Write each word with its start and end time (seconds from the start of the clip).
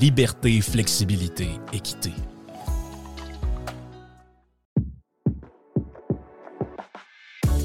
liberté, 0.00 0.62
flexibilité, 0.62 1.48
équité. 1.74 2.12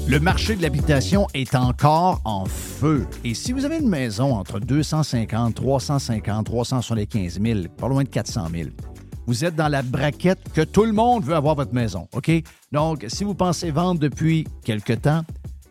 Le 0.06 0.20
marché 0.20 0.54
de 0.54 0.60
l'habitation 0.60 1.28
est 1.32 1.54
encore 1.54 2.20
en 2.26 2.44
feu. 2.44 3.06
Et 3.24 3.32
si 3.32 3.52
vous 3.52 3.64
avez 3.64 3.78
une 3.78 3.88
maison 3.88 4.34
entre 4.34 4.60
250, 4.60 5.54
350, 5.54 6.44
375 6.44 7.40
000, 7.40 7.60
pas 7.74 7.88
loin 7.88 8.04
de 8.04 8.08
400 8.08 8.48
000, 8.52 8.68
vous 9.26 9.46
êtes 9.46 9.56
dans 9.56 9.68
la 9.68 9.80
braquette 9.80 10.52
que 10.52 10.60
tout 10.60 10.84
le 10.84 10.92
monde 10.92 11.24
veut 11.24 11.34
avoir 11.34 11.54
votre 11.54 11.72
maison, 11.72 12.06
OK? 12.12 12.30
Donc, 12.70 13.06
si 13.08 13.24
vous 13.24 13.34
pensez 13.34 13.70
vendre 13.70 13.98
depuis 13.98 14.46
quelque 14.62 14.92
temps, 14.92 15.22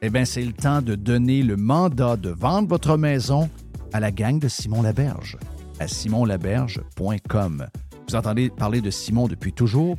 eh 0.01 0.09
bien, 0.09 0.25
c'est 0.25 0.43
le 0.43 0.53
temps 0.53 0.81
de 0.81 0.95
donner 0.95 1.43
le 1.43 1.57
mandat 1.57 2.17
de 2.17 2.29
vendre 2.29 2.67
votre 2.67 2.97
maison 2.97 3.51
à 3.93 3.99
la 3.99 4.11
gang 4.11 4.39
de 4.39 4.47
Simon 4.47 4.81
Laberge, 4.81 5.37
à 5.79 5.87
simonlaberge.com. 5.87 7.67
Vous 8.07 8.15
entendez 8.15 8.49
parler 8.49 8.81
de 8.81 8.91
Simon 8.91 9.27
depuis 9.27 9.53
toujours, 9.53 9.97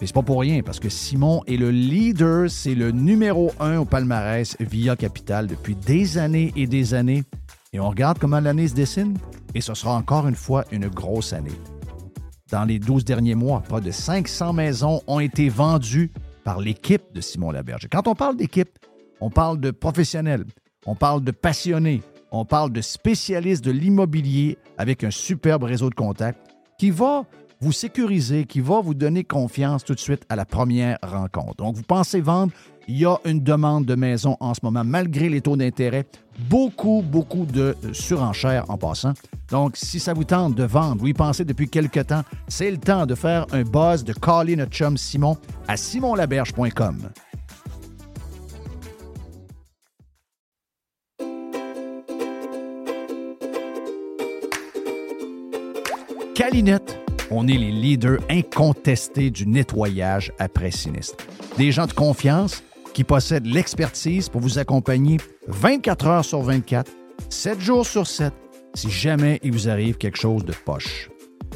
mais 0.00 0.06
c'est 0.06 0.14
pas 0.14 0.22
pour 0.22 0.40
rien, 0.40 0.62
parce 0.62 0.80
que 0.80 0.88
Simon 0.88 1.42
est 1.46 1.56
le 1.56 1.70
leader, 1.70 2.50
c'est 2.50 2.74
le 2.74 2.90
numéro 2.90 3.52
un 3.60 3.78
au 3.78 3.84
palmarès 3.84 4.56
via 4.60 4.96
Capital 4.96 5.46
depuis 5.46 5.74
des 5.74 6.18
années 6.18 6.52
et 6.56 6.66
des 6.66 6.92
années. 6.92 7.24
Et 7.72 7.80
on 7.80 7.88
regarde 7.88 8.18
comment 8.18 8.40
l'année 8.40 8.68
se 8.68 8.74
dessine, 8.74 9.16
et 9.54 9.60
ce 9.60 9.74
sera 9.74 9.94
encore 9.94 10.28
une 10.28 10.34
fois 10.34 10.64
une 10.70 10.88
grosse 10.88 11.32
année. 11.32 11.58
Dans 12.50 12.64
les 12.64 12.78
12 12.78 13.04
derniers 13.04 13.34
mois, 13.34 13.60
pas 13.60 13.80
de 13.80 13.90
500 13.90 14.52
maisons 14.52 15.02
ont 15.06 15.20
été 15.20 15.48
vendues 15.48 16.10
par 16.44 16.60
l'équipe 16.60 17.02
de 17.14 17.20
Simon 17.20 17.50
Laberge. 17.50 17.88
Quand 17.90 18.06
on 18.06 18.14
parle 18.14 18.36
d'équipe, 18.36 18.78
on 19.20 19.30
parle 19.30 19.60
de 19.60 19.70
professionnels, 19.70 20.44
on 20.84 20.94
parle 20.94 21.24
de 21.24 21.30
passionnés, 21.30 22.02
on 22.36 22.44
parle 22.44 22.72
de 22.72 22.80
spécialistes 22.80 23.64
de 23.64 23.70
l'immobilier 23.70 24.58
avec 24.78 25.04
un 25.04 25.10
superbe 25.10 25.64
réseau 25.64 25.90
de 25.90 25.94
contacts 25.94 26.38
qui 26.78 26.90
va 26.90 27.24
vous 27.60 27.72
sécuriser, 27.72 28.44
qui 28.44 28.60
va 28.60 28.80
vous 28.80 28.94
donner 28.94 29.24
confiance 29.24 29.84
tout 29.84 29.94
de 29.94 30.00
suite 30.00 30.24
à 30.28 30.36
la 30.36 30.44
première 30.44 30.98
rencontre. 31.02 31.56
Donc, 31.56 31.74
vous 31.74 31.82
pensez 31.82 32.20
vendre, 32.20 32.52
il 32.88 32.98
y 32.98 33.06
a 33.06 33.16
une 33.24 33.40
demande 33.40 33.86
de 33.86 33.94
maison 33.94 34.36
en 34.40 34.54
ce 34.54 34.60
moment, 34.62 34.84
malgré 34.84 35.28
les 35.28 35.40
taux 35.40 35.56
d'intérêt. 35.56 36.06
Beaucoup, 36.50 37.02
beaucoup 37.02 37.46
de 37.46 37.74
surenchères 37.92 38.68
en 38.68 38.76
passant. 38.76 39.14
Donc, 39.50 39.76
si 39.76 39.98
ça 39.98 40.12
vous 40.12 40.24
tente 40.24 40.54
de 40.54 40.64
vendre, 40.64 41.00
vous 41.00 41.08
y 41.08 41.14
pensez 41.14 41.44
depuis 41.44 41.68
quelque 41.68 42.00
temps, 42.00 42.22
c'est 42.46 42.70
le 42.70 42.76
temps 42.76 43.06
de 43.06 43.14
faire 43.14 43.46
un 43.52 43.62
buzz, 43.62 44.04
de 44.04 44.12
caller 44.12 44.54
notre 44.54 44.72
chum 44.72 44.98
Simon 44.98 45.38
à 45.66 45.76
simonlaberge.com. 45.76 47.08
Calinette, 56.36 56.98
on 57.30 57.48
est 57.48 57.56
les 57.56 57.72
leaders 57.72 58.18
incontestés 58.28 59.30
du 59.30 59.46
nettoyage 59.46 60.32
après 60.38 60.70
sinistre. 60.70 61.24
Des 61.56 61.72
gens 61.72 61.86
de 61.86 61.94
confiance 61.94 62.62
qui 62.92 63.04
possèdent 63.04 63.46
l'expertise 63.46 64.28
pour 64.28 64.42
vous 64.42 64.58
accompagner 64.58 65.16
24 65.48 66.06
heures 66.06 66.24
sur 66.26 66.42
24, 66.42 66.92
7 67.30 67.58
jours 67.58 67.86
sur 67.86 68.06
7, 68.06 68.34
si 68.74 68.90
jamais 68.90 69.40
il 69.42 69.52
vous 69.52 69.70
arrive 69.70 69.96
quelque 69.96 70.18
chose 70.18 70.44
de 70.44 70.52
poche. 70.52 71.08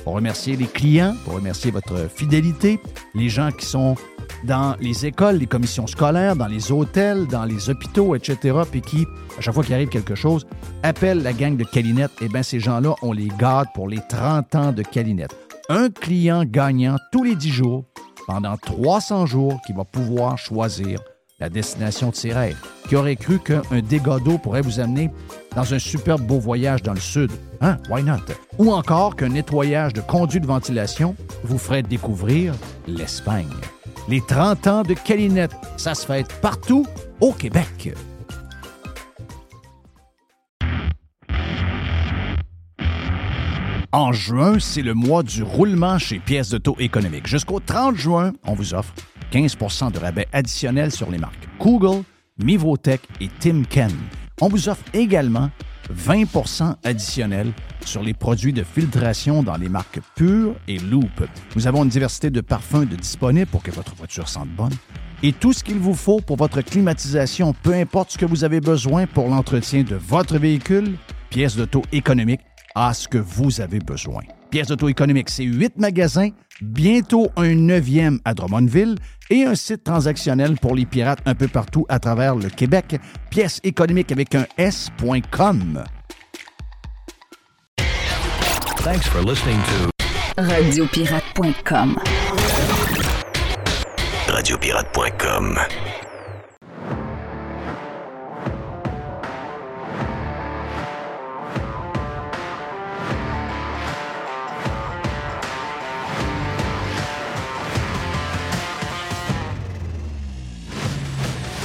Pour 0.02 0.14
remercier 0.14 0.56
les 0.56 0.64
clients, 0.64 1.14
pour 1.26 1.34
remercier 1.34 1.70
votre 1.70 2.08
fidélité, 2.08 2.80
les 3.14 3.28
gens 3.28 3.50
qui 3.52 3.66
sont 3.66 3.96
dans 4.44 4.76
les 4.80 5.06
écoles, 5.06 5.36
les 5.36 5.46
commissions 5.46 5.86
scolaires, 5.86 6.36
dans 6.36 6.46
les 6.46 6.72
hôtels, 6.72 7.26
dans 7.26 7.44
les 7.44 7.70
hôpitaux, 7.70 8.14
etc., 8.14 8.58
puis 8.70 8.80
qui, 8.80 9.06
à 9.38 9.40
chaque 9.40 9.54
fois 9.54 9.64
qu'il 9.64 9.74
arrive 9.74 9.88
quelque 9.88 10.14
chose, 10.14 10.46
appellent 10.82 11.22
la 11.22 11.32
gang 11.32 11.56
de 11.56 11.64
Calinette, 11.64 12.12
eh 12.20 12.28
bien, 12.28 12.42
ces 12.42 12.60
gens-là, 12.60 12.94
on 13.02 13.12
les 13.12 13.28
garde 13.38 13.68
pour 13.74 13.88
les 13.88 14.00
30 14.08 14.54
ans 14.54 14.72
de 14.72 14.82
Calinette. 14.82 15.34
Un 15.68 15.88
client 15.90 16.44
gagnant 16.44 16.96
tous 17.12 17.22
les 17.22 17.36
10 17.36 17.50
jours, 17.50 17.84
pendant 18.26 18.56
300 18.56 19.26
jours, 19.26 19.60
qui 19.66 19.72
va 19.72 19.84
pouvoir 19.84 20.38
choisir 20.38 21.00
la 21.40 21.48
destination 21.48 22.10
de 22.10 22.14
ses 22.14 22.32
rêves. 22.32 22.58
Qui 22.88 22.96
aurait 22.96 23.16
cru 23.16 23.38
qu'un 23.38 23.62
dégât 23.88 24.18
d'eau 24.20 24.38
pourrait 24.38 24.60
vous 24.60 24.78
amener 24.78 25.10
dans 25.56 25.74
un 25.74 25.78
superbe 25.78 26.22
beau 26.22 26.38
voyage 26.38 26.82
dans 26.82 26.92
le 26.92 27.00
sud? 27.00 27.30
Hein? 27.60 27.78
Why 27.88 28.02
not? 28.02 28.20
Ou 28.58 28.72
encore 28.72 29.16
qu'un 29.16 29.30
nettoyage 29.30 29.92
de 29.92 30.00
conduits 30.00 30.40
de 30.40 30.46
ventilation 30.46 31.16
vous 31.42 31.58
ferait 31.58 31.82
découvrir 31.82 32.54
l'Espagne. 32.86 33.48
Les 34.08 34.20
30 34.20 34.66
ans 34.66 34.82
de 34.82 34.94
Calinette, 34.94 35.52
ça 35.76 35.94
se 35.94 36.06
fait 36.06 36.26
partout 36.40 36.86
au 37.20 37.32
Québec. 37.32 37.94
En 43.92 44.12
juin, 44.12 44.58
c'est 44.60 44.82
le 44.82 44.94
mois 44.94 45.24
du 45.24 45.42
roulement 45.42 45.98
chez 45.98 46.20
Pièces 46.20 46.50
d'auto 46.50 46.76
économique. 46.78 47.26
Jusqu'au 47.26 47.58
30 47.58 47.96
juin, 47.96 48.32
on 48.44 48.54
vous 48.54 48.72
offre 48.72 48.94
15% 49.32 49.90
de 49.90 49.98
rabais 49.98 50.28
additionnel 50.32 50.92
sur 50.92 51.10
les 51.10 51.18
marques 51.18 51.48
Google, 51.58 52.04
Mivotech 52.38 53.00
et 53.20 53.28
Timken. 53.40 53.90
On 54.40 54.48
vous 54.48 54.68
offre 54.68 54.84
également 54.94 55.50
20% 55.94 56.76
additionnel 56.84 57.52
sur 57.84 58.02
les 58.02 58.14
produits 58.14 58.52
de 58.52 58.62
filtration 58.62 59.42
dans 59.42 59.56
les 59.56 59.68
marques 59.68 60.00
Pure 60.14 60.54
et 60.68 60.78
Loop. 60.78 61.26
Nous 61.56 61.66
avons 61.66 61.84
une 61.84 61.88
diversité 61.90 62.30
de 62.30 62.40
parfums 62.40 62.86
de 62.86 62.96
disponibles 62.96 63.50
pour 63.50 63.62
que 63.62 63.70
votre 63.70 63.94
voiture 63.94 64.28
sente 64.28 64.48
bonne 64.50 64.74
et 65.22 65.32
tout 65.32 65.52
ce 65.52 65.62
qu'il 65.62 65.78
vous 65.78 65.94
faut 65.94 66.20
pour 66.20 66.36
votre 66.36 66.62
climatisation, 66.62 67.52
peu 67.62 67.74
importe 67.74 68.12
ce 68.12 68.18
que 68.18 68.26
vous 68.26 68.44
avez 68.44 68.60
besoin 68.60 69.06
pour 69.06 69.28
l'entretien 69.28 69.82
de 69.82 69.96
votre 69.96 70.38
véhicule, 70.38 70.96
pièces 71.28 71.56
d'auto 71.56 71.82
économique 71.92 72.40
à 72.74 72.94
ce 72.94 73.06
que 73.06 73.18
vous 73.18 73.60
avez 73.60 73.80
besoin. 73.80 74.22
Pièces 74.50 74.68
d'auto 74.68 74.88
économique, 74.88 75.30
c'est 75.30 75.44
huit 75.44 75.76
magasins, 75.78 76.30
bientôt 76.60 77.28
un 77.36 77.54
neuvième 77.54 78.18
à 78.24 78.34
Drummondville 78.34 78.96
et 79.30 79.44
un 79.44 79.54
site 79.54 79.84
transactionnel 79.84 80.56
pour 80.56 80.74
les 80.74 80.86
pirates 80.86 81.20
un 81.24 81.34
peu 81.34 81.46
partout 81.46 81.86
à 81.88 81.98
travers 81.98 82.34
le 82.34 82.48
Québec. 82.48 83.00
Pièces 83.30 83.60
économiques 83.62 84.10
avec 84.10 84.34
un 84.34 84.46
S.com. 84.58 85.84
Thanks 88.82 89.06
for 89.06 89.22
listening 89.22 89.58
to 89.58 89.90
Radiopirate.com. 90.42 91.98
Radiopirate.com. 94.26 96.09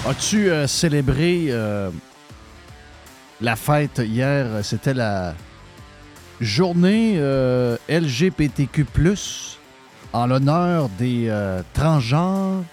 As-tu 0.08 0.50
euh, 0.50 0.68
célébré 0.68 1.46
euh, 1.50 1.90
la 3.42 3.56
fête 3.56 4.02
hier? 4.04 4.64
C'était 4.64 4.94
la 4.94 5.34
journée 6.40 7.16
euh, 7.18 7.78
LGBTQ, 7.90 8.86
en 10.14 10.28
l'honneur 10.28 10.90
des 11.00 11.26
euh, 11.30 11.62
transgenres. 11.74 12.64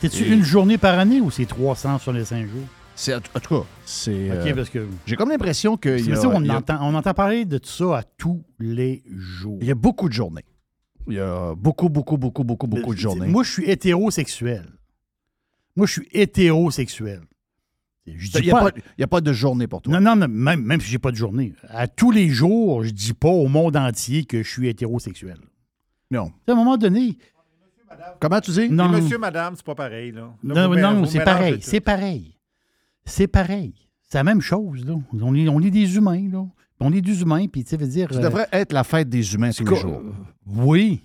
C'est-tu 0.00 0.24
Et- 0.24 0.28
une 0.32 0.42
journée 0.42 0.78
par 0.78 0.98
année 0.98 1.20
ou 1.20 1.30
c'est 1.30 1.46
300 1.46 1.98
sur 2.00 2.12
les 2.12 2.24
5 2.24 2.48
jours? 2.48 2.66
C'est, 2.94 3.14
en 3.14 3.20
tout 3.20 3.30
cas, 3.60 3.66
c'est. 3.86 4.30
OK, 4.32 4.54
parce 4.54 4.68
que. 4.68 4.86
J'ai 5.06 5.16
comme 5.16 5.30
l'impression 5.30 5.76
qu'il 5.76 5.98
y, 6.00 6.04
C'est 6.04 6.12
a- 6.12 6.16
ça, 6.16 6.28
on, 6.28 6.40
il 6.42 6.48
y 6.48 6.50
a- 6.50 6.56
entend, 6.56 6.78
on 6.82 6.94
entend 6.94 7.14
parler 7.14 7.44
de 7.44 7.58
tout 7.58 7.70
ça 7.70 7.98
à 7.98 8.02
tous 8.02 8.42
les 8.58 9.02
jours. 9.16 9.58
il 9.60 9.68
y 9.68 9.70
a 9.70 9.74
beaucoup 9.76 10.08
de 10.08 10.14
journées. 10.14 10.44
Il 11.08 11.14
y 11.14 11.20
a 11.20 11.54
beaucoup, 11.56 11.88
beaucoup, 11.88 12.16
beaucoup, 12.16 12.44
beaucoup, 12.44 12.66
beaucoup 12.66 12.94
de 12.94 12.98
journées. 13.00 13.26
Moi, 13.28 13.42
je 13.44 13.50
suis 13.52 13.70
hétérosexuel. 13.70 14.66
Moi, 15.76 15.86
je 15.86 15.92
suis 15.92 16.08
hétérosexuel. 16.12 17.22
Je 18.06 18.12
il 18.12 18.30
dis 18.32 18.42
n'y 18.42 18.50
a, 18.50 18.54
pas- 18.54 18.72
pas- 18.72 18.78
il 18.98 19.00
y 19.00 19.04
a 19.04 19.06
pas 19.06 19.20
de 19.20 19.32
journée 19.32 19.68
pour 19.68 19.80
toi. 19.80 19.92
Non, 19.92 20.00
non, 20.00 20.16
non, 20.16 20.26
même, 20.28 20.62
même 20.62 20.80
si 20.80 20.88
j'ai 20.90 20.98
pas 20.98 21.12
de 21.12 21.16
journée. 21.16 21.54
À 21.68 21.86
tous 21.86 22.10
les 22.10 22.28
jours, 22.28 22.82
je 22.82 22.90
dis 22.90 23.14
pas 23.14 23.28
au 23.28 23.46
monde 23.46 23.76
entier 23.76 24.24
que 24.24 24.42
je 24.42 24.48
suis 24.50 24.68
hétérosexuel. 24.68 25.38
Non. 26.10 26.32
À 26.48 26.52
un 26.52 26.54
moment 26.54 26.76
donné. 26.76 27.16
Comment 28.20 28.40
tu 28.40 28.50
dis? 28.50 28.70
Non, 28.70 28.92
Et 28.92 29.00
monsieur, 29.00 29.18
madame, 29.18 29.54
c'est 29.56 29.64
pas 29.64 29.74
pareil, 29.74 30.12
là. 30.12 30.34
Là, 30.42 30.68
non, 30.68 30.94
non, 30.94 31.06
c'est 31.06 31.24
pareil. 31.24 31.58
C'est 31.62 31.80
pareil. 31.80 32.36
C'est 33.04 33.28
pareil. 33.28 33.74
C'est 34.02 34.18
la 34.18 34.24
même 34.24 34.40
chose, 34.40 34.84
là. 34.84 34.94
On 35.20 35.34
est, 35.34 35.48
on 35.48 35.60
est 35.60 35.70
des 35.70 35.96
humains, 35.96 36.28
là. 36.30 36.44
On 36.80 36.92
est 36.92 37.00
des 37.00 37.22
humains, 37.22 37.46
puis 37.46 37.64
tu 37.64 37.76
dire. 37.76 38.12
Ça 38.12 38.18
euh, 38.18 38.22
devrait 38.22 38.48
être 38.52 38.72
la 38.72 38.82
fête 38.82 39.08
des 39.08 39.34
humains 39.34 39.52
tous 39.52 39.64
les 39.64 39.76
jours. 39.76 40.02
Oui. 40.46 41.02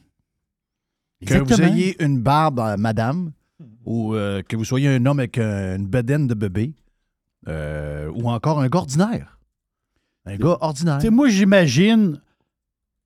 Que 1.26 1.36
vous 1.40 1.62
ayez 1.62 2.02
une 2.04 2.20
barbe 2.20 2.60
à 2.60 2.78
madame 2.78 3.32
ou 3.88 4.14
euh, 4.16 4.42
que 4.44 4.58
vous 4.58 4.66
soyez 4.66 4.90
un 4.90 5.06
homme 5.06 5.20
avec 5.20 5.38
une 5.38 5.88
bedaine 5.88 6.28
de 6.28 6.34
bébé 6.34 6.74
euh, 7.48 8.12
ou 8.14 8.30
encore 8.30 8.60
un 8.60 8.68
gars 8.68 8.80
ordinaire. 8.80 9.40
Un 10.26 10.36
gars 10.36 10.58
ordinaire. 10.60 10.98
Tu 10.98 11.04
sais, 11.06 11.10
moi, 11.10 11.30
j'imagine, 11.30 12.20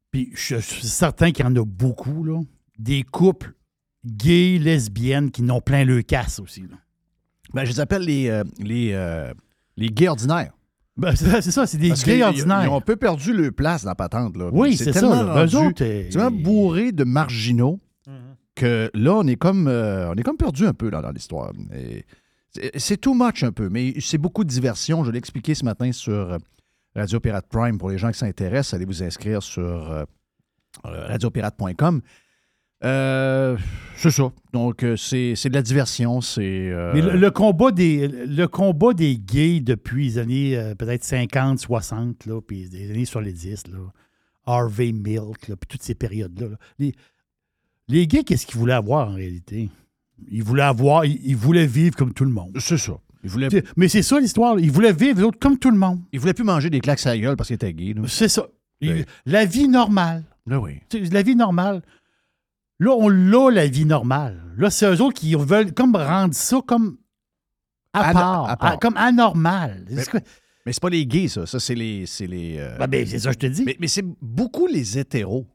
puis 0.09 0.31
je 0.33 0.55
suis 0.57 0.87
certain 0.87 1.31
qu'il 1.31 1.45
y 1.45 1.47
en 1.47 1.55
a 1.55 1.63
beaucoup, 1.63 2.23
là, 2.23 2.41
des 2.79 3.03
couples 3.03 3.53
gays, 4.03 4.57
lesbiennes 4.57 5.29
qui 5.29 5.43
n'ont 5.43 5.61
plein 5.61 5.85
le 5.85 6.01
casse 6.01 6.39
aussi. 6.39 6.61
là. 6.61 6.77
Ben, 7.53 7.63
je 7.63 7.69
les 7.73 7.79
appelle 7.79 8.01
les, 8.01 8.29
euh, 8.29 8.43
les, 8.57 8.91
euh, 8.93 9.31
les 9.77 9.89
gays 9.89 10.07
ordinaires. 10.07 10.53
Ben, 10.97 11.15
c'est 11.15 11.51
ça, 11.51 11.67
c'est 11.67 11.77
des 11.77 11.89
Parce 11.89 12.03
gays 12.03 12.23
ordinaires. 12.23 12.63
Ils 12.63 12.69
ont 12.69 12.77
un 12.77 12.81
peu 12.81 12.95
perdu 12.95 13.33
le 13.33 13.51
place 13.51 13.83
dans 13.83 13.91
la 13.91 13.95
patente. 13.95 14.35
Là. 14.35 14.49
oui, 14.51 14.75
c'est 14.77 14.93
ça. 14.93 15.07
rendu- 15.07 15.55
autres, 15.57 15.73
C'est 15.77 16.09
tellement 16.11 16.31
bourré 16.31 16.91
de 16.91 17.03
marginaux 17.03 17.79
que 18.61 18.91
là, 18.93 19.15
on 19.15 19.25
est 19.25 19.37
comme, 19.37 19.67
euh, 19.67 20.11
on 20.11 20.15
est 20.15 20.21
comme 20.21 20.37
perdu 20.37 20.67
un 20.67 20.73
peu 20.73 20.91
dans 20.91 21.09
l'histoire. 21.11 21.51
C'est- 22.75 22.97
too 22.97 23.13
much 23.15 23.43
un 23.43 23.51
peu, 23.51 23.69
mais 23.69 23.95
c'est 23.99 24.17
beaucoup 24.19 24.43
de 24.43 24.49
diversion. 24.49 25.03
Je 25.03 25.09
l'ai 25.11 25.17
expliqué 25.17 25.55
ce 25.55 25.65
matin 25.65 25.91
sur 25.91 26.13
euh, 26.33 26.37
Radio 26.95 27.19
Pirate 27.19 27.47
Prime. 27.49 27.77
Pour 27.79 27.89
les 27.89 27.97
gens 27.97 28.11
qui 28.11 28.19
s'intéressent, 28.19 28.75
allez 28.75 28.85
vous 28.85 29.01
inscrire 29.01 29.41
sur 29.41 29.91
euh, 29.91 30.03
radiopirate.com. 30.83 32.01
C'est 32.83 34.11
ça. 34.11 34.31
Donc, 34.53 34.85
c'est 34.97 35.33
de 35.49 35.53
la 35.53 35.61
diversion. 35.61 36.19
Mais 36.37 37.01
le, 37.01 37.29
combat 37.29 37.71
des, 37.71 38.07
le 38.07 38.47
combat 38.47 38.93
des 38.93 39.17
gays 39.17 39.59
depuis 39.59 40.05
les 40.05 40.17
années 40.17 40.73
peut-être 40.77 41.03
50, 41.03 41.59
60, 41.59 42.25
là, 42.27 42.41
puis 42.41 42.69
des 42.69 42.91
années 42.91 43.05
sur 43.05 43.21
les 43.21 43.33
10, 43.33 43.67
là, 43.67 43.79
Harvey 44.45 44.91
Milk, 44.91 45.45
puis 45.45 45.67
toutes 45.69 45.83
ces 45.83 45.95
périodes-là. 45.95 46.47
là. 46.79 46.87
Les, 47.87 48.07
gays, 48.07 48.23
qu'est-ce 48.23 48.45
qu'ils 48.45 48.59
voulaient 48.59 48.73
avoir 48.73 49.09
en 49.09 49.15
réalité? 49.15 49.69
Ils 50.29 50.43
voulaient 50.43 50.63
avoir, 50.63 51.05
ils, 51.05 51.19
ils 51.25 51.35
voulaient 51.35 51.65
vivre 51.67 51.95
comme 51.95 52.13
tout 52.13 52.23
le 52.25 52.31
monde. 52.31 52.55
C'est 52.59 52.77
ça. 52.77 52.93
Il 53.23 53.29
voulait, 53.29 53.49
Tu 53.49 53.57
sais, 53.57 53.63
Mais 53.75 53.87
c'est 53.87 54.01
ça 54.03 54.19
l'histoire. 54.19 54.59
Ils 54.59 54.71
voulaient 54.71 54.93
vivre 54.93 55.21
eux 55.21 55.25
autres, 55.25 55.39
comme 55.39 55.57
tout 55.59 55.71
le 55.71 55.77
monde. 55.77 55.99
il 56.11 56.19
voulait 56.19 56.33
plus 56.33 56.43
manger 56.43 56.69
des 56.69 56.79
claques 56.79 57.05
à 57.05 57.17
gueule 57.17 57.35
parce 57.35 57.47
qu'il 57.47 57.55
était 57.55 57.73
gay. 57.73 57.93
là. 57.93 58.01
C'est 58.07 58.27
ça. 58.29 58.47
Ils- 58.79 58.91
Oui. 58.93 59.05
La 59.25 59.45
vie 59.45 59.67
normale. 59.67 60.23
Là, 60.47 60.59
oui. 60.59 60.79
La 61.11 61.21
vie 61.21 61.35
normale. 61.35 61.81
Là, 62.79 62.91
on 62.97 63.09
l'a, 63.09 63.51
la 63.51 63.67
vie 63.67 63.85
normale. 63.85 64.41
Là, 64.57 64.71
c'est 64.71 64.87
eux 64.91 65.01
autres 65.01 65.19
qui 65.19 65.35
veulent 65.35 65.71
comme 65.73 65.95
rendre 65.95 66.33
ça 66.33 66.61
comme 66.65 66.97
à 67.93 68.11
part, 68.13 68.49
à 68.49 68.57
part. 68.57 68.71
à- 68.73 68.77
comme 68.77 68.97
anormal. 68.97 69.85
Mais- 69.89 70.03
C'est 70.03 70.09
quoi? 70.11 70.19
Mais 70.65 70.73
c'est 70.73 70.81
pas 70.81 70.89
les 70.89 71.05
gays, 71.05 71.27
ça. 71.27 71.45
Ça, 71.45 71.59
c'est 71.59 71.75
les. 71.75 72.05
c'est 72.07 72.25
les 72.27 72.55
euh, 72.57 72.77
Ben, 72.79 72.87
ben, 72.87 73.05
c'est 73.05 73.19
ça 73.19 73.31
je 73.31 73.37
te 73.37 73.45
dis. 73.47 73.63
Mais, 73.65 73.75
mais 73.79 73.87
c'est 73.87 74.05
beaucoup 74.21 74.65
les 74.67 74.97
hétéros. 74.97 75.45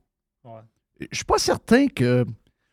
Ouais. 0.45 0.53
Je 1.01 1.17
suis 1.17 1.25
pas 1.25 1.39
certain 1.39 1.89
que. 1.89 2.25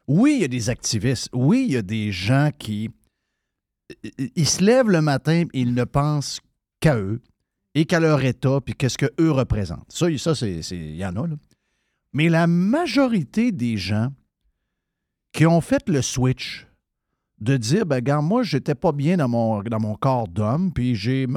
Oui, 0.08 0.34
il 0.36 0.42
y 0.42 0.46
a 0.46 0.50
des 0.50 0.70
activistes. 0.70 1.30
Oui, 1.34 1.66
il 1.68 1.74
y 1.74 1.78
a 1.78 1.82
des 1.82 2.12
gens 2.12 2.50
qui. 2.58 2.90
Ils 4.36 4.48
se 4.48 4.64
lèvent 4.64 4.90
le 4.90 5.02
matin, 5.02 5.46
ils 5.54 5.74
ne 5.74 5.84
pensent 5.84 6.40
qu'à 6.80 6.98
eux 6.98 7.22
et 7.76 7.86
qu'à 7.86 8.00
leur 8.00 8.24
état, 8.24 8.60
puis 8.62 8.76
qu'est-ce 8.76 8.98
qu'eux 8.98 9.32
représentent. 9.32 9.92
Ça, 9.92 10.08
ça 10.18 10.36
c'est, 10.36 10.62
il 10.72 10.96
y 10.96 11.06
en 11.06 11.16
a, 11.16 11.28
là. 11.28 11.36
Mais 12.14 12.30
la 12.30 12.48
majorité 12.48 13.52
des 13.52 13.76
gens 13.78 14.14
qui 15.32 15.48
ont 15.48 15.62
fait 15.62 15.90
le 15.90 16.02
switch 16.02 16.68
de 17.40 17.58
dire, 17.58 17.86
ben, 17.86 18.00
gars, 18.00 18.22
moi, 18.22 18.44
j'étais 18.44 18.76
pas 18.76 18.92
bien 18.92 19.18
dans 19.18 19.28
mon, 19.28 19.64
dans 19.64 19.80
mon 19.80 19.96
corps 19.96 20.28
d'homme, 20.28 20.72
puis 20.72 20.96
j'ai, 20.96 21.28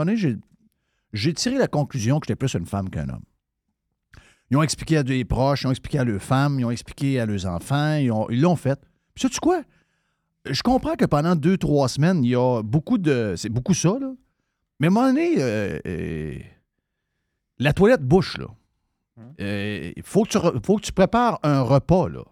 j'ai 1.12 1.32
tiré 1.32 1.56
la 1.56 1.66
conclusion 1.66 2.20
que 2.20 2.26
j'étais 2.26 2.36
plus 2.36 2.54
une 2.54 2.66
femme 2.66 2.90
qu'un 2.90 3.08
homme. 3.08 3.24
Ils 4.50 4.56
ont 4.56 4.62
expliqué 4.62 4.98
à 4.98 5.02
des 5.02 5.24
proches, 5.24 5.62
ils 5.62 5.66
ont 5.66 5.70
expliqué 5.72 5.98
à 5.98 6.04
leurs 6.04 6.22
femmes, 6.22 6.60
ils 6.60 6.64
ont 6.64 6.70
expliqué 6.70 7.18
à 7.20 7.26
leurs 7.26 7.46
enfants, 7.46 7.94
ils, 7.96 8.10
ont- 8.12 8.28
ils 8.30 8.40
l'ont 8.40 8.56
fait. 8.56 8.78
Puis 9.14 9.22
sais-tu 9.22 9.40
quoi? 9.40 9.62
Je 10.48 10.62
comprends 10.62 10.94
que 10.94 11.04
pendant 11.04 11.34
deux, 11.34 11.56
trois 11.58 11.88
semaines, 11.88 12.22
il 12.22 12.30
y 12.30 12.36
a 12.36 12.62
beaucoup 12.62 12.98
de. 12.98 13.34
C'est 13.36 13.48
beaucoup 13.48 13.74
ça, 13.74 13.96
là. 14.00 14.12
Mais 14.78 14.86
à 14.86 14.90
un 14.90 14.92
moment 14.92 15.06
donné, 15.08 15.34
euh, 15.38 15.80
euh, 15.86 16.38
la 17.58 17.72
toilette 17.72 18.02
bouche, 18.02 18.38
là. 18.38 18.46
Euh, 19.40 19.92
Il 19.96 20.02
faut, 20.02 20.24
que 20.24 20.28
tu 20.28 20.38
re- 20.38 20.64
faut 20.64 20.76
que 20.76 20.82
tu 20.82 20.92
prépares 20.92 21.40
un 21.42 21.62
repas, 21.62 22.08
là. 22.08 22.22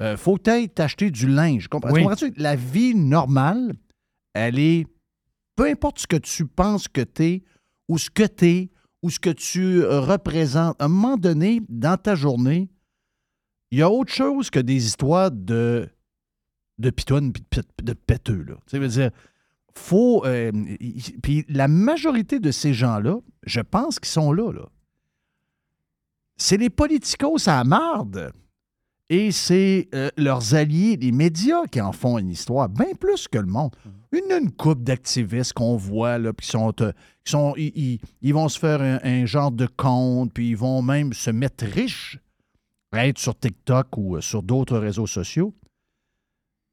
Euh, 0.00 0.16
faut 0.16 0.36
ailles 0.46 0.68
t'acheter 0.68 1.10
du 1.10 1.26
linge. 1.28 1.68
Comprends- 1.68 1.90
Oui. 1.92 2.02
comprends-tu? 2.02 2.32
La 2.36 2.54
vie 2.56 2.94
normale, 2.94 3.72
elle 4.34 4.58
est. 4.58 4.86
Peu 5.56 5.66
importe 5.66 6.00
ce 6.00 6.06
que 6.06 6.16
tu 6.16 6.44
penses 6.46 6.86
que 6.88 7.00
tu 7.00 7.24
es, 7.24 7.42
ou 7.88 7.98
ce 7.98 8.10
que 8.10 8.24
tu 8.24 8.46
es, 8.46 8.70
ou 9.02 9.10
ce 9.10 9.18
que 9.18 9.30
tu 9.30 9.82
euh, 9.82 10.00
représentes, 10.00 10.80
à 10.80 10.86
un 10.86 10.88
moment 10.88 11.16
donné, 11.16 11.62
dans 11.68 11.96
ta 11.96 12.14
journée, 12.14 12.68
il 13.70 13.78
y 13.78 13.82
a 13.82 13.90
autre 13.90 14.12
chose 14.12 14.50
que 14.50 14.58
des 14.58 14.86
histoires 14.86 15.30
de, 15.30 15.88
de 16.78 16.90
pitounes 16.90 17.32
puis 17.32 17.42
de, 17.42 17.48
pét- 17.60 17.84
de 17.84 17.92
péteux. 17.92 18.42
Là. 18.42 18.54
Tu 18.66 18.88
dire, 18.88 19.10
faut. 19.74 20.24
euh, 20.24 20.50
puis 21.22 21.44
la 21.48 21.68
majorité 21.68 22.40
de 22.40 22.50
ces 22.50 22.72
gens-là, 22.74 23.18
je 23.44 23.60
pense 23.60 23.98
qu'ils 23.98 24.08
sont 24.08 24.32
là. 24.32 24.50
C'est 26.36 26.56
les 26.56 26.70
politicos 26.70 27.46
à 27.48 27.62
marde. 27.64 28.32
Et 29.10 29.32
c'est 29.32 29.88
euh, 29.94 30.10
leurs 30.18 30.54
alliés, 30.54 30.96
les 30.96 31.12
médias, 31.12 31.64
qui 31.70 31.80
en 31.80 31.92
font 31.92 32.18
une 32.18 32.28
histoire, 32.30 32.68
bien 32.68 32.94
plus 32.98 33.26
que 33.26 33.38
le 33.38 33.46
monde. 33.46 33.74
Une, 34.12 34.32
une 34.32 34.50
couple 34.50 34.82
d'activistes 34.82 35.52
qu'on 35.52 35.76
voit, 35.76 36.18
euh, 36.18 36.32
qui 36.32 36.46
sont 36.46 36.72
ils, 37.56 38.00
vont 38.32 38.48
se 38.48 38.58
faire 38.58 38.80
un, 38.80 39.26
genre 39.26 39.50
de 39.50 39.66
compte, 39.66 40.32
puis 40.32 40.50
ils 40.50 40.56
vont 40.56 40.80
même 40.80 41.12
se 41.12 41.30
mettre 41.30 41.66
riches, 41.66 42.18
être 42.92 43.18
sur 43.18 43.38
TikTok 43.38 43.98
ou 43.98 44.16
euh, 44.16 44.20
sur 44.20 44.42
d'autres 44.42 44.78
réseaux 44.78 45.06
sociaux. 45.06 45.54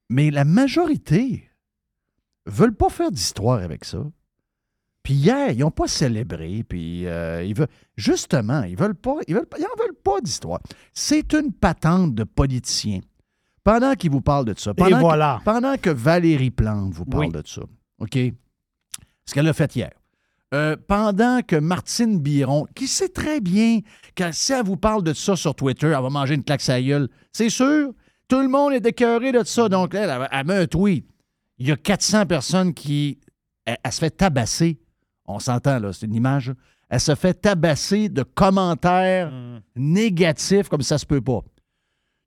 Mais 0.10 0.32
la 0.32 0.46
majorité 0.46 1.50
veulent 2.46 2.76
pas 2.76 2.90
faire 2.90 3.12
d'histoire 3.12 3.62
avec 3.62 3.84
ça. 3.84 4.06
Puis 5.04 5.14
hier, 5.14 5.52
ils 5.52 5.60
n'ont 5.60 5.72
pas 5.72 5.88
célébré, 5.88 6.64
puis 6.68 7.06
euh, 7.06 7.44
ils 7.44 7.54
veulent, 7.54 7.68
justement, 7.96 8.64
ils 8.64 8.78
veulent 8.78 8.96
pas, 8.96 9.18
ils 9.28 9.36
veulent, 9.36 9.48
ils 9.58 9.64
en 9.64 9.84
veulent 9.84 10.02
pas 10.04 10.20
d'histoire. 10.22 10.60
C'est 10.94 11.34
une 11.34 11.54
patente 11.54 12.16
de 12.16 12.24
politiciens. 12.24 13.02
Pendant 13.65 13.95
qu'ils 13.95 14.12
vous 14.12 14.21
parlent 14.21 14.45
de 14.45 14.53
ça, 14.57 14.73
pendant, 14.73 14.95
que, 14.95 15.01
voilà. 15.01 15.41
pendant 15.44 15.75
que 15.75 15.89
Valérie 15.89 16.51
Plante 16.51 16.94
vous 16.94 17.03
parle 17.03 17.25
Oui. 17.25 17.31
de 17.33 17.41
ça, 17.45 17.62
OK? 18.00 18.17
Ce 19.25 19.33
qu'elle 19.33 19.47
a 19.47 19.53
fait 19.53 19.75
hier. 19.75 19.89
Euh, 20.53 20.77
pendant 20.88 21.41
que 21.41 21.56
Martine 21.56 22.19
Biron, 22.19 22.67
qui 22.75 22.88
sait 22.88 23.09
très 23.09 23.41
bien 23.41 23.79
que 24.15 24.31
si 24.31 24.53
elle 24.53 24.63
vous 24.63 24.77
parle 24.77 25.03
de 25.03 25.13
ça 25.13 25.35
sur 25.35 25.56
Twitter, 25.56 25.88
elle 25.88 26.01
va 26.01 26.09
manger 26.12 26.35
une 26.35 26.44
claque 26.44 26.63
gueule. 26.65 27.09
C'est 27.33 27.50
sûr, 27.50 27.91
tout 28.27 28.39
le 28.39 28.48
monde 28.48 28.72
est 28.74 28.86
écœuré 28.86 29.31
de 29.31 29.43
ça. 29.43 29.67
Donc, 29.67 29.95
elle, 29.95 30.10
elle, 30.12 30.27
elle 30.31 30.45
met 30.45 30.55
un 30.57 30.67
tweet. 30.67 31.05
Il 31.57 31.67
y 31.67 31.72
a 31.72 31.75
400 31.75 32.27
personnes 32.27 32.74
qui. 32.74 33.19
Elle, 33.65 33.77
elle 33.84 33.91
se 33.91 34.00
fait 34.00 34.12
tabasser. 34.12 34.79
On 35.25 35.39
s'entend, 35.39 35.79
là, 35.79 35.91
c'est 35.91 36.05
une 36.05 36.13
image. 36.13 36.53
Elle 36.88 37.00
se 37.00 37.15
fait 37.15 37.34
tabasser 37.34 38.10
de 38.10 38.22
commentaires 38.22 39.34
négatifs 39.75 40.69
comme 40.69 40.84
ça 40.84 41.00
se 41.00 41.05
peut 41.05 41.22
pas. 41.22 41.39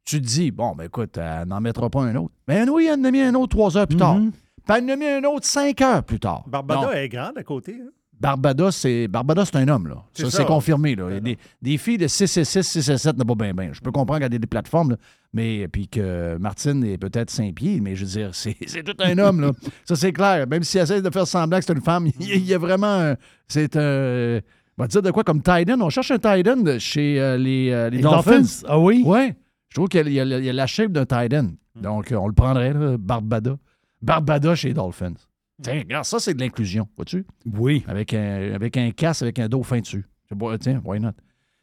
Tu 0.08 0.22
te 0.22 0.26
dis, 0.26 0.50
bon, 0.50 0.74
ben 0.74 0.84
écoute, 0.84 1.18
elle 1.18 1.46
n'en 1.48 1.60
mettra 1.60 1.90
pas 1.90 2.00
un 2.02 2.14
autre. 2.16 2.32
Ben 2.46 2.66
oui, 2.70 2.88
elle 2.90 3.00
en 3.00 3.04
a 3.04 3.10
mis 3.10 3.20
un 3.20 3.34
autre 3.34 3.48
trois 3.56 3.76
heures 3.76 3.86
plus 3.86 3.98
tard. 3.98 4.14
Mhm. 4.16 4.30
Puis 4.32 4.76
elle 4.78 4.84
en 4.84 4.88
a 4.88 4.96
mis 4.96 5.06
un 5.06 5.24
autre 5.24 5.46
cinq 5.46 5.80
heures 5.82 6.02
plus 6.02 6.18
tard. 6.18 6.44
Barbada 6.46 6.80
Donc, 6.86 6.94
est 6.94 7.08
grande 7.10 7.36
à 7.36 7.42
côté. 7.42 7.74
hein? 7.78 7.90
Barbados, 8.18 8.70
c'est 8.72 9.06
Barbados, 9.06 9.44
c'est 9.44 9.56
un 9.58 9.68
homme, 9.68 9.86
là. 9.86 9.96
C'est 10.12 10.24
Ça, 10.24 10.30
ça. 10.30 10.36
c'est 10.38 10.44
confirmé, 10.46 10.96
là. 10.96 11.20
Des, 11.20 11.36
des 11.62 11.78
filles 11.78 11.98
de 11.98 12.08
6 12.08 12.36
et 12.38 12.44
6, 12.44 12.62
6 12.62 12.88
et 12.88 12.96
7 12.98 13.16
n'a 13.18 13.24
pas 13.24 13.34
bien, 13.34 13.52
bien. 13.54 13.68
Je 13.72 13.80
peux 13.80 13.92
comprendre 13.92 14.18
qu'il 14.20 14.32
y 14.32 14.36
a 14.36 14.38
des, 14.38 14.46
plateformes, 14.46 14.92
là, 14.92 14.96
mais 15.32 15.68
puis 15.68 15.86
que 15.88 16.36
Martine 16.38 16.82
est 16.84 16.98
peut-être 16.98 17.30
5 17.30 17.54
pieds, 17.54 17.78
mais 17.80 17.94
je 17.94 18.04
veux 18.06 18.10
dire, 18.10 18.30
c'est 18.32 18.56
c'est 18.66 18.82
tout 18.82 18.96
un 19.00 19.16
homme, 19.18 19.40
là. 19.42 19.52
Ça, 19.84 19.94
c'est 19.94 20.12
clair. 20.12 20.46
Même 20.48 20.64
si 20.64 20.78
elle 20.78 20.84
essaie 20.84 21.02
de 21.02 21.10
faire 21.10 21.26
semblant 21.28 21.58
que 21.58 21.64
c'est 21.66 21.72
une 21.74 21.82
femme, 21.82 22.08
il 22.18 22.44
y 22.44 22.54
a, 22.54 22.58
vraiment. 22.58 22.86
un- 23.10 23.16
C'est 23.46 23.76
un. 23.76 24.40
On 24.78 24.82
va 24.82 24.86
dire 24.88 25.02
de 25.02 25.10
quoi 25.12 25.22
comme 25.22 25.42
Titan. 25.42 25.80
On 25.80 25.90
cherche 25.90 26.10
un 26.10 26.18
Titan 26.18 26.56
chez 26.78 27.20
euh, 27.20 27.36
les, 27.36 27.70
euh, 27.70 27.90
les 27.90 27.98
Les 27.98 28.02
Dolphins. 28.02 28.30
Dolphins? 28.38 28.62
Ah 28.68 28.78
oui? 28.80 29.02
Ouais. 29.04 29.36
Je 29.68 29.74
trouve 29.74 29.88
qu'il 29.88 30.08
y, 30.08 30.20
a- 30.20 30.24
y 30.24 30.52
la 30.52 30.66
shape 30.66 30.92
d'un 30.92 31.04
Titan. 31.06 31.48
Donc, 31.76 32.10
euh, 32.12 32.16
on 32.16 32.26
le 32.26 32.32
prendrait, 32.34 32.72
là, 32.72 32.96
Barbada. 32.98 33.56
Barbada 34.02 34.54
chez 34.54 34.72
Dolphins. 34.72 35.14
Tiens, 35.62 35.80
regarde, 35.80 36.04
ça, 36.04 36.18
c'est 36.20 36.34
de 36.34 36.40
l'inclusion, 36.40 36.88
vois-tu? 36.96 37.26
Oui. 37.44 37.84
avec 37.88 38.14
un, 38.14 38.52
avec 38.54 38.76
un 38.76 38.90
casque, 38.92 39.22
avec 39.22 39.38
un 39.40 39.48
dauphin 39.48 39.80
dessus. 39.80 40.04
Bon, 40.30 40.56
tiens, 40.58 40.80
why 40.84 41.00
not? 41.00 41.12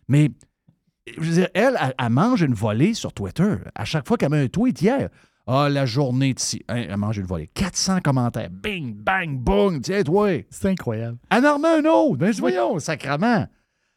Mais, 0.08 0.30
je 1.18 1.22
veux 1.22 1.34
dire, 1.34 1.48
elle, 1.54 1.78
elle, 1.82 1.94
elle 1.98 2.10
mange 2.10 2.42
une 2.42 2.54
volée 2.54 2.94
sur 2.94 3.14
Twitter. 3.14 3.56
À 3.74 3.86
chaque 3.86 4.08
fois 4.08 4.18
qu'elle 4.18 4.32
met 4.32 4.44
un 4.44 4.48
tweet 4.48 4.82
hier, 4.82 5.10
ah, 5.48 5.70
la 5.70 5.86
journée 5.86 6.34
de 6.34 6.40
ci. 6.40 6.64
Hein, 6.68 6.86
elle 6.90 6.98
mange 6.98 7.18
une 7.18 7.26
volée. 7.26 7.48
400 7.54 8.00
commentaires. 8.02 8.50
Bing, 8.52 8.96
bang, 8.96 9.38
boum. 9.40 9.80
Tiens, 9.82 10.04
toi. 10.04 10.30
C'est 10.50 10.68
incroyable. 10.70 11.18
Elle 11.30 11.46
en 11.46 11.56
remet 11.56 11.68
un 11.68 11.86
autre. 11.92 12.18
Ben, 12.18 12.32
voyons, 12.34 12.80
sacrement. 12.80 13.46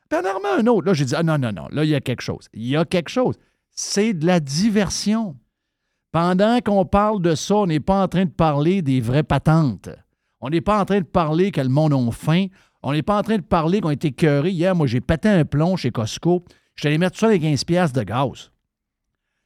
Puis 0.09 0.19
elle 0.19 0.27
en 0.27 0.35
remet 0.39 0.63
un 0.63 0.67
autre. 0.69 0.87
Là, 0.87 0.95
j'ai 0.95 1.07
dit, 1.07 1.15
ah 1.17 1.23
non, 1.23 1.39
non, 1.39 1.51
non. 1.53 1.67
Là, 1.73 1.85
il 1.85 1.91
y 1.91 1.95
a 1.95 2.01
quelque 2.01 2.21
chose. 2.23 2.49
Il 2.53 2.67
y 2.67 2.77
a 2.77 2.85
quelque 2.85 3.09
chose. 3.11 3.37
C'est 3.81 4.13
de 4.13 4.27
la 4.27 4.41
diversion. 4.41 5.37
Pendant 6.11 6.59
qu'on 6.61 6.85
parle 6.85 7.23
de 7.23 7.37
ça, 7.37 7.55
on 7.55 7.67
n'est 7.67 7.79
pas 7.79 8.03
en 8.03 8.09
train 8.09 8.25
de 8.25 8.31
parler 8.31 8.83
des 8.83 9.01
vraies 9.01 9.23
patentes. 9.23 9.89
On 10.41 10.51
n'est 10.51 10.61
pas 10.61 10.81
en 10.81 10.85
train 10.85 10.99
de 10.99 11.07
parler 11.07 11.53
que 11.53 11.61
le 11.61 11.69
monde 11.69 11.93
a 11.93 12.11
faim. 12.11 12.47
On 12.83 12.93
n'est 12.93 13.05
pas 13.05 13.17
en 13.17 13.23
train 13.23 13.37
de 13.37 13.43
parler 13.43 13.81
qu'on 13.81 13.91
a 13.91 13.93
été 13.93 14.11
cœurés. 14.11 14.51
Hier, 14.51 14.75
moi, 14.75 14.89
j'ai 14.89 15.01
pété 15.01 15.29
un 15.29 15.45
plomb 15.45 15.77
chez 15.77 15.93
Costco. 15.93 16.43
Je 16.75 16.81
suis 16.81 16.89
allé 16.89 16.99
mettre 16.99 17.17
ça 17.17 17.27
avec 17.27 17.41
15 17.41 17.63
piastres 17.63 17.97
de 17.97 18.03
gaz. 18.03 18.51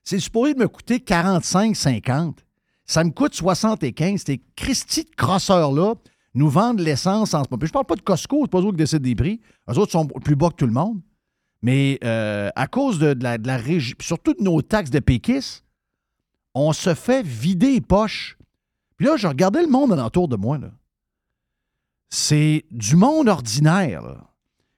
c'est 0.03 0.19
supposé 0.19 0.55
me 0.55 0.67
coûter 0.67 1.01
45, 1.01 1.77
50. 1.77 2.43
Ça 2.87 3.05
me 3.05 3.11
coûte 3.11 3.35
75. 3.35 4.23
Ces 4.25 4.43
Christy 4.57 5.05
de 5.05 5.15
crosseurs-là 5.15 5.97
nous 6.33 6.49
vendent 6.49 6.81
l'essence 6.81 7.35
en 7.35 7.45
ce 7.45 7.51
moment. 7.51 7.59
Puis 7.59 7.69
je 7.69 7.73
parle 7.75 7.85
pas 7.85 7.97
de 7.97 8.01
Costco, 8.01 8.39
c'est 8.45 8.51
pas 8.51 8.63
eux 8.63 8.71
qui 8.71 8.77
décident 8.79 9.03
des 9.03 9.15
prix. 9.15 9.43
Eux 9.69 9.77
autres 9.77 9.93
sont 9.93 10.07
plus 10.07 10.37
bas 10.37 10.49
que 10.49 10.57
tout 10.57 10.67
le 10.67 10.73
monde. 10.73 11.03
Mais 11.63 11.99
euh, 12.03 12.51
à 12.57 12.67
cause 12.67 12.99
de, 12.99 13.17
la, 13.23 13.57
régie, 13.57 13.95
surtout 14.01 14.35
de 14.35 14.43
nos 14.43 14.63
taxes 14.63 14.91
de 14.91 14.99
péquistes, 14.99 15.65
on 16.55 16.73
se 16.73 16.95
fait 16.95 17.25
vider 17.25 17.73
les 17.73 17.81
poches. 17.81 18.37
Puis 18.97 19.07
là, 19.07 19.17
je 19.17 19.27
regardais 19.27 19.63
le 19.63 19.69
monde 19.69 19.93
alentour 19.93 20.29
de 20.29 20.37
moi. 20.37 20.59
C'est 22.11 22.65
du 22.71 22.97
monde 22.97 23.29
ordinaire 23.29 24.03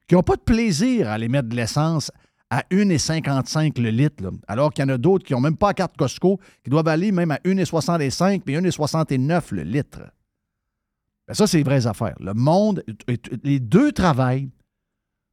qui 0.07 0.15
n'ont 0.15 0.23
pas 0.23 0.35
de 0.35 0.41
plaisir 0.41 1.09
à 1.09 1.13
aller 1.13 1.27
mettre 1.27 1.49
de 1.49 1.55
l'essence 1.55 2.11
à 2.51 2.63
1,55 2.71 3.81
le 3.81 3.89
litre, 3.89 4.23
alors 4.47 4.71
qu'il 4.71 4.85
y 4.85 4.85
en 4.85 4.93
a 4.93 4.97
d'autres 4.97 5.25
qui 5.25 5.33
n'ont 5.33 5.41
même 5.41 5.57
pas 5.57 5.67
la 5.67 5.73
carte 5.73 5.97
Costco, 5.97 6.39
qui 6.63 6.69
doivent 6.69 6.87
aller 6.87 7.11
même 7.11 7.31
à 7.31 7.37
1,65 7.37 8.41
puis 8.41 8.55
1,69 8.55 9.53
le 9.55 9.63
litre. 9.63 10.01
Ben 11.27 11.33
ça, 11.33 11.47
c'est 11.47 11.57
les 11.57 11.63
vraies 11.63 11.87
affaires. 11.87 12.15
Le 12.19 12.35
monde, 12.35 12.83
les 13.43 13.59
deux 13.59 13.91
travaillent, 13.91 14.51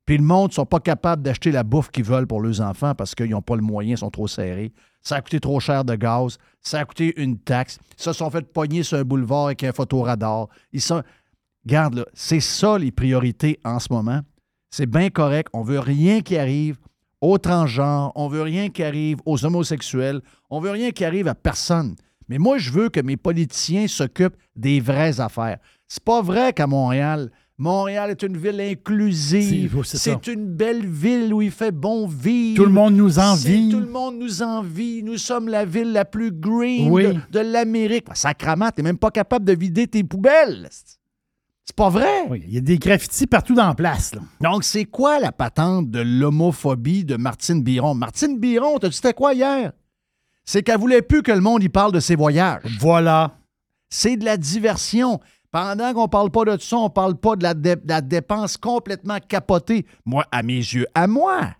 puis 0.04 0.16
le 0.16 0.24
monde 0.24 0.50
ne 0.50 0.54
sont 0.54 0.66
pas 0.66 0.80
capables 0.80 1.22
d'acheter 1.22 1.52
la 1.52 1.62
bouffe 1.62 1.90
qu'ils 1.90 2.04
veulent 2.04 2.26
pour 2.26 2.40
leurs 2.40 2.60
enfants 2.60 2.94
parce 2.94 3.14
qu'ils 3.14 3.30
n'ont 3.30 3.42
pas 3.42 3.56
le 3.56 3.62
moyen, 3.62 3.94
ils 3.94 3.98
sont 3.98 4.10
trop 4.10 4.28
serrés. 4.28 4.72
Ça 5.02 5.16
a 5.16 5.20
coûté 5.20 5.40
trop 5.40 5.60
cher 5.60 5.84
de 5.84 5.94
gaz, 5.94 6.38
ça 6.60 6.80
a 6.80 6.84
coûté 6.84 7.12
une 7.20 7.38
taxe. 7.38 7.78
Ils 7.98 8.02
se 8.02 8.12
sont 8.12 8.30
fait 8.30 8.42
pogner 8.42 8.82
sur 8.82 8.98
un 8.98 9.04
boulevard 9.04 9.46
avec 9.46 9.64
un 9.64 9.72
photoradar. 9.72 10.48
Ils 10.72 10.80
sont. 10.80 11.02
Garde, 11.64 11.94
là, 11.94 12.04
c'est 12.12 12.40
ça 12.40 12.78
les 12.78 12.90
priorités 12.90 13.60
en 13.64 13.78
ce 13.78 13.92
moment. 13.92 14.20
C'est 14.70 14.86
bien 14.86 15.10
correct. 15.10 15.48
On 15.52 15.62
veut 15.62 15.78
rien 15.78 16.20
qui 16.20 16.36
arrive 16.36 16.78
aux 17.20 17.38
transgenres. 17.38 18.10
On 18.16 18.26
veut 18.26 18.42
rien 18.42 18.68
qui 18.68 18.82
arrive 18.82 19.18
aux 19.26 19.44
homosexuels. 19.44 20.20
On 20.50 20.60
veut 20.60 20.70
rien 20.70 20.90
qui 20.90 21.04
arrive 21.04 21.28
à 21.28 21.36
personne. 21.36 21.94
Mais 22.28 22.38
moi, 22.38 22.58
je 22.58 22.70
veux 22.72 22.88
que 22.88 23.00
mes 23.00 23.16
politiciens 23.16 23.86
s'occupent 23.86 24.36
des 24.56 24.80
vraies 24.80 25.20
affaires. 25.20 25.58
C'est 25.86 26.02
pas 26.02 26.22
vrai 26.22 26.52
qu'à 26.52 26.66
Montréal, 26.66 27.30
Montréal 27.58 28.10
est 28.10 28.22
une 28.22 28.36
ville 28.36 28.60
inclusive. 28.60 29.82
C'est- 29.84 30.26
une 30.26 30.46
belle 30.46 30.86
ville 30.86 31.32
où 31.32 31.42
il 31.42 31.50
fait 31.50 31.70
bon 31.70 32.06
vivre. 32.06 32.56
Tout 32.56 32.66
le 32.66 32.72
monde 32.72 32.94
nous 32.94 33.18
envie. 33.18 33.68
Tout 33.68 33.80
le 33.80 33.86
monde 33.86 34.16
nous 34.18 34.42
envie. 34.42 35.02
Nous 35.02 35.18
sommes 35.18 35.48
la 35.48 35.64
ville 35.64 35.92
la 35.92 36.04
plus 36.04 36.32
green 36.32 36.90
Oui. 36.90 37.04
de, 37.04 37.14
de 37.30 37.38
l'Amérique. 37.40 38.06
Sacrament, 38.14 38.70
t'es 38.74 38.82
même 38.82 38.98
pas 38.98 39.10
capable 39.10 39.44
de 39.44 39.52
vider 39.52 39.86
tes 39.86 40.02
poubelles. 40.02 40.68
C'est 41.64 41.76
pas 41.76 41.90
vrai. 41.90 42.26
Oui, 42.28 42.42
il 42.48 42.54
y 42.54 42.58
a 42.58 42.60
des 42.60 42.78
graffitis 42.78 43.26
partout 43.28 43.54
dans 43.54 43.68
la 43.68 43.74
place. 43.74 44.14
là. 44.14 44.22
Donc, 44.40 44.64
c'est 44.64 44.84
quoi 44.84 45.20
la 45.20 45.30
patente 45.30 45.90
de 45.90 46.00
l'homophobie 46.00 47.04
de 47.04 47.16
Martine 47.16 47.62
Biron? 47.62 47.94
Martine 47.94 48.38
Biron, 48.40 48.78
t'as 48.78 48.88
dit 48.88 48.96
c'était 48.96 49.12
quoi 49.14 49.34
hier? 49.34 49.72
C'est 50.44 50.62
qu'elle 50.64 50.80
voulait 50.80 51.02
plus 51.02 51.22
que 51.22 51.30
le 51.30 51.40
monde 51.40 51.62
y 51.62 51.68
parle 51.68 51.92
de 51.92 52.00
ses 52.00 52.16
voyages. 52.16 52.62
Voilà. 52.80 53.38
C'est 53.88 54.16
de 54.16 54.24
la 54.24 54.36
diversion. 54.36 55.20
Pendant 55.52 55.92
qu'on 55.92 56.08
parle 56.08 56.30
pas 56.30 56.46
de 56.46 56.58
ça, 56.58 56.78
on 56.78 56.88
parle 56.88 57.14
pas 57.14 57.36
de 57.36 57.44
la, 57.44 58.00
dépense 58.00 58.56
complètement 58.56 59.18
capotée. 59.20 59.84
Moi, 60.06 60.24
à 60.32 60.42
mes 60.42 60.56
yeux, 60.56 60.86
à 60.94 61.06
moi. 61.06 61.50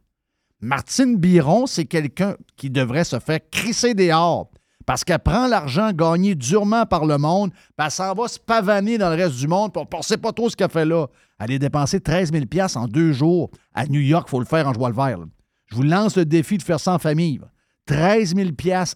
Martine 0.63 1.19
Biron, 1.19 1.67
c'est 1.67 1.85
quelqu'un 1.85 2.37
qui 2.57 2.71
devrait 2.71 3.05
se 3.05 3.19
faire 3.19 3.41
crisser 3.51 3.93
dehors 3.93 4.49
parce 4.87 5.05
qu'elle 5.05 5.19
prend 5.19 5.47
l'argent 5.47 5.93
gagné 5.93 6.35
durement 6.35 6.87
par 6.87 7.05
le 7.05 7.19
monde, 7.19 7.51
puis 7.53 7.85
elle 7.85 7.91
s'en 7.91 8.15
va 8.15 8.29
se 8.29 8.39
pavaner 8.39 8.99
dans 8.99 9.11
le 9.11 9.17
reste 9.17 9.37
du 9.37 9.47
monde, 9.47 9.73
puis 9.73 9.83
on 9.93 9.99
ne 9.99 10.03
sait 10.03 10.17
pas 10.17 10.33
trop 10.33 10.49
ce 10.49 10.57
qu'elle 10.57 10.71
fait 10.71 10.85
là. 10.85 11.07
Elle 11.39 11.53
a 11.53 11.59
dépensé 11.59 12.01
13 12.01 12.33
000 12.33 12.45
en 12.77 12.89
deux 12.89 13.13
jours. 13.13 13.51
À 13.75 13.87
New 13.87 14.01
York, 14.01 14.25
il 14.29 14.31
faut 14.31 14.41
le 14.41 14.47
faire 14.47 14.67
en 14.67 14.73
joie 14.73 14.89
le 14.89 14.95
vert. 14.95 15.19
Je 15.67 15.77
vous 15.77 15.83
lance 15.83 16.17
le 16.17 16.25
défi 16.25 16.59
de 16.59 16.63
faire 16.63 16.81
ça 16.81 16.95
en 16.95 16.99
famille. 16.99 17.39
là. 17.39 17.49
13 17.87 18.35
000 18.37 18.51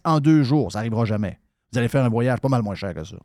en 0.05 0.21
deux 0.21 0.43
jours, 0.43 0.73
ça 0.73 0.79
n'arrivera 0.79 1.05
jamais. 1.05 1.39
Vous 1.73 1.79
allez 1.79 1.89
faire 1.89 2.05
un 2.05 2.09
voyage 2.09 2.41
pas 2.41 2.49
mal 2.49 2.63
moins 2.63 2.75
cher 2.75 2.95
que 2.95 3.05
ça. 3.05 3.17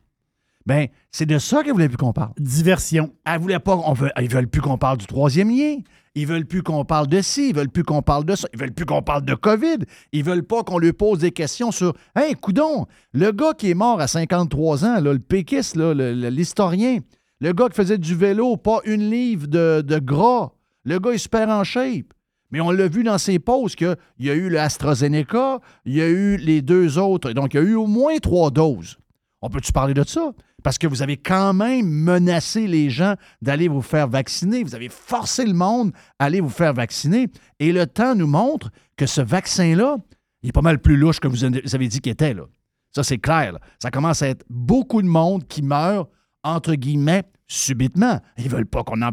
Ben, 0.65 0.87
c'est 1.11 1.25
de 1.25 1.39
ça 1.39 1.63
qu'elle 1.63 1.73
voulait 1.73 1.87
plus 1.87 1.97
qu'on 1.97 2.13
parle. 2.13 2.31
Diversion. 2.39 3.13
Elle 3.25 3.39
voulait 3.39 3.59
pas. 3.59 3.75
On 3.75 3.93
veut, 3.93 4.11
ils 4.19 4.29
veulent 4.29 4.47
plus 4.47 4.61
qu'on 4.61 4.77
parle 4.77 4.97
du 4.97 5.07
troisième 5.07 5.49
lien. 5.49 5.77
Ils 6.13 6.27
veulent 6.27 6.45
plus 6.45 6.61
qu'on 6.61 6.83
parle 6.85 7.07
de 7.07 7.21
ci. 7.21 7.49
Ils 7.49 7.55
veulent 7.55 7.69
plus 7.69 7.83
qu'on 7.83 8.01
parle 8.01 8.25
de 8.25 8.35
ça. 8.35 8.47
Ils 8.53 8.59
veulent 8.59 8.73
plus 8.73 8.85
qu'on 8.85 9.01
parle 9.01 9.23
de 9.23 9.33
COVID. 9.33 9.77
Ils 10.11 10.23
veulent 10.23 10.43
pas 10.43 10.63
qu'on 10.63 10.77
lui 10.77 10.93
pose 10.93 11.19
des 11.19 11.31
questions 11.31 11.71
sur. 11.71 11.93
Hey, 12.15 12.35
coudon, 12.35 12.85
le 13.13 13.31
gars 13.31 13.53
qui 13.57 13.69
est 13.71 13.75
mort 13.75 13.99
à 14.01 14.07
53 14.07 14.85
ans, 14.85 14.99
là, 14.99 15.13
le 15.13 15.19
péquiste, 15.19 15.75
là, 15.75 15.93
le- 15.93 16.13
le- 16.13 16.29
l'historien, 16.29 16.99
le 17.39 17.53
gars 17.53 17.69
qui 17.69 17.75
faisait 17.75 17.97
du 17.97 18.13
vélo, 18.13 18.57
pas 18.57 18.81
une 18.85 19.09
livre 19.09 19.47
de, 19.47 19.81
de 19.81 19.99
gras. 19.99 20.51
Le 20.83 20.99
gars 20.99 21.11
est 21.11 21.17
super 21.17 21.47
en 21.49 21.63
shape. 21.63 22.13
Mais 22.51 22.59
on 22.59 22.69
l'a 22.71 22.89
vu 22.89 23.03
dans 23.03 23.17
ses 23.17 23.39
pauses 23.39 23.75
qu'il 23.75 23.95
y 24.19 24.29
a 24.29 24.33
eu 24.33 24.49
le 24.49 24.59
AstraZeneca, 24.59 25.59
il 25.85 25.93
y 25.95 26.01
a 26.01 26.07
eu 26.09 26.35
les 26.35 26.61
deux 26.61 26.97
autres. 26.97 27.31
Donc, 27.31 27.53
il 27.53 27.57
y 27.57 27.59
a 27.59 27.63
eu 27.63 27.75
au 27.75 27.87
moins 27.87 28.17
trois 28.17 28.51
doses. 28.51 28.97
On 29.41 29.49
peut-tu 29.49 29.71
parler 29.71 29.93
de 29.93 30.03
ça? 30.05 30.33
Parce 30.63 30.77
que 30.77 30.87
vous 30.87 31.01
avez 31.01 31.17
quand 31.17 31.53
même 31.53 31.87
menacé 31.87 32.67
les 32.67 32.89
gens 32.89 33.15
d'aller 33.41 33.67
vous 33.67 33.81
faire 33.81 34.07
vacciner. 34.07 34.63
Vous 34.63 34.75
avez 34.75 34.89
forcé 34.89 35.45
le 35.45 35.53
monde 35.53 35.91
à 36.19 36.25
aller 36.25 36.41
vous 36.41 36.49
faire 36.49 36.73
vacciner. 36.73 37.29
Et 37.59 37.71
le 37.71 37.87
temps 37.87 38.15
nous 38.15 38.27
montre 38.27 38.69
que 38.95 39.05
ce 39.05 39.21
vaccin-là, 39.21 39.97
il 40.43 40.49
est 40.49 40.53
pas 40.53 40.61
mal 40.61 40.79
plus 40.79 40.97
louche 40.97 41.19
que 41.19 41.27
vous 41.27 41.43
avez 41.43 41.87
dit 41.87 41.99
qu'il 41.99 42.11
était. 42.11 42.33
Là. 42.33 42.43
Ça, 42.91 43.03
c'est 43.03 43.17
clair. 43.17 43.57
Ça 43.79 43.91
commence 43.91 44.21
à 44.21 44.27
être 44.27 44.45
beaucoup 44.49 45.01
de 45.01 45.07
monde 45.07 45.47
qui 45.47 45.61
meurt, 45.61 46.09
entre 46.43 46.75
guillemets, 46.75 47.23
subitement. 47.47 48.19
Ils 48.37 48.49
veulent 48.49 48.65
pas 48.65 48.83
qu'on 48.83 49.01
en... 49.01 49.11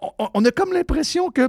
On, 0.00 0.28
on 0.34 0.44
a 0.44 0.50
comme 0.50 0.72
l'impression 0.72 1.30
que 1.30 1.48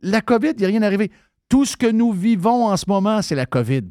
la 0.00 0.20
COVID, 0.20 0.52
il 0.56 0.58
n'y 0.58 0.64
a 0.64 0.68
rien 0.68 0.82
arrivé. 0.82 1.12
Tout 1.48 1.64
ce 1.64 1.76
que 1.76 1.86
nous 1.86 2.12
vivons 2.12 2.66
en 2.66 2.76
ce 2.76 2.86
moment, 2.88 3.22
c'est 3.22 3.34
la 3.34 3.46
COVID. 3.46 3.82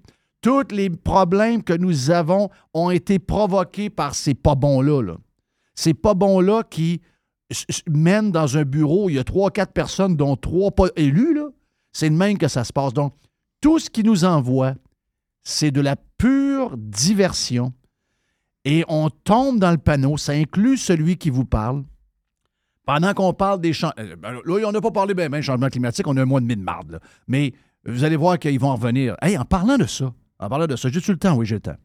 Tous 0.41 0.71
les 0.71 0.89
problèmes 0.89 1.63
que 1.63 1.73
nous 1.73 2.09
avons 2.09 2.49
ont 2.73 2.89
été 2.89 3.19
provoqués 3.19 3.89
par 3.89 4.15
ces 4.15 4.33
pas 4.33 4.55
bons-là. 4.55 5.01
là. 5.01 5.17
Ces 5.75 5.93
pas 5.93 6.13
bons-là 6.15 6.63
qui 6.63 7.01
mènent 7.87 8.31
dans 8.31 8.57
un 8.57 8.63
bureau, 8.63 9.09
il 9.09 9.15
y 9.15 9.19
a 9.19 9.23
trois, 9.23 9.51
quatre 9.51 9.73
personnes, 9.73 10.15
dont 10.15 10.35
trois 10.35 10.71
pas 10.71 10.87
élus, 10.95 11.37
c'est 11.91 12.09
de 12.09 12.15
même 12.15 12.37
que 12.37 12.47
ça 12.47 12.63
se 12.63 12.73
passe. 12.73 12.93
Donc, 12.93 13.13
tout 13.59 13.77
ce 13.79 13.89
qui 13.89 14.03
nous 14.03 14.25
envoie, 14.25 14.73
c'est 15.43 15.71
de 15.71 15.81
la 15.81 15.95
pure 16.17 16.75
diversion. 16.77 17.73
Et 18.65 18.83
on 18.87 19.09
tombe 19.09 19.59
dans 19.59 19.71
le 19.71 19.77
panneau, 19.77 20.17
ça 20.17 20.33
inclut 20.33 20.77
celui 20.77 21.17
qui 21.17 21.29
vous 21.29 21.45
parle. 21.45 21.83
Pendant 22.85 23.13
qu'on 23.13 23.33
parle 23.33 23.61
des 23.61 23.73
changements. 23.73 23.95
Là, 23.97 24.67
on 24.67 24.71
n'a 24.71 24.81
pas 24.81 24.91
parlé 24.91 25.13
bien, 25.13 25.29
bien 25.29 25.41
changement 25.41 25.69
climatique, 25.69 26.07
on 26.07 26.17
a 26.17 26.21
un 26.21 26.25
mois 26.25 26.39
et 26.39 26.43
demi 26.43 26.55
de 26.55 26.63
marde. 26.63 26.99
Mais 27.27 27.53
vous 27.85 28.03
allez 28.03 28.15
voir 28.15 28.39
qu'ils 28.39 28.59
vont 28.59 28.69
en 28.69 28.75
revenir. 28.75 29.15
Hey, 29.21 29.37
en 29.37 29.45
parlant 29.45 29.77
de 29.77 29.85
ça, 29.85 30.13
en 30.41 30.49
parlant 30.49 30.67
de 30.67 30.75
ça, 30.75 30.89
j'ai-tu 30.89 31.11
le 31.11 31.17
temps? 31.17 31.35
Oui, 31.35 31.45
j'ai 31.45 31.55
le 31.55 31.61
temps. 31.61 31.77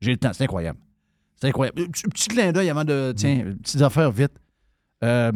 J'ai 0.00 0.10
le 0.12 0.16
temps, 0.16 0.32
c'est 0.32 0.44
incroyable. 0.44 0.78
C'est 1.40 1.48
incroyable. 1.48 1.82
Un 1.82 2.08
petit, 2.08 2.28
clin 2.28 2.50
d'œil 2.52 2.68
avant 2.70 2.84
de. 2.84 3.12
Tiens, 3.16 3.54
petites 3.62 3.80
affaires 3.82 4.10
vite. 4.10 4.32
Euh, 5.04 5.30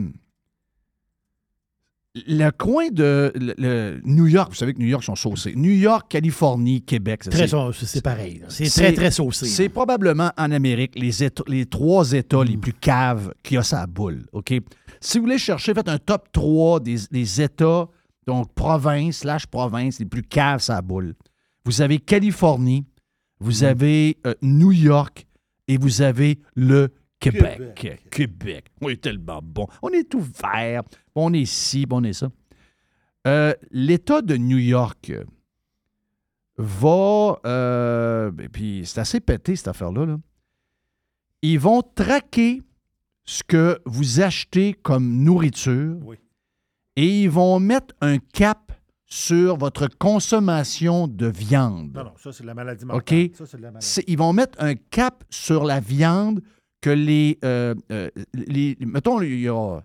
le 2.27 2.51
coin 2.51 2.91
de 2.91 3.33
le- 3.35 3.55
le 3.57 4.01
New 4.05 4.27
York, 4.27 4.51
vous 4.51 4.55
savez 4.57 4.75
que 4.75 4.79
New 4.79 4.87
York 4.87 5.03
sont 5.03 5.15
saucés. 5.15 5.55
New 5.57 5.71
York, 5.73 6.11
Californie, 6.11 6.83
Québec. 6.83 7.23
c'est- 7.25 7.47
saucé, 7.47 7.87
c'est 7.87 8.03
pareil. 8.03 8.43
C'est 8.49 8.69
très, 8.69 8.93
très 8.93 9.11
saucé. 9.11 9.47
c'est 9.47 9.71
probablement 9.71 10.31
en 10.37 10.51
Amérique 10.51 10.93
les, 10.99 11.25
États- 11.25 11.43
les 11.47 11.65
trois 11.65 12.13
États 12.13 12.43
Mm. 12.43 12.49
les 12.49 12.57
plus 12.59 12.75
caves 12.75 13.33
qu'il 13.43 13.55
y 13.55 13.59
a 13.59 13.79
à 13.81 13.87
boule. 13.87 14.27
OK? 14.33 14.53
Si 15.01 15.19
vous 15.19 15.25
voulez 15.25 15.39
chercher, 15.39 15.73
faites 15.73 15.89
un 15.89 15.99
top 15.99 16.29
3 16.33 16.81
des, 16.81 16.97
des 17.11 17.41
États, 17.41 17.89
donc 18.27 18.53
province 18.55 19.19
slash 19.19 19.47
province, 19.47 19.99
les 19.99 20.05
plus 20.05 20.23
caves 20.23 20.63
à 20.69 20.83
boule. 20.83 21.15
Vous 21.65 21.81
avez 21.81 21.99
Californie, 21.99 22.85
vous 23.41 23.63
Mm. 23.63 23.67
avez 23.67 24.19
euh, 24.27 24.35
New 24.43 24.73
York 24.73 25.27
et 25.69 25.77
vous 25.77 26.03
avez 26.03 26.39
le 26.55 26.89
Québec. 27.21 28.01
Québec. 28.11 28.67
On 28.81 28.89
est 28.89 29.01
tellement 29.01 29.41
bon. 29.43 29.67
On 29.83 29.91
est 29.91 30.13
ouvert. 30.15 30.83
On 31.15 31.33
est 31.33 31.45
ci, 31.45 31.87
on 31.91 32.03
est 32.03 32.13
ça. 32.15 32.31
Euh, 33.29 33.55
L'État 33.71 34.23
de 34.23 34.37
New 34.37 34.59
York 34.59 35.13
va. 36.59 37.39
euh, 37.47 38.33
et 38.41 38.49
puis, 38.49 38.83
c'est 38.85 39.01
assez 39.01 39.21
pété, 39.21 39.57
cette 39.57 39.69
affaire-là. 39.69 40.07
là. 40.07 40.19
Ils 41.43 41.59
vont 41.59 41.83
traquer 41.83 42.63
ce 43.25 43.43
que 43.45 43.81
vous 43.87 44.21
achetez 44.21 44.75
comme 44.75 45.23
nourriture 45.23 45.97
Oui. 46.03 46.17
et 46.97 47.23
ils 47.23 47.31
vont 47.31 47.59
mettre 47.61 47.95
un 48.01 48.19
cap 48.19 48.72
sur 49.13 49.59
votre 49.59 49.89
consommation 49.99 51.07
de 51.07 51.27
viande. 51.27 51.93
Non, 51.95 52.05
non, 52.05 52.13
ça, 52.17 52.33
c'est 52.33 52.45
de 52.45 52.47
la 52.47 52.55
maladie 52.55 52.85
OK? 52.87 52.91
mentale. 53.13 53.31
Ça, 53.35 53.45
c'est 53.45 53.59
de 53.59 53.63
la 53.63 53.71
maladie. 53.71 54.01
Ils 54.07 54.17
vont 54.17 54.33
mettre 54.33 54.57
un 54.59 54.75
cap 54.75 55.23
sur 55.29 55.65
la 55.65 55.81
viande 55.81 56.41
que 56.81 56.89
les. 56.89 57.39
euh, 57.45 57.75
euh, 57.91 58.09
les 58.33 58.75
mettons, 58.81 59.21
il 59.21 59.41
y 59.41 59.49
a. 59.49 59.81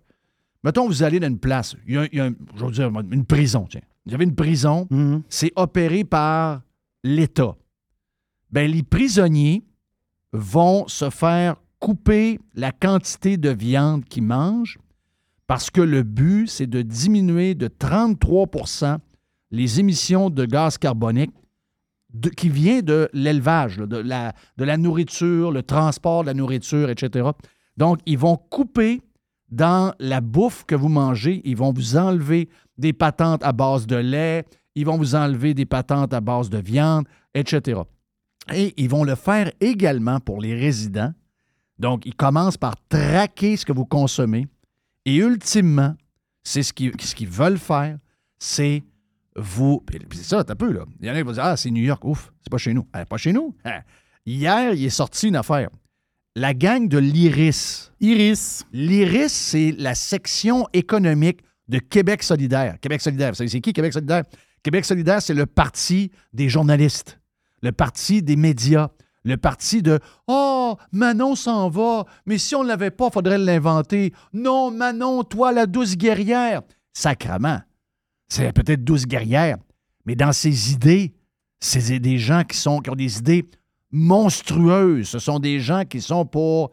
Mettons, 0.64 0.88
vous 0.88 1.04
allez 1.04 1.20
dans 1.20 1.28
une 1.28 1.40
place. 1.40 1.76
Il 1.86 1.96
y 1.96 1.98
a, 1.98 2.06
il 2.06 2.18
y 2.18 2.22
a 2.22 2.26
un- 2.28 2.36
je 2.56 2.66
vais 2.66 2.72
dire, 2.72 2.90
une 3.12 3.26
prison, 3.26 3.68
tiens. 3.70 3.82
Vous 4.06 4.14
avez 4.14 4.24
une 4.24 4.34
prison, 4.36 4.88
Mhm. 4.90 5.24
c'est 5.28 5.52
opéré 5.58 6.06
par 6.06 6.62
l'État. 7.04 7.58
Ben, 8.50 8.72
les 8.72 8.82
prisonniers 8.84 9.62
vont 10.32 10.88
se 10.88 11.10
faire 11.10 11.58
couper 11.80 12.40
la 12.56 12.72
quantité 12.72 13.36
de 13.36 13.50
viande 13.50 14.06
qu'ils 14.06 14.24
mangent 14.24 14.80
parce 15.48 15.70
que 15.70 15.82
le 15.82 16.04
but, 16.04 16.48
c'est 16.48 16.66
de 16.68 16.82
diminuer 16.82 17.56
de 17.56 17.68
33 17.68 18.48
les 19.52 19.80
émissions 19.80 20.30
de 20.30 20.46
gaz 20.46 20.78
carbonique 20.78 21.32
qui 22.36 22.50
vient 22.50 22.82
de 22.82 23.10
l'élevage, 23.14 23.78
de 23.78 23.98
la, 23.98 24.78
nourriture, 24.78 25.52
le 25.52 25.64
transport 25.64 26.22
de 26.22 26.28
la 26.28 26.34
nourriture, 26.34 26.90
etc. 26.90 27.30
Donc, 27.76 28.00
ils 28.06 28.18
vont 28.18 28.38
couper 28.38 29.02
dans 29.50 29.94
la 30.00 30.22
bouffe 30.22 30.66
que 30.66 30.76
vous 30.76 30.90
mangez, 30.90 31.42
ils 31.46 31.56
vont 31.56 31.72
vous 31.72 31.96
enlever 31.96 32.50
des 32.78 32.94
patentes 32.94 33.44
à 33.44 33.52
base 33.52 33.88
de 33.88 33.96
lait, 33.96 34.46
ils 34.76 34.86
vont 34.86 34.98
vous 34.98 35.16
enlever 35.16 35.54
des 35.54 35.66
patentes 35.66 36.14
à 36.14 36.22
base 36.22 36.50
de 36.50 36.58
viande, 36.58 37.06
etc. 37.34 37.82
Et 38.54 38.74
ils 38.78 38.90
vont 38.90 39.04
le 39.04 39.16
faire 39.16 39.52
également 39.60 40.20
pour 40.20 40.40
les 40.40 40.56
résidents. 40.56 41.14
Donc, 41.80 42.06
ils 42.06 42.16
commencent 42.16 42.58
par 42.58 42.76
traquer 42.90 43.58
ce 43.58 43.66
que 43.66 43.74
vous 43.74 43.86
consommez. 43.86 44.48
Et 45.06 45.18
ultimement, 45.18 45.96
c'est 46.44 46.64
ce 46.64 46.74
qu'ils 46.74 47.00
ce 47.00 47.16
qu'ils 47.16 47.30
veulent 47.30 47.60
faire, 47.60 47.98
c'est 48.40 48.84
vous. 49.38 49.84
C'est 50.12 50.24
ça, 50.24 50.44
t'as 50.44 50.56
peu, 50.56 50.72
là. 50.72 50.86
Il 51.00 51.08
y 51.08 51.12
en 51.12 51.14
a 51.14 51.18
qui 51.18 51.24
vont 51.24 51.32
dire 51.32 51.44
Ah, 51.44 51.58
c'est 51.58 51.72
New 51.72 51.84
York, 51.84 52.04
ouf, 52.06 52.32
c'est 52.42 52.50
pas 52.50 52.58
chez 52.58 52.74
nous. 52.74 52.88
Ah, 52.94 53.06
pas 53.06 53.18
chez 53.18 53.34
nous. 53.34 53.56
Ah. 53.64 53.82
Hier, 54.26 54.74
il 54.74 54.86
est 54.86 54.90
sorti 54.90 55.28
une 55.28 55.36
affaire. 55.36 55.70
La 56.36 56.54
gang 56.54 56.88
de 56.88 56.98
l'Iris. 56.98 57.92
Iris. 58.00 58.66
L'IRIS, 58.72 59.32
c'est 59.32 59.74
la 59.78 59.96
section 59.96 60.68
économique 60.74 61.40
de 61.68 61.80
Québec 61.80 62.24
solidaire. 62.24 62.78
Québec 62.80 63.02
solidaire, 63.02 63.30
vous 63.30 63.36
savez, 63.36 63.50
c'est 63.50 63.62
qui 63.62 63.74
Québec 63.74 63.94
solidaire? 63.94 64.24
Québec 64.64 64.86
solidaire, 64.86 65.22
c'est 65.22 65.34
le 65.34 65.46
parti 65.46 66.12
des 66.34 66.50
journalistes, 66.50 67.20
le 67.62 67.72
parti 67.72 68.22
des 68.22 68.36
médias, 68.36 68.90
le 69.24 69.38
parti 69.38 69.82
de 69.82 70.00
Oh, 70.28 70.76
Manon 70.92 71.36
s'en 71.36 71.70
va, 71.70 72.06
mais 72.26 72.38
si 72.38 72.56
on 72.56 72.64
ne 72.64 72.68
l'avait 72.68 72.92
pas, 72.92 73.08
il 73.08 73.14
faudrait 73.14 73.38
l'inventer. 73.38 74.14
Non, 74.34 74.72
Manon, 74.72 75.24
toi, 75.24 75.52
la 75.52 75.66
douce 75.66 75.96
guerrière. 75.98 76.62
Sacrement. 76.94 77.62
C'est 78.30 78.52
peut-être 78.54 78.84
douce 78.84 79.06
guerrière, 79.06 79.58
mais 80.06 80.16
dans 80.16 80.34
ses 80.34 80.74
idées, 80.74 81.14
c'est 81.60 82.00
des 82.00 82.18
gens 82.18 82.44
qui, 82.44 82.58
sont, 82.58 82.80
qui 82.80 82.90
ont 82.90 82.96
des 82.96 83.18
idées 83.20 83.50
monstrueuses. 83.92 85.08
Ce 85.08 85.20
sont 85.20 85.40
des 85.40 85.60
gens 85.60 85.84
qui 85.86 86.02
sont 86.02 86.26
pour 86.26 86.72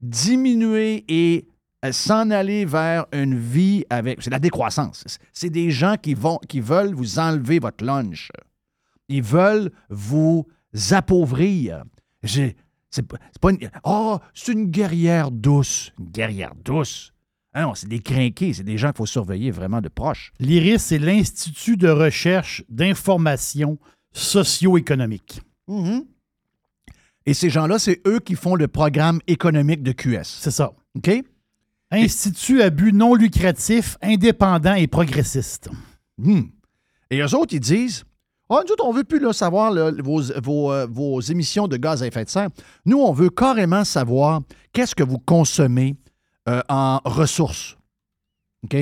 diminuer 0.00 1.04
et 1.08 1.46
euh, 1.84 1.92
s'en 1.92 2.30
aller 2.30 2.64
vers 2.64 3.06
une 3.12 3.38
vie 3.38 3.84
avec. 3.90 4.22
C'est 4.22 4.30
la 4.30 4.38
décroissance. 4.38 5.04
C'est 5.32 5.50
des 5.50 5.70
gens 5.70 5.94
qui, 6.00 6.14
veulent 6.14 6.94
vous 6.94 7.18
enlever 7.18 7.58
votre 7.58 7.84
lunch. 7.84 8.30
Ils 9.08 9.22
veulent 9.22 9.70
vous 9.88 10.46
appauvrir. 10.90 11.84
J'ai- 12.22 12.56
C'est 12.90 13.06
pas, 13.06 13.18
c'est 13.32 13.40
pas 13.40 13.50
une. 13.50 13.70
Oh, 13.84 14.18
c'est 14.34 14.52
une 14.52 14.66
guerrière 14.70 15.30
douce. 15.30 15.92
Une 15.98 16.06
guerrière 16.06 16.54
douce. 16.64 17.12
Ah 17.54 17.62
non, 17.62 17.74
c'est 17.74 17.88
des 17.88 18.00
crinqués. 18.00 18.52
C'est 18.52 18.64
des 18.64 18.78
gens 18.78 18.88
qu'il 18.88 18.98
faut 18.98 19.06
surveiller 19.06 19.50
vraiment 19.50 19.80
de 19.80 19.88
proche. 19.88 20.32
L'IRIS, 20.38 20.78
c'est 20.78 20.98
l'Institut 20.98 21.76
de 21.76 21.88
recherche 21.88 22.62
d'information 22.68 23.78
socio-économique. 24.12 25.40
Et 27.26 27.34
ces 27.34 27.50
gens-là, 27.50 27.78
c'est 27.78 28.00
eux 28.06 28.20
qui 28.20 28.34
font 28.34 28.54
le 28.54 28.68
programme 28.68 29.20
économique 29.26 29.82
de 29.82 29.92
QS. 29.92 30.24
C'est 30.24 30.50
ça. 30.50 30.72
OK? 30.96 31.10
Institut 31.90 32.62
à 32.62 32.70
but 32.70 32.92
non 32.92 33.14
lucratif, 33.14 33.96
indépendant 34.02 34.74
et 34.74 34.86
progressiste. 34.86 35.70
Hmm. 36.18 36.42
Et 37.10 37.20
eux 37.20 37.34
autres, 37.34 37.54
ils 37.54 37.60
disent 37.60 38.04
Ah, 38.50 38.60
nous 38.66 38.72
autres, 38.72 38.84
on 38.84 38.92
veut 38.92 39.04
plus 39.04 39.20
là, 39.20 39.32
savoir 39.32 39.70
là, 39.70 39.90
vos, 40.02 40.22
vos, 40.42 40.72
euh, 40.72 40.86
vos 40.86 41.20
émissions 41.20 41.66
de 41.66 41.76
gaz 41.76 42.02
à 42.02 42.06
effet 42.06 42.24
de 42.24 42.30
serre. 42.30 42.48
Nous, 42.84 42.98
on 42.98 43.12
veut 43.12 43.30
carrément 43.30 43.84
savoir 43.84 44.42
qu'est-ce 44.72 44.94
que 44.94 45.04
vous 45.04 45.18
consommez 45.18 45.96
euh, 46.48 46.60
en 46.68 47.00
ressources. 47.04 47.76
OK? 48.64 48.76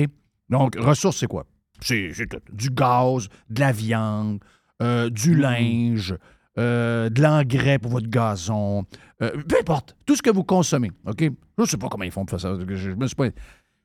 Donc, 0.49 0.75
ressources, 0.79 1.17
c'est 1.17 1.27
quoi? 1.27 1.45
C'est 1.81 2.11
tout. 2.29 2.39
Du 2.51 2.69
gaz, 2.69 3.27
de 3.49 3.59
la 3.59 3.71
viande, 3.71 4.39
euh, 4.81 5.09
du 5.09 5.35
linge, 5.35 6.15
euh, 6.57 7.09
de 7.09 7.21
l'engrais 7.21 7.77
pour 7.77 7.91
votre 7.91 8.07
gazon, 8.07 8.85
peu 9.19 9.55
importe, 9.59 9.95
tout 10.05 10.15
ce 10.15 10.21
que 10.21 10.29
vous 10.31 10.43
consommez. 10.43 10.91
OK? 11.05 11.21
Je 11.21 11.29
ne 11.61 11.65
sais 11.65 11.77
pas 11.77 11.89
comment 11.89 12.03
ils 12.03 12.11
font 12.11 12.25
pour 12.25 12.39
faire 12.39 12.51
ça. 12.51 12.57
Je, 12.67 12.75
je 12.75 12.91
me 12.91 13.05
suis 13.07 13.15
pas- 13.15 13.29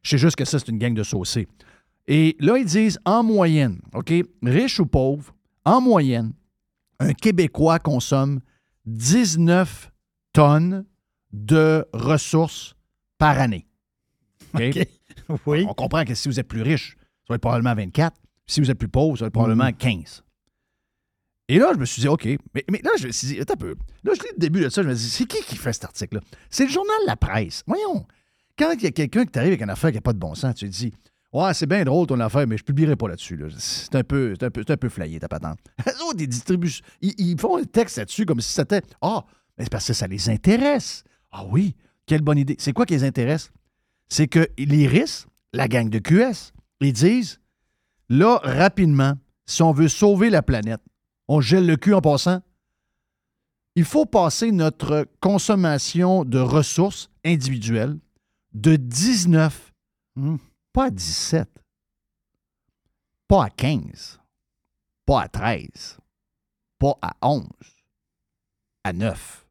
je 0.03 0.11
sais 0.11 0.19
juste 0.19 0.37
que 0.37 0.45
ça, 0.45 0.59
c'est 0.59 0.69
une 0.69 0.79
gang 0.79 0.95
de 0.95 1.03
saucés. 1.03 1.49
Et 2.07 2.37
là, 2.41 2.57
ils 2.59 2.65
disent 2.65 2.99
en 3.05 3.23
moyenne, 3.23 3.81
OK, 3.95 4.13
riche 4.43 4.81
ou 4.81 4.87
pauvre, 4.87 5.35
en 5.65 5.81
moyenne, 5.81 6.33
un 6.99 7.13
Québécois 7.15 7.79
consomme 7.79 8.41
19 8.87 9.91
tonnes 10.33 10.85
de 11.33 11.87
ressources 11.93 12.75
par 13.19 13.39
année. 13.39 13.67
Oui. 15.47 15.65
On 15.69 15.75
comprend 15.75 16.05
que 16.05 16.15
si 16.15 16.29
vous 16.29 16.39
êtes 16.41 16.49
plus 16.49 16.63
riche, 16.63 16.97
ça 16.99 17.27
va 17.31 17.35
être 17.37 17.41
probablement 17.43 17.75
24. 17.75 18.17
Si 18.47 18.61
vous 18.61 18.71
êtes 18.71 18.79
plus 18.79 18.89
pauvre, 18.89 19.17
ça 19.17 19.25
va 19.25 19.27
être 19.29 19.33
probablement 19.33 19.71
15. 19.73 20.23
Et 21.49 21.59
là, 21.59 21.73
je 21.75 21.79
me 21.79 21.85
suis 21.85 22.01
dit, 22.01 22.09
OK. 22.09 22.25
Mais, 22.55 22.65
mais 22.71 22.81
là, 22.83 22.91
je 22.99 23.07
me 23.07 23.13
suis 23.13 23.27
dit, 23.29 23.41
attends 23.41 23.55
un 23.55 23.57
peu. 23.57 23.75
Là, 24.05 24.13
je 24.15 24.21
lis 24.23 24.29
le 24.35 24.39
début 24.39 24.61
de 24.61 24.69
ça, 24.69 24.83
je 24.83 24.89
me 24.89 24.95
dis, 24.95 25.09
c'est 25.09 25.27
qui 25.27 25.43
qui 25.43 25.57
fait 25.57 25.73
cet 25.73 25.85
article-là? 25.85 26.21
C'est 26.51 26.65
le 26.65 26.71
journal 26.71 26.97
La 27.07 27.17
Presse. 27.17 27.63
Voyons. 27.67 28.07
Quand 28.59 28.73
il 28.73 28.83
y 28.83 28.87
a 28.87 28.91
quelqu'un 28.91 29.25
qui 29.25 29.33
t'arrive 29.33 29.51
avec 29.51 29.63
une 29.63 29.71
affaire 29.71 29.91
qui 29.91 29.97
n'a 29.97 30.03
pas 30.03 30.13
de 30.13 30.19
bon 30.19 30.35
sens, 30.35 30.55
tu 30.55 30.67
te 30.67 30.71
dis, 30.75 30.93
ouais, 31.33 31.55
c'est 31.55 31.67
bien 31.67 31.85
drôle 31.85 32.07
ton 32.07 32.21
affaire, 32.21 32.47
mais 32.47 32.57
je 32.57 32.63
ne 32.63 32.67
publierai 32.67 32.97
pas 32.97 33.09
là-dessus. 33.09 33.37
là. 33.37 33.49
C'est 33.59 33.95
un 33.95 34.05
peu, 34.05 34.35
c'est 34.39 34.47
un 34.47 34.51
peu, 34.51 34.63
c'est 34.67 34.73
un 34.73 34.77
peu 34.77 34.89
flayé, 34.89 35.19
ta 35.19 35.29
patente. 35.29 35.59
Les 35.87 35.93
autres, 36.03 36.21
ils 36.21 36.29
distribuent, 36.29 36.81
ils, 37.01 37.15
ils 37.19 37.39
font 37.41 37.59
un 37.59 37.65
texte 37.65 37.99
là-dessus 37.99 38.25
comme 38.27 38.41
si 38.41 38.53
c'était, 38.53 38.83
ah, 39.01 39.25
mais 39.57 39.65
c'est 39.65 39.71
parce 39.71 39.87
que 39.87 39.93
ça 39.93 40.07
les 40.07 40.29
intéresse. 40.31 41.05
Ah 41.31 41.45
oui, 41.47 41.75
quelle 42.07 42.23
bonne 42.23 42.39
idée. 42.39 42.57
C'est 42.59 42.73
quoi 42.73 42.87
qui 42.87 42.95
les 42.95 43.05
intéresse? 43.05 43.51
C'est 44.13 44.29
que 44.29 44.47
l'IRIS, 44.59 45.27
la 45.55 45.69
gang 45.69 45.89
de 45.89 45.99
QS, 45.99 46.53
ils 46.83 46.93
disent, 46.93 47.41
là, 48.11 48.41
rapidement, 48.43 49.15
si 49.47 49.63
on 49.63 49.73
veut 49.73 49.89
sauver 49.89 50.29
la 50.29 50.43
planète, 50.43 50.83
on 51.29 51.41
gèle 51.41 51.65
le 51.65 51.77
cul 51.79 51.95
en 51.95 52.03
passant, 52.03 52.43
il 53.75 53.87
faut 53.87 54.05
passer 54.05 54.53
notre 54.53 55.09
consommation 55.21 56.27
de 56.27 56.39
ressources 56.39 57.09
individuelles 57.25 57.99
de 58.53 58.77
19, 58.77 59.73
Hmm. 60.15 60.37
pas 60.75 60.89
à 60.89 60.91
17, 60.91 61.49
pas 63.29 63.45
à 63.47 63.49
15, 63.49 64.21
pas 65.07 65.23
à 65.23 65.29
13, 65.29 65.97
pas 66.79 66.99
à 67.01 67.15
11, 67.23 67.49
à 68.85 68.93
9. 68.93 69.47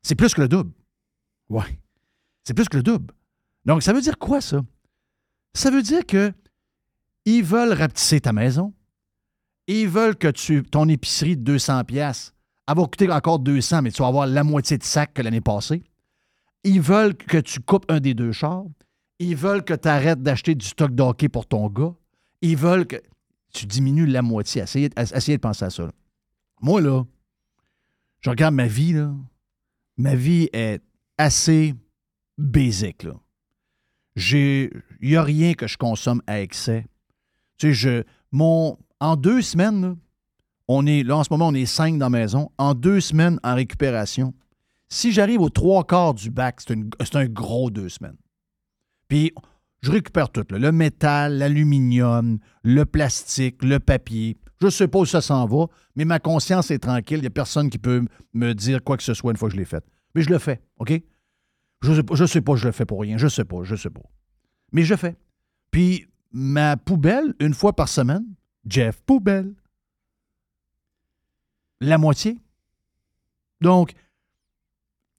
C'est 0.00 0.14
plus 0.14 0.32
que 0.32 0.40
le 0.40 0.48
double. 0.48 0.72
Ouais. 1.50 1.78
C'est 2.42 2.54
plus 2.54 2.70
que 2.70 2.78
le 2.78 2.82
double. 2.82 3.12
Donc, 3.66 3.82
ça 3.82 3.92
veut 3.92 4.00
dire 4.00 4.18
quoi, 4.18 4.40
ça? 4.40 4.62
Ça 5.52 5.70
veut 5.70 5.82
dire 5.82 6.06
que 6.06 6.32
ils 7.24 7.42
veulent 7.42 7.72
rapetisser 7.72 8.20
ta 8.20 8.32
maison. 8.32 8.72
Ils 9.66 9.88
veulent 9.88 10.16
que 10.16 10.28
tu, 10.28 10.62
ton 10.62 10.88
épicerie 10.88 11.36
de 11.36 11.42
200 11.42 11.84
pièces 11.84 12.32
elle 12.68 12.76
va 12.76 12.82
coûter 12.82 13.10
encore 13.10 13.38
200, 13.38 13.82
mais 13.82 13.90
tu 13.92 14.02
vas 14.02 14.08
avoir 14.08 14.26
la 14.26 14.42
moitié 14.42 14.76
de 14.76 14.82
sac 14.82 15.14
que 15.14 15.22
l'année 15.22 15.40
passée. 15.40 15.82
Ils 16.64 16.80
veulent 16.80 17.14
que 17.14 17.38
tu 17.38 17.60
coupes 17.60 17.90
un 17.90 18.00
des 18.00 18.14
deux 18.14 18.32
chars. 18.32 18.64
Ils 19.18 19.36
veulent 19.36 19.64
que 19.64 19.74
tu 19.74 19.88
arrêtes 19.88 20.22
d'acheter 20.22 20.54
du 20.54 20.66
stock 20.66 20.92
d'hockey 20.92 21.28
pour 21.28 21.46
ton 21.46 21.68
gars. 21.68 21.94
Ils 22.42 22.56
veulent 22.56 22.86
que 22.86 22.96
tu 23.52 23.66
diminues 23.66 24.06
la 24.06 24.22
moitié. 24.22 24.62
Essayez, 24.62 24.88
de 24.88 25.36
penser 25.36 25.64
à 25.64 25.70
ça. 25.70 25.90
Moi, 26.60 26.80
là, 26.80 27.04
je 28.20 28.30
regarde 28.30 28.54
ma 28.54 28.66
vie, 28.66 28.92
là. 28.92 29.14
Ma 29.96 30.14
vie 30.14 30.48
est 30.52 30.82
assez 31.16 31.74
basique, 32.36 33.04
là. 33.04 33.14
Il 34.16 34.70
n'y 35.02 35.16
a 35.16 35.22
rien 35.22 35.54
que 35.54 35.66
je 35.66 35.76
consomme 35.76 36.22
à 36.26 36.40
excès. 36.40 36.86
Tu 37.58 37.68
sais, 37.68 37.74
je. 37.74 38.02
Mon. 38.32 38.78
En 38.98 39.16
deux 39.16 39.42
semaines, 39.42 39.96
on 40.68 40.86
est. 40.86 41.02
Là, 41.02 41.18
en 41.18 41.24
ce 41.24 41.28
moment, 41.30 41.48
on 41.48 41.54
est 41.54 41.66
cinq 41.66 41.98
dans 41.98 42.06
la 42.06 42.18
maison. 42.18 42.50
En 42.56 42.74
deux 42.74 43.00
semaines 43.00 43.38
en 43.42 43.54
récupération. 43.54 44.34
Si 44.88 45.12
j'arrive 45.12 45.40
aux 45.40 45.50
trois 45.50 45.84
quarts 45.84 46.14
du 46.14 46.30
bac, 46.30 46.60
c'est 46.60 47.16
un 47.16 47.26
gros 47.26 47.70
deux 47.70 47.88
semaines. 47.88 48.16
Puis, 49.08 49.32
je 49.82 49.90
récupère 49.90 50.30
tout. 50.30 50.44
Le 50.50 50.72
métal, 50.72 51.38
l'aluminium, 51.38 52.38
le 52.62 52.84
plastique, 52.84 53.62
le 53.62 53.78
papier. 53.80 54.36
Je 54.60 54.66
ne 54.66 54.70
sais 54.70 54.88
pas 54.88 55.00
où 55.00 55.06
ça 55.06 55.20
s'en 55.20 55.46
va, 55.46 55.66
mais 55.96 56.04
ma 56.04 56.18
conscience 56.18 56.70
est 56.70 56.78
tranquille. 56.78 57.18
Il 57.18 57.22
n'y 57.22 57.26
a 57.26 57.30
personne 57.30 57.68
qui 57.68 57.78
peut 57.78 58.04
me 58.32 58.52
dire 58.54 58.82
quoi 58.82 58.96
que 58.96 59.02
ce 59.02 59.12
soit 59.12 59.32
une 59.32 59.36
fois 59.36 59.48
que 59.48 59.54
je 59.54 59.60
l'ai 59.60 59.66
fait. 59.66 59.84
Mais 60.14 60.22
je 60.22 60.30
le 60.30 60.38
fais, 60.38 60.62
OK? 60.78 60.92
Je 61.86 61.92
ne 61.92 61.96
sais, 61.96 62.02
pas- 62.02 62.14
je 62.16 62.24
sais 62.24 62.40
pas, 62.40 62.56
je 62.56 62.66
le 62.66 62.72
fais 62.72 62.84
pour 62.84 63.00
rien. 63.00 63.16
Je 63.16 63.28
sais 63.28 63.44
pas, 63.44 63.62
je 63.62 63.76
sais 63.76 63.90
pas. 63.90 64.02
Mais 64.72 64.82
je 64.82 64.96
fais. 64.96 65.14
Puis, 65.70 66.06
ma 66.32 66.76
poubelle, 66.76 67.34
une 67.38 67.54
fois 67.54 67.74
par 67.74 67.88
semaine, 67.88 68.24
Jeff 68.66 69.00
Poubelle. 69.02 69.54
La 71.80 71.98
moitié. 71.98 72.38
Donc, 73.60 73.92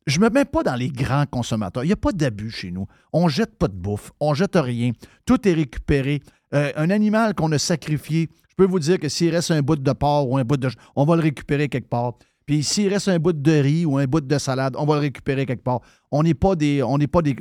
je 0.08 0.20
me 0.20 0.30
mets 0.30 0.46
pas 0.46 0.64
dans 0.64 0.76
les 0.76 0.90
grands 0.90 1.26
consommateurs. 1.26 1.84
Il 1.84 1.88
n'y 1.88 1.94
a 1.94 1.98
pas 1.98 2.12
d'abus 2.12 2.50
chez 2.52 2.72
nous. 2.72 2.88
On 3.14 3.28
jette 3.30 3.58
pas 3.58 3.68
de 3.68 3.76
bouffe. 3.76 4.12
On 4.20 4.34
jette 4.34 4.56
rien. 4.56 4.92
Tout 5.26 5.48
est 5.48 5.54
récupéré. 5.54 6.22
Euh, 6.54 6.72
un 6.76 6.90
animal 6.90 7.34
qu'on 7.36 7.52
a 7.52 7.58
sacrifié, 7.60 8.30
je 8.50 8.56
peux 8.56 8.66
vous 8.66 8.80
dire 8.80 9.00
que 9.00 9.10
s'il 9.10 9.34
reste 9.34 9.52
un 9.52 9.62
bout 9.62 9.76
de 9.76 9.92
porc 9.94 10.30
ou 10.30 10.38
un 10.38 10.44
bout 10.44 10.58
de... 10.58 10.70
On 10.96 11.06
va 11.06 11.16
le 11.16 11.22
récupérer 11.22 11.70
quelque 11.70 11.90
part. 11.90 12.14
Puis 12.48 12.64
s'il 12.64 12.88
reste 12.92 13.10
un 13.10 13.20
bout 13.20 13.34
de 13.34 13.52
riz 13.52 13.86
ou 13.86 13.98
un 13.98 14.06
bout 14.06 14.22
de 14.22 14.38
salade, 14.40 14.76
on 14.80 14.86
va 14.86 14.96
le 14.96 15.02
récupérer 15.02 15.46
quelque 15.46 15.62
part. 15.64 15.82
On 16.10 16.24
n'est 16.24 16.34
pas 16.34 16.56
des... 16.56 16.82
On 16.82 16.98
n'est 16.98 17.06
pas 17.08 17.22
des... 17.22 17.36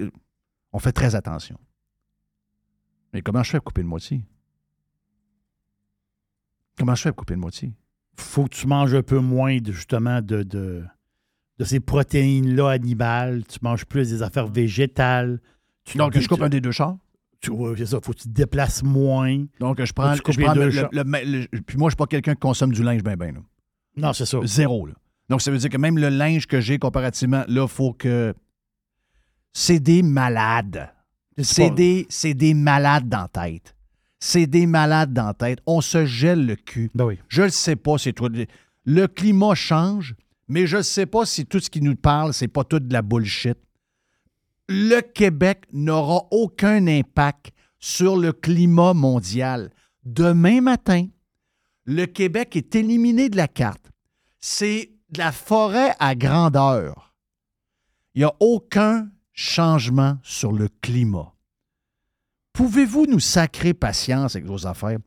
On 0.73 0.79
fait 0.79 0.93
très 0.93 1.15
attention. 1.15 1.57
Mais 3.15 3.23
comment 3.23 3.43
je 3.43 3.51
fais 3.53 3.59
pour 3.59 3.67
couper 3.67 3.83
le 3.83 3.89
moitié? 3.89 4.23
Comment 6.79 6.95
je 6.95 7.03
fais 7.03 7.11
pour 7.11 7.17
couper 7.19 7.35
le 7.35 7.41
moitié? 7.41 7.73
faut 8.19 8.45
que 8.45 8.55
tu 8.57 8.67
manges 8.67 8.95
un 8.95 9.03
peu 9.03 9.19
moins, 9.19 9.59
de, 9.59 9.73
justement, 9.73 10.23
de, 10.23 10.43
de, 10.43 10.83
de 11.59 11.65
ces 11.65 11.81
protéines-là 11.81 12.71
animales. 12.71 13.45
Tu 13.47 13.59
manges 13.61 13.85
plus 13.85 14.09
des 14.09 14.23
affaires 14.23 14.47
végétales. 14.49 15.39
Tu, 15.85 15.99
Donc, 15.99 16.19
je 16.19 16.27
coupe 16.27 16.41
un 16.43 16.49
des 16.49 16.61
deux 16.63 16.73
chars? 16.73 16.97
tu- 17.41 17.53
c'est 17.77 17.85
ça. 17.87 17.99
Faut 18.03 18.13
que 18.13 18.19
tu 18.21 18.25
te 18.29 18.33
déplaces 18.33 18.83
moins. 18.83 19.45
Donc, 19.61 19.85
je 19.85 19.93
prends, 19.93 20.15
je 20.15 20.23
prends 20.47 20.55
le, 20.55 20.71
le- 20.81 21.49
le- 21.53 21.61
Puis 21.61 21.77
moi, 21.77 21.91
je 21.91 21.93
suis 21.93 21.97
pas 21.97 22.07
quelqu'un 22.07 22.33
qui 22.33 22.41
consomme 22.41 22.73
du 22.73 22.83
linge 22.83 23.03
bien, 23.05 23.17
bien. 23.17 23.33
là. 23.33 23.41
Non, 23.97 24.13
c'est 24.13 24.27
ça. 24.27 24.39
Zéro. 24.45 24.87
Là. 24.87 24.95
Donc, 25.29 25.43
ça 25.43 25.51
veut 25.51 25.59
dire 25.59 25.71
que 25.71 25.77
même 25.77 25.99
le 25.99 26.09
linge 26.09 26.47
que 26.47 26.61
j'ai 26.61 26.79
comparativement, 26.79 27.45
là, 27.49 27.63
il 27.63 27.69
faut 27.69 27.93
que. 27.93 28.35
C'est 29.53 29.81
des 29.81 30.03
malades. 30.03 30.91
C'est 31.39 31.71
des, 31.71 32.07
des 32.35 32.55
malades 32.55 33.09
dans 33.09 33.23
la 33.23 33.29
tête. 33.29 33.75
C'est 34.19 34.47
des 34.47 34.67
malades 34.67 35.13
dans 35.13 35.27
la 35.27 35.35
tête. 35.35 35.59
On 35.67 35.81
se 35.81 36.07
gèle 36.07 36.47
le 36.47 36.57
cul. 36.57 36.91
Ben 36.95 37.05
oui. 37.05 37.19
Je 37.29 37.43
ne 37.43 37.49
sais 37.49 37.77
pas 37.77 37.99
si 37.99 38.13
toi. 38.15 38.29
Le 38.85 39.07
climat 39.07 39.55
change, 39.55 40.15
mais 40.49 40.67
je 40.67 40.79
ne 40.79 40.83
sais 40.83 41.07
pas 41.07 41.27
si 41.27 41.45
tout 41.45 41.61
ce 41.61 41.69
qui 41.69 41.83
nous 41.83 41.97
parle, 41.97 42.33
c'est 42.33 42.49
pas 42.49 42.65
tout 42.65 42.81
de 42.81 42.93
la 42.93 43.03
bullshit. 43.03 43.59
Le 44.69 45.01
Québec 45.01 45.65
n'aura 45.73 46.27
aucun 46.31 46.87
impact 46.87 47.53
sur 47.79 48.17
le 48.17 48.33
climat 48.33 48.95
mondial. 48.95 49.71
Demain 50.05 50.61
matin, 50.61 51.07
le 51.85 52.07
Québec 52.07 52.57
est 52.57 52.75
éliminé 52.75 53.29
de 53.29 53.37
la 53.37 53.49
carte. 53.49 53.86
C'est 54.49 54.91
de 55.11 55.19
la 55.19 55.33
forêt 55.33 55.93
à 55.99 56.15
grandeur. 56.15 57.13
Il 58.15 58.19
n'y 58.21 58.25
a 58.25 58.33
aucun 58.39 59.09
changement 59.33 60.19
sur 60.23 60.53
le 60.53 60.69
climat. 60.83 61.33
Pouvez-vous 62.53 63.07
nous 63.07 63.19
sacrer 63.19 63.75
patience 63.75 64.37
avec 64.37 64.47
vos 64.47 64.65
affaires? 64.69 64.99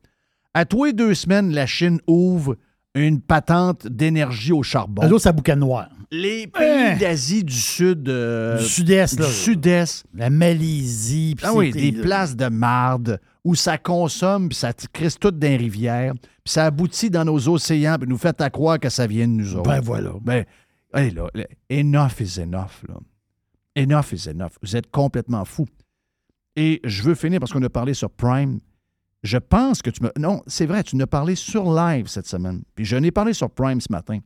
À 0.52 0.66
tous 0.66 0.84
les 0.84 0.92
deux 0.92 1.14
semaines, 1.14 1.52
la 1.54 1.64
Chine 1.64 2.00
ouvre 2.06 2.58
une 2.94 3.22
patente 3.22 3.86
d'énergie 3.86 4.52
au 4.52 4.62
charbon. 4.62 5.08
L'autre, 5.08 5.22
ça 5.22 5.32
boucan 5.32 5.56
noir. 5.56 5.88
Les 6.10 6.46
pays 6.46 6.68
Hein? 6.68 6.96
d'Asie 6.98 7.42
du 7.42 7.54
Sud, 7.56 8.10
euh, 8.10 8.58
du 8.58 8.64
sud-est, 8.66 9.16
du. 9.16 9.22
Sud-Est, 9.24 10.04
La 10.12 10.28
Malaisie. 10.28 11.34
ah 11.42 11.54
oui, 11.54 11.70
des 11.70 11.92
places 11.92 12.36
de 12.36 12.48
marde 12.48 13.18
où 13.44 13.54
ça 13.54 13.78
consomme, 13.78 14.48
puis 14.48 14.56
ça 14.56 14.72
crisse 14.72 15.18
tout 15.18 15.30
dans 15.30 15.46
les 15.46 15.56
rivières, 15.56 16.14
puis 16.20 16.52
ça 16.52 16.66
aboutit 16.66 17.10
dans 17.10 17.24
nos 17.24 17.48
océans, 17.48 17.96
puis 17.98 18.08
nous 18.08 18.18
fait 18.18 18.40
à 18.40 18.50
croire 18.50 18.78
que 18.78 18.88
ça 18.88 19.06
vient 19.06 19.26
de 19.26 19.32
nous 19.32 19.56
autres. 19.56 19.70
Ben 19.70 19.80
voilà. 19.80 20.12
Ben, 20.22 20.44
hey, 20.94 21.10
là, 21.10 21.28
enough 21.70 22.20
is 22.20 22.40
enough. 22.40 22.82
Là. 22.88 22.96
Enough 23.76 24.12
is 24.12 24.28
enough. 24.28 24.52
Vous 24.62 24.76
êtes 24.76 24.90
complètement 24.90 25.44
fou. 25.44 25.66
Et 26.56 26.80
je 26.84 27.02
veux 27.02 27.14
finir 27.14 27.40
parce 27.40 27.52
qu'on 27.52 27.62
a 27.62 27.70
parlé 27.70 27.94
sur 27.94 28.10
Prime. 28.10 28.60
Je 29.22 29.38
pense 29.38 29.82
que 29.82 29.90
tu 29.90 30.02
me. 30.02 30.10
Non, 30.18 30.42
c'est 30.46 30.66
vrai, 30.66 30.82
tu 30.82 30.96
en 30.96 31.00
as 31.00 31.06
parlé 31.06 31.34
sur 31.34 31.72
live 31.72 32.08
cette 32.08 32.26
semaine. 32.26 32.62
Puis 32.74 32.84
je 32.84 32.96
n'ai 32.96 33.10
parlé 33.10 33.32
sur 33.32 33.50
Prime 33.50 33.80
ce 33.80 33.90
matin. 33.90 34.18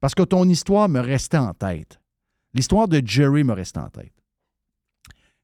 Parce 0.00 0.14
que 0.14 0.22
ton 0.22 0.48
histoire 0.48 0.88
me 0.88 1.00
restait 1.00 1.38
en 1.38 1.54
tête. 1.54 1.98
L'histoire 2.54 2.88
de 2.88 3.00
Jerry 3.04 3.44
me 3.44 3.52
restait 3.52 3.80
en 3.80 3.88
tête. 3.88 4.12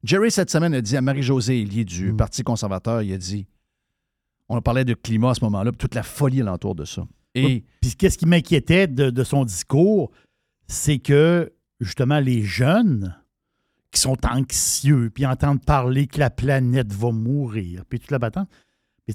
Jerry, 0.04 0.30
cette 0.30 0.50
semaine, 0.50 0.74
a 0.74 0.80
dit 0.80 0.96
à 0.96 1.00
Marie-Josée 1.00 1.60
Elie 1.60 1.84
du 1.84 2.12
Mm. 2.12 2.16
Parti 2.16 2.42
conservateur, 2.42 3.02
il 3.02 3.12
a 3.12 3.18
dit 3.18 3.46
on 4.48 4.60
parlait 4.60 4.84
de 4.84 4.94
climat 4.94 5.30
à 5.30 5.34
ce 5.34 5.44
moment-là, 5.44 5.72
puis 5.72 5.78
toute 5.78 5.94
la 5.94 6.02
folie 6.02 6.40
alentour 6.42 6.74
de 6.74 6.84
ça. 6.84 7.06
Et 7.34 7.44
Oui. 7.44 7.64
Puis 7.80 7.94
qu'est-ce 7.96 8.18
qui 8.18 8.26
m'inquiétait 8.26 8.86
de, 8.86 9.08
de 9.10 9.24
son 9.24 9.44
discours, 9.44 10.10
c'est 10.66 10.98
que 10.98 11.52
justement 11.80 12.18
les 12.20 12.42
jeunes 12.42 13.16
qui 13.90 14.00
sont 14.00 14.18
anxieux, 14.26 15.10
puis 15.10 15.24
entendent 15.26 15.64
parler 15.64 16.06
que 16.06 16.18
la 16.18 16.30
planète 16.30 16.92
va 16.92 17.12
mourir, 17.12 17.84
puis 17.88 17.98
toute 18.00 18.10
la 18.10 18.18
battante. 18.18 18.48
Mais 19.06 19.14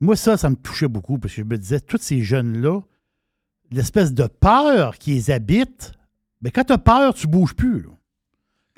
moi, 0.00 0.16
ça, 0.16 0.36
ça 0.36 0.50
me 0.50 0.56
touchait 0.56 0.88
beaucoup 0.88 1.18
parce 1.18 1.34
que 1.34 1.42
je 1.42 1.46
me 1.46 1.56
disais, 1.58 1.80
tous 1.80 1.98
ces 2.00 2.22
jeunes-là, 2.22 2.80
l'espèce 3.70 4.12
de 4.12 4.26
peur 4.26 4.98
qui 4.98 5.12
les 5.12 5.30
habite, 5.30 5.92
mais 6.40 6.50
quand 6.50 6.64
tu 6.64 6.72
as 6.72 6.78
peur, 6.78 7.14
tu 7.14 7.26
bouges 7.26 7.54
plus. 7.54 7.82
là. 7.82 7.90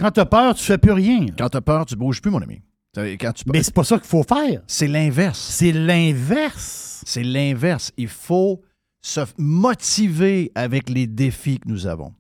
Quand 0.01 0.11
tu 0.11 0.21
as 0.21 0.27
peur, 0.27 0.55
tu 0.55 0.65
fais 0.65 0.79
plus 0.79 0.93
rien. 0.93 1.27
quand 1.37 1.51
tu 1.51 1.59
as 1.59 1.61
peur, 1.61 1.85
tu 1.85 1.95
bouges 1.95 2.23
plus, 2.23 2.31
mon 2.31 2.41
ami. 2.41 2.63
Quand 2.95 3.33
tu... 3.35 3.45
Mais 3.53 3.63
c'est 3.63 3.75
pas 3.75 3.85
ça 3.85 3.99
qu'il 3.99 4.09
faut 4.09 4.23
faire. 4.23 4.63
C'est 4.67 4.89
l'inverse. 4.89 5.39
C'est 5.39 5.73
l'inverse. 5.73 7.05
C'est 7.07 7.23
l'inverse. 7.23 7.93
Il 7.99 8.09
faut 8.09 8.63
se 9.03 9.21
motiver 9.37 10.53
avec 10.55 10.89
les 10.89 11.07
défis 11.07 11.61
que 11.61 11.69
nous 11.69 11.87
avons. 11.87 12.15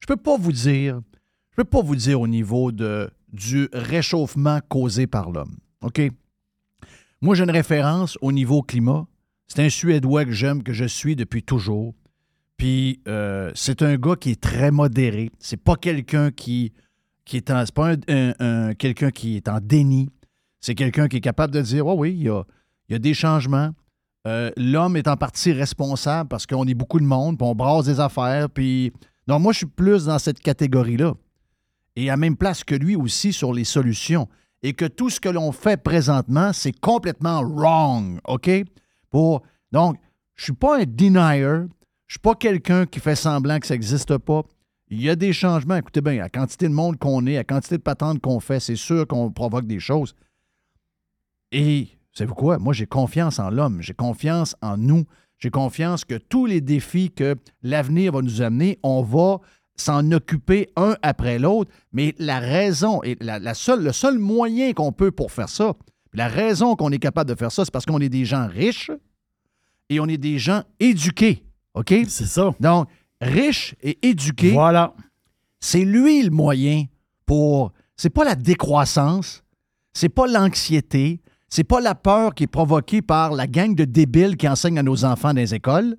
Je 0.00 0.08
peux 0.08 0.16
pas 0.16 0.36
vous 0.36 0.50
dire, 0.50 1.00
je 1.52 1.56
peux 1.56 1.64
pas 1.64 1.82
vous 1.82 1.94
dire 1.94 2.20
au 2.20 2.26
niveau 2.26 2.72
de, 2.72 3.08
du 3.32 3.68
réchauffement 3.72 4.58
causé 4.68 5.06
par 5.06 5.30
l'homme. 5.30 5.56
OK? 5.82 6.02
Moi, 7.20 7.36
j'ai 7.36 7.44
une 7.44 7.50
référence 7.50 8.18
au 8.22 8.32
niveau 8.32 8.62
climat. 8.62 9.06
C'est 9.46 9.64
un 9.64 9.68
Suédois 9.68 10.24
que 10.24 10.32
j'aime, 10.32 10.64
que 10.64 10.72
je 10.72 10.84
suis 10.84 11.14
depuis 11.14 11.44
toujours. 11.44 11.94
Puis 12.56 13.00
euh, 13.06 13.52
c'est 13.54 13.82
un 13.82 13.96
gars 13.96 14.16
qui 14.16 14.32
est 14.32 14.40
très 14.40 14.72
modéré. 14.72 15.30
C'est 15.38 15.62
pas 15.62 15.76
quelqu'un 15.76 16.32
qui, 16.32 16.72
qui 17.30 17.36
est 17.38 17.50
en. 17.50 17.64
C'est 17.64 17.74
pas 17.74 17.90
un- 17.92 17.96
un- 18.08 18.34
un- 18.40 18.74
quelqu'un 18.74 19.10
qui 19.10 19.36
est 19.36 19.48
en 19.48 19.58
déni. 19.60 20.10
C'est 20.60 20.74
quelqu'un 20.74 21.08
qui 21.08 21.16
est 21.18 21.20
capable 21.20 21.54
de 21.54 21.62
dire 21.62 21.86
Oh 21.86 21.94
oui, 21.96 22.10
il 22.12 22.22
y 22.24 22.28
a, 22.28 22.42
il 22.88 22.92
y 22.92 22.96
a 22.96 22.98
des 22.98 23.14
changements. 23.14 23.70
Euh, 24.26 24.50
L'homme 24.56 24.96
est 24.96 25.08
en 25.08 25.16
partie 25.16 25.52
responsable 25.52 26.28
parce 26.28 26.44
qu'on 26.46 26.66
est 26.66 26.74
beaucoup 26.74 27.00
de 27.00 27.04
monde, 27.06 27.38
puis 27.38 27.46
on 27.46 27.54
brasse 27.54 27.86
des 27.86 28.00
affaires. 28.00 28.50
Puis. 28.50 28.92
Donc, 29.26 29.42
moi, 29.42 29.52
je 29.52 29.58
suis 29.58 29.66
plus 29.66 30.06
dans 30.06 30.18
cette 30.18 30.40
catégorie-là. 30.40 31.14
Et 31.94 32.10
à 32.10 32.16
même 32.16 32.36
place 32.36 32.64
que 32.64 32.74
lui 32.74 32.96
aussi 32.96 33.32
sur 33.32 33.52
les 33.52 33.64
solutions. 33.64 34.28
Et 34.62 34.72
que 34.72 34.84
tout 34.84 35.08
ce 35.08 35.20
que 35.20 35.28
l'on 35.28 35.52
fait 35.52 35.80
présentement, 35.82 36.52
c'est 36.52 36.72
complètement 36.78 37.42
wrong. 37.42 38.18
OK? 38.26 38.50
Pour... 39.08 39.42
Donc, 39.72 39.96
je 40.34 40.44
suis 40.44 40.52
pas 40.52 40.80
un 40.80 40.84
denier. 40.84 41.66
Je 42.08 42.14
suis 42.14 42.18
pas 42.20 42.34
quelqu'un 42.34 42.86
qui 42.86 42.98
fait 42.98 43.14
semblant 43.14 43.58
que 43.60 43.66
ça 43.66 43.74
n'existe 43.74 44.18
pas. 44.18 44.42
Il 44.90 45.00
y 45.00 45.08
a 45.08 45.14
des 45.14 45.32
changements. 45.32 45.76
Écoutez 45.76 46.00
bien, 46.00 46.14
à 46.14 46.16
la 46.16 46.28
quantité 46.28 46.68
de 46.68 46.74
monde 46.74 46.98
qu'on 46.98 47.24
est, 47.26 47.36
à 47.36 47.40
la 47.40 47.44
quantité 47.44 47.76
de 47.78 47.82
patentes 47.82 48.20
qu'on 48.20 48.40
fait, 48.40 48.58
c'est 48.58 48.76
sûr 48.76 49.06
qu'on 49.06 49.30
provoque 49.30 49.66
des 49.66 49.78
choses. 49.78 50.16
Et, 51.52 51.88
savez-vous 52.12 52.34
quoi? 52.34 52.58
Moi, 52.58 52.72
j'ai 52.72 52.86
confiance 52.86 53.38
en 53.38 53.50
l'homme. 53.50 53.80
J'ai 53.80 53.94
confiance 53.94 54.56
en 54.62 54.76
nous. 54.76 55.04
J'ai 55.38 55.50
confiance 55.50 56.04
que 56.04 56.16
tous 56.16 56.44
les 56.44 56.60
défis 56.60 57.10
que 57.10 57.36
l'avenir 57.62 58.12
va 58.12 58.20
nous 58.20 58.42
amener, 58.42 58.78
on 58.82 59.02
va 59.02 59.38
s'en 59.76 60.10
occuper 60.10 60.68
un 60.76 60.96
après 61.02 61.38
l'autre. 61.38 61.70
Mais 61.92 62.14
la 62.18 62.40
raison, 62.40 63.00
et 63.04 63.16
la, 63.20 63.38
la 63.38 63.54
seule, 63.54 63.84
le 63.84 63.92
seul 63.92 64.18
moyen 64.18 64.72
qu'on 64.72 64.92
peut 64.92 65.12
pour 65.12 65.30
faire 65.30 65.48
ça, 65.48 65.74
la 66.12 66.26
raison 66.26 66.74
qu'on 66.74 66.90
est 66.90 66.98
capable 66.98 67.30
de 67.30 67.36
faire 67.36 67.52
ça, 67.52 67.64
c'est 67.64 67.70
parce 67.70 67.86
qu'on 67.86 68.00
est 68.00 68.08
des 68.08 68.24
gens 68.24 68.48
riches 68.48 68.90
et 69.88 70.00
on 70.00 70.06
est 70.06 70.18
des 70.18 70.38
gens 70.38 70.64
éduqués. 70.80 71.44
OK? 71.74 71.94
C'est 72.08 72.26
ça. 72.26 72.54
Donc, 72.58 72.88
riches 73.20 73.74
et 73.82 73.98
éduqués, 74.08 74.52
Voilà. 74.52 74.94
c'est 75.60 75.84
lui 75.84 76.22
le 76.22 76.30
moyen 76.30 76.84
pour. 77.26 77.72
C'est 77.96 78.10
pas 78.10 78.24
la 78.24 78.34
décroissance, 78.34 79.42
c'est 79.92 80.08
pas 80.08 80.26
l'anxiété, 80.26 81.20
c'est 81.48 81.64
pas 81.64 81.80
la 81.80 81.94
peur 81.94 82.34
qui 82.34 82.44
est 82.44 82.46
provoquée 82.46 83.02
par 83.02 83.32
la 83.32 83.46
gang 83.46 83.74
de 83.74 83.84
débiles 83.84 84.36
qui 84.36 84.48
enseignent 84.48 84.78
à 84.78 84.82
nos 84.82 85.04
enfants 85.04 85.34
dans 85.34 85.40
les 85.40 85.54
écoles. 85.54 85.96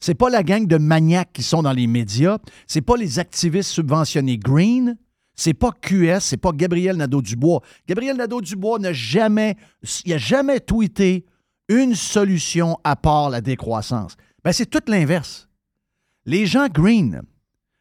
C'est 0.00 0.14
pas 0.14 0.30
la 0.30 0.42
gang 0.42 0.66
de 0.66 0.76
maniaques 0.78 1.32
qui 1.32 1.42
sont 1.42 1.62
dans 1.62 1.72
les 1.72 1.86
médias. 1.86 2.38
C'est 2.66 2.82
pas 2.82 2.96
les 2.96 3.18
activistes 3.18 3.70
subventionnés 3.70 4.38
green. 4.38 4.96
C'est 5.34 5.54
pas 5.54 5.70
QS, 5.72 6.20
c'est 6.20 6.36
pas 6.38 6.52
Gabriel 6.52 6.96
Nadeau-Dubois. 6.96 7.60
Gabriel 7.86 8.16
Nadeau-Dubois 8.16 8.78
n'a 8.78 8.92
jamais, 8.94 9.56
il 10.06 10.12
a 10.14 10.18
jamais 10.18 10.60
tweeté 10.60 11.26
une 11.68 11.94
solution 11.94 12.78
à 12.84 12.96
part 12.96 13.28
la 13.28 13.42
décroissance. 13.42 14.16
Ben, 14.44 14.52
c'est 14.52 14.66
tout 14.66 14.80
l'inverse. 14.86 15.45
Les 16.26 16.46
gens 16.46 16.66
green, 16.68 17.22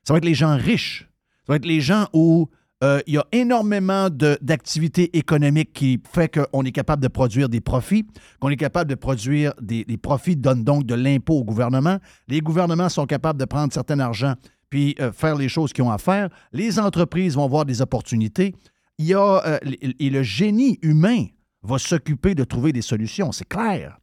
ça 0.03 0.13
va 0.13 0.17
être 0.17 0.25
les 0.25 0.35
gens 0.35 0.55
riches. 0.55 1.09
Ça 1.45 1.53
va 1.53 1.55
être 1.57 1.65
les 1.65 1.81
gens 1.81 2.07
où 2.13 2.49
euh, 2.83 3.01
il 3.07 3.15
y 3.15 3.17
a 3.17 3.25
énormément 3.31 4.09
d'activités 4.09 5.17
économiques 5.17 5.73
qui 5.73 6.01
fait 6.11 6.29
qu'on 6.29 6.63
est 6.63 6.71
capable 6.71 7.01
de 7.01 7.07
produire 7.07 7.49
des 7.49 7.61
profits, 7.61 8.05
qu'on 8.39 8.49
est 8.49 8.57
capable 8.57 8.89
de 8.89 8.95
produire 8.95 9.53
des, 9.61 9.85
profits, 9.97 10.35
donnent 10.35 10.63
donc 10.63 10.85
de 10.85 10.93
l'impôt 10.93 11.35
au 11.35 11.43
gouvernement. 11.43 11.97
Les 12.27 12.41
gouvernements 12.41 12.89
sont 12.89 13.05
capables 13.05 13.39
de 13.39 13.45
prendre 13.45 13.73
certain 13.73 13.99
argent 13.99 14.35
puis 14.69 14.95
euh, 14.99 15.11
faire 15.11 15.35
les 15.35 15.49
choses 15.49 15.73
qu'ils 15.73 15.83
ont 15.83 15.91
à 15.91 15.97
faire. 15.97 16.29
Les 16.51 16.79
entreprises 16.79 17.35
vont 17.35 17.47
voir 17.47 17.65
des 17.65 17.81
opportunités. 17.81 18.53
Euh, 18.99 19.59
et 19.99 20.09
le 20.09 20.23
génie 20.23 20.79
humain 20.81 21.25
va 21.63 21.77
s'occuper 21.77 22.35
de 22.35 22.43
trouver 22.43 22.73
des 22.73 22.81
solutions. 22.81 23.31
C'est 23.31 23.47
clair. 23.47 23.97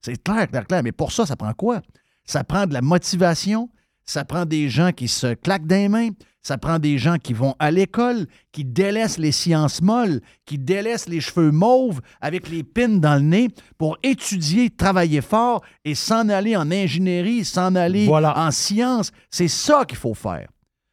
C'est 0.00 0.22
clair, 0.22 0.48
clair, 0.48 0.66
clair. 0.66 0.82
Mais 0.82 0.92
pour 0.92 1.12
ça, 1.12 1.26
ça 1.26 1.36
prend 1.36 1.52
quoi? 1.52 1.82
Ça 2.24 2.44
prend 2.44 2.66
de 2.66 2.74
la 2.74 2.82
motivation, 2.82 3.70
ça 4.08 4.24
prend 4.24 4.46
des 4.46 4.70
gens 4.70 4.90
qui 4.92 5.06
se 5.06 5.34
claquent 5.34 5.66
des 5.66 5.86
mains, 5.86 6.08
ça 6.40 6.56
prend 6.56 6.78
des 6.78 6.96
gens 6.96 7.16
qui 7.22 7.34
vont 7.34 7.54
à 7.58 7.70
l'école, 7.70 8.26
qui 8.52 8.64
délaissent 8.64 9.18
les 9.18 9.32
sciences 9.32 9.82
molles, 9.82 10.22
qui 10.46 10.56
délaissent 10.56 11.10
les 11.10 11.20
cheveux 11.20 11.50
mauves 11.50 12.00
avec 12.22 12.48
les 12.48 12.62
pins 12.62 12.88
dans 12.88 13.16
le 13.16 13.20
nez 13.20 13.48
pour 13.76 13.98
étudier, 14.02 14.70
travailler 14.70 15.20
fort 15.20 15.62
et 15.84 15.94
s'en 15.94 16.30
aller 16.30 16.56
en 16.56 16.70
ingénierie, 16.70 17.44
s'en 17.44 17.74
aller 17.74 18.06
Voilà. 18.06 18.32
en 18.38 18.50
sciences. 18.50 19.10
C'est 19.30 19.46
ça 19.48 19.84
qu'il 19.84 19.98
faut 19.98 20.14
faire. 20.14 20.48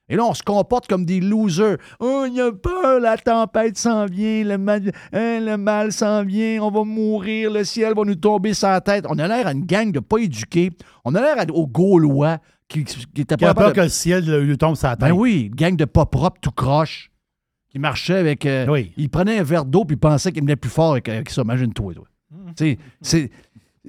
Et 0.09 0.17
là, 0.17 0.25
on 0.25 0.33
se 0.33 0.43
comporte 0.43 0.85
comme 0.87 1.05
des 1.05 1.19
losers. 1.21 1.77
Oh, 1.99 2.25
il 2.27 2.33
y 2.35 2.41
a 2.41 2.51
peur, 2.51 2.99
la 2.99 3.17
tempête 3.17 3.77
s'en 3.77 4.05
vient, 4.05 4.43
le 4.43 4.57
mal, 4.57 4.91
hein, 5.13 5.39
le 5.39 5.55
mal 5.55 5.91
s'en 5.93 6.23
vient, 6.23 6.61
on 6.61 6.69
va 6.69 6.83
mourir, 6.83 7.49
le 7.49 7.63
ciel 7.63 7.93
va 7.95 8.03
nous 8.03 8.13
tomber 8.15 8.53
sur 8.53 8.67
la 8.67 8.81
tête. 8.81 9.05
On 9.09 9.17
a 9.17 9.27
l'air 9.27 9.47
à 9.47 9.53
une 9.53 9.65
gang 9.65 9.91
de 9.91 9.99
pas 9.99 10.17
éduqués. 10.17 10.69
On 11.05 11.15
a 11.15 11.21
l'air 11.21 11.45
aux 11.55 11.65
Gaulois 11.65 12.37
qui, 12.67 12.83
qui 12.83 13.05
Qui 13.13 13.21
a 13.21 13.25
pas 13.25 13.37
peur 13.37 13.55
capables 13.55 13.73
que 13.75 13.81
le 13.81 13.89
ciel 13.89 14.25
lui 14.41 14.57
tombe 14.57 14.75
sur 14.75 14.87
la 14.87 14.95
tête. 14.95 15.09
Ben 15.09 15.13
oui, 15.13 15.41
une 15.51 15.55
gang 15.55 15.75
de 15.75 15.85
pas 15.85 16.05
propres 16.05 16.39
tout 16.41 16.51
croche 16.51 17.11
qui 17.69 17.79
marchait 17.79 18.15
avec. 18.17 18.45
euh, 18.45 18.65
Oui. 18.69 18.91
Il 18.97 19.09
prenait 19.09 19.39
un 19.39 19.43
verre 19.43 19.65
d'eau 19.65 19.85
puis 19.85 19.95
il 19.95 19.99
pensait 19.99 20.31
qu'il 20.31 20.41
venait 20.41 20.55
plus 20.55 20.69
fort 20.71 20.93
avec, 20.93 21.07
avec 21.09 21.29
ça. 21.29 21.41
Imagine-toi. 21.41 21.93
toi. 21.93 22.05
Tu 22.57 22.65
sais, 22.71 22.77
c'est. 23.01 23.31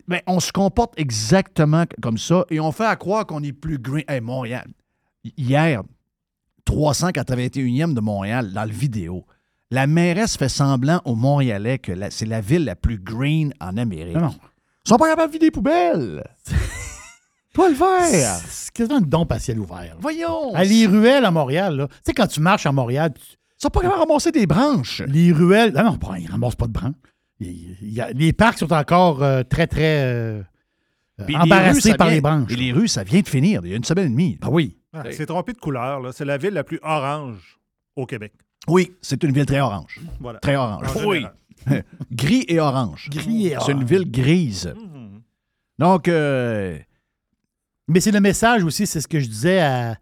Ben, 0.07 0.21
on 0.27 0.41
se 0.41 0.53
comporte 0.53 0.93
exactement 0.99 1.85
comme 2.03 2.19
ça 2.19 2.45
et 2.51 2.61
on 2.61 2.71
fait 2.71 2.85
à 2.85 2.97
croire 2.97 3.25
qu'on 3.27 3.43
est 3.43 3.53
plus 3.53 3.79
green. 3.79 4.05
Hey, 4.09 4.21
Montréal. 4.21 4.67
Hier, 5.39 5.83
381e 6.69 7.95
de 7.95 8.01
Montréal, 8.01 8.53
dans 8.53 8.65
le 8.65 8.73
vidéo, 8.73 9.25
la 9.71 9.87
mairesse 9.87 10.37
fait 10.37 10.49
semblant 10.49 11.01
aux 11.05 11.15
Montréalais 11.15 11.79
que 11.79 11.93
c'est 12.11 12.27
la 12.27 12.41
ville 12.41 12.65
la 12.65 12.77
plus 12.77 12.99
green 12.99 13.53
en 13.61 13.77
Amérique. 13.77 14.15
Non, 14.17 14.21
non. 14.23 14.35
Ils 14.85 14.89
sont 14.91 14.97
pas 14.99 15.09
capables 15.09 15.29
de 15.29 15.33
vider 15.33 15.47
les 15.47 15.51
poubelles. 15.51 16.23
Pas 17.57 17.69
le 17.69 17.75
faire. 17.75 18.37
C'est 18.49 18.71
quasiment 18.73 18.99
une 18.99 19.07
dompe 19.07 19.33
à 19.33 19.39
ciel 19.39 19.59
ouvert. 19.59 19.97
Voyons. 20.01 20.55
À 20.55 20.63
les 20.65 20.87
ruelles 20.87 21.25
à 21.25 21.31
Montréal, 21.31 21.77
là. 21.77 21.89
Tu 21.89 21.95
sais, 22.05 22.13
quand 22.15 22.27
tu 22.27 22.41
marches 22.41 22.67
à 22.67 22.73
Montréal, 22.73 23.13
tu- 23.15 23.23
Ils 23.59 23.63
sont 23.63 23.71
pas 23.71 23.81
capables 23.81 24.03
de 24.03 24.07
ramasser 24.09 24.31
des 24.33 24.47
branches. 24.47 25.03
les 25.09 25.33
ruelles. 25.33 25.73
Ah 25.77 25.83
non, 25.83 25.99
ils 26.19 26.25
ne 26.27 26.31
ramassent 26.31 26.55
pas 26.57 26.67
de 26.67 26.73
branches. 26.73 26.95
Il- 27.41 27.77
il 27.83 27.93
y 27.93 28.01
a- 28.01 28.11
les 28.13 28.33
parcs 28.33 28.59
sont 28.59 28.73
encore 28.73 29.23
euh, 29.23 29.43
très, 29.43 29.67
très 29.67 30.03
euh, 30.05 30.43
Puis 31.25 31.33
les 31.35 31.37
rues, 31.37 31.43
embarrassés 31.45 31.95
par 31.95 32.09
vient- 32.09 32.15
les 32.17 32.21
branches. 32.21 32.51
Et 32.53 32.57
les 32.57 32.73
rues, 32.73 32.89
ça 32.89 33.03
vient 33.05 33.21
de 33.21 33.29
finir. 33.29 33.63
Il 33.65 33.71
y 33.71 33.73
a 33.75 33.77
une 33.77 33.85
semaine 33.85 34.07
et 34.07 34.11
demie. 34.11 34.39
Ah 34.43 34.49
oui. 34.51 34.77
Ah, 34.93 35.03
c'est 35.11 35.27
trompé 35.27 35.53
de 35.53 35.59
couleur. 35.59 36.01
là. 36.01 36.11
C'est 36.13 36.25
la 36.25 36.37
ville 36.39 36.53
la 36.55 36.65
plus 36.65 36.79
orange 36.83 37.59
au 37.97 38.05
Québec. 38.07 38.33
Oui, 38.69 38.93
c'est 39.01 39.23
une 39.23 39.33
ville 39.33 39.47
très 39.47 39.61
orange. 39.61 40.01
Voilà. 40.21 40.39
Très 40.41 40.57
orange. 40.57 40.85
En 40.95 41.01
général. 41.13 41.33
Gris 42.13 42.45
et 42.49 42.61
orange. 42.61 43.09
Gris 43.11 43.47
et 43.47 43.57
C'est 43.61 43.73
une 43.73 43.79
orange. 43.79 43.91
ville 43.91 44.11
grise. 44.11 44.75
Mhm. 44.77 45.21
Donc, 45.79 46.09
euh, 46.09 46.79
Mais 47.89 48.01
c'est 48.01 48.11
le 48.11 48.21
message 48.21 48.65
aussi, 48.65 48.87
c'est 48.87 49.01
ce 49.01 49.09
que 49.09 49.21
je 49.21 49.27
disais 49.29 49.61
à, 49.61 49.97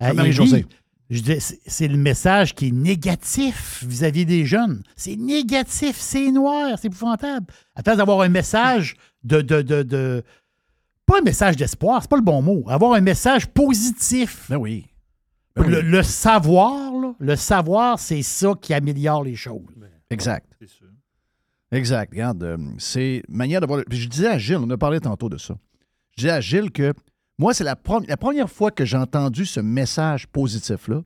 à 0.00 0.12
Marie-Josée. 0.12 0.66
Je 1.10 1.20
c'est- 1.38 1.86
le 1.86 1.96
message 1.98 2.54
qui 2.54 2.68
est 2.68 2.72
négatif 2.72 3.84
vis-à-vis 3.86 4.24
des 4.26 4.46
jeunes. 4.46 4.82
C'est 4.96 5.16
négatif, 5.16 5.96
c'est 5.98 6.30
noir, 6.32 6.76
c'est 6.80 6.86
épouvantable. 6.88 7.46
À 7.74 7.82
place 7.82 7.98
d'avoir 7.98 8.22
un 8.22 8.28
message 8.30 8.96
de, 9.22 9.40
de, 9.42 9.60
de, 9.62 9.82
de- 9.82 10.24
Pas 11.06 11.18
un 11.18 11.22
message 11.22 11.56
d'espoir, 11.56 12.00
c'est 12.02 12.10
pas 12.10 12.16
le 12.16 12.22
bon 12.22 12.40
mot. 12.40 12.64
Avoir 12.68 12.94
un 12.94 13.00
message 13.02 13.46
positif. 13.48 14.46
ben 14.48 14.56
oui. 14.56 14.86
Ben 15.54 15.66
Le, 15.68 15.76
oui. 15.78 15.82
le 15.84 16.02
savoir, 16.02 16.92
là, 16.94 17.14
le 17.18 17.36
savoir, 17.36 17.98
c'est 18.00 18.22
ça 18.22 18.54
qui 18.60 18.72
améliore 18.74 19.22
les 19.22 19.36
choses. 19.36 19.60
Exact. 20.10 20.46
C'est 20.58 20.68
sûr. 20.68 20.86
Exact. 21.70 22.10
Regarde, 22.12 22.42
euh, 22.42 22.56
c'est 22.78 23.22
manière 23.28 23.60
de 23.60 23.66
voir. 23.66 23.78
le- 23.80 23.84
Puis 23.84 23.98
je 23.98 24.08
disais 24.08 24.28
à 24.28 24.38
Gilles, 24.38 24.56
on 24.56 24.70
a 24.70 24.78
parlé 24.78 24.98
tantôt 25.00 25.28
de 25.28 25.36
ça. 25.36 25.54
Je 26.16 26.22
disais 26.22 26.30
à 26.30 26.40
Gilles 26.40 26.70
que 26.70 26.92
moi, 27.38 27.52
c'est 27.52 27.64
la, 27.64 27.76
première 27.76 28.50
fois 28.50 28.70
que 28.70 28.84
j'ai 28.84 28.96
entendu 28.96 29.44
ce 29.44 29.60
message 29.60 30.28
positif-là. 30.28 31.02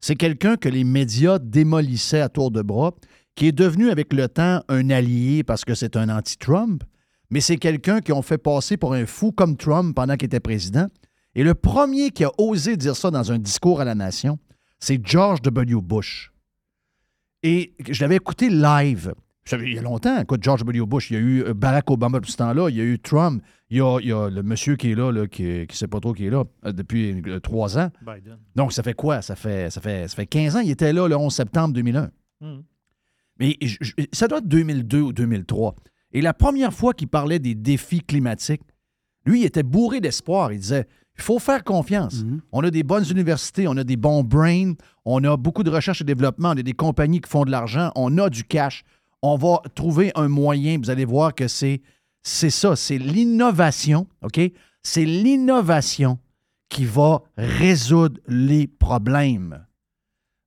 C'est 0.00 0.16
quelqu'un 0.16 0.56
que 0.56 0.68
les 0.68 0.84
médias 0.84 1.38
démolissaient 1.38 2.20
à 2.20 2.28
tour 2.28 2.50
de 2.50 2.62
bras, 2.62 2.92
qui 3.34 3.48
est 3.48 3.52
devenu 3.52 3.90
avec 3.90 4.12
le 4.12 4.28
temps 4.28 4.62
un 4.68 4.90
allié 4.90 5.42
parce 5.42 5.64
que 5.64 5.74
c'est 5.74 5.96
un 5.96 6.08
anti-Trump, 6.08 6.84
mais 7.30 7.40
c'est 7.40 7.56
quelqu'un 7.56 8.00
qu'on 8.00 8.22
fait 8.22 8.38
passer 8.38 8.76
pour 8.76 8.94
un 8.94 9.06
fou 9.06 9.32
comme 9.32 9.56
Trump 9.56 9.94
pendant 9.94 10.16
qu'il 10.16 10.26
était 10.26 10.40
président. 10.40 10.86
Et 11.34 11.42
le 11.42 11.54
premier 11.54 12.10
qui 12.10 12.24
a 12.24 12.30
osé 12.38 12.76
dire 12.76 12.96
ça 12.96 13.10
dans 13.10 13.32
un 13.32 13.38
discours 13.38 13.80
à 13.80 13.84
la 13.84 13.94
nation, 13.94 14.38
c'est 14.78 15.04
George 15.04 15.42
W. 15.42 15.80
Bush. 15.82 16.32
Et 17.42 17.74
je 17.86 18.00
l'avais 18.00 18.16
écouté 18.16 18.48
live. 18.48 19.12
Il 19.52 19.74
y 19.74 19.78
a 19.78 19.82
longtemps, 19.82 20.18
écoute, 20.18 20.42
George 20.42 20.60
W. 20.60 20.86
Bush, 20.86 21.10
il 21.10 21.14
y 21.14 21.16
a 21.16 21.20
eu 21.20 21.42
euh, 21.42 21.54
Barack 21.54 21.90
Obama 21.90 22.18
depuis 22.18 22.32
ce 22.32 22.38
temps-là, 22.38 22.70
il 22.70 22.76
y 22.76 22.80
a 22.80 22.84
eu 22.84 22.98
Trump, 22.98 23.42
il 23.74 23.78
y 23.78 23.80
a, 23.80 23.98
il 24.00 24.06
y 24.08 24.12
a 24.12 24.28
le 24.30 24.42
monsieur 24.42 24.76
qui 24.76 24.90
est 24.92 24.94
là, 24.94 25.10
là, 25.10 25.26
qui 25.26 25.42
ne 25.42 25.66
sait 25.72 25.88
pas 25.88 25.98
trop 26.00 26.12
qui 26.12 26.26
est 26.26 26.30
là, 26.30 26.44
euh, 26.64 26.72
depuis 26.72 27.20
euh, 27.26 27.40
trois 27.40 27.76
ans. 27.78 27.90
Biden. 28.00 28.38
Donc, 28.54 28.72
ça 28.72 28.82
fait 28.82 28.94
quoi? 28.94 29.20
Ça 29.22 29.34
fait, 29.36 29.70
ça, 29.70 29.80
fait, 29.80 30.06
ça 30.08 30.14
fait 30.14 30.26
15 30.26 30.56
ans. 30.56 30.60
Il 30.60 30.70
était 30.70 30.92
là 30.92 31.08
le 31.08 31.16
11 31.16 31.34
septembre 31.34 31.74
2001. 31.74 32.10
Mhm. 32.40 32.62
Mais 33.40 33.56
je- 33.62 33.78
je- 33.80 33.92
ça 34.12 34.28
doit 34.28 34.38
être 34.38 34.46
2002 34.48 35.00
ou 35.00 35.12
2003. 35.12 35.74
Et 36.12 36.20
la 36.20 36.32
première 36.34 36.72
fois 36.72 36.94
qu'il 36.94 37.08
parlait 37.08 37.40
des 37.40 37.54
défis 37.56 38.00
climatiques, 38.00 38.62
lui, 39.26 39.40
il 39.40 39.44
était 39.44 39.62
bourré 39.64 40.00
d'espoir. 40.00 40.52
Il 40.52 40.60
disait 40.60 40.86
il 41.16 41.22
faut 41.22 41.38
faire 41.38 41.62
confiance. 41.64 42.24
On 42.52 42.62
a 42.64 42.70
des 42.70 42.82
bonnes 42.82 43.04
universités, 43.10 43.66
on 43.68 43.76
a 43.76 43.84
des 43.84 43.96
bons 43.96 44.22
brains, 44.24 44.74
on 45.04 45.22
a 45.24 45.36
beaucoup 45.36 45.62
de 45.62 45.70
recherche 45.70 46.00
et 46.00 46.04
développement, 46.04 46.48
on 46.50 46.58
a 46.58 46.62
des 46.62 46.72
compagnies 46.72 47.20
qui 47.20 47.30
font 47.30 47.44
de 47.44 47.50
l'argent, 47.52 47.90
on 47.96 48.18
a 48.18 48.28
du 48.30 48.42
cash. 48.44 48.82
On 49.22 49.36
va 49.36 49.62
trouver 49.74 50.10
un 50.16 50.28
moyen. 50.28 50.76
Vous 50.78 50.90
allez 50.90 51.04
voir 51.04 51.34
que 51.34 51.48
c'est, 51.48 51.82
c'est 52.24 52.50
ça, 52.50 52.74
c'est 52.74 52.98
l'innovation, 52.98 54.06
OK? 54.22 54.40
C'est 54.82 55.04
l'innovation 55.04 56.18
qui 56.68 56.84
va 56.84 57.22
résoudre 57.36 58.20
les 58.26 58.66
problèmes. 58.66 59.64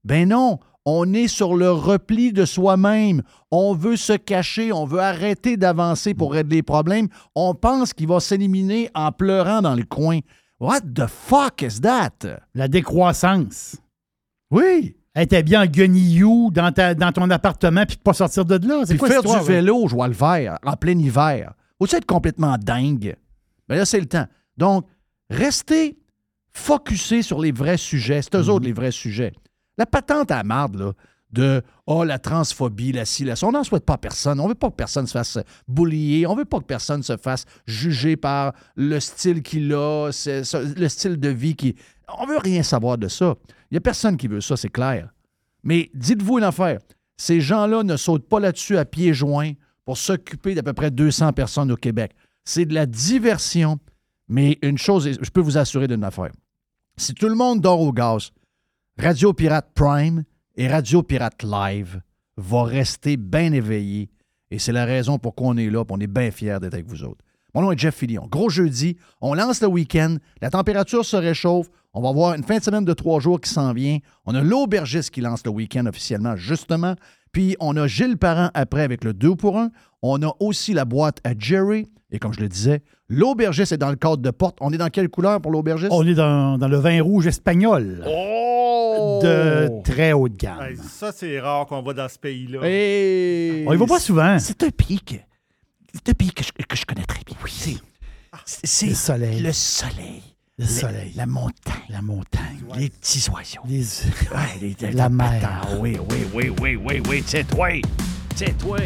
Ben 0.03 0.27
non, 0.29 0.59
on 0.85 1.13
est 1.13 1.27
sur 1.27 1.55
le 1.55 1.71
repli 1.71 2.33
de 2.33 2.45
soi-même. 2.45 3.21
On 3.51 3.73
veut 3.73 3.95
se 3.97 4.13
cacher, 4.13 4.71
on 4.71 4.85
veut 4.85 4.99
arrêter 4.99 5.55
d'avancer 5.57 6.13
pour 6.13 6.33
régler 6.33 6.57
les 6.57 6.63
problèmes. 6.63 7.07
On 7.35 7.53
pense 7.55 7.93
qu'il 7.93 8.07
va 8.07 8.19
s'éliminer 8.19 8.89
en 8.93 9.11
pleurant 9.11 9.61
dans 9.61 9.75
le 9.75 9.83
coin. 9.83 10.19
What 10.59 10.81
the 10.95 11.07
fuck 11.07 11.61
is 11.61 11.81
that? 11.81 12.11
La 12.55 12.67
décroissance. 12.67 13.77
Oui. 14.49 14.95
Être 15.15 15.41
bien 15.43 15.63
en 15.63 15.65
guenillou 15.65 16.51
dans, 16.51 16.71
ta- 16.71 16.93
dans 16.95 17.11
ton 17.11 17.29
appartement 17.31 17.85
puis 17.85 17.97
pas 17.97 18.13
sortir 18.13 18.45
de 18.45 18.55
là. 18.67 18.81
C'est 18.85 18.93
Puis 18.93 18.99
quoi 18.99 19.07
faire 19.09 19.17
cette 19.17 19.25
histoire, 19.25 19.43
du 19.45 19.51
vélo, 19.51 19.87
je 19.87 19.95
vois 19.95 20.07
le 20.07 20.13
vert, 20.13 20.57
en 20.65 20.73
plein 20.75 20.97
hiver. 20.97 21.53
Faut-tu 21.79 21.95
être 21.95 22.05
complètement 22.05 22.57
dingue? 22.57 23.15
Mais 23.69 23.77
là, 23.77 23.85
c'est 23.85 23.99
le 23.99 24.05
temps. 24.07 24.25
Donc, 24.57 24.85
restez 25.29 25.97
focusés 26.51 27.21
sur 27.21 27.39
les 27.39 27.51
vrais 27.51 27.77
sujets. 27.77 28.21
C'est 28.21 28.35
eux 28.35 28.43
Mhm. 28.43 28.49
autres 28.49 28.65
les 28.65 28.73
vrais 28.73 28.91
sujets. 28.91 29.33
La 29.77 29.85
patente 29.85 30.31
à 30.31 30.43
marde, 30.43 30.75
là, 30.75 30.93
de 31.31 31.61
oh, 31.85 32.03
la 32.03 32.19
transphobie, 32.19 32.93
la 32.93 33.05
ci, 33.05 33.25
la. 33.25 33.35
On 33.43 33.51
n'en 33.51 33.63
souhaite 33.63 33.85
pas 33.85 33.93
à 33.95 33.97
personne. 33.97 34.39
On 34.39 34.47
veut 34.47 34.55
pas 34.55 34.69
que 34.69 34.75
personne 34.75 35.05
se 35.05 35.11
fasse 35.11 35.37
boulier. 35.67 36.25
On 36.25 36.35
veut 36.35 36.45
pas 36.45 36.59
que 36.59 36.65
personne 36.65 37.03
se 37.03 37.17
fasse 37.17 37.45
juger 37.65 38.15
par 38.15 38.53
le 38.75 38.99
style 38.99 39.43
qu'il 39.43 39.71
a, 39.73 40.09
le 40.09 40.87
style 40.87 41.17
de 41.19 41.29
vie 41.29 41.55
qui. 41.55 41.75
On 42.17 42.25
veut 42.25 42.37
rien 42.37 42.63
savoir 42.63 42.97
de 42.97 43.07
ça. 43.09 43.35
Il 43.69 43.73
n'y 43.73 43.77
a 43.77 43.81
personne 43.81 44.15
qui 44.17 44.27
veut 44.27 44.41
ça, 44.41 44.55
c'est 44.55 44.69
clair. 44.69 45.13
Mais 45.63 45.91
dites-vous 45.93 46.37
une 46.37 46.45
affaire. 46.45 46.79
Ces 47.17 47.41
gens-là 47.41 47.83
ne 47.83 47.97
sautent 47.97 48.29
pas 48.29 48.39
là-dessus 48.39 48.77
à 48.77 48.85
pieds 48.85 49.13
joints 49.13 49.51
pour 49.87 49.97
s'occuper 49.97 50.53
d'à 50.53 50.63
peu 50.63 50.73
près 50.73 50.91
200 50.91 51.31
personnes 51.31 51.71
au 51.71 51.77
Québec. 51.77 52.11
C'est 52.43 52.65
de 52.65 52.73
la 52.73 52.85
diversion. 52.85 53.79
Mais 54.27 54.59
une 54.61 54.77
chose, 54.77 55.09
je 55.09 55.29
peux 55.29 55.39
vous 55.39 55.57
assurer 55.57 55.87
d'une 55.87 56.03
affaire. 56.03 56.31
Si 56.97 57.13
tout 57.13 57.29
le 57.29 57.35
monde 57.35 57.61
dort 57.61 57.79
au 57.79 57.93
gaz, 57.93 58.31
Radio 58.97 59.31
Pirate 59.31 59.71
Prime 59.73 60.25
et 60.57 60.67
Radio 60.67 61.03
Pirate 61.03 61.41
Live 61.41 62.01
vont 62.35 62.63
rester 62.63 63.15
bien 63.15 63.53
éveillés. 63.53 64.09
Et 64.51 64.59
c'est 64.59 64.73
la 64.73 64.83
raison 64.83 65.19
pourquoi 65.19 65.47
on 65.47 65.57
est 65.57 65.69
là, 65.69 65.85
on 65.89 66.01
est 66.01 66.07
bien 66.07 66.31
fiers 66.31 66.59
d'être 66.59 66.73
avec 66.73 66.87
vous 66.87 67.05
autres. 67.05 67.23
Mon 67.53 67.61
nom 67.61 67.71
est 67.71 67.79
Jeff 67.79 67.95
Fillion. 67.95 68.27
Gros 68.29 68.49
jeudi, 68.49 68.97
on 69.21 69.35
lance 69.35 69.61
le 69.61 69.67
week-end, 69.67 70.17
la 70.41 70.49
température 70.49 71.05
se 71.05 71.15
réchauffe, 71.15 71.69
on 71.93 72.01
va 72.01 72.09
avoir 72.09 72.33
une 72.33 72.43
fin 72.43 72.57
de 72.57 72.63
semaine 72.63 72.83
de 72.83 72.93
trois 72.93 73.21
jours 73.21 73.39
qui 73.39 73.49
s'en 73.49 73.71
vient. 73.71 73.99
On 74.25 74.35
a 74.35 74.41
l'aubergiste 74.41 75.11
qui 75.11 75.21
lance 75.21 75.45
le 75.45 75.51
week-end 75.51 75.85
officiellement, 75.85 76.35
justement. 76.35 76.95
Puis 77.37 77.55
on 77.59 77.77
a 77.77 77.85
Gilles 77.85 78.17
Parent 78.17 78.49
après 78.55 78.81
avec 78.81 79.03
le 79.03 79.13
2 79.13 79.35
pour 79.35 79.59
1. 79.59 79.69
On 80.01 80.23
a 80.23 80.35
aussi 80.39 80.73
la 80.73 80.85
boîte 80.85 81.19
à 81.23 81.33
Jerry. 81.37 81.85
Et 82.09 82.17
comme 82.17 82.33
je 82.33 82.39
le 82.39 82.47
disais, 82.49 82.81
l'aubergiste 83.09 83.73
est 83.73 83.77
dans 83.77 83.91
le 83.91 83.95
cadre 83.95 84.17
de 84.17 84.31
porte. 84.31 84.57
On 84.59 84.73
est 84.73 84.77
dans 84.79 84.89
quelle 84.89 85.07
couleur 85.07 85.39
pour 85.39 85.51
l'aubergiste? 85.51 85.91
On 85.91 86.03
est 86.07 86.15
dans, 86.15 86.57
dans 86.57 86.67
le 86.67 86.77
vin 86.77 86.99
rouge 87.03 87.27
espagnol 87.27 88.03
Oh! 88.07 89.19
de 89.21 89.69
très 89.83 90.13
haute 90.13 90.35
gamme. 90.35 90.63
Hey, 90.63 90.77
ça, 90.77 91.11
c'est 91.11 91.39
rare 91.39 91.67
qu'on 91.67 91.83
va 91.83 91.93
dans 91.93 92.09
ce 92.09 92.17
pays-là. 92.17 92.57
On 93.69 93.73
y 93.73 93.77
va 93.77 93.85
pas 93.85 93.99
souvent. 93.99 94.39
C'est 94.39 94.63
un 94.63 94.71
pays 94.71 94.99
que, 94.99 95.13
c'est 95.93 96.09
un 96.09 96.13
pays 96.13 96.31
que 96.31 96.43
je, 96.43 96.51
que 96.51 96.75
je 96.75 96.85
connais 96.87 97.05
très 97.05 97.21
bien. 97.23 97.35
Oui. 97.43 97.77
C'est, 98.45 98.65
c'est 98.65 98.87
Le 98.87 98.95
soleil. 98.95 99.39
le 99.41 99.51
soleil. 99.53 100.23
Le 100.59 100.65
soleil. 100.65 101.13
La 101.15 101.27
montagne. 101.27 101.75
La 101.89 102.01
montagne. 102.01 102.63
Les 102.77 102.89
petits 102.89 103.29
oiseaux. 103.29 103.59
Les... 103.67 103.83
Ouais, 104.31 104.75
les- 104.81 104.91
La 104.91 105.07
mer. 105.07 105.39
patate. 105.39 105.77
Oui, 105.79 105.99
oui, 106.09 106.27
oui, 106.33 106.51
oui, 106.59 106.75
oui, 106.83 107.03
oui. 107.07 107.23
C'est 107.27 107.43
toi. 107.47 107.67
C'est 108.35 108.57
toi. 108.57 108.77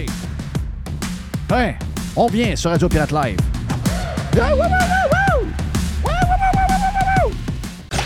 Ouais, 1.49 1.77
on 2.17 2.27
vient 2.27 2.55
sur 2.57 2.71
Radio 2.71 2.89
Pirate 2.89 3.11
Live. 3.11 3.37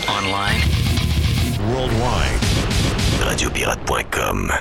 Online. 0.08 0.62
Worldwide. 1.72 2.40
Radiopirate.com. 3.24 4.52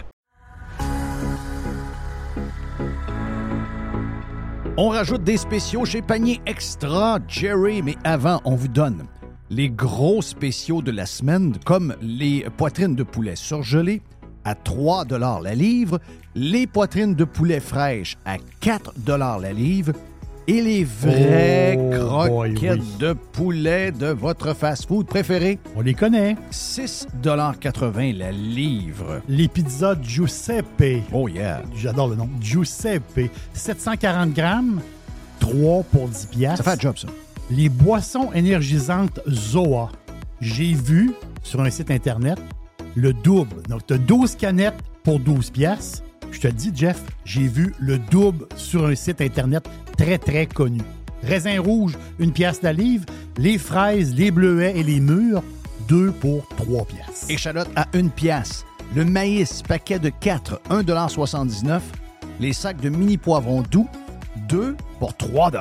On 4.77 4.89
rajoute 4.89 5.23
des 5.23 5.37
spéciaux 5.37 5.85
chez 5.85 6.01
Panier 6.01 6.41
Extra, 6.45 7.19
Jerry, 7.29 7.81
mais 7.81 7.95
avant, 8.03 8.41
on 8.43 8.55
vous 8.55 8.67
donne 8.67 9.05
les 9.49 9.69
gros 9.69 10.21
spéciaux 10.21 10.81
de 10.81 10.91
la 10.91 11.05
semaine, 11.05 11.55
comme 11.63 11.95
les 12.01 12.45
poitrines 12.57 12.93
de 12.93 13.03
poulet 13.03 13.37
surgelées 13.37 14.01
à 14.43 14.53
3 14.53 15.05
la 15.41 15.55
livre, 15.55 16.01
les 16.35 16.67
poitrines 16.67 17.15
de 17.15 17.23
poulet 17.23 17.61
fraîches 17.61 18.17
à 18.25 18.35
4 18.59 18.95
la 19.39 19.53
livre 19.53 19.93
et 20.47 20.61
les 20.61 20.83
vraies 20.83 21.77
Oh, 21.77 22.27
boy, 22.27 22.53
croquettes 22.53 22.79
oui. 22.79 22.97
de 22.99 23.13
poulet 23.13 23.91
de 23.91 24.07
votre 24.07 24.53
fast-food 24.55 25.05
préféré, 25.07 25.59
On 25.75 25.81
les 25.81 25.93
connaît. 25.93 26.35
6,80 26.51 28.17
la 28.17 28.31
livre. 28.31 29.21
Les 29.27 29.47
pizzas 29.47 29.95
Giuseppe. 30.01 31.03
Oh 31.11 31.27
yeah! 31.27 31.61
J'adore 31.75 32.07
le 32.09 32.15
nom. 32.15 32.29
Giuseppe. 32.39 33.29
740 33.53 34.33
grammes, 34.33 34.81
3 35.39 35.83
pour 35.83 36.07
10 36.07 36.27
piastres. 36.27 36.63
Ça 36.63 36.71
fait 36.71 36.77
un 36.77 36.81
job, 36.81 36.97
ça. 36.97 37.07
Les 37.51 37.69
boissons 37.69 38.31
énergisantes 38.33 39.19
Zoa. 39.29 39.91
J'ai 40.41 40.73
vu 40.73 41.11
sur 41.43 41.61
un 41.61 41.69
site 41.69 41.91
Internet 41.91 42.39
le 42.95 43.13
double. 43.13 43.61
Donc, 43.69 43.85
tu 43.87 43.93
as 43.93 43.97
12 43.97 44.35
canettes 44.35 44.79
pour 45.03 45.19
12 45.19 45.49
piastres. 45.51 46.01
Je 46.31 46.39
te 46.39 46.47
dis, 46.47 46.71
Jeff, 46.73 47.01
j'ai 47.23 47.47
vu 47.47 47.73
le 47.79 47.97
double 47.97 48.45
sur 48.55 48.85
un 48.85 48.95
site 48.95 49.21
Internet 49.21 49.67
très, 49.95 50.17
très 50.17 50.45
connu. 50.45 50.81
Raisin 51.23 51.59
rouge, 51.59 51.97
une 52.19 52.31
pièce 52.31 52.61
la 52.61 52.73
livre. 52.73 53.05
Les 53.37 53.57
fraises, 53.57 54.15
les 54.15 54.31
bleuets 54.31 54.73
et 54.77 54.83
les 54.83 54.99
mûres, 54.99 55.43
2 55.87 56.11
pour 56.11 56.47
3 56.57 56.85
piastres. 56.85 57.29
Échalote 57.29 57.69
à 57.75 57.87
une 57.93 58.09
pièce. 58.09 58.65
Le 58.95 59.03
maïs, 59.03 59.61
paquet 59.63 59.99
de 59.99 60.09
4, 60.09 60.61
1,79 60.69 61.81
Les 62.39 62.53
sacs 62.53 62.79
de 62.79 62.89
mini 62.89 63.17
poivrons 63.17 63.63
doux, 63.63 63.87
2 64.47 64.75
pour 64.99 65.15
3 65.15 65.51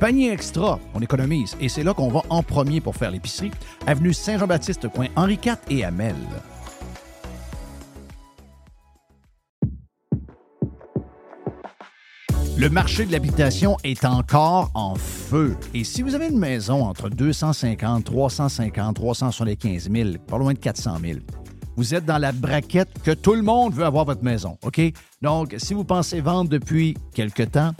Panier 0.00 0.32
extra, 0.32 0.78
on 0.92 1.00
économise. 1.00 1.56
Et 1.60 1.68
c'est 1.68 1.84
là 1.84 1.94
qu'on 1.94 2.08
va 2.08 2.22
en 2.28 2.42
premier 2.42 2.80
pour 2.80 2.96
faire 2.96 3.10
l'épicerie. 3.10 3.52
Avenue 3.86 4.12
Saint-Jean-Baptiste, 4.12 4.88
coin 4.88 5.06
Henri 5.16 5.38
IV 5.44 5.56
et 5.70 5.84
Amel. 5.84 6.16
Le 12.56 12.70
marché 12.70 13.04
de 13.04 13.10
l'habitation 13.10 13.76
est 13.82 14.04
encore 14.04 14.70
en 14.74 14.94
feu. 14.94 15.56
Et 15.74 15.82
si 15.82 16.02
vous 16.02 16.14
avez 16.14 16.28
une 16.28 16.38
maison 16.38 16.84
entre 16.84 17.08
250, 17.10 18.04
350, 18.04 18.94
375 18.94 19.90
000, 19.90 20.10
pas 20.24 20.38
loin 20.38 20.52
de 20.52 20.58
400 20.60 20.98
000, 21.02 21.18
vous 21.76 21.96
êtes 21.96 22.04
dans 22.04 22.18
la 22.18 22.30
braquette 22.30 23.02
que 23.02 23.10
tout 23.10 23.34
le 23.34 23.42
monde 23.42 23.74
veut 23.74 23.84
avoir 23.84 24.04
votre 24.04 24.22
maison, 24.22 24.56
OK? 24.62 24.80
Donc, 25.20 25.56
si 25.58 25.74
vous 25.74 25.82
pensez 25.82 26.20
vendre 26.20 26.48
depuis 26.48 26.96
quelque 27.12 27.42
temps, 27.42 27.72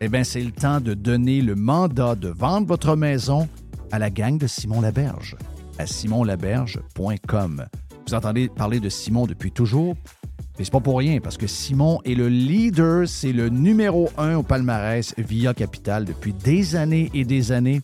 eh 0.00 0.08
bien, 0.08 0.24
c'est 0.24 0.40
le 0.40 0.50
temps 0.50 0.80
de 0.80 0.94
donner 0.94 1.42
le 1.42 1.54
mandat 1.54 2.14
de 2.14 2.28
vendre 2.28 2.66
votre 2.66 2.96
maison 2.96 3.46
à 3.90 3.98
la 3.98 4.08
gang 4.08 4.38
de 4.38 4.46
Simon 4.46 4.80
Laberge, 4.80 5.36
à 5.78 5.86
simonlaberge.com. 5.86 7.66
Vous 8.06 8.14
entendez 8.14 8.48
parler 8.48 8.80
de 8.80 8.88
Simon 8.88 9.26
depuis 9.26 9.52
toujours, 9.52 9.94
mais 10.58 10.64
c'est 10.64 10.72
pas 10.72 10.80
pour 10.80 10.98
rien, 10.98 11.20
parce 11.20 11.38
que 11.38 11.46
Simon 11.46 12.00
est 12.04 12.14
le 12.14 12.28
leader, 12.28 13.08
c'est 13.08 13.32
le 13.32 13.48
numéro 13.48 14.10
un 14.18 14.36
au 14.36 14.42
palmarès 14.42 15.14
via 15.16 15.54
Capital 15.54 16.04
depuis 16.04 16.32
des 16.32 16.76
années 16.76 17.10
et 17.14 17.24
des 17.24 17.52
années. 17.52 17.80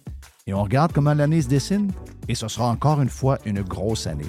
Et 0.46 0.54
on 0.54 0.62
regarde 0.62 0.92
comment 0.92 1.14
l'année 1.14 1.42
se 1.42 1.48
dessine, 1.48 1.90
et 2.28 2.34
ce 2.34 2.48
sera 2.48 2.68
encore 2.68 3.00
une 3.00 3.08
fois 3.08 3.38
une 3.44 3.62
grosse 3.62 4.06
année. 4.06 4.26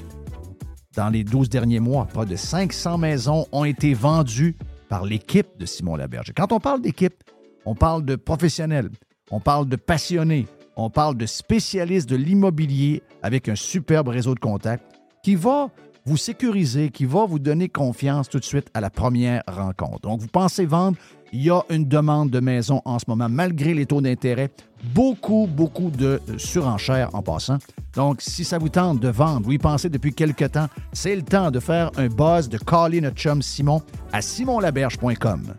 Dans 0.96 1.10
les 1.10 1.24
12 1.24 1.50
derniers 1.50 1.80
mois, 1.80 2.06
pas 2.06 2.26
de 2.26 2.36
500 2.36 2.98
maisons 2.98 3.46
ont 3.52 3.66
été 3.66 3.94
vendues 3.94 4.56
par 4.90 5.06
l'équipe 5.06 5.48
de 5.60 5.66
Simon 5.66 5.96
Laberge. 5.96 6.34
Quand 6.36 6.52
on 6.52 6.60
parle 6.60 6.82
d'équipe, 6.82 7.24
on 7.66 7.76
parle 7.76 8.04
de 8.06 8.16
professionnels, 8.16 8.90
on 9.32 9.40
parle 9.40 9.68
de 9.68 9.76
passionnés, 9.76 10.48
on 10.76 10.90
parle 10.90 11.16
de 11.16 11.26
spécialistes 11.26 12.10
de 12.10 12.16
l'immobilier 12.16 13.04
avec 13.22 13.50
un 13.50 13.56
superbe 13.56 14.08
réseau 14.08 14.34
de 14.34 14.40
contacts 14.40 14.84
qui 15.24 15.36
va 15.36 15.70
vous 16.10 16.18
sécuriser, 16.18 16.90
qui 16.90 17.06
va 17.06 17.28
vous 17.28 17.38
donner 17.38 17.70
confiance 17.70 18.30
tout 18.30 18.40
de 18.40 18.44
suite 18.44 18.68
à 18.74 18.82
la 18.82 18.90
première 18.90 19.44
rencontre. 19.48 20.00
Donc, 20.00 20.22
vous 20.22 20.28
pensez 20.28 20.66
vendre, 20.66 20.98
il 21.32 21.44
y 21.44 21.52
a 21.52 21.62
une 21.70 21.88
demande 21.88 22.32
de 22.32 22.40
maison 22.40 22.82
en 22.84 22.98
ce 22.98 23.06
moment, 23.08 23.30
malgré 23.30 23.76
les 23.76 23.86
taux 23.86 24.02
d'intérêt. 24.02 24.50
Beaucoup, 24.96 25.48
beaucoup 25.48 25.92
de 25.92 26.20
surenchères 26.38 27.14
en 27.14 27.22
passant. 27.22 27.60
Donc, 27.94 28.24
si 28.24 28.44
ça 28.44 28.58
vous 28.58 28.70
tente 28.70 29.00
de 29.00 29.10
vendre, 29.10 29.46
vous 29.46 29.52
y 29.52 29.60
pensez 29.60 29.88
depuis 29.88 30.12
quelque 30.12 30.46
temps, 30.46 30.68
c'est 30.94 31.16
le 31.16 31.22
temps 31.22 31.52
de 31.52 31.60
faire 31.60 31.92
un 31.96 32.08
buzz, 32.08 32.50
de 32.50 32.58
caller 32.58 33.02
notre 33.02 33.18
chum 33.18 33.44
Simon 33.44 33.84
à 34.12 34.24
simonlaberge.com. 34.24 35.54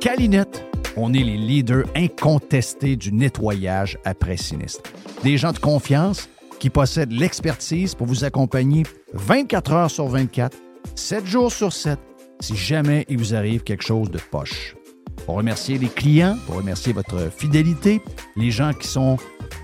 Calinette, 0.00 0.69
on 1.00 1.14
est 1.14 1.24
les 1.24 1.38
leaders 1.38 1.84
incontestés 1.96 2.96
du 2.96 3.12
nettoyage 3.12 3.98
après 4.04 4.36
sinistre. 4.36 4.90
Des 5.22 5.38
gens 5.38 5.52
de 5.52 5.58
confiance 5.58 6.28
qui 6.58 6.68
possèdent 6.68 7.12
l'expertise 7.12 7.94
pour 7.94 8.06
vous 8.06 8.24
accompagner 8.24 8.82
24 9.14 9.72
heures 9.72 9.90
sur 9.90 10.08
24, 10.08 10.56
7 10.94 11.26
jours 11.26 11.52
sur 11.52 11.72
7, 11.72 11.98
si 12.40 12.54
jamais 12.54 13.06
il 13.08 13.18
vous 13.18 13.34
arrive 13.34 13.62
quelque 13.62 13.84
chose 13.84 14.10
de 14.10 14.18
poche. 14.30 14.76
Pour 15.24 15.36
remercier 15.36 15.78
les 15.78 15.88
clients, 15.88 16.36
pour 16.46 16.56
remercier 16.56 16.92
votre 16.92 17.30
fidélité, 17.30 18.02
les 18.36 18.50
gens 18.50 18.72
qui 18.72 18.86
sont 18.86 19.16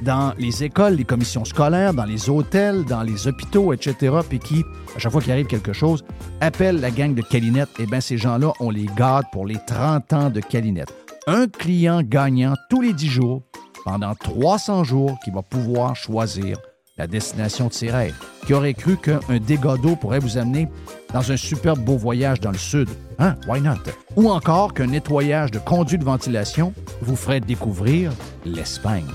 dans 0.02 0.34
les 0.38 0.64
écoles, 0.64 0.94
les 0.94 1.04
commissions 1.04 1.44
scolaires, 1.44 1.92
dans 1.92 2.04
les 2.04 2.30
hôtels, 2.30 2.84
dans 2.84 3.02
les 3.02 3.26
hôpitaux, 3.26 3.72
etc., 3.72 4.16
puis 4.28 4.38
qui, 4.38 4.64
à 4.94 4.98
chaque 4.98 5.12
fois 5.12 5.20
qu'il 5.20 5.32
arrive 5.32 5.46
quelque 5.46 5.72
chose, 5.72 6.04
appellent 6.40 6.80
la 6.80 6.90
gang 6.90 7.14
de 7.14 7.22
Calinette, 7.22 7.70
eh 7.78 7.86
bien, 7.86 8.00
ces 8.00 8.18
gens-là, 8.18 8.52
on 8.60 8.70
les 8.70 8.86
garde 8.96 9.26
pour 9.32 9.46
les 9.46 9.58
30 9.66 10.12
ans 10.12 10.30
de 10.30 10.40
Calinette. 10.40 11.05
Un 11.28 11.48
client 11.48 12.02
gagnant 12.04 12.54
tous 12.70 12.80
les 12.80 12.92
10 12.92 13.08
jours, 13.08 13.42
pendant 13.84 14.14
300 14.14 14.84
jours, 14.84 15.18
qui 15.24 15.32
va 15.32 15.42
pouvoir 15.42 15.96
choisir 15.96 16.56
la 16.96 17.08
destination 17.08 17.66
de 17.66 17.72
ses 17.72 17.90
rêves. 17.90 18.14
Qui 18.46 18.54
aurait 18.54 18.74
cru 18.74 18.96
qu'un 18.96 19.18
dégât 19.44 19.76
d'eau 19.76 19.96
pourrait 19.96 20.20
vous 20.20 20.38
amener 20.38 20.68
dans 21.12 21.32
un 21.32 21.36
superbe 21.36 21.80
beau 21.80 21.96
voyage 21.96 22.38
dans 22.38 22.52
le 22.52 22.58
sud? 22.58 22.88
Hein? 23.18 23.34
Why 23.48 23.60
not? 23.60 23.74
Ou 24.14 24.30
encore 24.30 24.72
qu'un 24.72 24.86
nettoyage 24.86 25.50
de 25.50 25.58
conduits 25.58 25.98
de 25.98 26.04
ventilation 26.04 26.72
vous 27.02 27.16
ferait 27.16 27.40
découvrir 27.40 28.12
l'Espagne. 28.44 29.10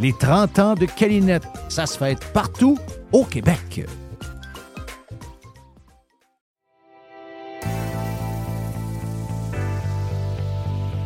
Les 0.00 0.14
30 0.14 0.58
ans 0.60 0.74
de 0.74 0.86
Calinette, 0.86 1.46
ça 1.68 1.84
se 1.84 1.98
fête 1.98 2.24
partout 2.32 2.78
au 3.12 3.24
Québec. 3.24 3.84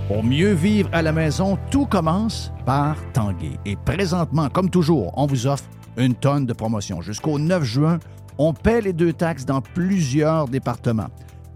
Pour 0.09 0.23
mieux 0.23 0.53
vivre 0.53 0.90
à 0.93 1.01
la 1.01 1.12
maison, 1.12 1.59
tout 1.71 1.87
commence 1.87 2.53
par 2.67 2.97
Tanguay. 3.14 3.59
Et 3.64 3.75
présentement, 3.75 4.51
comme 4.51 4.69
toujours, 4.69 5.12
on 5.17 5.25
vous 5.25 5.47
offre 5.47 5.64
une 5.97 6.14
tonne 6.14 6.45
de 6.45 6.53
promotions. 6.53 7.01
Jusqu'au 7.01 7.38
9 7.38 7.64
juin, 7.64 7.99
on 8.37 8.53
paie 8.53 8.83
les 8.83 8.93
deux 8.93 9.14
taxes 9.14 9.47
dans 9.47 9.62
plusieurs 9.62 10.47
départements. 10.49 11.09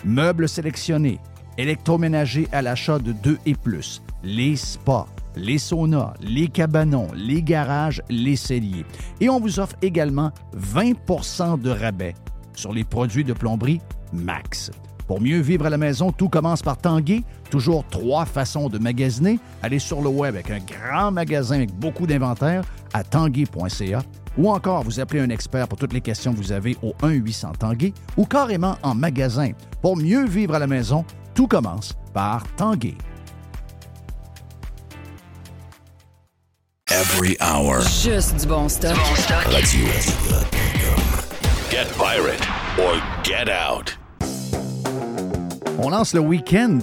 Meubles 0.02 0.48
sélectionnés, 0.48 1.18
électroménagers 1.58 2.48
à 2.50 2.62
l'achat 2.62 2.98
de 2.98 3.12
2 3.12 3.38
et 3.44 3.54
plus, 3.54 4.00
les 4.22 4.56
spas, 4.56 5.06
les 5.36 5.58
saunas, 5.58 6.14
les 6.22 6.48
cabanons, 6.48 7.08
les 7.14 7.42
garages, 7.42 8.02
les 8.08 8.36
celliers. 8.36 8.86
Et 9.20 9.28
on 9.28 9.40
vous 9.40 9.60
offre 9.60 9.76
également 9.82 10.32
20% 10.56 11.60
de 11.60 11.68
rabais 11.68 12.14
sur 12.54 12.72
les 12.72 12.84
produits 12.84 13.24
de 13.24 13.34
plomberie 13.34 13.82
Max. 14.14 14.70
Pour 15.08 15.22
mieux 15.22 15.40
vivre 15.40 15.64
à 15.64 15.70
la 15.70 15.78
maison, 15.78 16.12
tout 16.12 16.28
commence 16.28 16.60
par 16.60 16.76
Tanguay. 16.76 17.22
Toujours 17.50 17.82
trois 17.88 18.26
façons 18.26 18.68
de 18.68 18.78
magasiner. 18.78 19.40
Allez 19.62 19.78
sur 19.78 20.02
le 20.02 20.10
web 20.10 20.34
avec 20.34 20.50
un 20.50 20.58
grand 20.58 21.10
magasin 21.10 21.56
avec 21.56 21.72
beaucoup 21.72 22.06
d'inventaire 22.06 22.62
à 22.92 23.02
tanguay.ca 23.02 24.02
ou 24.36 24.50
encore 24.50 24.84
vous 24.84 25.00
appelez 25.00 25.20
un 25.20 25.30
expert 25.30 25.66
pour 25.66 25.78
toutes 25.78 25.94
les 25.94 26.02
questions 26.02 26.32
que 26.32 26.36
vous 26.36 26.52
avez 26.52 26.76
au 26.82 26.92
1-800 27.02 27.56
Tanguay 27.58 27.94
ou 28.18 28.26
carrément 28.26 28.76
en 28.82 28.94
magasin. 28.94 29.52
Pour 29.80 29.96
mieux 29.96 30.26
vivre 30.26 30.54
à 30.54 30.58
la 30.58 30.66
maison, 30.66 31.06
tout 31.34 31.46
commence 31.46 31.94
par 32.12 32.44
Tanguay. 32.56 32.94
Every 36.90 37.36
hour. 37.40 37.80
Juste 37.80 38.40
du 38.40 38.46
bon 38.46 38.68
stock. 38.68 38.96
Radio. 39.46 39.86
Get 41.70 41.86
pirate 41.96 42.46
or 42.78 43.00
get 43.22 43.48
out. 43.48 43.96
On 45.80 45.90
lance 45.90 46.12
le 46.12 46.18
week-end 46.18 46.80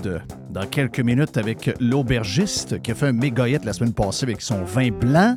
dans 0.50 0.66
quelques 0.66 1.02
minutes 1.02 1.38
avec 1.38 1.70
l'aubergiste 1.82 2.82
qui 2.82 2.91
a 2.91 2.96
fait 2.96 3.08
un 3.08 3.12
méga 3.12 3.46
hit 3.46 3.66
la 3.66 3.74
semaine 3.74 3.91
passée 3.91 4.24
avec 4.24 4.41
son 4.41 4.64
vin 4.64 4.89
blanc. 4.89 5.36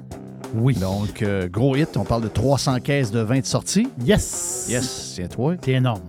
Oui. 0.54 0.74
Donc, 0.74 1.22
euh, 1.22 1.48
gros 1.48 1.74
hit, 1.74 1.96
on 1.96 2.04
parle 2.04 2.22
de 2.22 2.28
300 2.28 2.78
caisses 2.78 3.10
de 3.10 3.18
vin 3.18 3.40
de 3.40 3.44
sortie. 3.44 3.88
Yes. 4.04 4.66
Yes, 4.70 5.14
c'est 5.16 5.26
toi. 5.26 5.56
C'est 5.60 5.72
énorme. 5.72 6.02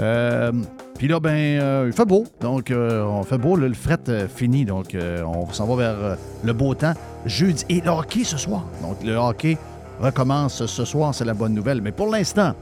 Euh, 0.00 0.52
Puis 0.96 1.06
là, 1.06 1.20
ben, 1.20 1.60
euh, 1.60 1.84
il 1.86 1.92
fait 1.92 2.06
beau. 2.06 2.24
Donc, 2.40 2.72
on 2.74 3.22
fait 3.24 3.38
beau. 3.38 3.56
là, 3.56 3.68
le 3.68 3.74
fret 3.74 3.98
fini. 4.34 4.64
Donc, 4.64 4.96
on 4.96 5.52
s'en 5.52 5.66
va 5.66 5.76
vers 5.76 6.16
le 6.42 6.52
beau 6.54 6.74
temps. 6.74 6.94
Jeudi. 7.26 7.62
Et 7.68 7.82
le 7.82 7.90
hockey 7.90 8.24
ce 8.24 8.38
soir. 8.38 8.64
Donc, 8.80 9.04
le 9.04 9.16
hockey 9.16 9.58
recommence 10.00 10.64
ce 10.64 10.84
soir. 10.86 11.14
C'est 11.14 11.26
la 11.26 11.34
bonne 11.34 11.52
nouvelle. 11.52 11.82
Mais 11.82 11.92
pour 11.92 12.10
l'instant, 12.10 12.54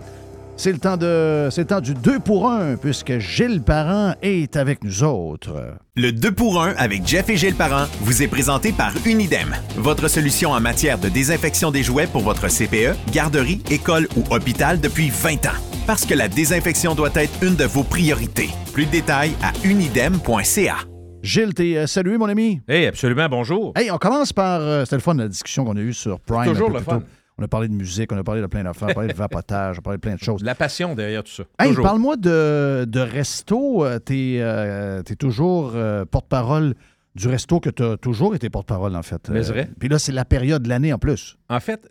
C'est 0.56 0.70
le 0.72 0.78
temps 0.78 0.96
de 0.96 1.48
c'est 1.50 1.62
le 1.62 1.66
temps 1.66 1.80
du 1.80 1.94
2 1.94 2.20
pour 2.20 2.48
1 2.48 2.76
puisque 2.76 3.18
Gilles 3.18 3.60
Parent 3.60 4.14
est 4.22 4.56
avec 4.56 4.84
nous 4.84 5.02
autres. 5.02 5.74
Le 5.96 6.12
2 6.12 6.30
pour 6.32 6.62
1 6.62 6.74
avec 6.76 7.06
Jeff 7.06 7.28
et 7.28 7.36
Gilles 7.36 7.56
Parent 7.56 7.86
vous 8.00 8.22
est 8.22 8.28
présenté 8.28 8.70
par 8.70 8.92
Unidem, 9.04 9.54
votre 9.76 10.06
solution 10.08 10.50
en 10.52 10.60
matière 10.60 10.98
de 10.98 11.08
désinfection 11.08 11.72
des 11.72 11.82
jouets 11.82 12.06
pour 12.06 12.22
votre 12.22 12.46
CPE, 12.46 12.96
garderie, 13.12 13.62
école 13.70 14.06
ou 14.16 14.22
hôpital 14.32 14.80
depuis 14.80 15.10
20 15.10 15.46
ans. 15.46 15.58
Parce 15.88 16.06
que 16.06 16.14
la 16.14 16.28
désinfection 16.28 16.94
doit 16.94 17.10
être 17.16 17.32
une 17.42 17.56
de 17.56 17.64
vos 17.64 17.82
priorités. 17.82 18.50
Plus 18.72 18.86
de 18.86 18.92
détails 18.92 19.32
à 19.42 19.52
unidem.ca. 19.66 20.76
Gilles, 21.22 21.54
t'es 21.54 21.76
euh, 21.76 21.86
salué 21.86 22.16
mon 22.16 22.26
ami. 22.28 22.60
Hey, 22.68 22.86
absolument, 22.86 23.28
bonjour. 23.28 23.72
Hey, 23.76 23.90
on 23.90 23.98
commence 23.98 24.32
par 24.32 24.60
euh, 24.60 24.84
c'était 24.84 24.96
le 24.96 25.02
fun 25.02 25.14
la 25.14 25.26
discussion 25.28 25.64
qu'on 25.64 25.76
a 25.76 25.80
eue 25.80 25.92
sur 25.94 26.20
Prime. 26.20 26.52
Toujours 26.52 26.70
le 26.70 26.80
fun. 26.80 27.00
tôt. 27.00 27.06
On 27.38 27.42
a 27.42 27.48
parlé 27.48 27.66
de 27.68 27.74
musique, 27.74 28.12
on 28.12 28.16
a 28.16 28.22
parlé 28.22 28.40
de 28.40 28.46
plein 28.46 28.62
d'affaires, 28.62 28.88
on 28.88 28.90
a 28.92 28.94
parlé 28.94 29.08
de 29.12 29.18
vapotage, 29.18 29.76
on 29.76 29.80
a 29.80 29.82
parlé 29.82 29.96
de 29.96 30.00
plein 30.00 30.14
de 30.14 30.20
choses. 30.20 30.42
La 30.44 30.54
passion 30.54 30.94
derrière 30.94 31.24
tout 31.24 31.32
ça. 31.32 31.42
Hey, 31.58 31.74
parle-moi 31.74 32.16
de, 32.16 32.84
de 32.88 33.00
resto. 33.00 33.84
Euh, 33.84 33.98
T'es 33.98 34.36
euh, 34.38 35.02
t'es 35.02 35.16
toujours 35.16 35.72
euh, 35.74 36.04
porte-parole 36.04 36.74
du 37.16 37.28
resto 37.28 37.58
que 37.60 37.70
tu 37.70 37.82
as 37.82 37.96
toujours 37.96 38.34
été 38.34 38.50
porte-parole, 38.50 38.94
en 38.94 39.02
fait. 39.02 39.28
Mais 39.30 39.40
vrai. 39.40 39.68
Puis 39.78 39.88
là, 39.88 39.98
c'est 39.98 40.12
la 40.12 40.24
période 40.24 40.62
de 40.62 40.68
l'année 40.68 40.92
en 40.92 40.98
plus. 40.98 41.36
En 41.48 41.60
fait, 41.60 41.88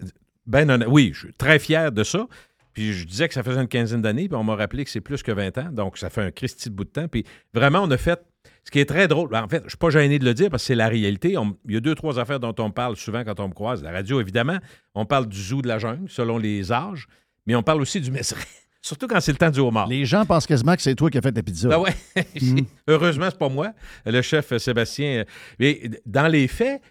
ben 0.48 0.66
non, 0.66 0.86
oui, 0.88 1.12
je 1.14 1.20
suis 1.20 1.34
très 1.34 1.60
fier 1.60 1.92
de 1.92 2.04
ça. 2.04 2.26
Puis 2.74 2.94
je 2.94 3.06
disais 3.06 3.28
que 3.28 3.34
ça 3.34 3.44
faisait 3.44 3.62
une 3.62 3.68
quinzaine 3.68 4.02
d'années, 4.02 4.28
puis 4.28 4.36
on 4.36 4.44
m'a 4.44 4.56
rappelé 4.56 4.84
que 4.84 4.90
c'est 4.90 5.02
plus 5.02 5.22
que 5.24 5.32
20 5.32 5.58
ans. 5.60 5.70
Donc, 5.72 5.98
ça 5.98 6.10
fait 6.10 6.22
un 6.22 6.32
Christy 6.32 6.70
de 6.70 6.76
bout 6.76 6.86
de 6.86 6.90
temps. 6.90 7.08
Puis 7.08 7.24
vraiment, 7.54 7.82
on 7.84 7.92
a 7.92 7.98
fait. 7.98 8.20
Ce 8.66 8.72
qui 8.72 8.80
est 8.80 8.86
très 8.86 9.08
drôle, 9.08 9.30
ben, 9.30 9.44
en 9.44 9.48
fait, 9.48 9.60
je 9.60 9.64
ne 9.66 9.70
suis 9.70 9.78
pas 9.78 9.90
gêné 9.90 10.20
de 10.20 10.26
le 10.26 10.34
dire 10.34 10.50
parce 10.50 10.64
que 10.64 10.68
c'est 10.68 10.76
la 10.76 10.88
réalité. 10.88 11.38
On- 11.38 11.58
il 11.68 11.74
y 11.74 11.78
a 11.78 11.82
deux, 11.82 11.96
trois 11.96 12.18
affaires 12.20 12.40
dont 12.40 12.56
on 12.60 12.72
parle 12.72 12.96
souvent 12.96 13.24
quand 13.24 13.40
on 13.40 13.50
me 13.50 13.54
croise. 13.54 13.84
La 13.84 13.92
radio, 13.92 14.22
évidemment, 14.22 14.58
on 14.96 15.06
parle 15.06 15.28
du 15.28 15.42
zoo 15.42 15.62
de 15.62 15.68
la 15.68 15.80
jungle, 15.80 16.10
selon 16.10 16.38
les 16.38 16.72
âges, 16.72 17.08
mais 17.46 17.56
on 17.56 17.64
parle 17.64 17.82
aussi 17.82 18.00
du 18.00 18.10
messerin. 18.10 18.40
Surtout 18.82 19.08
quand 19.08 19.20
c'est 19.22 19.32
le 19.32 19.38
temps 19.38 19.50
du 19.50 19.60
homard. 19.62 19.88
Les 19.88 20.06
gens 20.06 20.26
pensent 20.26 20.46
quasiment 20.48 20.76
que 20.76 20.82
c'est 20.82 20.96
toi 20.96 21.10
qui 21.10 21.18
as 21.18 21.22
fait 21.22 21.36
la 21.36 21.44
pizza. 21.44 21.70
Ben 21.70 21.80
ouais. 21.80 21.94
Heureusement, 22.88 23.28
c'est 23.30 23.38
pas 23.40 23.50
moi, 23.50 23.72
le 24.06 24.22
chef 24.22 24.56
Sébastien. 24.58 25.24
Mais 25.60 25.82
dans 26.06 26.28
les 26.28 26.48
faits, 26.50 26.82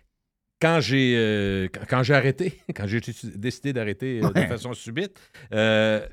quand 0.60 0.78
j'ai 0.80 1.14
euh, 1.16 1.68
quand- 1.88 2.02
j'ai 2.02 2.14
arrêté, 2.14 2.60
quand 2.76 2.86
j'ai 2.86 3.00
décidé 3.34 3.72
d'arrêter 3.72 4.20
euh, 4.22 4.30
de 4.30 4.40
façon 4.46 4.72
subite, 4.74 5.18
euh, 5.52 6.06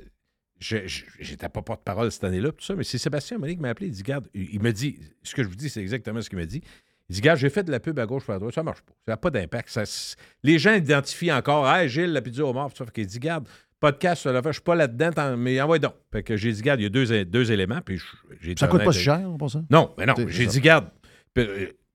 j'étais 0.60 1.50
pas 1.50 1.62
porte-parole 1.62 2.12
cette 2.12 2.24
année-là, 2.24 2.52
tout 2.52 2.64
ça, 2.64 2.76
mais 2.76 2.84
c'est 2.84 2.98
Sébastien 2.98 3.38
Monique 3.38 3.58
qui 3.58 3.62
m'a 3.62 3.70
appelé. 3.70 3.88
Il 3.88 3.94
dit 3.94 4.04
Garde, 4.04 4.28
il 4.34 4.62
me 4.62 4.72
dit, 4.72 5.00
ce 5.24 5.34
que 5.36 5.44
je 5.44 5.48
vous 5.48 5.56
dis, 5.56 5.70
c'est 5.70 5.82
exactement 5.82 6.22
ce 6.22 6.30
qu'il 6.30 6.40
me 6.40 6.46
dit. 6.46 6.62
Il 7.10 7.16
dit 7.16 7.22
Garde, 7.22 7.40
j'ai 7.40 7.50
fait 7.50 7.64
de 7.64 7.72
la 7.72 7.80
pub 7.80 7.98
à 7.98 8.06
gauche, 8.06 8.30
à 8.30 8.38
droite, 8.38 8.54
ça 8.54 8.64
marche 8.64 8.82
pas. 8.82 8.94
Ça 9.06 9.12
n'a 9.14 9.18
pas 9.18 9.32
d'impact. 9.32 9.70
Ça- 9.70 10.16
les 10.44 10.60
gens 10.60 10.74
identifient 10.74 11.32
encore 11.32 11.68
Hey, 11.68 11.90
Gilles, 11.90 12.12
la 12.12 12.22
pizza 12.22 12.46
au 12.46 12.54
mort, 12.54 12.70
tout 12.72 12.78
ça. 12.78 12.86
Fait 12.86 12.92
qu'il 12.92 13.08
dit 13.08 13.20
Garde, 13.20 13.48
podcast, 13.80 14.24
ça 14.24 14.42
je 14.46 14.52
suis 14.52 14.62
pas 14.62 14.76
là-dedans, 14.76 15.38
mais 15.38 15.60
envoie 15.62 15.80
donc. 15.80 15.94
Fait 16.12 16.24
que 16.24 16.36
j'ai 16.36 16.52
dit 16.52 16.62
Garde, 16.62 16.82
il 16.82 16.84
y 16.84 16.88
a 16.88 16.90
deux, 16.90 17.26
deux 17.26 17.52
éléments, 17.52 17.82
puis 17.82 18.00
j'ai 18.42 18.54
Ça 18.58 18.68
coûte 18.68 18.84
pas 18.84 18.92
si 18.92 19.00
cher 19.00 19.22
pour 19.38 19.50
ça? 19.50 19.62
non, 19.70 19.94
mais 19.98 20.06
non. 20.06 20.14
J'ai 20.28 20.46
dit, 20.46 20.60
garde. 20.60 20.90
Puis, 21.34 21.46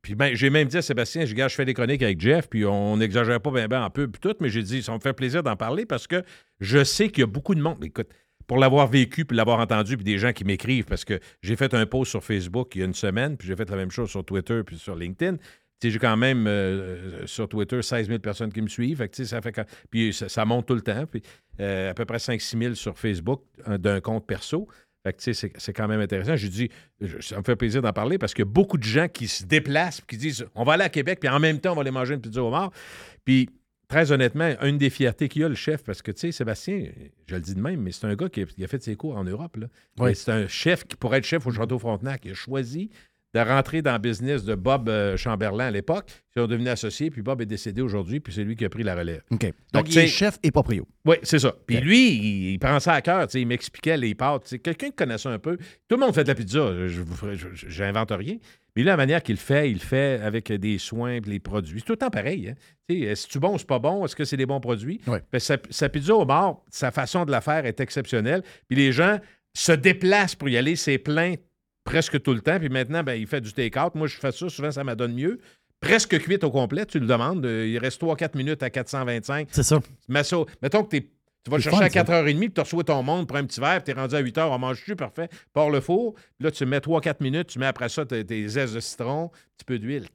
puis 0.00 0.14
ben, 0.14 0.34
j'ai 0.34 0.50
même 0.50 0.68
dit 0.68 0.76
à 0.76 0.82
Sébastien, 0.82 1.24
je, 1.24 1.34
garde, 1.34 1.50
je 1.50 1.56
fais 1.56 1.64
des 1.64 1.74
chroniques 1.74 2.02
avec 2.02 2.20
Jeff, 2.20 2.48
puis 2.48 2.64
on 2.64 2.96
n'exagère 2.96 3.40
pas 3.40 3.50
bien 3.50 3.68
ben 3.68 3.82
en 3.82 3.90
peu, 3.90 4.08
puis 4.08 4.20
tout, 4.20 4.34
mais 4.40 4.48
j'ai 4.48 4.62
dit, 4.62 4.82
ça 4.82 4.92
me 4.92 4.98
fait 4.98 5.12
plaisir 5.12 5.42
d'en 5.42 5.56
parler 5.56 5.86
parce 5.86 6.06
que 6.06 6.22
je 6.60 6.82
sais 6.84 7.08
qu'il 7.08 7.20
y 7.20 7.24
a 7.24 7.26
beaucoup 7.26 7.54
de 7.54 7.60
monde. 7.60 7.82
Écoute, 7.84 8.08
pour 8.46 8.58
l'avoir 8.58 8.86
vécu, 8.86 9.24
puis 9.24 9.36
l'avoir 9.36 9.60
entendu, 9.60 9.96
puis 9.96 10.04
des 10.04 10.18
gens 10.18 10.32
qui 10.32 10.44
m'écrivent, 10.44 10.84
parce 10.84 11.04
que 11.04 11.18
j'ai 11.42 11.56
fait 11.56 11.72
un 11.74 11.86
post 11.86 12.10
sur 12.10 12.22
Facebook 12.24 12.74
il 12.74 12.78
y 12.80 12.82
a 12.82 12.84
une 12.86 12.94
semaine, 12.94 13.36
puis 13.36 13.48
j'ai 13.48 13.56
fait 13.56 13.68
la 13.70 13.76
même 13.76 13.90
chose 13.90 14.10
sur 14.10 14.24
Twitter, 14.24 14.62
puis 14.64 14.78
sur 14.78 14.94
LinkedIn. 14.96 15.36
J'ai 15.82 15.98
quand 15.98 16.16
même 16.16 16.46
euh, 16.46 17.26
sur 17.26 17.46
Twitter 17.46 17.82
16 17.82 18.06
000 18.06 18.18
personnes 18.18 18.50
qui 18.50 18.62
me 18.62 18.68
suivent. 18.68 19.06
Ça 19.12 19.40
Puis 19.90 20.14
ça, 20.14 20.44
monte 20.46 20.64
tout 20.66 20.74
le 20.74 20.80
temps. 20.80 21.04
Puis 21.04 21.20
euh, 21.60 21.90
à 21.90 21.94
peu 21.94 22.06
près 22.06 22.16
5-6 22.16 22.58
000 22.58 22.74
sur 22.74 22.98
Facebook 22.98 23.42
un- 23.66 23.76
d'un 23.76 24.00
compte 24.00 24.26
perso. 24.26 24.66
C'est- 25.18 25.34
c'est 25.34 25.72
quand 25.74 25.86
même 25.86 26.00
intéressant. 26.00 26.36
Je- 26.36 26.68
ça 27.20 27.36
me 27.36 27.42
fait 27.42 27.56
plaisir 27.56 27.82
d'en 27.82 27.92
parler 27.92 28.16
parce 28.16 28.32
qu'il 28.32 28.46
y 28.46 28.48
a 28.48 28.50
beaucoup 28.50 28.78
de 28.78 28.82
gens 28.84 29.08
qui 29.08 29.28
se 29.28 29.44
déplacent 29.44 30.00
qui 30.00 30.16
disent 30.16 30.46
on 30.54 30.64
va 30.64 30.72
aller 30.74 30.84
à 30.84 30.88
Québec, 30.88 31.18
puis 31.20 31.28
en 31.28 31.38
même 31.38 31.60
temps, 31.60 31.72
on 31.72 31.74
va 31.74 31.82
aller 31.82 31.90
manger 31.90 32.14
une 32.14 32.22
pizza 32.22 32.42
au 32.42 32.48
mort. 32.48 32.72
Puis, 33.26 33.50
très 33.88 34.12
honnêtement, 34.12 34.50
une 34.62 34.78
des 34.78 34.90
fiertés 34.90 35.28
qu'il 35.28 35.42
y 35.42 35.44
a, 35.44 35.48
le 35.48 35.54
chef, 35.54 35.82
parce 35.84 36.02
que, 36.02 36.10
tu 36.10 36.20
sais, 36.20 36.32
Sébastien, 36.32 36.86
je 37.26 37.34
le 37.34 37.40
dis 37.40 37.54
de 37.54 37.60
même, 37.60 37.80
mais 37.80 37.92
c'est 37.92 38.06
un 38.06 38.14
gars 38.14 38.28
qui 38.28 38.42
a, 38.42 38.46
qui 38.46 38.64
a 38.64 38.68
fait 38.68 38.82
ses 38.82 38.96
cours 38.96 39.16
en 39.16 39.24
Europe. 39.24 39.56
Là. 39.56 39.66
Oui. 39.98 40.08
Mais 40.08 40.14
C'est 40.14 40.32
un 40.32 40.48
chef 40.48 40.84
qui 40.84 40.96
pourrait 40.96 41.18
être 41.18 41.24
chef 41.24 41.46
au 41.46 41.50
Château 41.50 41.78
Frontenac. 41.78 42.22
Il 42.24 42.32
a 42.32 42.34
choisi 42.34 42.90
de 43.34 43.40
rentrer 43.40 43.82
dans 43.82 43.92
le 43.92 43.98
business 43.98 44.44
de 44.44 44.54
Bob 44.54 44.88
euh, 44.88 45.16
Chamberlain 45.16 45.66
à 45.66 45.70
l'époque. 45.70 46.06
Ils 46.36 46.40
sont 46.40 46.46
devenus 46.46 46.68
associés, 46.68 47.10
puis 47.10 47.20
Bob 47.20 47.42
est 47.42 47.46
décédé 47.46 47.82
aujourd'hui, 47.82 48.20
puis 48.20 48.32
c'est 48.32 48.44
lui 48.44 48.54
qui 48.54 48.64
a 48.64 48.68
pris 48.68 48.84
la 48.84 48.94
relève. 48.94 49.22
Donc, 49.30 49.52
Donc, 49.72 49.92
il 49.92 49.98
est 49.98 50.06
chef 50.06 50.38
et 50.44 50.52
proprio. 50.52 50.86
Oui, 51.04 51.16
c'est 51.24 51.40
ça. 51.40 51.52
Puis 51.66 51.80
lui, 51.80 52.10
il, 52.14 52.52
il 52.52 52.58
prend 52.60 52.78
ça 52.78 52.92
à 52.92 53.02
cœur. 53.02 53.26
Il 53.34 53.46
m'expliquait 53.48 53.96
les 53.96 54.14
pâtes. 54.14 54.54
Quelqu'un 54.62 54.86
qui 54.86 54.92
connaît 54.94 55.18
ça 55.18 55.30
un 55.30 55.40
peu. 55.40 55.56
Tout 55.88 55.96
le 55.96 55.98
monde 55.98 56.14
fait 56.14 56.22
de 56.22 56.28
la 56.28 56.34
pizza. 56.36 56.86
Je 56.86 57.02
J'invente 57.66 58.12
rien. 58.12 58.36
Mais 58.76 58.82
lui, 58.82 58.86
la 58.88 58.96
manière 58.96 59.22
qu'il 59.22 59.36
le 59.36 59.40
fait, 59.40 59.70
il 59.70 59.74
le 59.74 59.80
fait 59.80 60.20
avec 60.20 60.50
des 60.52 60.78
soins 60.78 61.12
et 61.14 61.20
les 61.20 61.38
produits. 61.38 61.80
C'est 61.80 61.86
tout 61.86 61.92
le 61.92 61.98
temps 61.98 62.10
pareil. 62.10 62.48
Hein? 62.48 62.54
Tu 62.88 63.04
Est-ce 63.04 63.38
bon, 63.38 63.56
c'est 63.56 63.66
pas 63.66 63.78
bon? 63.78 64.04
Est-ce 64.04 64.16
que 64.16 64.24
c'est 64.24 64.36
des 64.36 64.46
bons 64.46 64.60
produits? 64.60 65.00
Ouais. 65.06 65.22
Que 65.32 65.38
sa, 65.38 65.56
sa 65.70 65.88
pizza 65.88 66.14
au 66.14 66.24
bar, 66.24 66.58
sa 66.70 66.90
façon 66.90 67.24
de 67.24 67.30
la 67.30 67.40
faire 67.40 67.66
est 67.66 67.78
exceptionnelle. 67.80 68.42
Puis 68.68 68.76
les 68.76 68.90
gens 68.92 69.18
se 69.56 69.72
déplacent 69.72 70.34
pour 70.34 70.48
y 70.48 70.56
aller. 70.56 70.74
C'est 70.76 70.98
plein 70.98 71.34
presque 71.84 72.20
tout 72.22 72.34
le 72.34 72.40
temps. 72.40 72.58
Puis 72.58 72.68
maintenant, 72.68 73.02
ben, 73.04 73.14
il 73.14 73.26
fait 73.26 73.40
du 73.40 73.52
take-out. 73.52 73.94
Moi, 73.94 74.08
je 74.08 74.16
fais 74.16 74.32
ça. 74.32 74.48
Souvent, 74.48 74.70
ça 74.72 74.82
m'adonne 74.82 75.14
mieux. 75.14 75.38
Presque 75.80 76.18
cuite 76.18 76.42
au 76.44 76.50
complet, 76.50 76.86
tu 76.86 76.98
le 76.98 77.06
demandes. 77.06 77.44
Euh, 77.44 77.66
Il 77.66 77.78
reste 77.78 78.00
3-4 78.00 78.36
minutes 78.36 78.62
à 78.62 78.70
425. 78.70 79.48
C'est 79.52 79.62
ça. 79.62 79.80
Mais 80.08 80.24
ça, 80.24 80.38
mettons 80.62 80.82
que 80.82 80.88
t'es- 80.96 81.10
tu 81.44 81.50
vas 81.50 81.58
le 81.58 81.62
chercher 81.62 81.78
fun, 81.78 81.84
à 81.84 81.88
4h30, 81.88 82.38
puis 82.38 82.52
tu 82.52 82.60
reçois 82.60 82.84
ton 82.84 83.02
monde, 83.02 83.28
prends 83.28 83.38
un 83.38 83.44
petit 83.44 83.60
verre, 83.60 83.82
puis 83.82 83.92
tu 83.92 83.98
es 83.98 84.00
rendu 84.00 84.14
à 84.14 84.22
8h, 84.22 84.40
on 84.50 84.58
mange 84.58 84.82
tu 84.84 84.96
parfait. 84.96 85.28
Pars 85.52 85.70
le 85.70 85.80
four, 85.80 86.14
puis 86.14 86.24
là, 86.44 86.50
tu 86.50 86.64
mets 86.66 86.78
3-4 86.78 87.16
minutes, 87.20 87.48
tu 87.48 87.58
mets 87.58 87.66
après 87.66 87.88
ça 87.88 88.04
tes, 88.06 88.24
tes 88.24 88.48
zestes 88.48 88.74
de 88.74 88.80
citron, 88.80 89.26
un 89.26 89.28
petit 89.56 89.64
peu 89.66 89.78
d'huile. 89.78 90.06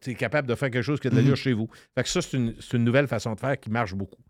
Tu 0.00 0.10
es 0.10 0.14
capable 0.14 0.46
de 0.48 0.54
faire 0.54 0.70
quelque 0.70 0.82
chose 0.82 1.00
qui 1.00 1.08
a 1.08 1.10
de 1.10 1.16
l'allure 1.16 1.30
Mhm. 1.32 1.36
chez 1.36 1.52
vous. 1.52 1.68
Fait 1.94 2.02
que 2.02 2.08
ça, 2.08 2.22
c'est 2.22 2.36
une, 2.36 2.54
c'est 2.60 2.76
une 2.76 2.84
nouvelle 2.84 3.08
façon 3.08 3.34
de 3.34 3.40
faire 3.40 3.58
qui 3.58 3.70
marche 3.70 3.94
beaucoup. 3.94 4.20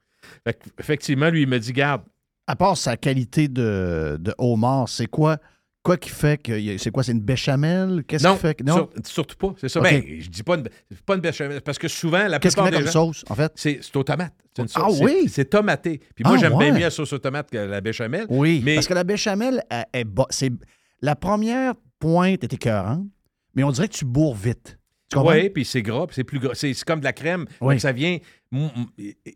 Fait 0.45 0.55
que, 0.55 0.69
effectivement, 0.81 1.29
lui, 1.29 1.43
il 1.43 1.49
me 1.49 1.59
dit 1.59 1.73
Garde, 1.73 2.03
À 2.49 2.57
part 2.57 2.77
sa 2.77 2.97
qualité 2.97 3.49
de, 3.49 4.17
de 4.21 4.33
homard, 4.39 4.89
c'est 4.89 5.07
quoi? 5.09 5.39
Quoi 5.87 5.97
qui 5.97 6.11
fait 6.11 6.43
que. 6.43 6.79
C'est 6.79 6.91
quoi? 6.91 7.03
C'est 7.05 7.13
une 7.13 7.21
béchamel? 7.21 8.03
Qu'est-ce 8.07 8.25
non, 8.27 8.35
qui 8.35 8.41
fait 8.41 8.55
que. 8.55 8.65
sur- 8.71 8.91
surtout 9.05 9.37
pas. 9.37 9.55
C'est 9.61 9.69
ça. 9.69 9.79
OK. 9.81 9.85
Ben, 9.89 10.03
je 10.21 10.29
dis 10.29 10.43
pas 10.43 10.57
une, 10.57 10.65
pas 11.07 11.15
une 11.15 11.21
béchamel, 11.21 11.61
parce 11.63 11.79
que 11.79 11.87
souvent, 11.89 12.27
la 12.27 12.39
Qu'est-ce 12.41 12.57
plupart 12.57 12.65
met 12.73 12.77
des 12.79 12.85
comme 12.85 12.93
gens- 12.93 13.07
sauce, 13.13 13.25
en 13.29 13.35
fait? 13.37 13.53
C'est 13.55 13.81
aux 13.97 14.03
tomates. 14.03 14.35
C'est 14.57 14.63
une 14.63 14.69
Ah 14.75 14.81
sauce- 14.81 14.99
c'est- 14.99 15.05
oui? 15.05 15.29
C'est 15.29 15.45
tomaté. 15.45 16.01
Puis 16.15 16.25
moi, 16.25 16.35
Ah 16.37 16.41
j'aime 16.41 16.59
bien 16.59 16.73
mieux 16.73 16.81
la 16.81 16.91
sauce 16.91 17.13
aux 17.13 17.19
tomates 17.19 17.51
que 17.51 17.57
la 17.59 17.81
béchamel. 17.81 18.27
Oui, 18.29 18.61
Mais- 18.65 18.75
parce 18.75 18.89
que 18.89 18.95
la 18.95 19.05
béchamel, 19.05 19.63
elle- 19.71 20.05
c'est 20.31 20.51
la 21.03 21.15
première 21.15 21.75
pointe 22.01 22.43
est 22.43 22.53
écœurante, 22.53 23.07
mais 23.55 23.63
on 23.63 23.71
dirait 23.71 23.89
que 23.89 23.95
tu 23.95 24.05
bourres 24.05 24.35
vite. 24.35 24.79
Oui, 25.15 25.51
puis 25.51 25.65
c'est 25.65 25.83
gras, 25.83 26.07
puis 26.07 26.15
c'est 26.17 26.25
plus 26.25 26.41
gras. 26.41 26.55
C'est 26.55 26.75
comme 26.85 26.99
de 27.01 27.05
la 27.05 27.13
crème. 27.13 27.45
Oui. 27.61 27.75
Donc 27.75 27.81
ça 27.81 27.93
vient. 27.93 28.19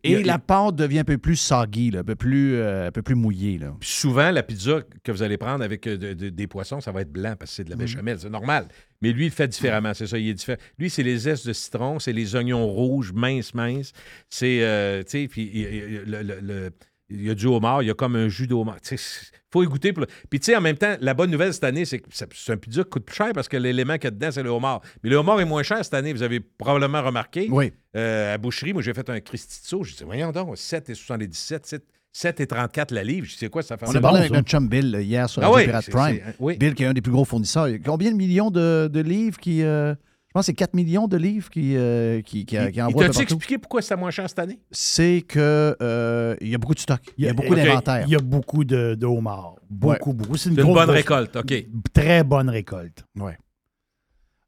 Et 0.03 0.23
la 0.23 0.39
pâte 0.39 0.77
devient 0.77 1.01
un 1.01 1.05
peu 1.05 1.18
plus 1.18 1.37
soggy, 1.37 1.91
là, 1.91 2.01
un 2.01 2.05
peu 2.05 2.14
plus, 2.14 2.55
euh, 2.55 2.89
un 2.89 2.91
peu 2.91 3.03
plus 3.03 3.14
mouillée. 3.14 3.59
Là. 3.59 3.75
Puis 3.79 3.89
souvent, 3.89 4.31
la 4.31 4.43
pizza 4.43 4.81
que 5.05 5.12
vous 5.12 5.23
allez 5.23 5.37
prendre 5.37 5.62
avec 5.64 5.87
euh, 5.87 5.97
de- 5.97 6.14
de- 6.14 6.29
des 6.29 6.47
poissons, 6.47 6.81
ça 6.81 6.91
va 6.93 7.03
être 7.03 7.12
blanc 7.12 7.35
parce 7.39 7.51
que 7.51 7.57
c'est 7.57 7.64
de 7.64 7.71
la 7.71 7.77
béchamel. 7.77 8.18
C'est 8.18 8.31
normal. 8.31 8.68
Mais 9.03 9.12
lui, 9.12 9.27
il 9.27 9.31
fait 9.31 9.49
différemment. 9.49 9.95
C'est 9.95 10.07
ça, 10.07 10.18
il 10.18 10.29
est 10.29 10.35
différent. 10.35 10.61
Lui, 10.79 10.91
c'est 10.91 11.03
les 11.03 11.18
zestes 11.18 11.47
de 11.47 11.53
citron, 11.53 11.99
c'est 11.99 12.12
les 12.12 12.35
oignons 12.37 12.66
rouges, 12.66 13.12
minces, 13.12 13.55
minces. 13.55 13.93
C'est, 14.29 14.62
euh, 14.62 15.03
tu 15.03 15.11
sais, 15.11 15.29
puis 15.29 15.66
le- 16.07 16.23
le- 16.23 16.71
il 17.11 17.25
y 17.27 17.31
a 17.31 17.35
du 17.35 17.47
homard, 17.47 17.83
il 17.83 17.87
y 17.87 17.91
a 17.91 17.95
comme 17.95 18.17
un 18.17 18.29
jus 18.29 18.47
de 18.47 18.55
homard. 18.55 18.81
Tu 18.81 18.97
sais, 18.97 19.27
faut 19.53 19.63
y 19.65 19.67
goûter. 19.67 19.93
Pour 19.93 20.03
le- 20.03 20.07
Puis, 20.29 20.39
tu 20.41 20.47
sais, 20.47 20.57
en 20.57 20.61
même 20.61 20.77
temps, 20.77 20.95
la 21.01 21.13
bonne 21.15 21.31
nouvelle 21.31 21.53
cette 21.53 21.65
année, 21.65 21.85
c'est 21.85 21.99
que 21.99 22.09
c'est 22.13 22.53
un 22.53 22.57
pizza 22.57 22.85
qui 22.85 22.91
coûte 22.91 23.05
plus 23.05 23.17
cher 23.17 23.31
parce 23.35 23.49
que 23.49 23.57
l'élément 23.57 23.95
qu'il 23.95 24.05
y 24.05 24.07
a 24.09 24.11
dedans, 24.13 24.31
c'est 24.31 24.43
le 24.43 24.51
homard. 24.51 24.81
Mais 25.03 25.11
le 25.11 25.17
homard 25.17 25.41
est 25.41 25.45
moins 25.45 25.63
cher 25.63 25.85
cette 25.85 25.95
année, 25.95 26.13
vous 26.13 26.23
avez 26.23 26.41
probablement 26.41 27.03
remarqué. 27.03 27.49
Oui. 27.51 27.73
Euh, 27.97 28.35
à 28.35 28.39
Boucherie, 28.39 28.73
moi, 28.73 28.83
j'ai 28.83 28.95
fait 28.95 29.09
un 29.11 29.19
Cristizzo. 29.21 29.83
J'ai 29.83 29.97
dit, 29.97 30.05
voyons 30.05 30.31
donc, 30.31 30.57
7,77, 30.57 31.67
7, 31.67 31.85
7,34 32.13 32.93
la 32.95 33.03
livre. 33.05 33.27
Je 33.27 33.37
c'est 33.37 33.49
quoi 33.49 33.63
ça 33.63 33.77
fait 33.77 33.87
On 33.89 33.95
a 33.95 34.01
parlé 34.01 34.19
bon, 34.19 34.21
avec 34.21 34.31
ça. 34.31 34.37
notre 34.37 34.49
chum 34.49 34.69
Bill 34.69 34.91
là, 34.91 35.01
hier 35.01 35.29
sur 35.29 35.43
Ah 35.45 35.53
oui, 35.53 35.65
Pirate 35.65 35.91
Prime. 35.91 36.21
oui. 36.39 36.57
Bill, 36.57 36.75
qui 36.75 36.83
est 36.83 36.87
un 36.87 36.93
des 36.93 37.01
plus 37.03 37.13
gros 37.13 37.25
fournisseurs. 37.25 37.69
Il 37.69 37.81
Combien 37.83 38.11
de 38.11 38.17
millions 38.17 38.51
de, 38.51 38.89
de 38.93 39.01
livres 39.01 39.39
qui. 39.39 39.63
euh, 39.63 39.95
je 40.31 40.33
pense 40.35 40.43
que 40.43 40.47
c'est 40.47 40.55
4 40.55 40.74
millions 40.74 41.09
de 41.09 41.16
livres 41.16 41.51
qui, 41.51 41.76
euh, 41.76 42.22
qui, 42.22 42.47
qui, 42.47 42.57
qui 42.57 42.57
t'a-tu 42.57 42.93
partout. 42.93 43.20
expliqué 43.20 43.59
pourquoi 43.59 43.83
c'est 43.83 43.97
moins 43.97 44.12
cher 44.12 44.28
cette 44.28 44.39
année? 44.39 44.61
C'est 44.70 45.22
que 45.26 45.76
euh, 45.83 46.37
il 46.41 46.47
y 46.49 46.55
a 46.55 46.59
beaucoup 46.59 46.74
de 46.74 46.78
stock. 46.78 47.01
Il 47.18 47.24
y 47.24 47.28
a 47.28 47.33
beaucoup 47.33 47.53
OK. 47.53 47.57
d'inventaire. 47.57 48.05
Il 48.07 48.11
y 48.12 48.14
a 48.14 48.20
beaucoup 48.20 48.62
de, 48.64 48.95
de 48.95 49.07
homards. 49.07 49.57
Beaucoup, 49.68 50.12
beaucoup. 50.12 50.37
C'est 50.37 50.51
une, 50.51 50.55
bonne 50.55 50.66
grosse- 50.72 50.89
récolte, 50.89 51.35
OK. 51.35 51.53
Très 51.93 52.22
bonne 52.22 52.49
récolte. 52.49 53.05
Ouais. 53.18 53.37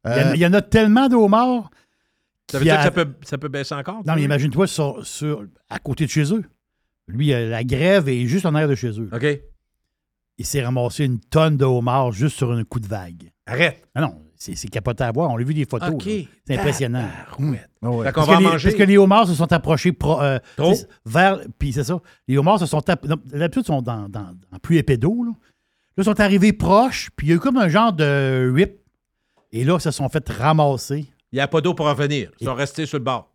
Il 0.04 0.10
y 0.10 0.14
en 0.14 0.16
a- 0.16 0.30
Euh, 0.30 0.34
il 0.36 0.40
y, 0.40 0.46
en 0.46 0.52
a 0.52 0.62
tellement 0.62 1.08
de 1.08 1.16
homards. 1.16 1.68
Ça 2.50 2.58
veut 2.58 2.64
dire 2.64 2.74
a- 2.74 2.76
que 2.78 2.84
ça 2.84 2.90
peut, 2.92 3.08
ça 3.24 3.38
peut 3.38 3.48
baisser 3.48 3.74
encore? 3.74 4.02
Non, 4.06 4.14
mais 4.14 4.22
imagine-toi 4.22 4.68
sur, 4.68 5.04
sur- 5.04 5.44
à 5.68 5.80
côté 5.80 6.04
de 6.06 6.10
chez 6.10 6.32
eux. 6.32 6.44
Lui, 7.08 7.32
euh, 7.32 7.48
la 7.48 7.64
grève 7.64 8.08
est 8.08 8.26
juste 8.26 8.46
en 8.46 8.54
arrière 8.54 8.68
de 8.68 8.76
chez 8.76 9.00
eux. 9.00 9.08
OK. 9.12 9.26
Il 10.38 10.46
s'est 10.46 10.62
ramassé 10.62 11.04
une 11.06 11.18
tonne 11.18 11.56
de 11.56 11.64
homards 11.64 12.12
juste 12.12 12.36
sur 12.36 12.52
un 12.52 12.62
coup 12.62 12.78
de 12.78 12.86
vague. 12.86 13.32
Arrête. 13.46 13.82
Ah 13.96 14.00
non, 14.02 14.22
C'est 14.54 14.68
capoté 14.68 15.04
à 15.04 15.12
voir. 15.12 15.30
On 15.30 15.36
l'a 15.36 15.44
vu 15.44 15.54
des 15.54 15.64
photos. 15.64 16.02
C'est 16.02 16.56
impressionnant. 16.58 17.08
Ouais. 17.38 17.58
Fait 17.60 17.78
qu'on 17.80 18.02
Parce 18.02 18.26
va 18.28 18.34
que, 18.36 18.38
les, 18.42 18.46
manger. 18.48 18.68
parce 18.70 18.78
que 18.78 18.82
les 18.88 18.98
homards 18.98 19.28
se 19.28 19.34
sont 19.34 19.52
approchés 19.52 19.92
pro- 19.92 20.20
euh, 20.20 20.38
vers. 21.06 21.38
Puis 21.58 21.72
c'est 21.72 21.84
ça. 21.84 22.00
Les 22.26 22.36
homards 22.38 22.58
se 22.58 22.66
sont. 22.66 22.80
D'habitude, 22.80 23.62
ils 23.62 23.66
sont 23.66 23.82
dans, 23.82 24.08
dans, 24.08 24.34
dans 24.50 24.58
plus 24.60 24.78
épais 24.78 24.96
d'eau. 24.96 25.22
Là. 25.24 25.30
Là, 25.30 25.34
ils 25.98 26.04
sont 26.04 26.20
arrivés 26.20 26.52
proches, 26.52 27.10
puis 27.14 27.26
il 27.28 27.30
y 27.30 27.32
a 27.34 27.36
eu 27.36 27.38
comme 27.40 27.56
un 27.58 27.68
genre 27.68 27.92
de 27.92 28.50
rip. 28.54 28.78
Et 29.52 29.62
là, 29.64 29.76
ils 29.76 29.80
se 29.80 29.90
sont 29.90 30.08
fait 30.08 30.26
ramasser 30.28 31.06
Il 31.30 31.36
n'y 31.36 31.40
a 31.40 31.46
pas 31.48 31.60
d'eau 31.60 31.74
pour 31.74 31.86
en 31.86 31.94
venir. 31.94 32.30
Ils 32.40 32.46
sont 32.46 32.54
restés 32.54 32.86
sur 32.86 32.98
le 32.98 33.04
bord. 33.04 33.30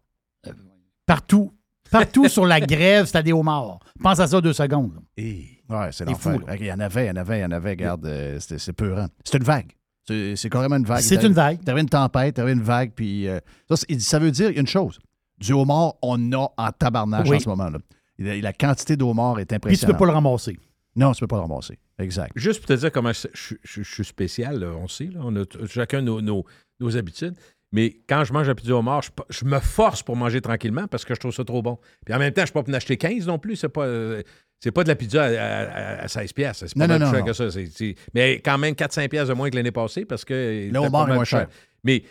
partout. 1.05 1.53
Partout 1.89 2.28
sur 2.30 2.45
la 2.45 2.60
grève, 2.60 3.05
c'était 3.05 3.24
des 3.24 3.32
homards. 3.34 3.80
Pense 4.03 4.20
à 4.20 4.28
ça 4.28 4.41
deux 4.41 4.53
secondes. 4.53 4.93
là. 4.95 5.24
Ouais, 5.70 5.89
c'est 5.91 6.05
l'enfer. 6.05 6.39
Il 6.60 6.66
y 6.66 6.72
en 6.72 6.80
avait, 6.80 7.05
il 7.05 7.08
y 7.08 7.12
en 7.12 7.16
avait, 7.16 7.39
il 7.39 7.41
y 7.41 7.45
en 7.45 7.51
avait. 7.51 7.70
Regarde, 7.72 8.05
euh, 8.05 8.39
c'est 8.39 8.74
peurant. 8.74 9.08
C'est 9.24 9.38
une 9.38 9.43
vague. 9.43 9.72
C'est 10.08 10.49
carrément 10.49 10.78
une 10.78 10.86
vague. 10.86 11.01
C'est 11.01 11.24
une 11.24 11.34
vague. 11.34 11.64
T'avais 11.64 11.82
une 11.82 11.89
tempête, 11.89 12.36
t'avais 12.36 12.53
une 12.53 12.62
vague, 12.62 12.91
puis 12.95 13.28
euh, 13.28 13.39
ça, 13.70 13.76
ça 13.99 14.20
veut 14.20 14.32
dire 14.32 14.51
une 14.55 14.68
chose. 14.68 14.99
Du 15.39 15.53
homard, 15.53 15.95
on 16.01 16.32
a 16.34 16.49
en 16.58 16.72
tabarnage 16.72 17.30
Oui. 17.30 17.38
en 17.38 17.39
ce 17.39 17.49
moment. 17.49 17.70
Là. 17.70 17.78
La, 18.18 18.36
la 18.38 18.53
quantité 18.53 18.95
d'homard 18.97 19.39
est 19.39 19.45
Puis 19.45 19.47
tu 19.49 19.55
impressionnante. 19.55 19.95
peux 19.95 19.99
pas 19.99 20.05
le 20.08 20.14
ramasser. 20.14 20.58
Non, 20.95 21.12
tu 21.12 21.20
peux 21.20 21.28
pas 21.28 21.36
le 21.36 21.43
ramasser. 21.43 21.78
Exact. 21.99 22.32
Juste 22.36 22.60
pour 22.62 22.68
te 22.68 22.74
dire 22.74 22.91
comment 22.91 23.14
je, 23.14 23.28
je- 23.34 23.55
je- 23.64 23.84
je 23.84 23.93
suis 23.93 24.05
spécial, 24.05 24.60
là, 24.60 24.68
on 24.80 24.88
sait, 24.88 25.05
là, 25.05 25.20
on 25.24 25.36
a 25.36 25.43
chacun 25.68 26.01
nos, 26.01 26.22
nos- 26.22 26.43
nos 26.80 26.97
habitudes. 26.97 27.36
Mais 27.72 27.97
quand 28.08 28.24
je 28.24 28.32
mange 28.34 28.47
un 28.49 28.55
petit 28.55 28.72
homard, 28.72 29.01
je, 29.03 29.10
je 29.30 29.43
me 29.45 29.60
force 29.60 30.01
pour 30.01 30.16
manger 30.16 30.39
tranquillement 30.41 30.88
parce 30.88 31.03
que 31.05 31.14
je 31.14 31.20
trouve 31.20 31.34
ça 31.34 31.43
trop 31.43 31.62
bon. 31.62 31.78
Puis 32.05 32.16
en 32.16 32.18
même 32.20 32.32
temps, 32.34 32.39
je 32.39 32.43
ne 32.43 32.45
suis 32.47 32.53
pas 32.53 32.64
pour 32.64 32.74
en 32.74 32.78
acheter 32.78 32.97
15 32.97 33.28
non 33.28 33.38
plus. 33.38 33.58
C'est 33.58 33.70
pas, 33.70 33.84
euh, 33.86 34.24
c'est 34.60 34.72
pas 34.72 34.84
de 34.84 34.89
la 34.89 34.95
pizza 34.95 35.24
à, 35.24 35.28
à- 35.28 36.03
à 36.03 36.08
16 36.08 36.34
pièces. 36.34 36.64
C'est 36.68 36.74
pas 36.78 36.88
Non, 36.88 36.97
mal 36.97 36.99
non, 37.01 37.12
plus 37.12 37.20
non, 37.20 37.26
cher 37.26 37.26
que 37.26 37.34
ça. 37.34 37.51
C'est- 37.51 37.72
c'est- 37.76 37.95
mais 38.14 38.36
quand 38.43 38.58
même 38.58 38.74
4-5 38.76 39.10
pièces 39.10 39.28
de 39.28 39.34
moins 39.34 39.49
que 39.49 39.55
l'année 39.55 39.72
passée 39.72 40.05
parce 40.05 40.26
que... 40.26 40.70
Le 40.72 40.80
homard 40.80 41.10
est 41.10 41.14
moins 41.16 41.24
cher. 41.26 41.47
Mais 41.84 42.03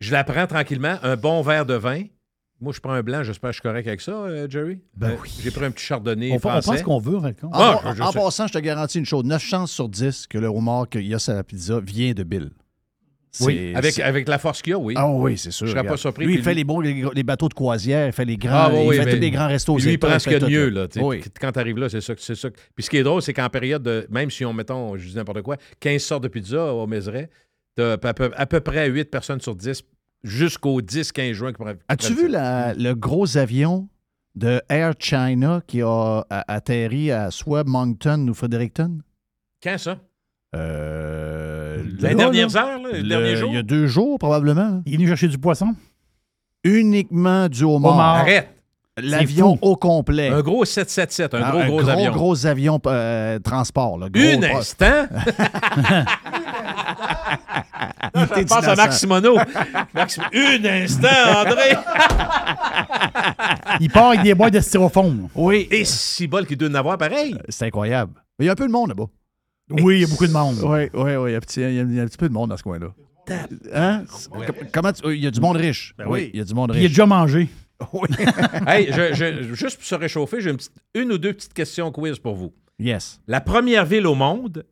je 0.00 0.12
la 0.12 0.24
prends 0.24 0.46
tranquillement. 0.46 0.96
Un 1.02 1.16
bon 1.16 1.42
verre 1.42 1.64
de 1.66 1.74
vin. 1.74 2.02
Moi, 2.60 2.72
je 2.72 2.80
prends 2.80 2.92
un 2.92 3.02
blanc. 3.02 3.22
J'espère 3.24 3.50
que 3.50 3.54
je 3.54 3.60
suis 3.60 3.68
correct 3.68 3.86
avec 3.88 4.00
ça, 4.00 4.12
euh, 4.12 4.46
Jerry. 4.48 4.78
Ben 4.96 5.10
Euh, 5.10 5.16
oui. 5.22 5.32
J'ai 5.42 5.50
pris 5.50 5.64
un 5.64 5.70
petit 5.72 5.84
chardonnay 5.84 6.30
On, 6.30 6.36
on 6.36 6.38
français. 6.38 6.70
pense 6.70 6.82
qu'on 6.82 6.98
veut, 6.98 7.16
en 7.16 7.22
fait. 7.22 7.40
compte. 7.40 7.50
Ah, 7.54 7.80
en 7.82 7.90
je- 7.92 7.96
je 7.98 8.02
en 8.02 8.12
passant, 8.12 8.46
je 8.46 8.52
te 8.52 8.58
garantis 8.58 8.98
une 8.98 9.04
chose 9.04 9.24
9 9.24 9.42
chances 9.42 9.72
sur 9.72 9.88
10 9.88 10.28
que 10.28 10.38
le 10.38 10.46
homard 10.46 10.88
qu'il 10.88 11.06
y 11.06 11.12
a 11.14 11.18
sur 11.18 11.34
la 11.34 11.42
pizza 11.42 11.80
vient 11.80 12.12
de 12.12 12.22
Bill. 12.22 12.50
Oui, 13.40 13.72
Avec, 13.74 13.98
avec 13.98 14.28
la 14.28 14.38
force 14.38 14.60
qu'il 14.60 14.72
y 14.72 14.74
a, 14.74 14.78
oui. 14.78 14.92
Ah 14.96 15.08
oui, 15.10 15.38
c'est 15.38 15.50
sûr. 15.50 15.66
Je 15.66 15.72
serais 15.72 15.84
pas 15.84 15.96
surpris, 15.96 16.26
Lui, 16.26 16.34
il 16.34 16.42
fait 16.42 16.50
lui- 16.50 16.56
les, 16.58 16.64
beaux, 16.64 16.82
les, 16.82 17.02
les 17.14 17.22
bateaux 17.22 17.48
de 17.48 17.54
croisière, 17.54 18.06
il 18.06 18.12
fait 18.12 18.26
les 18.26 18.36
grands, 18.36 18.52
Ah, 18.54 18.70
oui, 18.72 18.96
il 18.96 19.02
fait 19.02 19.14
tous 19.14 19.20
les 19.20 19.30
grands 19.30 19.48
restos. 19.48 19.78
lui, 19.78 19.92
il 19.92 19.98
prend 19.98 20.18
ce 20.18 20.24
qu'il 20.24 20.32
y 20.32 20.36
a 20.36 20.38
de 20.40 20.46
mieux. 20.46 20.68
là. 20.68 20.86
Tu. 20.88 21.00
Oui. 21.00 21.22
Quand 21.40 21.50
tu 21.52 21.58
arrives 21.58 21.78
là, 21.78 21.88
c'est 21.88 22.02
ça, 22.02 22.12
c'est 22.18 22.34
ça. 22.34 22.50
Puis 22.74 22.84
ce 22.84 22.90
qui 22.90 22.98
est 22.98 23.02
drôle, 23.02 23.22
c'est 23.22 23.32
qu'en 23.32 23.48
période 23.48 23.82
de. 23.82 24.06
Même 24.10 24.30
si 24.30 24.44
on, 24.44 24.52
mettons, 24.52 24.96
je 24.98 25.08
dis 25.08 25.16
n'importe 25.16 25.40
quoi, 25.42 25.56
15 25.80 26.02
sortes 26.02 26.22
de 26.24 26.28
pizza 26.28 26.74
au 26.74 26.86
Mézeray, 26.86 27.30
t'as 27.74 27.94
à 27.94 28.12
peu, 28.14 28.30
à 28.36 28.44
peu 28.46 28.60
près 28.60 28.88
8 28.90 29.10
personnes 29.10 29.40
sur 29.40 29.56
10 29.56 29.82
jusqu'au 30.22 30.82
10-15 30.82 31.32
juin. 31.32 31.52
As-tu 31.88 32.14
vu 32.14 32.28
la- 32.28 32.74
le 32.74 32.94
gros 32.94 33.36
avion 33.38 33.88
de 34.34 34.60
Air 34.68 34.92
China 34.98 35.62
qui 35.66 35.80
a, 35.82 36.24
a- 36.28 36.52
atterri 36.54 37.10
à 37.10 37.30
soit 37.30 37.64
Moncton 37.64 38.26
ou 38.28 38.34
Fredericton? 38.34 38.98
Quand 39.62 39.78
ça? 39.78 39.98
Euh, 40.54 41.82
Les 42.00 42.14
dernières 42.14 42.54
heures, 42.56 42.78
là, 42.82 42.88
les 42.92 43.02
le- 43.02 43.08
derniers 43.08 43.36
jours? 43.36 43.50
Il 43.50 43.54
y 43.54 43.58
a 43.58 43.62
deux 43.62 43.86
jours, 43.86 44.18
probablement. 44.18 44.82
Il 44.86 44.94
est 44.94 44.96
venu 44.96 45.08
chercher 45.08 45.28
du 45.28 45.38
poisson? 45.38 45.74
Uniquement 46.64 47.48
du 47.48 47.64
homard. 47.64 47.92
Homard. 47.94 48.16
Arrête! 48.16 48.48
L'avion 48.98 49.58
au 49.62 49.74
complet. 49.74 50.28
Un 50.28 50.42
gros 50.42 50.66
777, 50.66 51.32
un 51.34 51.40
Ah, 51.42 51.50
gros, 51.66 51.78
gros, 51.80 51.88
avion. 51.88 52.12
gros 52.12 52.46
avion 52.46 52.78
euh, 52.86 53.38
transport. 53.38 53.96
Là, 53.98 54.10
gros, 54.10 54.22
Un 54.22 54.40
pas- 54.40 54.58
instant! 54.58 55.06
Je 58.14 58.42
pense 58.44 58.68
à. 58.68 58.74
Max 58.76 58.98
Simoneau. 58.98 59.36
Max- 59.94 60.18
Un 60.18 60.64
instant, 60.64 61.08
André! 61.38 61.74
Il 63.80 63.90
part 63.90 64.08
avec 64.10 64.22
des 64.22 64.34
boîtes 64.34 64.52
de 64.52 64.60
styrofoam. 64.60 65.28
Oui, 65.34 65.66
Et 65.70 65.84
si 65.86 66.26
bol 66.26 66.46
qu'il 66.46 66.58
doit 66.58 66.68
en 66.68 66.74
avoir 66.74 66.98
pareil. 66.98 67.34
c'est 67.48 67.66
incroyable. 67.66 68.12
Mais 68.38 68.44
il 68.44 68.46
y 68.46 68.48
a 68.50 68.52
un 68.52 68.56
peu 68.56 68.66
de 68.66 68.72
monde 68.72 68.88
là-bas. 68.88 69.06
Oui, 69.80 69.96
il 69.96 70.00
y 70.02 70.04
a 70.04 70.08
beaucoup 70.08 70.26
de 70.26 70.32
monde. 70.32 70.56
Oui, 70.62 70.88
oui, 70.94 71.16
oui. 71.16 71.30
Il 71.30 71.32
y, 71.32 71.34
a 71.34 71.38
un 71.38 71.40
petit- 71.40 71.60
il 71.60 71.74
y 71.74 71.78
a- 71.78 71.82
il 71.82 71.94
y 71.94 72.00
a 72.00 72.02
un 72.02 72.06
petit 72.06 72.16
peu 72.18 72.28
de 72.28 72.34
monde 72.34 72.50
dans 72.50 72.56
ce 72.56 72.62
coin-là. 72.62 72.88
Hein? 73.72 74.04
Com- 74.30 74.42
Comment 74.72 74.92
tu- 74.92 75.14
Il 75.14 75.22
y 75.22 75.26
a 75.26 75.30
du 75.30 75.40
monde 75.40 75.56
riche. 75.56 75.94
Ben 75.96 76.04
oui, 76.06 76.20
oui. 76.24 76.30
il 76.34 76.38
y 76.38 76.42
a 76.42 76.44
du 76.44 76.54
monde 76.54 76.70
Puis 76.72 76.80
il 76.80 76.82
a 76.84 76.88
riche. 76.88 76.92
déjà 76.92 77.06
mangé. 77.06 77.48
Oui. 77.92 78.08
Hey, 78.66 78.92
je- 78.92 79.12
je- 79.14 79.54
juste 79.54 79.76
pour 79.76 79.84
se 79.86 79.94
réchauffer, 79.96 80.40
j'ai 80.40 80.50
une, 80.50 80.56
petite- 80.56 80.72
une 80.94 81.10
ou 81.12 81.18
deux 81.18 81.32
petites 81.32 81.52
questions 81.54 81.90
quiz 81.90 82.18
pour 82.18 82.34
vous. 82.36 82.52
yes. 82.78 83.20
La 83.26 83.40
première 83.40 83.84
ville 83.84 84.06
au 84.06 84.14
monde 84.14 84.64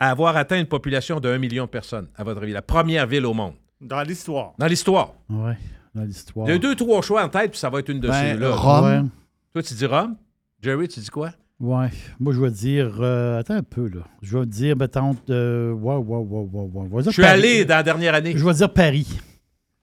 à 0.00 0.10
avoir 0.10 0.36
atteint 0.36 0.58
une 0.58 0.66
population 0.66 1.20
de 1.20 1.28
1 1.28 1.38
million 1.38 1.64
de 1.64 1.70
personnes, 1.70 2.08
à 2.16 2.24
votre 2.24 2.42
avis? 2.42 2.52
La 2.52 2.62
première 2.62 3.06
ville 3.06 3.26
au 3.26 3.34
monde. 3.34 3.52
Dans 3.80 4.00
l'histoire. 4.02 4.52
Dans 4.58 4.66
l'histoire. 4.66 5.12
Oui, 5.28 5.52
dans 5.94 6.04
l'histoire. 6.04 6.46
Il 6.48 6.52
y 6.52 6.54
a 6.54 6.58
deux, 6.58 6.74
trois 6.74 7.02
choix 7.02 7.22
en 7.24 7.28
tête, 7.28 7.50
puis 7.50 7.60
ça 7.60 7.68
va 7.70 7.80
être 7.80 7.88
une 7.90 8.00
de 8.00 8.08
Ben, 8.08 8.34
ceux-là. 8.34 8.54
Rome. 8.54 9.10
Toi, 9.52 9.62
tu 9.62 9.74
dis 9.74 9.86
Rome? 9.86 10.16
Jerry, 10.62 10.88
tu 10.88 11.00
dis 11.00 11.10
quoi? 11.10 11.30
Ouais. 11.60 11.88
Moi, 12.20 12.32
je 12.32 12.40
vais 12.40 12.50
dire. 12.50 12.98
euh, 13.00 13.38
attends 13.40 13.54
un 13.54 13.62
peu, 13.62 13.88
là. 13.88 14.02
Je 14.22 14.38
vais 14.38 14.46
dire, 14.46 14.76
mettons. 14.76 15.16
Euh, 15.30 15.72
ouais, 15.72 15.96
ouais, 15.96 16.16
ouais, 16.18 16.48
ouais, 16.52 16.88
ouais. 16.88 17.02
Je 17.04 17.10
suis 17.10 17.22
Paris. 17.22 17.38
allé 17.40 17.64
dans 17.64 17.76
la 17.76 17.82
dernière 17.82 18.14
année. 18.14 18.32
Je 18.36 18.44
vais 18.44 18.54
dire 18.54 18.72
Paris. 18.72 19.08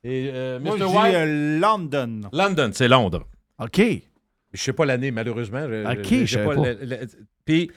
Et 0.03 0.29
euh, 0.33 0.59
Moi, 0.59 0.77
Mr. 0.77 0.83
White? 0.85 1.15
euh, 1.15 1.59
London. 1.59 2.21
London, 2.31 2.69
c'est 2.73 2.87
Londres. 2.87 3.27
OK. 3.59 3.81
Je 4.53 4.61
sais 4.61 4.71
pas 4.73 4.85
l'année, 4.85 5.11
malheureusement. 5.11 5.67
Je- 5.67 5.85
Ok, 5.99 6.25
je 6.25 6.33
savais 6.33 6.45
pas 6.45 6.55
pas. 6.55 6.61
le- 6.73 6.85
le- 6.85 7.07
Puis, 7.43 7.69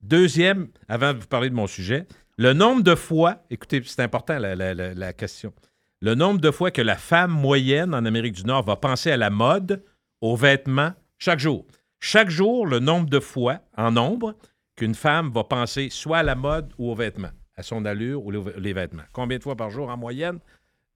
deuxième, 0.00 0.68
avant 0.88 1.12
de 1.12 1.18
vous 1.18 1.26
parler 1.26 1.50
de 1.50 1.54
mon 1.54 1.66
sujet, 1.66 2.06
le 2.38 2.52
nombre 2.54 2.82
de 2.82 2.94
fois, 2.94 3.44
écoutez, 3.50 3.82
c'est 3.84 4.02
important 4.02 4.38
la, 4.38 4.56
la- 4.56 4.74
la- 4.74 4.94
la 4.94 5.12
question, 5.12 5.52
le 6.00 6.14
nombre 6.14 6.40
de 6.40 6.50
fois 6.50 6.70
que 6.70 6.82
la 6.82 6.96
femme 6.96 7.30
moyenne 7.30 7.94
en 7.94 8.04
Amérique 8.04 8.34
du 8.34 8.44
Nord 8.44 8.64
va 8.64 8.74
penser 8.76 9.10
à 9.12 9.16
la 9.16 9.30
mode, 9.30 9.84
aux 10.20 10.34
vêtements, 10.34 10.92
chaque 11.18 11.38
jour. 11.38 11.64
Chaque 12.04 12.30
jour, 12.30 12.66
le 12.66 12.80
nombre 12.80 13.08
de 13.08 13.20
fois, 13.20 13.60
en 13.76 13.92
nombre, 13.92 14.34
qu'une 14.74 14.96
femme 14.96 15.30
va 15.30 15.44
penser 15.44 15.88
soit 15.88 16.18
à 16.18 16.22
la 16.24 16.34
mode 16.34 16.72
ou 16.76 16.90
aux 16.90 16.96
vêtements, 16.96 17.30
à 17.54 17.62
son 17.62 17.84
allure 17.84 18.24
ou 18.26 18.32
les 18.32 18.72
vêtements. 18.72 19.04
Combien 19.12 19.38
de 19.38 19.42
fois 19.44 19.54
par 19.54 19.70
jour 19.70 19.88
en 19.88 19.96
moyenne 19.96 20.40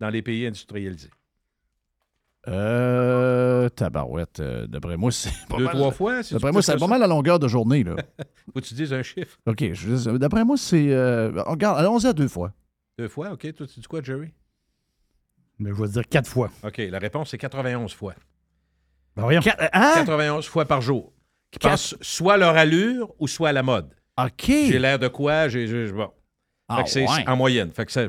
dans 0.01 0.11
les 0.11 0.21
pays 0.21 0.45
industrialisés? 0.49 1.11
Euh, 2.49 3.69
tabarouette. 3.69 4.41
euh, 4.41 4.67
D'après 4.67 4.97
moi, 4.97 5.13
c'est 5.13 5.31
pas 5.49 5.59
Deux, 5.59 5.65
mal- 5.65 5.75
trois 5.77 5.91
fois? 5.93 6.23
c'est 6.25 6.35
D'après 6.35 6.51
moi, 6.51 6.61
c'est 6.63 6.73
ça? 6.73 6.79
pas 6.79 6.87
mal 6.89 7.01
la 7.01 7.07
longueur 7.07 7.39
de 7.39 7.47
journée. 7.47 7.85
Là. 7.85 7.95
Faut 8.53 8.61
que 8.61 8.67
tu 8.67 8.75
dises 8.75 8.93
un 8.93 9.03
chiffre. 9.05 9.39
OK. 9.47 9.73
je- 9.73 10.17
D'après 10.17 10.45
moi, 10.45 10.57
c'est. 10.57 10.93
euh, 10.93 11.31
regarde, 11.45 11.79
allons-y 11.79 12.07
à 12.07 12.13
deux 12.13 12.29
fois. 12.29 12.53
Deux 12.99 13.09
fois, 13.09 13.31
OK. 13.33 13.53
Toi, 13.55 13.67
tu 13.67 13.79
dis 13.81 13.87
quoi, 13.87 14.03
Jerry? 14.03 14.33
Mais 15.59 15.71
je 15.71 15.81
vais 15.81 15.89
dire 15.89 16.07
quatre 16.09 16.29
fois. 16.29 16.51
OK, 16.65 16.79
la 16.79 16.99
réponse, 16.99 17.31
c'est 17.31 17.39
91 17.39 17.93
fois. 17.95 18.15
Ben 19.17 19.23
voyons. 19.23 19.41
Hein? 19.73 19.93
91 19.97 20.47
fois 20.47 20.65
par 20.65 20.81
jour. 20.83 21.13
Qui 21.51 21.59
pensent 21.59 21.97
soit 22.01 22.35
à 22.35 22.37
leur 22.37 22.57
allure 22.57 23.13
ou 23.19 23.27
soit 23.29 23.49
à 23.51 23.53
la 23.53 23.63
mode. 23.63 23.89
OK. 24.19 24.45
J'ai 24.47 24.79
l'air 24.79 24.99
de 24.99 25.09
quoi? 25.09 25.49
J'ai, 25.49 25.91
bon. 25.93 26.11
Ah, 26.69 26.79
Fait 26.79 26.83
que 26.85 26.91
c'est 26.91 27.03
ouais. 27.09 27.29
en 27.29 27.37
moyenne. 27.37 27.71
Fait 27.71 27.87
que 27.87 27.93
c'est, 27.93 28.09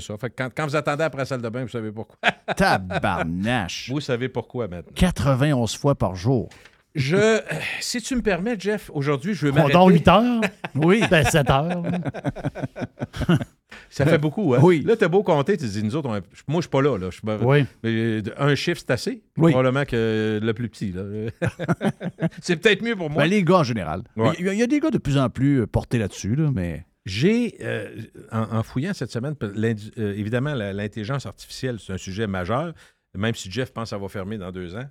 ça. 0.00 0.16
Fait 0.16 0.30
que 0.30 0.34
quand, 0.36 0.48
quand 0.56 0.64
vous 0.66 0.76
attendez 0.76 1.04
après 1.04 1.18
la 1.18 1.26
salle 1.26 1.42
de 1.42 1.48
bain, 1.48 1.62
vous 1.62 1.68
savez 1.68 1.92
pourquoi. 1.92 2.16
Tabarnache. 2.56 3.90
vous 3.90 4.00
savez 4.00 4.28
pourquoi 4.28 4.66
maintenant. 4.66 4.92
91 4.94 5.76
fois 5.76 5.94
par 5.94 6.14
jour. 6.14 6.48
Je, 6.94 7.16
euh, 7.16 7.40
si 7.80 8.00
tu 8.00 8.16
me 8.16 8.22
permets, 8.22 8.56
Jeff, 8.58 8.90
aujourd'hui, 8.94 9.34
je 9.34 9.46
veux 9.46 9.52
On 9.52 9.56
m'arrêter. 9.56 9.72
dort 9.74 9.88
8 9.88 10.08
heures? 10.08 10.40
Oui. 10.74 11.04
Ben 11.10 11.24
7 11.24 11.50
heures. 11.50 11.82
Ça 13.90 14.04
fait 14.06 14.18
beaucoup, 14.18 14.54
hein? 14.54 14.60
Oui. 14.62 14.82
Là, 14.84 14.96
t'as 14.96 15.08
beau 15.08 15.22
compter, 15.22 15.56
tu 15.56 15.66
dis, 15.66 15.82
nous 15.82 15.96
autres, 15.96 16.08
on- 16.08 16.12
moi, 16.50 16.58
je 16.58 16.60
suis 16.62 16.68
pas 16.70 16.82
là. 16.82 16.96
là. 16.98 17.08
Pas- 17.24 17.38
Oui. 17.42 17.64
Euh, 17.84 18.22
un 18.36 18.54
chiffre, 18.54 18.80
c'est 18.80 18.90
assez. 18.92 19.22
Oui. 19.36 19.52
Probablement 19.52 19.84
que 19.84 20.40
le 20.42 20.54
plus 20.54 20.68
petit. 20.68 20.92
c'est 22.42 22.56
peut-être 22.56 22.82
mieux 22.82 22.96
pour 22.96 23.10
moi. 23.10 23.22
Ben, 23.24 23.30
les 23.30 23.42
gars 23.42 23.56
en 23.58 23.62
général. 23.64 24.02
Ouais. 24.16 24.32
Il 24.38 24.46
y, 24.46 24.48
a- 24.48 24.52
il 24.52 24.58
y 24.58 24.62
a 24.62 24.66
des 24.66 24.80
gars 24.80 24.90
de 24.90 24.98
plus 24.98 25.18
en 25.18 25.28
plus 25.30 25.60
euh, 25.62 25.66
portés 25.66 25.98
là-dessus, 25.98 26.34
là, 26.36 26.50
mais. 26.54 26.84
J'ai, 27.06 27.54
euh, 27.62 27.88
en, 28.30 28.58
en 28.58 28.62
fouillant 28.62 28.92
cette 28.92 29.10
semaine, 29.10 29.34
euh, 29.42 30.12
évidemment, 30.14 30.52
l'intelligence 30.54 31.24
artificielle, 31.24 31.78
c'est 31.80 31.94
un 31.94 31.98
sujet 31.98 32.26
majeur. 32.26 32.74
Même 33.16 33.34
si 33.34 33.50
Jeff 33.50 33.72
pense 33.72 33.94
va 33.94 34.08
fermer 34.08 34.36
dans 34.36 34.52
deux 34.52 34.74
ans, 34.76 34.84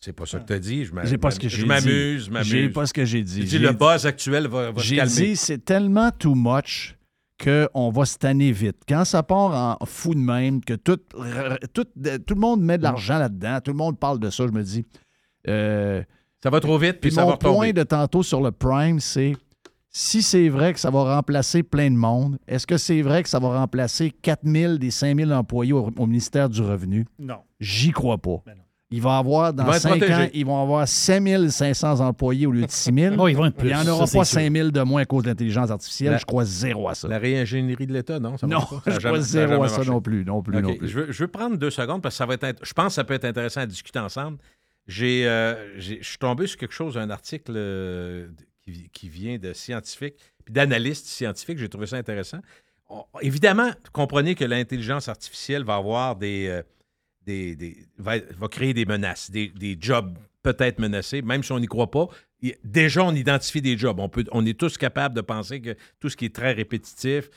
c'est 0.00 0.12
pas 0.12 0.26
ça 0.26 0.40
que 0.40 0.46
tu 0.48 0.52
as 0.52 0.58
dit. 0.58 0.84
Je 0.84 0.92
m'a- 0.92 1.04
J'ai 1.04 1.16
pas 1.18 1.30
ce 1.30 1.38
que 1.38 1.48
j'ai 1.48 1.58
je 1.58 1.62
dit. 1.62 1.68
m'amuse, 1.68 2.20
je 2.22 2.24
J'ai 2.42 2.56
m'amuse. 2.62 2.72
pas 2.74 2.86
ce 2.86 2.92
que 2.92 3.04
j'ai 3.04 3.22
dit. 3.22 3.36
J'ai 3.42 3.44
dit 3.44 3.50
J'ai 3.50 3.58
le 3.60 3.72
buzz 3.72 4.04
actuel 4.04 4.48
va, 4.48 4.72
va 4.72 4.80
se 4.80 4.84
J'ai 4.86 4.96
calmer. 4.96 5.12
dit, 5.14 5.36
c'est 5.36 5.64
tellement 5.64 6.10
too 6.10 6.34
much 6.34 6.96
qu'on 7.42 7.90
va 7.90 8.04
se 8.04 8.18
tanner 8.18 8.52
vite. 8.52 8.76
Quand 8.88 9.04
ça 9.04 9.22
part 9.22 9.78
en 9.80 9.86
fou 9.86 10.14
de 10.14 10.20
même, 10.20 10.60
que 10.64 10.74
tout, 10.74 10.98
tout, 11.72 11.84
tout 11.84 12.34
le 12.34 12.40
monde 12.40 12.60
met 12.62 12.78
de 12.78 12.82
l'argent 12.82 13.18
là-dedans, 13.18 13.58
tout 13.64 13.70
le 13.72 13.76
monde 13.78 13.98
parle 13.98 14.18
de 14.18 14.30
ça, 14.30 14.46
je 14.46 14.52
me 14.52 14.62
dis. 14.62 14.84
euh, 15.48 16.02
Ça 16.42 16.50
va 16.50 16.60
trop 16.60 16.78
vite, 16.78 17.00
puis 17.00 17.08
puis 17.08 17.12
ça 17.12 17.22
va 17.22 17.26
mon 17.28 17.32
retomber. 17.32 17.54
point 17.56 17.72
de 17.72 17.82
tantôt 17.82 18.22
sur 18.22 18.40
le 18.40 18.50
Prime, 18.52 19.00
c'est 19.00 19.36
si 19.92 20.22
c'est 20.22 20.48
vrai 20.48 20.72
que 20.72 20.78
ça 20.78 20.90
va 20.90 21.16
remplacer 21.16 21.62
plein 21.64 21.90
de 21.90 21.96
monde, 21.96 22.38
est-ce 22.46 22.64
que 22.66 22.76
c'est 22.76 23.02
vrai 23.02 23.22
que 23.24 23.28
ça 23.28 23.40
va 23.40 23.58
remplacer 23.58 24.10
4000 24.10 24.78
des 24.78 24.90
5000 24.92 25.32
employés 25.32 25.72
au, 25.72 25.90
au 25.96 26.06
ministère 26.06 26.48
du 26.48 26.60
Revenu? 26.62 27.06
Non. 27.18 27.38
J'y 27.58 27.90
crois 27.90 28.18
pas. 28.18 28.40
Ben 28.46 28.54
non. 28.56 28.59
Il 28.92 29.00
va 29.00 29.18
avoir, 29.18 29.52
dans 29.54 29.62
Ils 29.62 29.66
vont 29.66 29.72
être 29.74 29.80
5 29.82 30.02
ans, 30.10 30.28
ils 30.34 30.44
vont 30.44 30.60
avoir 30.62 30.88
5500 30.88 32.00
employés 32.00 32.46
au 32.46 32.50
lieu 32.52 32.66
de 32.66 32.70
6000. 32.70 33.14
Oh, 33.18 33.28
ils 33.28 33.36
vont 33.36 33.46
être 33.46 33.54
Il 33.60 33.66
n'y 33.66 33.74
en 33.74 33.82
plus, 33.82 33.90
aura 33.90 34.06
ça, 34.06 34.18
pas 34.18 34.24
sûr. 34.24 34.40
5000 34.40 34.72
de 34.72 34.80
moins 34.82 35.02
à 35.02 35.04
cause 35.04 35.22
de 35.22 35.28
l'intelligence 35.28 35.70
artificielle. 35.70 36.10
La- 36.12 36.18
Je 36.18 36.24
crois 36.24 36.44
zéro 36.44 36.88
à 36.88 36.94
ça. 36.96 37.06
La 37.06 37.18
réingénierie 37.18 37.86
de 37.86 37.92
l'État, 37.92 38.18
non? 38.18 38.36
Ça 38.36 38.46
non, 38.48 38.60
pas? 38.60 38.66
Ça 38.66 38.80
je 38.86 38.90
jamais- 39.00 39.00
crois 39.14 39.18
ça 39.18 39.46
zéro 39.46 39.62
à 39.62 39.68
ça 39.68 39.84
non 39.84 40.00
plus. 40.00 40.24
Non 40.24 40.42
plus, 40.42 40.60
non 40.60 40.74
plus. 40.74 40.88
Je, 40.88 40.98
veux, 41.00 41.12
je 41.12 41.22
veux 41.22 41.28
prendre 41.28 41.56
deux 41.56 41.70
secondes 41.70 42.02
parce 42.02 42.14
que 42.14 42.18
ça 42.18 42.26
va 42.26 42.34
être 42.34 42.58
je 42.62 42.72
pense 42.72 42.86
que 42.88 42.92
ça 42.94 43.04
peut 43.04 43.14
être 43.14 43.24
intéressant 43.26 43.60
à 43.60 43.66
discuter 43.66 43.98
ensemble. 44.00 44.38
J'ai, 44.88 45.28
euh, 45.28 45.78
j'ai- 45.78 45.98
je 46.02 46.08
suis 46.08 46.18
tombé 46.18 46.48
sur 46.48 46.58
quelque 46.58 46.74
chose, 46.74 46.98
un 46.98 47.10
article 47.10 47.52
euh, 47.54 48.26
qui, 48.64 48.88
qui 48.92 49.08
vient 49.08 49.38
de 49.38 49.52
scientifiques, 49.52 50.16
puis 50.44 50.52
d'analystes 50.52 51.06
scientifiques. 51.06 51.58
J'ai 51.58 51.68
trouvé 51.68 51.86
ça 51.86 51.96
intéressant. 51.96 52.38
On- 52.88 53.04
évidemment, 53.20 53.70
comprenez 53.92 54.34
que 54.34 54.44
l'intelligence 54.44 55.08
artificielle 55.08 55.62
va 55.62 55.76
avoir 55.76 56.16
des, 56.16 56.48
euh, 56.48 56.62
des, 57.30 57.56
des- 57.56 57.76
va, 57.98 58.14
va 58.38 58.48
créer 58.48 58.74
des 58.74 58.84
menaces, 58.86 59.30
des, 59.30 59.48
des 59.48 59.76
jobs 59.80 60.16
peut-être 60.42 60.78
menacés, 60.78 61.22
même 61.22 61.42
si 61.42 61.52
on 61.52 61.60
n'y 61.60 61.66
croit 61.66 61.90
pas. 61.90 62.08
Déjà, 62.64 63.04
on 63.04 63.14
identifie 63.14 63.60
des 63.60 63.76
jobs. 63.76 64.00
On, 64.00 64.08
peut, 64.08 64.24
on 64.32 64.44
est 64.46 64.58
tous 64.58 64.78
capables 64.78 65.14
de 65.14 65.20
penser 65.20 65.60
que 65.60 65.76
tout 66.00 66.08
ce 66.08 66.16
qui 66.16 66.24
est 66.24 66.34
très 66.34 66.52
répétitif, 66.52 67.28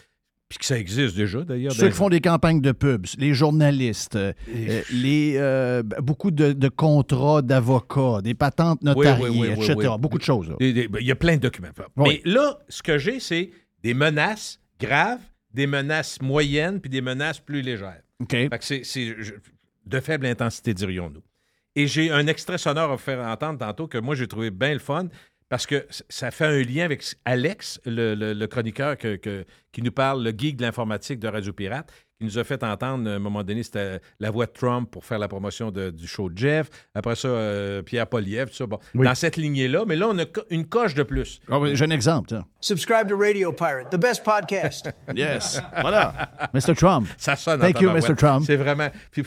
puis 0.50 0.58
que 0.60 0.66
ça 0.66 0.78
existe 0.80 1.16
déjà 1.16 1.42
d'ailleurs. 1.44 1.74
Ceux 1.74 1.90
qui 1.90 1.96
font 1.96 2.10
des 2.10 2.22
campagnes 2.22 2.62
de 2.62 2.72
pubs, 2.72 3.06
les 3.18 3.34
journalistes, 3.34 4.16
euh, 4.16 4.32
euh, 4.56 4.82
les, 4.94 5.34
euh, 5.38 5.84
beaucoup 6.02 6.32
de, 6.32 6.54
de 6.54 6.70
contrats 6.70 7.42
d'avocats, 7.42 8.22
des 8.24 8.34
patentes 8.36 8.82
notariées, 8.84 9.30
oui, 9.30 9.40
oui, 9.42 9.48
oui, 9.58 9.64
etc. 9.66 9.76
oui. 9.92 9.98
Beaucoup 10.00 10.18
de 10.20 10.24
choses. 10.24 10.48
là. 10.50 10.56
Ben, 10.60 10.88
Il 11.02 11.06
y 11.08 11.12
a 11.12 11.16
plein 11.16 11.36
de 11.36 11.42
documents. 11.42 11.70
Oui. 11.98 12.22
Mais 12.26 12.32
là, 12.32 12.60
ce 12.70 12.82
que 12.84 12.98
j'ai, 12.98 13.20
c'est 13.20 13.50
des 13.84 13.94
menaces 13.94 14.60
graves, 14.80 15.22
des 15.54 15.68
menaces 15.68 16.22
moyennes, 16.22 16.80
puis 16.80 16.90
des 16.90 17.02
menaces 17.02 17.40
plus 17.40 17.62
légères. 17.62 18.02
OK. 18.22 18.32
Fait 18.32 18.50
que 18.50 18.64
c'est, 18.64 19.16
de 19.86 20.00
faible 20.00 20.26
intensité, 20.26 20.74
dirions-nous. 20.74 21.24
Et 21.76 21.88
j'ai 21.88 22.12
un 22.12 22.28
extrait 22.28 22.58
sonore 22.58 22.92
à 22.92 22.96
vous 22.96 23.02
faire 23.02 23.20
entendre 23.26 23.60
tantôt 23.60 23.88
que 23.88 23.98
moi, 23.98 24.16
j'ai 24.16 24.28
trouvé 24.28 24.52
bien 24.52 24.74
le 24.74 24.80
fun 24.80 25.08
parce 25.50 25.66
que 25.68 25.86
ça 26.10 26.32
fait 26.32 26.46
un 26.46 26.62
lien 26.64 26.86
avec 26.86 27.04
Alex, 27.26 27.80
le, 27.86 28.16
le- 28.16 28.34
le 28.34 28.48
chroniqueur 28.48 28.98
que- 28.98 29.16
que- 29.18 29.46
qui 29.72 29.82
nous 29.82 29.92
parle, 29.92 30.24
le 30.24 30.32
geek 30.36 30.56
de 30.58 30.64
l'informatique 30.64 31.20
de 31.20 31.28
Radio 31.28 31.52
Pirate, 31.54 31.92
qui 32.18 32.26
nous 32.26 32.38
a 32.40 32.44
fait 32.44 32.64
entendre, 32.64 33.10
à 33.10 33.14
un 33.14 33.20
moment 33.20 33.44
donné, 33.44 33.62
c'était 33.64 34.00
la 34.20 34.32
voix 34.32 34.46
de 34.48 34.52
Trump 34.52 34.90
pour 34.90 35.04
faire 35.06 35.20
la 35.20 35.28
promotion 35.28 35.70
de- 35.72 35.90
du 35.92 36.08
show 36.08 36.30
de 36.30 36.38
Jeff. 36.38 36.70
Après 36.96 37.16
ça, 37.16 37.28
euh, 37.28 37.82
Pierre 37.84 38.08
Poliev, 38.08 38.50
tout 38.50 38.56
ça. 38.56 38.66
Bon, 38.68 38.80
Oui. 38.96 39.06
Dans 39.06 39.14
cette 39.16 39.38
lignée-là, 39.38 39.84
mais 39.86 39.96
là, 39.96 40.08
on 40.10 40.18
a 40.20 40.26
une 40.50 40.66
coche 40.68 40.94
de 40.96 41.04
plus. 41.04 41.40
Ah 41.50 41.60
oui, 41.60 41.76
J'ai 41.76 41.86
un 41.86 41.90
exemple. 41.92 42.30
tiens. 42.30 42.46
Subscribe 42.62 43.08
to 43.10 43.18
Radio 43.18 43.52
Pirate, 43.52 43.90
the 43.92 43.98
best 44.00 44.24
podcast. 44.24 44.90
Yes. 45.16 45.60
voilà. 45.82 46.32
Mr. 46.54 46.76
Trump. 46.76 47.08
Ça 47.18 47.36
sonne. 47.36 47.60
Thank 47.62 47.82
you. 47.82 47.90
Mr. 47.92 48.16
Trump. 48.16 48.44
C'est 48.46 48.56
vraiment. 48.58 48.90
Puis, 49.12 49.24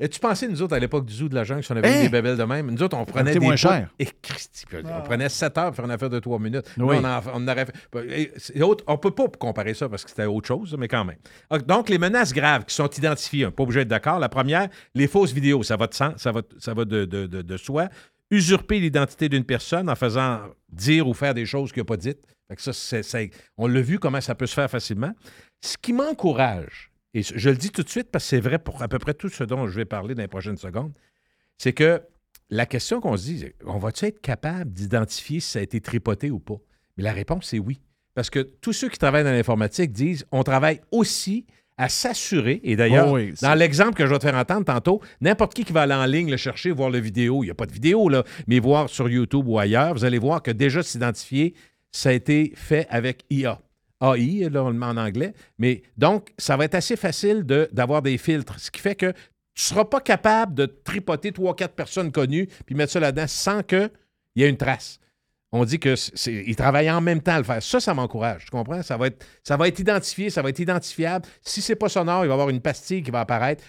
As-tu 0.00 0.18
pensé, 0.18 0.48
nous 0.48 0.62
autres, 0.62 0.74
à 0.74 0.78
l'époque 0.78 1.04
du 1.04 1.12
zoo 1.14 1.28
de 1.28 1.34
la 1.34 1.44
jungle, 1.44 1.62
si 1.62 1.70
on 1.72 1.76
avait 1.76 1.88
Hein? 1.88 1.98
eu 2.00 2.02
des 2.04 2.08
bébelles 2.08 2.36
de 2.36 2.44
même? 2.44 2.70
Nous 2.70 2.82
autres, 2.82 2.96
on 2.96 3.04
prenait 3.04 3.32
des 3.32 3.38
moins 3.40 3.56
cher. 3.56 3.90
Et 3.98 4.06
Christy, 4.22 4.64
puis 4.66 4.78
on 4.84 5.02
prenait 5.02 5.28
7 5.28 5.58
heures 5.58 5.66
pour 5.66 5.76
faire 5.76 5.84
une 5.84 5.90
affaire 5.90 6.08
de 6.10 6.18
3 6.18 6.38
minutes. 6.38 6.64
Oui. 6.78 7.00
Là, 7.02 7.20
on, 7.26 7.30
en, 7.36 7.44
on 7.44 7.48
aurait 7.48 7.66
fait. 7.66 8.32
c'est 8.38 8.62
autre- 8.62 8.84
on 8.86 8.96
peut 8.96 9.10
pas 9.10 9.28
comparer 9.28 9.74
ça 9.74 9.88
parce 9.88 10.02
que 10.04 10.10
c'était 10.10 10.24
autre 10.24 10.48
chose, 10.48 10.74
mais 10.78 10.88
quand 10.88 11.04
même. 11.04 11.18
Ah, 11.50 11.58
Donc, 11.58 11.88
les 11.88 11.98
menaces 11.98 12.32
graves 12.32 12.64
qui 12.64 12.74
sont 12.74 12.88
identifiées, 12.88 13.44
on 13.44 13.48
n'est 13.48 13.54
pas 13.54 13.62
obligé 13.62 13.80
d'être 13.80 13.88
d'accord. 13.88 14.18
La 14.18 14.28
première, 14.30 14.68
les 14.94 15.06
fausses 15.06 15.32
vidéos, 15.32 15.62
ça 15.62 15.76
va 15.76 15.86
de, 15.86 15.94
sens, 15.94 16.14
ça 16.16 16.32
va, 16.32 16.42
ça 16.58 16.72
va 16.72 16.84
de, 16.84 17.04
de, 17.04 17.26
de- 17.26 17.42
de 17.42 17.56
soi. 17.56 17.88
Usurper 18.30 18.78
l'identité 18.78 19.28
d'une 19.28 19.44
personne 19.44 19.90
en 19.90 19.96
faisant 19.96 20.40
dire 20.70 21.08
ou 21.08 21.14
faire 21.14 21.34
des 21.34 21.46
choses 21.46 21.72
qu'il 21.72 21.80
n'a 21.80 21.84
pas 21.86 21.96
dites. 21.96 22.20
Fait 22.48 22.56
que 22.56 22.62
ça, 22.62 22.72
c'est- 22.72 23.30
on 23.58 23.66
l'a 23.66 23.80
vu 23.80 23.98
comment 23.98 24.20
ça 24.20 24.34
peut 24.34 24.46
se 24.46 24.54
faire 24.54 24.70
facilement. 24.70 25.12
Ce 25.60 25.76
qui 25.76 25.92
m'encourage, 25.92 26.89
et 27.14 27.22
je 27.22 27.50
le 27.50 27.56
dis 27.56 27.70
tout 27.70 27.82
de 27.82 27.88
suite 27.88 28.10
parce 28.10 28.24
que 28.24 28.28
c'est 28.30 28.40
vrai 28.40 28.58
pour 28.58 28.82
à 28.82 28.88
peu 28.88 28.98
près 28.98 29.14
tout 29.14 29.28
ce 29.28 29.44
dont 29.44 29.66
je 29.66 29.74
vais 29.74 29.84
parler 29.84 30.14
dans 30.14 30.22
les 30.22 30.28
prochaines 30.28 30.56
secondes, 30.56 30.92
c'est 31.58 31.72
que 31.72 32.00
la 32.50 32.66
question 32.66 33.00
qu'on 33.00 33.16
se 33.16 33.24
dit, 33.24 33.46
on 33.64 33.78
va-tu 33.78 34.06
être 34.06 34.20
capable 34.20 34.72
d'identifier 34.72 35.40
si 35.40 35.50
ça 35.50 35.58
a 35.58 35.62
été 35.62 35.80
tripoté 35.80 36.30
ou 36.30 36.40
pas? 36.40 36.56
Mais 36.96 37.04
la 37.04 37.12
réponse, 37.12 37.46
c'est 37.46 37.58
oui. 37.58 37.80
Parce 38.14 38.30
que 38.30 38.40
tous 38.40 38.72
ceux 38.72 38.88
qui 38.88 38.98
travaillent 38.98 39.24
dans 39.24 39.30
l'informatique 39.30 39.92
disent 39.92 40.26
on 40.32 40.42
travaille 40.42 40.80
aussi 40.90 41.46
à 41.76 41.88
s'assurer, 41.88 42.60
et 42.62 42.76
d'ailleurs, 42.76 43.08
Oh 43.08 43.14
oui, 43.14 43.32
dans 43.40 43.54
l'exemple 43.54 43.94
que 43.94 44.04
je 44.04 44.12
vais 44.12 44.18
te 44.18 44.24
faire 44.24 44.34
entendre 44.34 44.66
tantôt, 44.66 45.00
n'importe 45.22 45.54
qui 45.54 45.64
qui 45.64 45.72
va 45.72 45.82
aller 45.82 45.94
en 45.94 46.04
ligne 46.04 46.30
le 46.30 46.36
chercher, 46.36 46.72
voir 46.72 46.90
le 46.90 46.98
vidéo, 46.98 47.42
il 47.42 47.46
n'y 47.46 47.50
a 47.50 47.54
pas 47.54 47.64
de 47.64 47.72
vidéo, 47.72 48.10
là, 48.10 48.22
mais 48.46 48.58
voir 48.58 48.90
sur 48.90 49.08
YouTube 49.08 49.48
ou 49.48 49.58
ailleurs, 49.58 49.94
vous 49.94 50.04
allez 50.04 50.18
voir 50.18 50.42
que 50.42 50.50
déjà 50.50 50.82
s'identifier, 50.82 51.54
ça 51.90 52.10
a 52.10 52.12
été 52.12 52.52
fait 52.54 52.86
avec 52.90 53.24
IA. 53.30 53.58
AI, 54.02 54.48
là, 54.50 54.64
on 54.64 54.70
le 54.70 54.78
met 54.78 54.86
en 54.86 54.96
anglais. 54.96 55.32
Mais 55.58 55.82
donc, 55.96 56.32
ça 56.38 56.56
va 56.56 56.64
être 56.64 56.74
assez 56.74 56.96
facile 56.96 57.44
de- 57.44 57.68
d'avoir 57.72 58.02
des 58.02 58.16
filtres, 58.18 58.58
ce 58.58 58.70
qui 58.70 58.80
fait 58.80 58.94
que 58.94 59.12
tu 59.12 59.64
ne 59.64 59.74
seras 59.74 59.84
pas 59.84 60.00
capable 60.00 60.54
de 60.54 60.66
tripoter 60.66 61.32
trois, 61.32 61.54
quatre 61.54 61.74
personnes 61.74 62.10
connues 62.12 62.48
puis 62.66 62.74
mettre 62.74 62.92
ça 62.92 63.00
là-dedans 63.00 63.26
sans 63.26 63.62
qu'il 63.62 63.90
y 64.36 64.42
ait 64.44 64.48
une 64.48 64.56
trace. 64.56 64.98
On 65.52 65.64
dit 65.64 65.80
qu'ils 65.80 66.54
travaillent 66.56 66.90
en 66.90 67.00
même 67.00 67.20
temps 67.20 67.32
à 67.34 67.38
le 67.38 67.44
faire. 67.44 67.60
Ça, 67.62 67.80
ça 67.80 67.92
m'encourage. 67.92 68.44
Tu 68.44 68.50
comprends? 68.52 68.82
Ça 68.82 68.96
va, 68.96 69.08
être, 69.08 69.26
ça 69.42 69.56
va 69.56 69.66
être 69.66 69.80
identifié, 69.80 70.30
ça 70.30 70.42
va 70.42 70.48
être 70.50 70.60
identifiable. 70.60 71.26
Si 71.42 71.60
c'est 71.60 71.74
pas 71.74 71.88
sonore, 71.88 72.24
il 72.24 72.28
va 72.28 72.32
y 72.32 72.34
avoir 72.34 72.48
une 72.50 72.60
pastille 72.60 73.02
qui 73.02 73.10
va 73.10 73.20
apparaître 73.20 73.64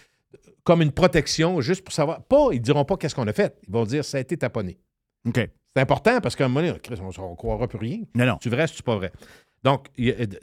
comme 0.63 0.83
une 0.83 0.91
protection, 0.91 1.59
juste 1.59 1.83
pour 1.83 1.91
savoir. 1.93 2.23
Pas, 2.23 2.49
ils 2.51 2.59
ne 2.59 2.63
diront 2.63 2.85
pas 2.85 2.97
qu'est-ce 2.97 3.15
qu'on 3.15 3.27
a 3.27 3.33
fait. 3.33 3.57
Ils 3.67 3.73
vont 3.73 3.83
dire 3.83 4.05
ça 4.05 4.17
a 4.17 4.19
été 4.21 4.37
taponné. 4.37 4.77
OK. 5.27 5.39
C'est 5.75 5.81
important 5.81 6.21
parce 6.21 6.35
qu'à 6.35 6.45
un 6.45 6.49
moment 6.49 6.67
donné, 6.67 6.79
Chris, 6.79 6.99
on 7.01 7.07
ne 7.31 7.35
croira 7.35 7.67
plus 7.67 7.79
rien. 7.79 7.99
Non, 8.13 8.25
non. 8.27 8.37
Tu 8.37 8.49
vrai, 8.49 8.67
c'est 8.67 8.83
pas 8.83 8.95
vrai? 8.97 9.11
Donc, 9.63 9.87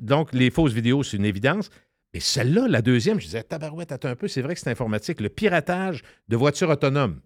donc, 0.00 0.32
les 0.32 0.50
fausses 0.50 0.72
vidéos, 0.72 1.02
c'est 1.02 1.16
une 1.16 1.24
évidence. 1.24 1.70
Mais 2.14 2.20
celle-là, 2.20 2.68
la 2.68 2.82
deuxième, 2.82 3.20
je 3.20 3.26
disais, 3.26 3.42
tabarouette, 3.42 3.92
attends 3.92 4.08
un 4.08 4.16
peu, 4.16 4.28
c'est 4.28 4.42
vrai 4.42 4.54
que 4.54 4.60
c'est 4.60 4.70
informatique. 4.70 5.20
Le 5.20 5.28
piratage 5.28 6.02
de 6.28 6.36
voitures 6.36 6.70
autonomes. 6.70 7.20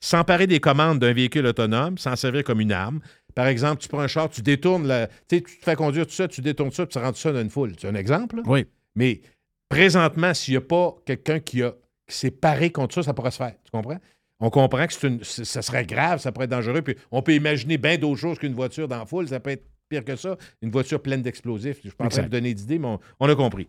S'emparer 0.00 0.46
des 0.46 0.60
commandes 0.60 0.98
d'un 0.98 1.12
véhicule 1.12 1.46
autonome, 1.46 1.96
s'en 1.98 2.16
servir 2.16 2.44
comme 2.44 2.60
une 2.60 2.72
arme. 2.72 3.00
Par 3.34 3.46
exemple, 3.46 3.80
tu 3.82 3.88
prends 3.88 4.00
un 4.00 4.08
char, 4.08 4.28
tu 4.28 4.42
détournes 4.42 4.86
la. 4.86 5.08
Tu 5.28 5.42
te 5.42 5.50
fais 5.62 5.74
conduire 5.76 6.06
tout 6.06 6.12
ça, 6.12 6.26
tu 6.28 6.40
détournes 6.40 6.70
ça, 6.70 6.86
puis 6.86 6.92
tu 6.92 6.98
rentres 6.98 7.18
ça 7.18 7.32
dans 7.32 7.40
une 7.40 7.50
foule. 7.50 7.72
C'est 7.78 7.88
un 7.88 7.94
exemple, 7.94 8.36
là? 8.36 8.42
Oui. 8.46 8.66
Mais 8.94 9.20
présentement, 9.68 10.34
s'il 10.34 10.52
n'y 10.54 10.58
a 10.58 10.60
pas 10.62 10.94
quelqu'un 11.04 11.40
qui, 11.40 11.62
a, 11.62 11.72
qui 12.06 12.16
s'est 12.16 12.30
paré 12.30 12.70
contre 12.70 12.94
ça, 12.94 13.02
ça 13.02 13.14
pourrait 13.14 13.30
se 13.30 13.36
faire. 13.38 13.54
Tu 13.64 13.70
comprends? 13.70 13.98
On 14.38 14.50
comprend 14.50 14.86
que 14.86 14.92
c'est 14.92 15.06
une, 15.08 15.24
c'est- 15.24 15.44
ça 15.44 15.62
serait 15.62 15.86
grave, 15.86 16.20
ça 16.20 16.30
pourrait 16.32 16.44
être 16.44 16.50
dangereux. 16.50 16.82
Puis 16.82 16.94
on 17.10 17.22
peut 17.22 17.34
imaginer 17.34 17.78
bien 17.78 17.96
d'autres 17.96 18.20
choses 18.20 18.38
qu'une 18.38 18.54
voiture 18.54 18.88
dans 18.88 18.98
la 18.98 19.06
foule. 19.06 19.28
Ça 19.28 19.40
peut 19.40 19.50
être 19.50 19.64
pire 19.88 20.04
que 20.04 20.16
ça. 20.16 20.36
Une 20.62 20.70
voiture 20.70 21.00
pleine 21.00 21.22
d'explosifs. 21.22 21.78
Je 21.82 21.88
ne 21.88 21.92
de 21.92 22.04
Exact. 22.06 22.28
donner 22.28 22.54
d'idées, 22.54 22.78
mais 22.78 22.88
on, 22.88 23.00
on 23.20 23.28
a 23.28 23.34
compris. 23.34 23.68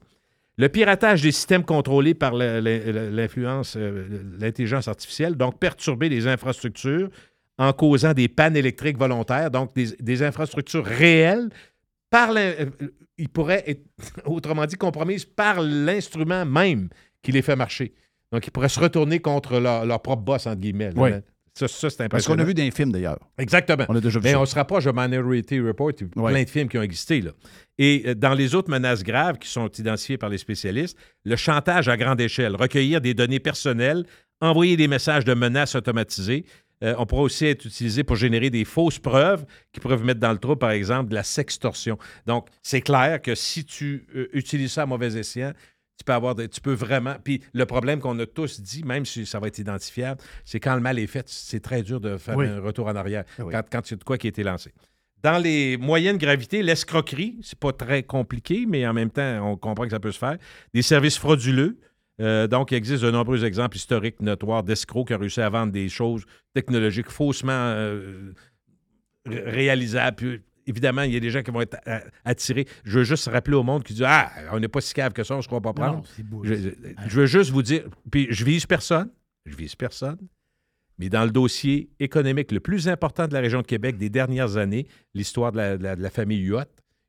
Le 0.59 0.69
piratage 0.69 1.21
des 1.21 1.31
systèmes 1.31 1.63
contrôlés 1.63 2.15
par 2.15 2.33
l'influence, 2.33 3.75
euh, 3.77 4.07
l'intelligence 4.39 4.87
artificielle, 4.87 5.35
donc 5.35 5.59
perturber 5.59 6.09
les 6.09 6.27
infrastructures 6.27 7.09
en 7.59 7.73
causant 7.73 8.13
des 8.13 8.27
pannes 8.27 8.55
électriques 8.57 8.97
volontaires, 8.97 9.51
donc 9.51 9.75
des, 9.75 9.91
des 9.99 10.23
infrastructures 10.23 10.85
réelles, 10.85 11.49
par 12.09 12.31
euh, 12.35 12.65
il 13.17 13.29
pourrait 13.29 13.63
être, 13.67 13.81
autrement 14.25 14.65
dit, 14.65 14.75
compromises 14.77 15.25
par 15.25 15.61
l'instrument 15.61 16.45
même 16.45 16.89
qui 17.21 17.31
les 17.31 17.41
fait 17.41 17.55
marcher. 17.55 17.93
Donc, 18.31 18.45
ils 18.45 18.51
pourraient 18.51 18.69
se 18.69 18.79
retourner 18.79 19.19
contre 19.19 19.59
leur, 19.59 19.85
leur 19.85 20.01
propre 20.01 20.23
boss, 20.23 20.47
entre 20.47 20.59
guillemets. 20.59 20.91
là. 20.91 21.01
Oui. 21.01 21.11
Ça, 21.57 21.67
ça, 21.67 21.89
c'est 21.89 21.97
Parce 21.97 21.97
qu'on 21.97 22.33
impressionnant. 22.33 22.43
a 22.43 22.45
vu 22.45 22.53
les 22.53 22.71
films, 22.71 22.91
d'ailleurs. 22.91 23.19
Exactement. 23.37 23.85
On 23.89 23.95
a 23.95 24.01
déjà 24.01 24.19
vu 24.19 24.23
Mais 24.23 24.31
ça. 24.33 24.39
on 24.39 24.45
se 24.45 24.55
rapproche 24.55 24.85
de 24.85 24.91
Minority 24.93 25.59
Report, 25.59 25.91
il 25.99 26.07
y 26.07 26.19
a 26.19 26.21
Ouais. 26.21 26.31
plein 26.31 26.43
de 26.43 26.49
films 26.49 26.69
qui 26.69 26.77
ont 26.77 26.81
existé. 26.83 27.21
Là. 27.21 27.31
Et 27.77 28.03
euh, 28.07 28.15
dans 28.15 28.33
les 28.33 28.53
autres 28.55 28.69
menaces 28.69 29.03
graves 29.03 29.37
qui 29.39 29.47
sont 29.49 29.67
identifiées 29.69 30.17
par 30.17 30.29
les 30.29 30.37
spécialistes, 30.37 30.97
le 31.25 31.35
chantage 31.35 31.87
à 31.89 31.97
grande 31.97 32.21
échelle, 32.21 32.55
recueillir 32.55 33.01
des 33.01 33.13
données 33.13 33.39
personnelles, 33.39 34.05
envoyer 34.41 34.77
des 34.77 34.87
messages 34.87 35.25
de 35.25 35.33
menaces 35.33 35.73
automatisés. 35.75 36.45
Euh, 36.83 36.93
on 36.99 37.07
pourra 37.07 37.23
aussi 37.23 37.47
être 37.47 37.65
utilisé 37.65 38.03
pour 38.03 38.15
générer 38.17 38.51
des 38.51 38.63
fausses 38.63 38.99
preuves 38.99 39.45
qui 39.73 39.79
peuvent 39.79 40.03
mettre 40.03 40.19
dans 40.19 40.31
le 40.31 40.37
trou, 40.37 40.55
par 40.55 40.69
exemple, 40.69 41.09
de 41.09 41.15
la 41.15 41.23
sextorsion. 41.23 41.97
Donc, 42.27 42.49
c'est 42.61 42.81
clair 42.81 43.19
que 43.19 43.33
si 43.33 43.65
tu 43.65 44.05
euh, 44.15 44.27
utilises 44.33 44.73
ça 44.73 44.83
à 44.83 44.85
mauvais 44.85 45.17
escient, 45.17 45.53
tu 45.97 46.03
peux 46.05 46.13
avoir 46.13 46.35
des- 46.35 46.47
tu 46.47 46.61
peux 46.61 46.73
vraiment. 46.73 47.15
Puis 47.23 47.41
le 47.53 47.65
problème 47.65 47.99
qu'on 47.99 48.17
a 48.19 48.25
tous 48.25 48.61
dit, 48.61 48.83
même 48.83 49.05
si 49.05 49.25
ça 49.25 49.39
va 49.39 49.47
être 49.47 49.57
identifiable, 49.59 50.21
c'est 50.45 50.59
quand 50.59 50.75
le 50.75 50.81
mal 50.81 50.99
est 50.99 51.07
fait, 51.07 51.27
c'est 51.27 51.59
très 51.59 51.81
dur 51.83 51.99
de 51.99 52.17
faire 52.17 52.37
Oui. 52.37 52.47
un 52.47 52.59
retour 52.59 52.87
en 52.87 52.95
arrière 52.95 53.23
Ah 53.39 53.45
oui. 53.45 53.51
quand, 53.51 53.63
quand 53.71 53.89
il 53.89 53.91
y 53.91 53.93
a 53.95 53.97
de 53.97 54.03
quoi 54.03 54.17
qui 54.17 54.27
a 54.27 54.29
été 54.29 54.43
lancé. 54.43 54.73
Dans 55.23 55.39
les 55.39 55.77
moyennes 55.77 56.17
gravités, 56.17 56.61
l'escroquerie, 56.61 57.39
c'est 57.41 57.57
pas 57.57 57.73
très 57.73 58.03
compliqué, 58.03 58.65
mais 58.67 58.85
en 58.87 58.93
même 58.93 59.09
temps, 59.09 59.51
on 59.51 59.57
comprend 59.57 59.85
que 59.85 59.89
ça 59.89 59.99
peut 59.99 60.11
se 60.11 60.19
faire. 60.19 60.37
Des 60.73 60.83
services 60.83 61.17
frauduleux. 61.17 61.79
Euh, 62.21 62.47
donc, 62.47 62.71
il 62.71 62.75
existe 62.75 63.03
de 63.03 63.09
nombreux 63.11 63.43
exemples 63.43 63.77
historiques 63.77 64.21
notoires 64.21 64.63
d'escrocs 64.63 65.07
qui 65.07 65.13
ont 65.15 65.19
réussi 65.19 65.41
à 65.41 65.49
vendre 65.49 65.71
des 65.71 65.89
choses 65.89 66.23
technologiques 66.53 67.09
faussement 67.09 67.51
euh, 67.51 68.31
ré- 69.25 69.41
réalisables. 69.49 70.41
Évidemment, 70.67 71.01
il 71.03 71.13
y 71.13 71.17
a 71.17 71.19
des 71.19 71.31
gens 71.31 71.41
qui 71.41 71.49
vont 71.51 71.61
être 71.61 71.77
euh, 71.87 71.99
attirés. 72.25 72.67
Je 72.83 72.99
veux 72.99 73.03
juste 73.05 73.27
rappeler 73.29 73.55
au 73.55 73.63
monde 73.63 73.83
qui 73.83 73.93
dit 73.93 74.03
Ah, 74.05 74.31
on 74.51 74.59
n'est 74.59 74.67
pas 74.67 74.81
si 74.81 74.93
cave 74.93 75.13
que 75.13 75.23
ça, 75.23 75.33
on 75.33 75.37
ne 75.37 75.41
se 75.41 75.47
croit 75.47 75.61
pas 75.61 75.73
prendre. 75.73 75.97
Non, 75.97 76.03
beau. 76.25 76.43
Je, 76.43 76.53
je 77.07 77.19
veux 77.19 77.25
juste 77.25 77.51
vous 77.51 77.63
dire, 77.63 77.83
puis 78.11 78.27
je 78.29 78.43
vise 78.45 78.65
personne, 78.65 79.09
je 79.45 79.55
vise 79.55 79.75
personne, 79.75 80.17
mais 80.99 81.09
dans 81.09 81.23
le 81.23 81.31
dossier 81.31 81.89
économique 81.99 82.51
le 82.51 82.59
plus 82.59 82.87
important 82.89 83.27
de 83.27 83.33
la 83.33 83.39
région 83.39 83.61
de 83.61 83.67
Québec 83.67 83.97
des 83.97 84.09
dernières 84.09 84.57
années, 84.57 84.87
l'histoire 85.13 85.51
de 85.51 85.57
la, 85.57 85.77
de 85.77 85.83
la- 85.83 85.95
de 85.95 86.01
la 86.01 86.09
famille 86.09 86.41
Huot, 86.41 86.61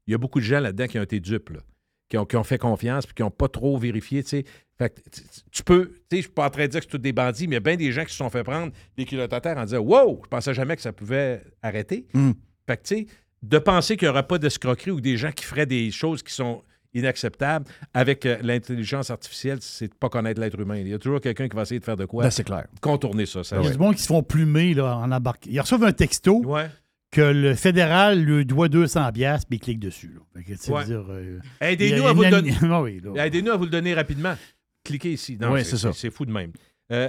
il 0.06 0.12
y 0.12 0.14
a 0.14 0.18
beaucoup 0.18 0.38
de 0.40 0.44
gens 0.44 0.60
là-dedans 0.60 0.86
qui 0.86 0.98
ont 0.98 1.02
été 1.02 1.20
dupes, 1.20 1.50
là, 1.50 1.60
qui 2.08 2.16
ont, 2.16 2.24
qui 2.24 2.36
ont 2.36 2.44
fait 2.44 2.58
confiance 2.58 3.06
puis 3.06 3.14
qui 3.14 3.22
n'ont 3.22 3.30
pas 3.30 3.48
trop 3.48 3.76
vérifié, 3.78 4.22
tu 4.22 4.28
sais. 4.30 4.44
Fait 4.78 4.90
que 4.90 5.00
tu- 5.10 5.22
tu 5.50 5.64
peux, 5.64 5.88
tu 5.88 5.94
sais, 5.94 6.16
je 6.18 6.20
suis 6.22 6.30
pas 6.30 6.46
en 6.46 6.50
train 6.50 6.62
de 6.66 6.70
dire 6.70 6.80
que 6.80 6.84
c'est 6.86 6.90
tous 6.92 6.98
des 6.98 7.12
bandits, 7.12 7.48
mais 7.48 7.54
il 7.54 7.56
y 7.56 7.56
a 7.56 7.60
bien 7.60 7.76
des 7.76 7.90
gens 7.90 8.04
qui 8.04 8.12
se 8.12 8.16
sont 8.18 8.30
fait 8.30 8.44
prendre 8.44 8.72
des 8.96 9.04
culottes 9.04 9.32
à 9.32 9.40
terre 9.40 9.58
en 9.58 9.64
disant 9.64 9.80
Wow, 9.80 10.20
je 10.22 10.28
pensais 10.28 10.54
jamais 10.54 10.76
que 10.76 10.82
ça 10.82 10.92
pouvait 10.92 11.42
arrêter. 11.62 12.06
Mm. 12.14 12.30
Fait 12.66 12.76
que, 12.76 12.82
tu 12.82 12.94
sais, 12.96 13.06
de 13.42 13.58
penser 13.58 13.96
qu'il 13.96 14.06
n'y 14.06 14.10
aura 14.10 14.22
pas 14.22 14.38
d'escroquerie 14.38 14.90
ou 14.90 15.00
des 15.00 15.16
gens 15.16 15.32
qui 15.32 15.44
feraient 15.44 15.66
des 15.66 15.90
choses 15.90 16.22
qui 16.22 16.32
sont 16.32 16.62
inacceptables 16.94 17.66
avec 17.94 18.24
euh, 18.26 18.38
l'intelligence 18.42 19.10
artificielle, 19.10 19.58
c'est 19.60 19.88
de 19.88 19.94
pas 19.94 20.08
connaître 20.08 20.40
l'être 20.40 20.58
humain. 20.58 20.76
Il 20.78 20.88
y 20.88 20.94
a 20.94 20.98
toujours 20.98 21.20
quelqu'un 21.20 21.48
qui 21.48 21.54
va 21.54 21.62
essayer 21.62 21.78
de 21.80 21.84
faire 21.84 21.96
de 21.96 22.06
quoi 22.06 22.24
Ben, 22.24 22.30
c'est 22.30 22.44
clair. 22.44 22.66
contourner 22.80 23.26
ça. 23.26 23.44
ça 23.44 23.58
Il 23.60 23.64
y 23.64 23.68
a 23.68 23.70
du 23.72 23.78
monde 23.78 23.94
qui 23.94 24.02
se 24.02 24.06
font 24.08 24.22
plumer 24.22 24.74
là, 24.74 24.96
en 24.96 25.12
embarquant. 25.12 25.48
Ils 25.50 25.60
reçoivent 25.60 25.84
un 25.84 25.92
texto 25.92 26.42
Ouais. 26.44 26.68
que 27.10 27.20
le 27.20 27.54
fédéral 27.54 28.20
lui 28.22 28.44
doit 28.46 28.68
200 28.68 29.12
piastres, 29.12 29.46
puis 29.48 29.58
il 29.58 29.60
clique 29.60 29.80
dessus. 29.80 30.18
Ouais. 30.34 30.44
euh, 30.90 31.38
Aidez-nous 31.60 32.06
à 32.06 32.12
vous 32.12 32.22
le 32.22 32.30
donner. 32.30 32.54
ani- 32.60 32.74
oui, 32.82 33.00
là. 33.04 33.26
Aidez-nous 33.26 33.52
à 33.52 33.56
vous 33.56 33.64
le 33.64 33.70
donner 33.70 33.94
rapidement. 33.94 34.34
Cliquez 34.82 35.12
ici. 35.12 35.38
Oui, 35.48 35.64
c'est 35.64 35.76
ça. 35.76 35.92
C'est 35.92 36.10
fou 36.10 36.24
de 36.24 36.32
même. 36.32 36.52
Euh, 36.90 37.08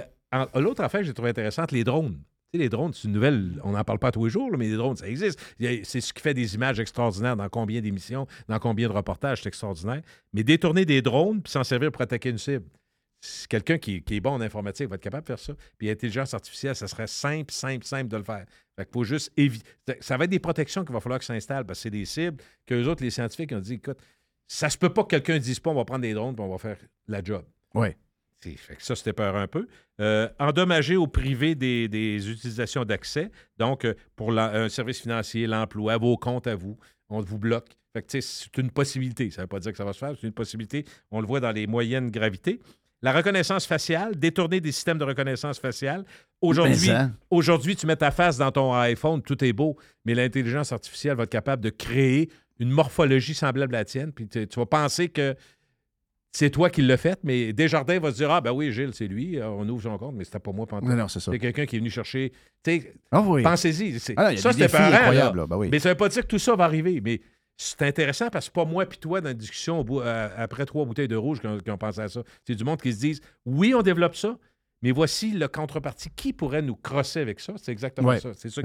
L'autre 0.54 0.84
affaire 0.84 1.00
que 1.00 1.06
j'ai 1.06 1.14
trouvé 1.14 1.30
intéressante, 1.30 1.72
les 1.72 1.82
drones. 1.84 2.18
Les 2.52 2.68
drones, 2.68 2.92
c'est 2.92 3.06
une 3.06 3.14
nouvelle, 3.14 3.60
on 3.62 3.72
n'en 3.72 3.84
parle 3.84 4.00
pas 4.00 4.10
tous 4.10 4.24
les 4.24 4.30
jours, 4.30 4.50
mais 4.58 4.68
les 4.68 4.76
drones, 4.76 4.96
ça 4.96 5.08
existe. 5.08 5.38
C'est 5.58 6.00
ce 6.00 6.12
qui 6.12 6.20
fait 6.20 6.34
des 6.34 6.56
images 6.56 6.80
extraordinaires 6.80 7.36
dans 7.36 7.48
combien 7.48 7.80
d'émissions, 7.80 8.26
dans 8.48 8.58
combien 8.58 8.88
de 8.88 8.92
reportages, 8.92 9.42
c'est 9.42 9.48
extraordinaire. 9.48 10.02
Mais 10.32 10.42
détourner 10.42 10.84
des 10.84 11.00
drones 11.00 11.42
puis 11.42 11.52
s'en 11.52 11.62
servir 11.62 11.92
pour 11.92 12.02
attaquer 12.02 12.30
une 12.30 12.38
cible, 12.38 12.64
quelqu'un 13.48 13.78
qui, 13.78 14.02
est 14.08 14.20
bon 14.20 14.32
en 14.32 14.40
informatique 14.40 14.88
va 14.88 14.96
être 14.96 15.02
capable 15.02 15.22
de 15.22 15.28
faire 15.28 15.38
ça. 15.38 15.52
Puis 15.78 15.88
l'intelligence 15.88 16.34
artificielle, 16.34 16.74
ça 16.74 16.88
serait 16.88 17.06
simple, 17.06 17.52
simple, 17.52 17.84
simple 17.84 18.08
de 18.08 18.16
le 18.16 18.22
faire. 18.22 18.46
Fait 18.76 18.88
faut 18.92 19.04
juste 19.04 19.32
éviter. 19.36 19.66
Ça 20.00 20.16
va 20.16 20.24
être 20.24 20.30
des 20.30 20.38
protections 20.38 20.84
qu'il 20.84 20.92
va 20.92 21.00
falloir 21.00 21.18
que 21.18 21.24
s'installent 21.24 21.64
parce 21.64 21.78
que 21.78 21.82
c'est 21.84 21.90
des 21.90 22.04
cibles 22.04 22.42
que 22.66 22.74
les 22.74 22.88
autres, 22.88 23.02
les 23.02 23.10
scientifiques, 23.10 23.52
ont 23.52 23.60
dit 23.60 23.74
écoute, 23.74 23.98
ça 24.48 24.70
se 24.70 24.78
peut 24.78 24.92
pas 24.92 25.04
que 25.04 25.08
quelqu'un 25.10 25.38
dise 25.38 25.60
pas 25.60 25.70
on 25.70 25.74
va 25.74 25.84
prendre 25.84 26.02
des 26.02 26.14
drones 26.14 26.34
puis 26.34 26.44
on 26.44 26.50
va 26.50 26.58
faire 26.58 26.78
la 27.06 27.22
job. 27.22 27.44
Oui. 27.74 27.88
C'est- 28.42 28.56
Fait 28.56 28.76
que 28.76 28.82
ça, 28.82 28.96
c'était 28.96 29.12
peur 29.12 29.36
un 29.36 29.46
peu. 29.46 29.66
Euh, 30.00 30.28
endommager 30.38 30.96
au 30.96 31.06
privé 31.06 31.54
des, 31.54 31.88
des 31.88 32.30
utilisations 32.30 32.84
d'accès. 32.84 33.30
Donc, 33.58 33.84
euh, 33.84 33.94
pour 34.16 34.32
la- 34.32 34.50
un 34.62 34.68
service 34.68 35.00
financier, 35.00 35.46
l'emploi, 35.46 35.98
vos 35.98 36.16
comptes 36.16 36.46
à 36.46 36.54
vous, 36.54 36.78
on 37.10 37.20
vous 37.20 37.38
bloque. 37.38 37.68
Fait 37.92 38.02
que, 38.02 38.20
c'est 38.20 38.56
une 38.56 38.70
possibilité. 38.70 39.30
Ça 39.30 39.38
ne 39.40 39.44
veut 39.44 39.48
pas 39.48 39.58
dire 39.58 39.72
que 39.72 39.78
ça 39.78 39.84
va 39.84 39.92
se 39.92 39.98
faire, 39.98 40.14
c'est 40.18 40.26
une 40.26 40.32
possibilité. 40.32 40.84
On 41.10 41.20
le 41.20 41.26
voit 41.26 41.40
dans 41.40 41.50
les 41.52 41.66
moyennes 41.66 42.10
gravités. 42.10 42.60
La 43.02 43.12
reconnaissance 43.12 43.66
faciale, 43.66 44.14
détourner 44.16 44.60
des 44.60 44.72
systèmes 44.72 44.98
de 44.98 45.04
reconnaissance 45.04 45.58
faciale. 45.58 46.04
Aujourd'hui, 46.40 46.88
aujourd'hui, 47.30 47.74
tu 47.76 47.86
mets 47.86 47.96
ta 47.96 48.10
face 48.10 48.36
dans 48.38 48.52
ton 48.52 48.72
iPhone, 48.74 49.22
tout 49.22 49.42
est 49.44 49.52
beau, 49.54 49.76
mais 50.04 50.14
l'intelligence 50.14 50.70
artificielle 50.72 51.16
va 51.16 51.22
être 51.24 51.30
capable 51.30 51.62
de 51.62 51.70
créer 51.70 52.30
une 52.58 52.70
morphologie 52.70 53.34
semblable 53.34 53.74
à 53.74 53.78
la 53.78 53.84
tienne. 53.86 54.12
Puis 54.12 54.28
tu 54.28 54.46
tu 54.46 54.58
vas 54.60 54.66
penser 54.66 55.08
que 55.08 55.34
c'est 56.32 56.50
toi 56.50 56.70
qui 56.70 56.82
l'as 56.82 56.96
fait, 56.96 57.18
mais 57.24 57.52
Desjardins 57.52 57.98
va 57.98 58.10
se 58.12 58.16
dire 58.16 58.30
Ah, 58.30 58.40
ben 58.40 58.52
oui, 58.52 58.70
Gilles, 58.72 58.94
c'est 58.94 59.08
lui, 59.08 59.38
euh, 59.38 59.48
on 59.48 59.68
ouvre 59.68 59.82
son 59.82 59.98
compte, 59.98 60.14
mais 60.14 60.24
c'était 60.24 60.38
pas 60.38 60.52
moi 60.52 60.66
pendant 60.66 60.88
Non, 60.88 60.94
non, 60.96 61.08
c'est 61.08 61.20
ça. 61.20 61.32
C'est 61.32 61.38
quelqu'un 61.38 61.66
qui 61.66 61.76
est 61.76 61.78
venu 61.80 61.90
chercher. 61.90 62.32
Tu 62.62 62.80
sais, 62.80 62.94
Ah 63.10 63.20
oui. 63.20 63.42
pensez-y. 63.42 63.98
c'est- 63.98 64.14
Ah 64.16 64.36
ça, 64.36 64.52
c'était 64.52 64.68
peurant, 64.68 65.10
là. 65.10 65.46
Ben 65.46 65.56
oui. 65.56 65.68
Mais 65.70 65.78
ça 65.78 65.88
veut 65.88 65.96
pas 65.96 66.08
dire 66.08 66.22
que 66.22 66.28
tout 66.28 66.38
ça 66.38 66.54
va 66.54 66.64
arriver. 66.64 67.00
Mais 67.02 67.20
c'est 67.56 67.82
intéressant 67.82 68.28
parce 68.30 68.46
que 68.48 68.52
c'est 68.54 68.54
pas 68.54 68.64
moi 68.64 68.86
puis 68.86 68.98
toi 68.98 69.20
dans 69.20 69.28
la 69.28 69.34
discussion 69.34 69.84
euh, 69.90 70.28
après 70.36 70.64
trois 70.66 70.84
bouteilles 70.84 71.08
de 71.08 71.16
rouge 71.16 71.40
qui 71.40 71.70
ont, 71.70 71.78
pensé 71.78 72.00
à 72.00 72.08
ça. 72.08 72.22
C'est 72.46 72.54
du 72.54 72.64
monde 72.64 72.80
qui 72.80 72.92
se 72.92 73.00
disent 73.00 73.20
Oui, 73.44 73.74
on 73.74 73.82
développe 73.82 74.14
ça, 74.16 74.38
mais 74.82 74.92
voici 74.92 75.32
le 75.32 75.48
contrepartie. 75.48 76.10
Qui 76.14 76.32
pourrait 76.32 76.62
nous 76.62 76.76
crosser 76.76 77.20
avec 77.20 77.40
ça? 77.40 77.54
C'est 77.56 77.72
exactement 77.72 78.08
Ouais, 78.08 78.20
ça. 78.20 78.30
C'est 78.34 78.50
ça. 78.50 78.62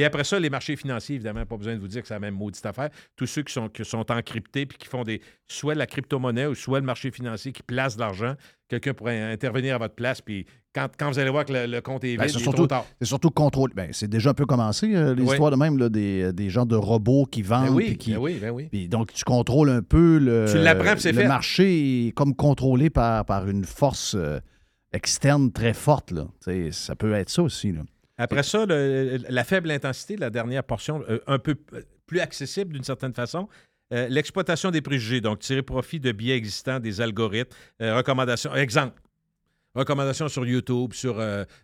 Et 0.00 0.04
après 0.04 0.24
ça, 0.24 0.38
les 0.38 0.48
marchés 0.50 0.76
financiers, 0.76 1.16
évidemment, 1.16 1.44
pas 1.44 1.56
besoin 1.56 1.74
de 1.74 1.80
vous 1.80 1.88
dire 1.88 2.02
que 2.02 2.08
c'est 2.08 2.14
la 2.14 2.20
même 2.20 2.34
maudite 2.34 2.64
affaire. 2.64 2.88
Tous 3.16 3.26
ceux 3.26 3.42
qui 3.42 3.52
sont, 3.52 3.68
qui 3.68 3.84
sont 3.84 4.10
encryptés 4.10 4.64
puis 4.66 4.78
qui 4.78 4.86
font 4.86 5.02
des 5.02 5.20
soit 5.46 5.74
la 5.74 5.86
crypto-monnaie 5.86 6.46
ou 6.46 6.54
soit 6.54 6.80
le 6.80 6.86
marché 6.86 7.10
financier 7.10 7.52
qui 7.52 7.62
place 7.62 7.96
de 7.96 8.00
l'argent, 8.00 8.34
quelqu'un 8.68 8.94
pourrait 8.94 9.20
intervenir 9.32 9.74
à 9.74 9.78
votre 9.78 9.94
place. 9.94 10.20
Puis 10.20 10.46
quand, 10.74 10.88
quand 10.98 11.10
vous 11.10 11.18
allez 11.18 11.30
voir 11.30 11.44
que 11.44 11.52
le, 11.52 11.66
le 11.66 11.80
compte 11.80 12.04
est 12.04 12.10
vide, 12.10 12.18
Ben, 12.20 12.24
il 12.26 12.30
c'est 12.30 12.38
est 12.38 12.42
surtout, 12.42 12.68
c'est 13.00 13.06
surtout 13.06 13.30
contrôle. 13.30 13.72
Ben, 13.74 13.88
c'est 13.92 14.08
déjà 14.08 14.30
un 14.30 14.34
peu 14.34 14.46
commencé, 14.46 14.94
euh, 14.94 15.14
les 15.14 15.22
Oui. 15.22 15.30
histoires 15.30 15.50
de 15.50 15.56
même, 15.56 15.76
là, 15.78 15.88
des, 15.88 16.22
euh, 16.24 16.32
des 16.32 16.48
gens 16.50 16.64
de 16.66 16.76
robots 16.76 17.24
qui 17.24 17.42
vendent. 17.42 17.68
Ben 17.70 17.74
oui, 17.74 17.96
qui, 17.96 18.12
ben 18.12 18.18
oui, 18.18 18.38
ben 18.40 18.50
oui. 18.50 18.68
puis 18.70 18.88
donc, 18.88 19.12
tu 19.12 19.24
contrôles 19.24 19.70
un 19.70 19.82
peu 19.82 20.18
le. 20.18 20.46
Tu 20.48 20.58
Le 20.58 20.96
fait. 21.12 21.26
marché 21.26 22.06
est 22.08 22.12
comme 22.12 22.34
contrôlé 22.36 22.90
par, 22.90 23.24
par 23.24 23.48
une 23.48 23.64
force 23.64 24.14
euh, 24.16 24.38
externe 24.92 25.50
très 25.50 25.74
forte. 25.74 26.12
Là. 26.12 26.26
Ça 26.70 26.94
peut 26.94 27.12
être 27.14 27.30
ça 27.30 27.42
aussi. 27.42 27.72
Là. 27.72 27.80
Après 28.18 28.42
ça, 28.42 28.66
le- 28.66 29.18
la 29.28 29.44
faible 29.44 29.70
intensité, 29.70 30.16
la 30.16 30.30
dernière 30.30 30.64
portion, 30.64 31.02
euh, 31.08 31.18
un 31.26 31.38
peu 31.38 31.54
plus 32.06 32.20
accessible 32.20 32.72
d'une 32.74 32.84
certaine 32.84 33.14
façon. 33.14 33.48
Euh, 33.94 34.06
L'exploitation 34.08 34.70
des 34.70 34.82
préjugés, 34.82 35.20
donc 35.20 35.38
tirer 35.38 35.62
profit 35.62 36.00
de 36.00 36.12
biais 36.12 36.36
existants, 36.36 36.80
des 36.80 37.00
algorithmes, 37.00 37.56
euh, 37.80 37.96
recommandations. 37.96 38.54
Exemple, 38.54 39.00
recommandations 39.74 40.28
sur 40.28 40.44
YouTube, 40.44 40.92
sur 40.92 41.22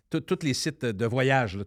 tous 0.09 0.39
les 0.43 0.53
sites 0.53 0.85
de 0.85 1.05
voyage, 1.05 1.59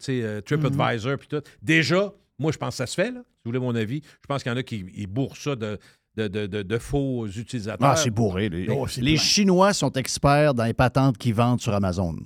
TripAdvisor, 0.45 1.19
puis 1.19 1.29
tout. 1.29 1.43
Déjà, 1.63 2.13
moi, 2.39 2.53
je 2.53 2.59
pense 2.59 2.75
que 2.75 2.77
ça 2.79 2.87
se 2.87 2.95
fait, 2.95 3.11
là, 3.11 3.21
si 3.21 3.43
vous 3.45 3.51
voulez 3.51 3.59
mon 3.59 3.75
avis. 3.75 4.01
Je 4.23 4.27
pense 4.27 4.43
qu'il 4.43 4.51
y 4.51 4.55
en 4.55 4.59
a 4.59 4.63
qui 4.63 5.07
bourrent 5.07 5.37
ça 5.37 5.55
de, 5.57 5.79
de, 6.19 6.29
de- 6.29 6.47
de- 6.47 6.63
de 6.63 6.79
faux 6.79 7.27
utilisateurs. 7.29 7.89
Ah, 7.89 7.97
c'est 7.97 8.11
bourré. 8.11 8.49
Les, 8.49 8.69
Oh, 8.71 8.87
les. 8.99 9.17
Chinois 9.17 9.73
sont 9.73 9.93
experts 9.93 10.53
dans 10.55 10.65
les 10.65 10.75
patentes 10.75 11.17
qu'ils 11.17 11.35
vendent 11.35 11.61
sur 11.61 11.73
Amazon. 11.75 12.17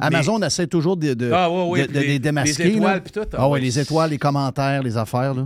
Amazon 0.00 0.40
essaie 0.42 0.68
toujours 0.68 0.96
de, 0.96 1.14
de, 1.14 1.30
Ah, 1.32 1.50
ouais, 1.50 1.68
ouais, 1.68 1.80
de- 1.82 1.84
puis 1.86 1.94
de 1.94 2.00
les- 2.00 2.06
les 2.06 2.18
démasquer. 2.20 2.64
les 2.64 2.76
étoiles, 2.76 3.02
puis 3.02 3.12
tout. 3.12 3.26
Ah, 3.32 3.48
ouais, 3.48 3.60
les 3.60 3.78
étoiles, 3.78 4.10
les 4.10 4.18
commentaires, 4.18 4.82
les 4.82 4.96
affaires. 4.96 5.34
Là. 5.34 5.44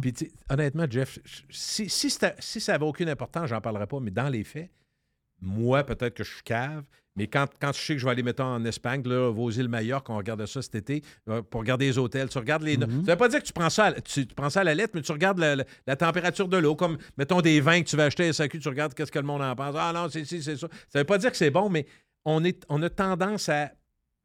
Honnêtement, 0.51 0.85
Jeff, 0.89 1.19
si, 1.51 1.89
si, 1.89 2.11
ça 2.11 2.35
n'avait 2.73 2.85
aucune 2.85 3.09
importance, 3.09 3.47
j'en 3.49 3.61
parlerais 3.63 3.87
pas, 3.87 3.99
mais 4.01 4.11
dans 4.11 4.29
les 4.29 4.45
faits, 4.45 4.71
moi, 5.41 5.83
peut-être 5.83 6.15
que 6.15 6.25
je 6.25 6.31
suis 6.35 6.43
cave, 6.43 6.83
mais 7.19 7.27
quand, 7.27 7.47
quand 7.61 7.73
je 7.75 7.79
sais 7.81 7.93
que 7.95 7.99
je 7.99 8.05
vais 8.07 8.13
aller, 8.13 8.23
mettons, 8.23 8.45
en 8.45 8.65
Espagne, 8.65 9.03
là, 9.07 9.31
vos 9.31 9.51
îles 9.51 9.69
Majorque, 9.69 10.09
on 10.09 10.17
regarde 10.17 10.47
ça 10.47 10.63
cet 10.63 10.75
été, 10.77 11.03
euh, 11.29 11.43
pour 11.43 11.61
regarder 11.61 11.87
les 11.87 11.99
hôtels, 11.99 12.29
tu 12.31 12.39
regardes 12.39 12.63
les 12.63 12.77
notes. 12.77 12.89
Ça 12.91 12.97
ne 12.97 13.03
veut 13.11 13.17
pas 13.17 13.29
dire 13.29 13.41
que 13.41 13.47
tu 13.47 13.53
prends 13.53 13.69
ça, 13.71 13.87
à, 13.87 13.93
tu, 14.01 14.27
tu 14.27 14.35
prends 14.35 14.49
ça 14.51 14.61
à 14.61 14.65
la 14.65 14.75
lettre, 14.75 14.93
mais 14.95 15.03
tu 15.03 15.13
regardes 15.13 15.39
la, 15.39 15.57
la- 15.57 15.65
la 15.87 15.97
température 15.97 16.49
de 16.49 16.57
l'eau, 16.57 16.75
comme, 16.77 16.97
mettons, 17.17 17.41
des 17.43 17.61
vins 17.61 17.83
que 17.83 17.89
tu 17.89 17.97
vas 17.97 18.05
acheter 18.05 18.29
à 18.29 18.33
SAQ, 18.33 18.61
tu 18.61 18.69
regardes 18.69 18.95
qu'est-ce 18.95 19.13
que 19.13 19.19
le 19.19 19.27
monde 19.27 19.43
en 19.43 19.55
pense. 19.55 19.75
Ah 19.79 19.93
non, 19.95 20.09
c'est 20.09 20.25
c'est 20.25 20.41
ça. 20.41 20.57
Ça 20.57 20.69
ne 20.95 21.01
veut 21.01 21.05
pas 21.05 21.19
dire 21.19 21.31
que 21.31 21.37
c'est 21.37 21.51
bon, 21.51 21.69
mais 21.69 21.85
on, 22.25 22.43
est, 22.45 22.65
on 22.69 22.83
a 22.83 22.89
tendance 22.91 23.49
à 23.49 23.71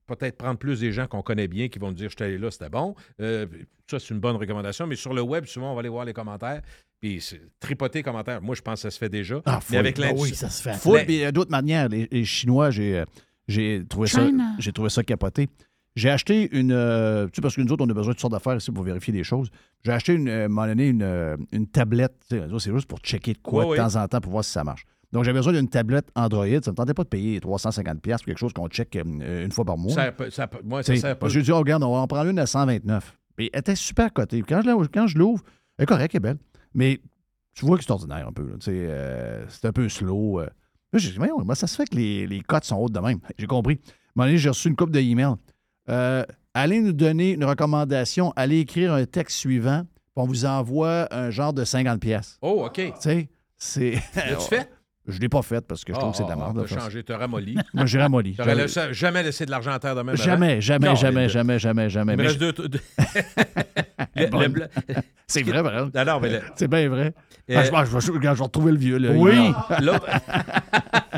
peut-être 0.07 0.37
prendre 0.37 0.59
plus 0.59 0.81
des 0.81 0.91
gens 0.91 1.07
qu'on 1.07 1.21
connaît 1.21 1.47
bien 1.47 1.69
qui 1.69 1.79
vont 1.79 1.87
nous 1.87 1.93
dire 1.93 2.09
je 2.09 2.15
suis 2.17 2.23
allé 2.25 2.37
là, 2.37 2.51
c'était 2.51 2.69
bon. 2.69 2.93
Euh, 3.21 3.47
ça, 3.89 3.99
c'est 3.99 4.09
une 4.13 4.19
bonne 4.19 4.35
recommandation. 4.35 4.85
Mais 4.87 4.95
sur 4.97 5.13
le 5.13 5.21
web, 5.21 5.45
souvent, 5.45 5.71
on 5.71 5.75
va 5.75 5.79
aller 5.79 5.89
voir 5.89 6.05
les 6.05 6.13
commentaires. 6.13 6.61
Puis 7.03 7.21
tripoter 7.59 7.99
les 7.99 8.03
commentaires, 8.03 8.41
moi, 8.41 8.55
je 8.55 8.61
pense 8.61 8.75
que 8.75 8.81
ça 8.83 8.89
se 8.91 8.97
fait 8.97 9.09
déjà. 9.09 9.41
Ah, 9.45 9.59
mais 9.69 9.77
avec 9.77 9.99
Ah 10.01 10.11
oui, 10.15 10.33
ça 10.33 10.49
se 10.49 10.61
fait. 10.61 10.73
Faut, 10.75 10.93
Mais- 10.93 11.03
puis, 11.03 11.25
euh, 11.25 11.33
d'autres 11.33 11.51
manières. 11.51 11.89
Les, 11.89 12.07
les 12.09 12.23
Chinois, 12.23 12.71
j'ai, 12.71 12.99
euh, 12.99 13.05
j'ai 13.49 13.83
trouvé 13.89 14.07
ça, 14.07 14.21
j'ai 14.57 14.71
trouvé 14.71 14.87
ça 14.89 15.03
capoté. 15.03 15.49
J'ai 15.97 16.09
acheté 16.09 16.47
une. 16.57 16.71
euh, 16.71 17.25
tu 17.25 17.31
sais, 17.35 17.41
parce 17.41 17.57
que 17.57 17.61
nous 17.61 17.69
autres, 17.73 17.83
on 17.85 17.89
a 17.89 17.93
besoin 17.93 18.11
de 18.11 18.13
toutes 18.13 18.21
sortes 18.21 18.31
d'affaires 18.31 18.55
ici 18.55 18.71
pour 18.71 18.85
vérifier 18.85 19.11
des 19.11 19.25
choses. 19.25 19.49
J'ai 19.83 19.91
acheté 19.91 20.13
une, 20.13 20.29
euh, 20.29 20.43
à 20.43 20.45
un 20.45 20.47
moment 20.47 20.65
donné 20.65 20.87
une, 20.87 21.37
une 21.51 21.67
tablette. 21.67 22.13
Tu 22.29 22.37
sais, 22.37 22.47
nous 22.47 22.53
autres, 22.53 22.63
C'est 22.63 22.71
juste 22.73 22.87
pour 22.87 22.99
checker 22.99 23.33
de 23.33 23.39
quoi 23.39 23.65
de 23.65 23.75
temps 23.81 24.01
en 24.01 24.07
temps 24.07 24.21
pour 24.21 24.31
voir 24.31 24.45
si 24.45 24.51
ça 24.51 24.63
marche. 24.63 24.85
Donc, 25.11 25.25
j'avais 25.25 25.37
besoin 25.39 25.51
d'une 25.51 25.67
tablette 25.67 26.07
Android. 26.15 26.45
Ça 26.47 26.53
ne 26.53 26.71
me 26.71 26.75
tentait 26.75 26.93
pas 26.93 27.03
de 27.03 27.09
payer 27.09 27.39
350$ 27.41 27.99
pour 28.19 28.25
quelque 28.25 28.37
chose 28.39 28.53
qu'on 28.53 28.69
check 28.69 28.95
une 28.95 29.51
fois 29.51 29.65
par 29.65 29.77
mois. 29.77 29.93
Ça, 29.93 30.13
ça, 30.31 30.47
peut- 30.47 30.61
moi, 30.63 30.81
ça 30.83 30.95
sert 30.95 31.19
pas. 31.19 31.27
J'ai 31.27 31.41
dit, 31.41 31.51
oh, 31.51 31.57
regarde, 31.59 31.83
on 31.83 31.91
va 31.91 31.99
en 31.99 32.07
prendre 32.07 32.29
une 32.29 32.39
à 32.39 32.45
129. 32.45 33.13
Puis 33.35 33.49
elle 33.51 33.59
était 33.59 33.75
super 33.75 34.13
cotée. 34.13 34.41
Quand 34.41 34.61
je, 34.61 34.87
quand 34.87 35.07
je 35.07 35.17
l'ouvre, 35.17 35.43
elle 35.77 35.83
est 35.83 35.85
correcte, 35.85 36.15
elle 36.15 36.19
est 36.19 36.21
belle. 36.21 36.37
Mais 36.73 36.99
tu 37.53 37.65
vois 37.65 37.77
que 37.77 37.83
c'est 37.83 37.91
ordinaire 37.91 38.27
un 38.27 38.33
peu. 38.33 38.57
euh, 38.67 39.45
c'est 39.49 39.65
un 39.67 39.71
peu 39.71 39.87
slow. 39.89 40.39
euh. 40.39 40.45
Là, 40.91 40.99
j'ai 40.99 41.11
dit, 41.11 41.19
mais 41.19 41.29
moi, 41.43 41.55
ça 41.55 41.67
se 41.67 41.75
fait 41.75 41.85
que 41.85 41.95
les, 41.95 42.27
les 42.27 42.41
cotes 42.41 42.63
sont 42.65 42.77
hautes 42.77 42.93
de 42.93 42.99
même. 42.99 43.19
J'ai 43.37 43.47
compris. 43.47 43.73
À 43.75 43.87
un 43.87 43.93
moment 44.15 44.27
donné, 44.27 44.37
j'ai 44.37 44.49
reçu 44.49 44.67
une 44.67 44.75
coupe 44.75 44.91
de. 44.91 45.37
Euh, 45.89 46.23
allez 46.53 46.79
nous 46.81 46.93
donner 46.93 47.31
une 47.31 47.45
recommandation. 47.45 48.31
Allez 48.35 48.59
écrire 48.59 48.93
un 48.93 49.05
texte 49.05 49.37
suivant. 49.37 49.83
puis 49.83 49.91
On 50.15 50.25
vous 50.25 50.45
envoie 50.45 51.07
un 51.13 51.29
genre 51.31 51.53
de 51.53 51.63
50 51.65 51.99
pièces. 51.99 52.37
Oh, 52.41 52.63
OK. 52.65 52.73
Tu 52.75 52.91
sais, 52.99 53.29
c'est... 53.57 53.91
L'as-tu 54.15 54.47
fait? 54.49 54.69
Je 55.05 55.15
ne 55.17 55.19
l'ai 55.21 55.29
pas 55.29 55.41
fait 55.41 55.65
parce 55.67 55.83
que 55.83 55.93
je 55.93 55.99
trouve 55.99 56.11
que 56.11 56.17
c'est 56.17 56.23
de 56.23 56.29
la 56.29 56.35
Ah, 56.35 56.53
merde. 56.53 56.65
T'as 56.67 56.75
là. 56.75 56.81
changé, 56.81 57.03
t'as 57.03 57.17
ramolli. 57.17 57.55
Moi, 57.73 57.85
j'ai 57.85 57.99
ramolli. 57.99 58.37
Jamais 58.91 59.23
laissé 59.23 59.45
de 59.45 59.51
l'argent 59.51 59.71
à 59.71 59.79
terre 59.79 59.95
de 59.95 60.01
même. 60.01 60.15
Jamais, 60.15 60.61
jamais, 60.61 60.95
jamais, 60.95 61.13
mais- 61.23 61.29
jamais, 61.29 61.59
jamais, 61.59 61.89
jamais. 61.89 62.15
Mais 62.15 62.33
deux. 62.35 62.53
C'est 65.27 65.41
vrai, 65.43 65.63
mais 66.21 66.29
le- 66.29 66.41
C'est 66.55 66.67
bien 66.67 66.89
vrai. 66.89 67.13
Euh, 67.49 67.55
Ah, 67.57 67.63
je, 67.85 68.19
vais- 68.19 68.29
retrouver 68.29 68.71
le 68.71 68.77
vieux. 68.77 68.97
Là. 68.97 69.11
Oui. 69.11 69.51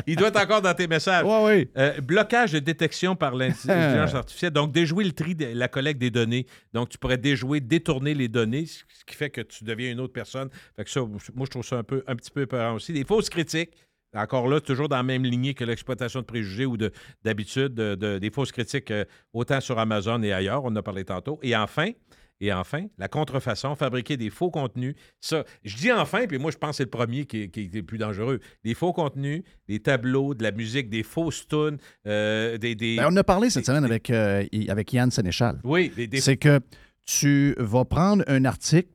Il- 0.06 0.16
doit 0.16 0.28
être 0.28 0.40
encore 0.42 0.62
dans 0.62 0.74
tes 0.74 0.86
messages. 0.88 1.24
Ouais, 1.24 1.44
ouais. 1.44 1.68
Euh, 1.76 2.00
blocage 2.00 2.52
de 2.52 2.58
détection 2.58 3.14
par 3.14 3.34
l'intelligence 3.34 4.14
artificielle. 4.14 4.52
Donc, 4.52 4.72
déjouer 4.72 5.04
le 5.04 5.12
tri 5.12 5.34
de 5.34 5.46
la 5.54 5.68
collecte 5.68 6.00
des 6.00 6.10
données. 6.10 6.46
Donc, 6.72 6.88
tu 6.88 6.98
pourrais 6.98 7.18
déjouer, 7.18 7.60
détourner 7.60 8.14
les 8.14 8.28
données, 8.28 8.66
ce 8.66 8.82
qui 9.06 9.14
fait 9.14 9.30
que 9.30 9.40
tu 9.40 9.64
deviens 9.64 9.92
une 9.92 10.00
autre 10.00 10.12
personne. 10.12 10.48
Fait 10.76 10.84
que 10.84 10.90
ça, 10.90 11.00
moi, 11.00 11.46
je 11.46 11.50
trouve 11.50 11.64
ça 11.64 11.76
un, 11.78 11.84
peu, 11.84 12.02
un 12.06 12.16
petit 12.16 12.30
peu 12.30 12.42
épeurant 12.42 12.74
aussi. 12.74 12.92
Des 12.92 13.04
fausses 13.04 13.30
critiques. 13.30 13.70
Encore 14.14 14.48
là, 14.48 14.60
toujours 14.60 14.88
dans 14.88 14.96
la 14.96 15.02
même 15.02 15.24
lignée 15.24 15.52
que 15.54 15.64
l'exploitation 15.64 16.20
de 16.20 16.24
préjugés 16.26 16.64
ou 16.66 16.76
de- 16.76 16.90
d'habitude, 17.22 17.74
de, 17.74 17.94
de- 17.94 18.18
des 18.18 18.30
fausses 18.30 18.52
critiques, 18.52 18.90
euh, 18.90 19.04
autant 19.32 19.60
sur 19.60 19.78
Amazon 19.78 20.22
et 20.22 20.32
ailleurs, 20.32 20.64
on 20.64 20.68
en 20.68 20.76
a 20.76 20.82
parlé 20.82 21.04
tantôt. 21.04 21.38
Et 21.42 21.54
enfin, 21.56 21.90
Et 22.38 22.52
enfin, 22.52 22.84
la 22.98 23.08
contrefaçon, 23.08 23.74
fabriquer 23.76 24.18
des 24.18 24.28
faux 24.28 24.50
contenus. 24.50 24.94
Ça, 25.22 25.44
je 25.64 25.74
dis 25.76 25.90
enfin, 25.90 26.26
puis 26.26 26.36
moi, 26.36 26.50
je 26.50 26.58
pense 26.58 26.72
que 26.72 26.76
c'est 26.76 26.82
le 26.84 26.90
premier 26.90 27.24
qui, 27.24 27.50
qui 27.50 27.60
est 27.62 27.74
le 27.74 27.82
plus 27.82 27.96
dangereux. 27.96 28.40
Les 28.62 28.74
faux 28.74 28.92
contenus, 28.92 29.42
des 29.68 29.80
tableaux, 29.80 30.34
de 30.34 30.42
la 30.42 30.50
musique, 30.52 30.90
des 30.90 31.02
fausses 31.02 31.48
tunes, 31.48 31.78
euh, 32.06 32.58
des... 32.58 32.74
des- 32.74 32.96
Ben, 32.96 33.08
on 33.10 33.16
a 33.16 33.24
parlé 33.24 33.48
cette 33.48 33.64
semaine 33.64 33.86
avec, 33.86 34.10
euh, 34.10 34.44
avec 34.68 34.92
Yann 34.92 35.10
Sénéchal. 35.10 35.60
Oui, 35.64 35.90
des, 35.96 36.08
des- 36.08 36.20
C'est 36.20 36.36
que 36.36 36.60
tu 37.06 37.54
vas 37.58 37.86
prendre 37.86 38.22
un 38.26 38.44
article, 38.44 38.90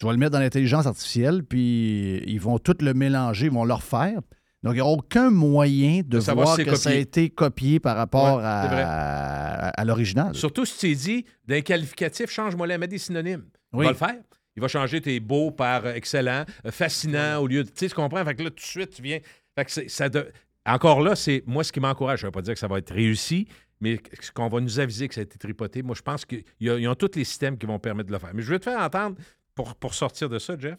tu 0.00 0.06
vas 0.06 0.12
le 0.12 0.18
mettre 0.18 0.32
dans 0.32 0.40
l'intelligence 0.40 0.86
artificielle, 0.86 1.44
puis 1.44 2.22
ils 2.26 2.40
vont 2.40 2.58
tout 2.58 2.76
le 2.80 2.94
mélanger, 2.94 3.46
ils 3.46 3.52
vont 3.52 3.66
le 3.66 3.74
refaire. 3.74 4.20
Donc, 4.62 4.72
il 4.72 4.76
n'y 4.76 4.80
a 4.80 4.86
aucun 4.86 5.30
moyen 5.30 5.98
de, 5.98 6.02
De 6.16 6.20
savoir 6.20 6.46
voir 6.46 6.56
si 6.56 6.64
que 6.64 6.74
ça 6.74 6.88
a 6.90 6.92
copié. 6.92 7.00
été 7.00 7.30
copié 7.30 7.80
par 7.80 7.96
rapport 7.96 8.38
Ouais, 8.38 8.42
à, 8.44 9.68
à 9.68 9.84
l'original. 9.84 10.34
Surtout 10.34 10.64
si 10.64 10.78
tu 10.78 10.94
dit 10.96 11.24
d'un 11.46 11.60
qualificatif, 11.60 12.28
change-moi 12.30 12.66
là, 12.66 12.76
mets 12.78 12.88
des 12.88 12.98
synonymes. 12.98 13.44
Oui. 13.72 13.84
Il 13.84 13.86
va 13.86 13.90
le 13.92 13.96
faire. 13.96 14.22
Il 14.56 14.60
va 14.60 14.66
changer 14.68 15.00
tes 15.00 15.20
beaux 15.20 15.52
par 15.52 15.86
excellent, 15.86 16.44
euh, 16.66 16.72
fascinant 16.72 17.38
au 17.38 17.46
lieu 17.46 17.62
de. 17.62 17.68
Tu 17.68 17.74
sais, 17.76 17.88
tu 17.88 17.94
comprends? 17.94 18.24
Fait 18.24 18.34
que 18.34 18.42
là, 18.42 18.50
tout 18.50 18.56
de 18.56 18.60
suite, 18.60 18.90
tu 18.90 19.02
viens. 19.02 19.20
Fait 19.56 19.64
que 19.64 19.88
ça 19.88 20.08
de- 20.08 20.26
Encore 20.66 21.00
là, 21.02 21.14
c'est 21.14 21.44
moi 21.46 21.62
ce 21.62 21.70
qui 21.70 21.78
m'encourage. 21.78 22.20
Je 22.20 22.26
ne 22.26 22.28
veux 22.28 22.32
pas 22.32 22.42
dire 22.42 22.54
que 22.54 22.60
ça 22.60 22.66
va 22.66 22.78
être 22.78 22.92
réussi, 22.92 23.46
mais 23.80 24.00
ce 24.20 24.32
qu'on 24.32 24.48
va 24.48 24.60
nous 24.60 24.80
aviser 24.80 25.06
que 25.06 25.14
ça 25.14 25.20
a 25.20 25.22
été 25.22 25.38
tripoté, 25.38 25.82
moi, 25.84 25.94
je 25.96 26.02
pense 26.02 26.24
qu'ils 26.24 26.88
ont 26.88 26.94
tous 26.96 27.12
les 27.14 27.22
systèmes 27.24 27.56
qui 27.56 27.66
vont 27.66 27.78
permettre 27.78 28.08
de 28.08 28.12
le 28.12 28.18
faire. 28.18 28.30
Mais 28.34 28.42
je 28.42 28.50
vais 28.50 28.58
te 28.58 28.64
faire 28.64 28.80
entendre, 28.80 29.14
pour, 29.54 29.76
pour 29.76 29.94
sortir 29.94 30.28
de 30.28 30.40
ça, 30.40 30.56
Jeff, 30.58 30.76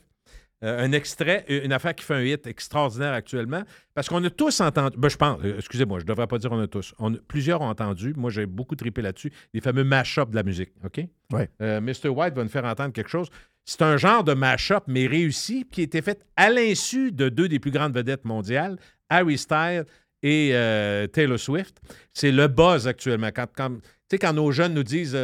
euh, 0.64 0.84
un 0.84 0.92
extrait, 0.92 1.46
une 1.48 1.72
affaire 1.72 1.96
qui 1.96 2.04
fait 2.04 2.16
un 2.16 2.22
hit 2.24 2.46
extraordinaire 2.48 3.14
actuellement, 3.14 3.64
parce 3.94 4.10
qu'on 4.10 4.24
a 4.24 4.30
tous 4.30 4.60
entendu, 4.62 4.98
ben, 4.98 5.08
je 5.10 5.16
pense, 5.18 5.40
euh, 5.44 5.58
excusez-moi, 5.58 6.00
je 6.00 6.04
ne 6.04 6.08
devrais 6.10 6.28
pas 6.28 6.38
dire 6.38 6.52
on 6.52 6.60
a 6.60 6.68
tous, 6.68 6.94
On 7.00 7.14
plusieurs 7.14 7.62
ont 7.62 7.70
entendu, 7.70 8.14
moi 8.18 8.30
j'ai 8.30 8.46
beaucoup 8.46 8.76
trippé 8.76 9.02
là-dessus, 9.02 9.32
les 9.54 9.62
fameux 9.62 9.84
mash-up 9.84 10.30
de 10.32 10.36
la 10.36 10.44
musique, 10.44 10.72
OK? 10.84 11.02
Ouais. 11.32 11.50
Euh, 11.62 11.80
Mr. 11.82 12.10
White 12.10 12.34
va 12.36 12.44
nous 12.44 12.50
faire 12.50 12.66
entendre 12.66 12.92
quelque 12.94 13.10
chose. 13.10 13.30
C'est 13.66 13.82
un 13.84 13.98
genre 13.98 14.24
de 14.24 14.34
mash-up, 14.34 14.84
mais 14.88 15.06
réussi, 15.08 15.66
qui 15.72 15.82
a 15.82 15.84
été 15.84 16.02
fait 16.02 16.26
à 16.36 16.50
l'insu 16.50 17.12
de 17.12 17.30
deux 17.30 17.48
des 17.48 17.60
plus 17.60 17.72
grandes 17.72 17.94
vedettes 17.94 18.26
mondiales, 18.26 18.78
Harry 19.10 19.38
Styles 19.38 19.86
et 20.24 20.50
euh, 20.54 21.08
Taylor 21.08 21.40
Swift. 21.40 21.78
C'est 22.14 22.32
le 22.32 22.48
buzz 22.48 22.88
actuellement. 22.88 23.30
Quand, 23.34 23.48
quand- 23.56 23.76
tu 23.76 23.82
sais, 24.12 24.18
quand 24.18 24.34
nos 24.34 24.52
jeunes 24.52 24.74
nous 24.74 24.84
disent, 24.84 25.16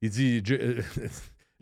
il 0.00 0.10
dit, 0.10 0.42
Je- 0.44 0.80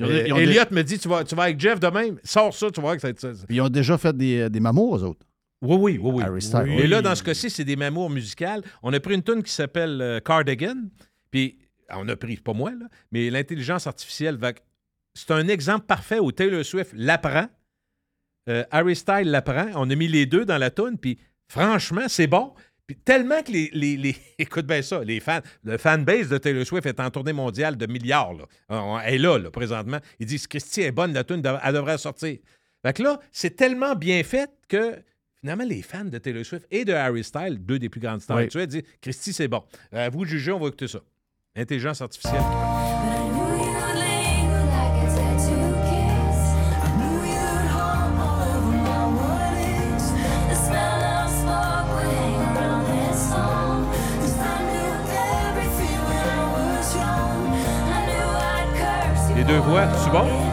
euh, 0.07 0.25
Ils 0.27 0.33
ont- 0.33 0.37
ils 0.39 0.47
ont 0.47 0.51
Elliot 0.51 0.65
me 0.71 0.83
dit, 0.83 0.99
tu 0.99 1.09
vas, 1.09 1.25
tu 1.25 1.35
vas 1.35 1.45
avec 1.45 1.59
Jeff 1.61 1.79
demain, 1.81 2.17
sors 2.25 2.55
ça, 2.55 2.71
tu 2.71 2.77
vas 2.77 2.83
voir 2.83 2.95
que 2.97 3.01
ça 3.03 3.09
va 3.09 3.11
être 3.11 3.21
ça. 3.21 3.29
Puis 3.47 3.57
ils 3.57 3.61
ont 3.61 3.69
déjà 3.69 3.97
fait 3.99 4.17
des, 4.17 4.49
des 4.51 4.61
mamours, 4.61 4.97
eux 4.99 5.05
autres. 5.05 5.27
Oui, 5.63 5.77
oui, 5.79 5.99
oui, 6.01 6.11
oui. 6.15 6.23
Harry 6.23 6.41
Styles. 6.41 6.65
Mais 6.67 6.87
là, 6.87 7.03
dans 7.03 7.15
ce 7.15 7.23
cas-ci, 7.23 7.51
c'est 7.51 7.65
des 7.65 7.77
mamours 7.77 8.09
musicales. 8.09 8.63
On 8.83 8.93
a 8.95 9.01
pris 9.01 9.15
une 9.15 9.23
tune 9.23 9.43
qui 9.43 9.53
s'appelle 9.53 10.01
euh, 10.01 10.19
Cardigan, 10.21 10.77
puis 11.31 11.59
on 11.95 12.09
a 12.09 12.17
pris, 12.17 12.37
pas 12.37 12.55
moi, 12.55 12.71
là, 12.71 12.87
mais 13.13 13.29
l'intelligence 13.31 13.87
artificielle 13.87 14.37
va. 14.37 14.53
C'est 15.15 15.31
un 15.33 15.49
exemple 15.49 15.85
parfait 15.87 16.19
où 16.19 16.33
Taylor 16.33 16.65
Swift 16.65 16.93
l'apprend, 16.97 17.47
euh, 18.49 18.65
Harry 18.71 18.97
Styles 18.97 19.31
l'apprend, 19.31 19.67
on 19.75 19.91
a 19.91 19.95
mis 19.95 20.09
les 20.09 20.25
deux 20.25 20.45
dans 20.47 20.57
la 20.59 20.71
tune, 20.71 20.97
puis 21.01 21.19
franchement, 21.49 22.05
c'est 22.09 22.27
bon. 22.27 22.55
Puis 22.91 22.97
tellement 23.05 23.41
que 23.45 23.53
les, 23.53 23.71
les- 23.73 23.97
les- 23.97 24.17
Écoute 24.41 24.67
bien 24.67 24.83
ça, 24.83 25.05
les 25.05 25.21
fans, 25.21 25.39
le 25.63 25.79
fanbase 25.79 26.29
de 26.29 26.39
Taylor 26.39 26.67
Swift 26.67 26.87
est 26.87 26.99
en 26.99 27.09
tournée 27.09 27.33
mondiale 27.33 27.77
de 27.77 27.87
milliards. 27.87 28.33
Là. 28.35 29.01
Elle 29.05 29.15
est 29.15 29.19
là, 29.19 29.39
là, 29.39 29.49
présentement. 29.53 29.99
Ils 30.19 30.27
disent 30.27 30.49
Christy 30.49 30.81
est 30.83 30.91
bonne, 30.91 31.13
la 31.15 31.23
tune, 31.23 31.41
elle 31.63 31.73
devrait 31.75 31.99
sortir. 31.99 32.37
Fait 32.85 32.93
que 32.93 33.03
là, 33.05 33.21
c'est 33.31 33.55
tellement 33.55 33.95
bien 33.95 34.25
fait 34.25 34.51
que 34.67 34.97
finalement, 35.41 35.63
les 35.65 35.83
fans 35.83 36.05
de 36.05 36.19
Taylor 36.19 36.45
Swift 36.45 36.67
et 36.73 36.85
de 36.85 36.93
Harry 36.93 37.23
Styles, 37.23 37.59
deux 37.65 37.79
des 37.79 37.89
plus 37.89 38.01
grandes 38.01 38.23
stars 38.23 38.39
Oui. 38.39 38.43
actuelles, 38.45 38.67
disent 38.67 38.83
Christy, 39.01 39.33
c'est 39.33 39.47
bon. 39.47 39.63
À 39.93 40.09
vous 40.11 40.25
de 40.25 40.31
juger, 40.31 40.51
on 40.51 40.59
va 40.59 40.67
écouter 40.67 40.89
ça. 40.89 40.99
Intelligence 41.55 42.01
artificielle. 42.01 42.43
Les 59.71 59.77
deux 59.77 59.83
voix, 59.83 59.89
c'est 60.03 60.11
bon? 60.11 60.50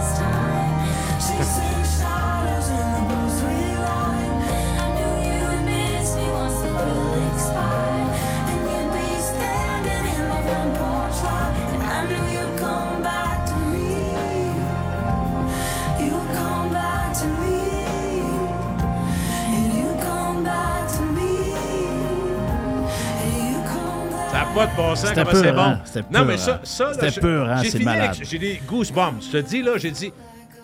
Pas 24.58 24.68
de 24.68 24.76
bon 24.76 24.96
sens, 24.96 25.12
comment 25.14 25.32
c'est 25.34 25.52
bon. 25.54 25.60
hein? 25.60 25.84
Non, 26.12 26.26
mais 26.26 26.38
ça, 26.38 26.56
hein? 26.56 26.60
ça 26.64 26.94
C'était 26.94 27.22
peur, 27.22 27.48
hein? 27.50 27.62
j'ai 27.64 27.70
C'est 27.70 27.84
malade. 27.84 28.18
J'ai 28.22 28.40
des 28.40 28.62
goosebumps. 28.68 29.22
Je 29.22 29.32
te 29.32 29.38
dis, 29.38 29.62
là, 29.62 29.78
j'ai 29.78 29.92
dit, 29.92 30.12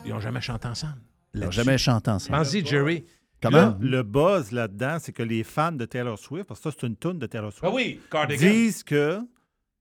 ils 0.05 0.11
n'ont 0.11 0.19
jamais 0.19 0.41
chanté 0.41 0.67
ensemble. 0.67 0.97
Ils 1.33 1.41
n'ont 1.41 1.51
jamais 1.51 1.77
chanté 1.77 2.09
ensemble. 2.11 2.37
Pense-y, 2.39 2.65
Jerry. 2.65 3.05
Comment? 3.41 3.57
Là, 3.57 3.77
le 3.79 4.03
buzz 4.03 4.51
là-dedans, 4.51 4.97
c'est 4.99 5.11
que 5.11 5.21
les 5.23 5.43
fans 5.43 5.71
de 5.73 5.85
Taylor 5.85 6.17
Swift, 6.17 6.45
parce 6.47 6.59
que 6.61 6.71
ça, 6.71 6.75
c'est 6.79 6.87
une 6.87 6.95
tune 6.95 7.19
de 7.19 7.25
Taylor 7.27 7.51
Swift, 7.51 7.65
Ah 7.67 7.71
oui, 7.75 7.99
Cardigan. 8.09 8.41
disent 8.49 8.83
que 8.83 9.19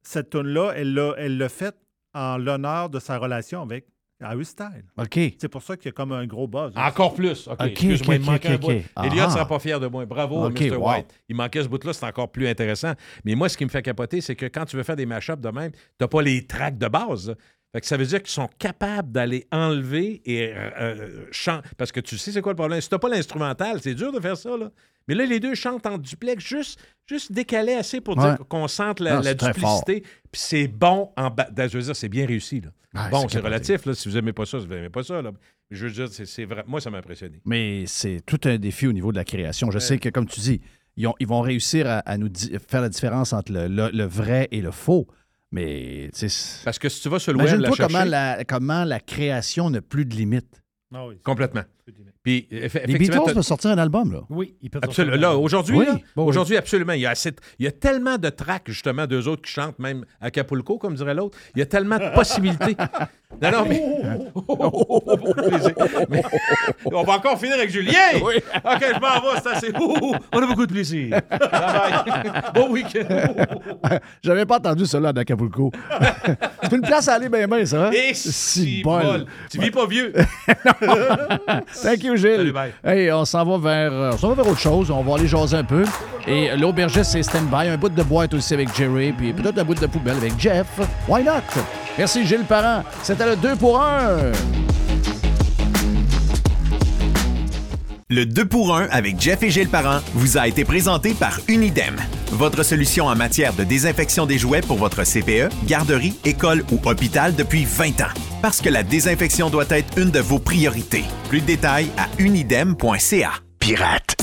cette 0.03 0.31
tune-là, 0.31 0.73
elle 0.77 0.95
l'a 0.95 1.15
elle 1.17 1.39
l'a 1.39 1.49
faite 1.49 1.77
en 2.13 2.37
l'honneur 2.39 2.91
de 2.91 2.99
sa 2.99 3.19
relation 3.19 3.63
avec 3.63 3.87
Harry 4.23 4.45
Styles. 4.45 4.85
OK. 4.99 5.19
C'est 5.39 5.49
pour 5.49 5.63
ça 5.63 5.77
qu'il 5.77 5.87
y 5.87 5.89
a 5.89 5.93
comme 5.93 6.13
un 6.13 6.27
gros 6.27 6.47
buzz. 6.47 6.73
Encore 6.77 7.15
plus. 7.15 7.49
OK, 7.49 7.57
excuse-moi, 7.61 8.15
il 8.17 8.21
manquait 8.23 8.49
un 8.49 8.59
bout. 8.59 8.71
OK. 8.71 8.83
Elliot 9.05 9.23
Ah. 9.23 9.27
ne 9.27 9.33
sera 9.33 9.47
pas 9.49 9.59
fier 9.59 9.79
de 9.81 9.87
moi. 9.87 10.05
Bravo, 10.07 10.49
Mr. 10.51 10.77
wow. 10.77 10.91
White. 10.93 11.07
Il 11.29 11.37
manquait 11.37 11.63
ce 11.63 11.69
bout-là, 11.69 11.93
c'est 11.93 12.07
encore 12.07 12.31
plus 12.31 12.47
intéressant. 12.49 12.93
Mais 13.25 13.35
moi, 13.35 13.49
ce 13.49 13.57
qui 13.57 13.65
me 13.65 13.71
fait 13.71 13.83
capoter, 13.83 14.21
c'est 14.21 14.37
que 14.37 14.47
quand 14.47 14.65
tu 14.65 14.77
veux 14.77 14.83
faire 14.83 14.97
des 14.97 15.07
mash-ups 15.07 15.41
de 15.41 15.49
même, 15.51 15.73
tu 15.73 15.79
n'as 16.01 16.09
pas 16.09 16.23
les 16.23 16.47
tracks 16.47 16.79
de 16.79 16.89
base. 16.89 17.35
Là. 17.73 17.79
Fait 17.79 17.81
que 17.81 17.87
ça 17.87 17.97
veut 17.97 18.05
dire 18.07 18.21
qu'ils 18.23 18.31
sont 18.33 18.49
capables 18.59 19.11
d'aller 19.13 19.47
enlever 19.51 20.21
et 20.25 20.53
euh, 20.55 20.71
euh, 20.81 21.27
chan- 21.31 21.63
Parce 21.79 21.91
que 21.93 22.01
tu 22.01 22.19
sais, 22.19 22.33
c'est 22.33 22.43
quoi 22.43 22.53
le 22.53 22.57
problème? 22.57 22.81
Si 22.81 22.89
tu 22.89 22.95
n'as 22.95 22.99
pas 22.99 23.09
l'instrumental, 23.09 23.81
c'est 23.83 23.95
dur 23.95 24.13
de 24.13 24.21
faire 24.21 24.37
ça. 24.37 24.57
Là. 24.57 24.71
Mais 25.09 25.15
là, 25.15 25.25
les 25.25 25.41
deux 25.41 25.55
chantent 25.55 25.87
en 25.87 25.99
duplex, 25.99 26.45
juste, 26.45 26.79
juste 27.07 27.33
décalé 27.33 27.73
assez 27.73 28.01
pour 28.01 28.17
Ouais. 28.19 28.25
dire 28.37 28.39
qu'on 28.49 28.69
sente 28.69 29.01
la, 29.01 29.17
Non, 29.17 29.21
duplicité. 29.21 30.01
Puis 30.31 30.41
c'est 30.41 30.69
bon 30.69 31.11
en 31.17 31.31
bas. 31.31 31.49
Je 31.57 31.77
veux 31.79 31.83
dire, 31.85 31.97
c'est 31.97 32.09
bien 32.09 32.27
réussi. 32.27 32.61
Là. 32.61 32.71
Ouais, 33.05 33.11
bon, 33.11 33.27
c'est 33.29 33.41
relatif. 33.41 33.87
Là. 33.87 33.95
Si 33.95 34.09
vous 34.09 34.15
n'aimez 34.17 34.33
pas 34.35 34.45
ça, 34.45 34.59
vous 34.59 34.67
n'aimez 34.67 34.91
pas 34.91 35.03
ça. 35.03 35.23
Là. 35.23 35.33
Je 35.71 35.87
veux 35.87 35.91
dire, 35.93 36.09
c'est, 36.11 36.45
vrai. 36.45 36.65
Moi, 36.67 36.81
ça 36.81 36.91
m'a 36.91 36.99
impressionné. 36.99 37.41
Mais 37.47 37.85
c'est 37.87 38.21
tout 38.27 38.41
un 38.45 38.59
défi 38.59 38.87
au 38.87 38.93
niveau 38.93 39.11
de 39.13 39.17
la 39.17 39.25
création. 39.25 39.71
Je 39.71 39.79
sais 39.79 39.99
que, 39.99 40.11
comme 40.11 40.27
tu 40.27 40.41
dis, 40.41 40.61
ils, 40.99 41.07
ont- 41.07 41.15
ils 41.19 41.27
vont 41.27 41.41
réussir 41.41 41.87
à, 41.89 42.01
à 42.01 42.19
nous 42.19 42.29
faire 42.69 42.83
la 42.83 42.91
différence 42.91 43.33
entre 43.33 43.51
le, 43.51 43.67
le- 43.67 43.91
le 43.93 44.05
vrai 44.05 44.47
et 44.51 44.61
le 44.61 44.71
faux. 44.71 45.09
Mais, 45.53 46.11
tu 46.19 46.29
sais, 46.29 46.61
Parce 46.65 46.79
que 46.79 46.89
si 46.89 47.01
tu 47.03 47.09
vas 47.11 47.19
sur 47.19 47.33
le 47.33 47.39
web, 47.39 47.61
la 47.61 47.69
chercher, 47.73 47.83
comment 47.93 48.05
la, 48.05 48.45
comment 48.45 48.85
la 48.85 49.01
création 49.01 49.69
n'a 49.71 49.83
plus 49.83 50.05
de 50.07 50.15
limite. 50.15 50.63
Ah 50.95 51.07
oui. 51.07 51.15
complètement. 51.25 51.63
Puis, 52.23 52.47
Les 52.51 52.99
Beatles 52.99 53.19
peuvent 53.25 53.41
sortir 53.43 53.71
un 53.71 53.79
album, 53.79 54.13
là. 54.13 54.21
Oui, 54.31 54.55
ils 54.63 54.71
peuvent 54.71 54.83
Absolument. 54.85 55.15
sortir 55.15 55.29
Là, 55.31 55.35
un- 55.35 55.39
aujourd'hui, 55.41 55.77
Oui, 55.77 55.87
là, 55.87 55.93
bon, 56.15 56.23
oui. 56.25 56.29
aujourd'hui, 56.29 56.57
absolument. 56.57 56.93
Il 56.93 57.01
y, 57.01 57.07
a 57.07 57.11
assez- 57.11 57.33
il 57.59 57.65
y 57.65 57.69
a 57.69 57.73
tellement 57.73 58.19
de 58.19 58.29
tracks, 58.29 58.65
justement, 58.69 59.07
d'eux 59.07 59.27
autres 59.27 59.43
qui 59.43 59.51
chantent, 59.51 59.79
même 59.79 60.05
à 60.21 60.27
Acapulco, 60.27 60.79
comme 60.79 60.95
dirait 60.95 61.15
l'autre. 61.15 61.37
Il 61.57 61.59
y 61.59 61.63
a 61.63 61.67
tellement 61.67 61.99
de 61.99 62.15
possibilités. 62.15 62.77
Non, 63.41 63.51
non, 63.51 63.65
mais. 63.69 63.83
On 66.85 67.03
va 67.03 67.15
encore 67.15 67.39
finir 67.39 67.55
avec 67.55 67.71
Julien. 67.71 67.93
OK, 68.17 68.33
je 68.81 69.01
m'en 69.01 69.21
vais, 69.33 69.41
c'est 69.43 69.51
assez. 69.51 69.73
On 70.33 70.43
a 70.43 70.47
beaucoup 70.47 70.67
de 70.67 70.73
plaisir. 70.73 71.21
Bon 72.55 72.71
week-end. 72.71 73.05
J'avais 74.23 74.47
pas 74.47 74.57
entendu 74.59 74.87
cela 74.87 75.13
d'Acapulco. 75.13 75.73
c'est 76.63 76.73
une 76.73 76.83
place 76.83 77.09
à 77.09 77.15
aller 77.15 77.29
bien, 77.29 77.47
bien, 77.49 77.65
ça. 77.67 77.87
hein? 77.87 77.91
Et 77.93 78.15
Si 78.15 78.83
bol. 78.83 79.27
Tu 79.51 79.59
vis 79.59 79.71
pas 79.71 79.87
vieux. 79.87 80.13
Thank 81.83 82.05
you, 82.05 82.17
Gilles. 82.17 82.37
Salut, 82.37 82.53
bye. 82.53 82.73
Hey, 82.85 83.11
on 83.13 83.25
s'en 83.25 83.45
va 83.45 83.59
vers, 83.59 83.93
euh, 83.93 84.11
on 84.13 84.17
s'en 84.19 84.29
va 84.29 84.43
vers 84.43 84.53
autre 84.53 84.61
chose. 84.61 84.91
On 84.91 85.03
va 85.03 85.17
aller 85.17 85.27
jaser 85.27 85.57
un 85.57 85.65
peu. 85.65 85.85
Et 86.27 86.57
l'aubergiste, 86.57 87.11
c'est 87.13 87.23
stand-by. 87.23 87.69
Un 87.69 87.77
bout 87.77 87.89
de 87.89 88.03
boîte 88.03 88.35
aussi 88.35 88.55
avec 88.55 88.75
Jerry. 88.77 89.13
Puis 89.13 89.33
peut-être 89.33 89.59
un 89.59 89.65
bout 89.65 89.75
de 89.75 89.87
poubelle 89.87 90.17
avec 90.19 90.39
Jeff. 90.39 90.67
Why 91.09 91.25
not? 91.25 91.41
Merci, 91.99 92.27
Gilles 92.27 92.45
Parent. 92.45 92.85
C'était 93.03 93.27
le 93.27 93.37
2 93.37 93.57
pour 93.57 93.81
1. 93.81 94.33
Le 98.09 98.27
2 98.27 98.45
pour 98.45 98.77
1 98.77 98.89
avec 98.91 99.19
Jeff 99.19 99.43
et 99.43 99.51
Gilles 99.51 99.71
Parent 99.71 100.01
vous 100.13 100.37
a 100.37 100.47
été 100.47 100.67
présenté 100.67 101.15
par 101.15 101.41
Unidem. 101.49 101.97
Votre 102.31 102.63
solution 102.63 103.07
en 103.07 103.17
matière 103.17 103.55
de 103.55 103.65
désinfection 103.65 104.27
des 104.27 104.37
jouets 104.37 104.61
pour 104.61 104.77
votre 104.77 105.03
CPE, 105.03 105.49
garderie, 105.67 106.15
école 106.27 106.63
ou 106.73 106.81
hôpital 106.87 107.35
depuis 107.35 107.65
20 107.65 108.03
ans. 108.03 108.13
Parce 108.43 108.61
que 108.61 108.69
la 108.69 108.83
désinfection 108.83 109.49
doit 109.49 109.65
être 109.71 109.97
une 109.99 110.11
de 110.11 110.21
vos 110.21 110.39
priorités. 110.39 111.05
Plus 111.31 111.41
de 111.41 111.47
détails 111.47 111.89
à 111.97 112.09
unidem.ca. 112.19 113.31
Pirate. 113.59 114.15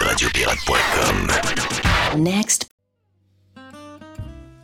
Radiopirate.com. 0.00 1.28
Next. 2.18 2.75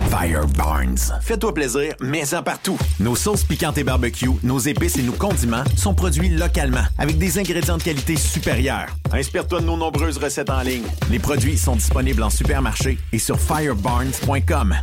Fire 0.00 0.46
Barnes. 0.56 0.96
Fais-toi 1.20 1.52
plaisir, 1.52 1.94
mets-en 2.00 2.42
partout. 2.42 2.78
Nos 2.98 3.14
sauces 3.14 3.44
piquantes 3.44 3.76
et 3.76 3.84
barbecue, 3.84 4.30
nos 4.42 4.58
épices 4.58 4.96
et 4.96 5.02
nos 5.02 5.12
condiments 5.12 5.64
sont 5.76 5.94
produits 5.94 6.30
localement 6.30 6.84
avec 6.96 7.18
des 7.18 7.38
ingrédients 7.38 7.76
de 7.76 7.82
qualité 7.82 8.16
supérieure. 8.16 8.86
Inspire-toi 9.12 9.60
de 9.60 9.66
nos 9.66 9.76
nombreuses 9.76 10.16
recettes 10.16 10.48
en 10.48 10.62
ligne. 10.62 10.84
Les 11.10 11.18
produits 11.18 11.58
sont 11.58 11.76
disponibles 11.76 12.22
en 12.22 12.30
supermarché 12.30 12.98
et 13.12 13.18
sur 13.18 13.38
firebarnes.com. 13.38 14.74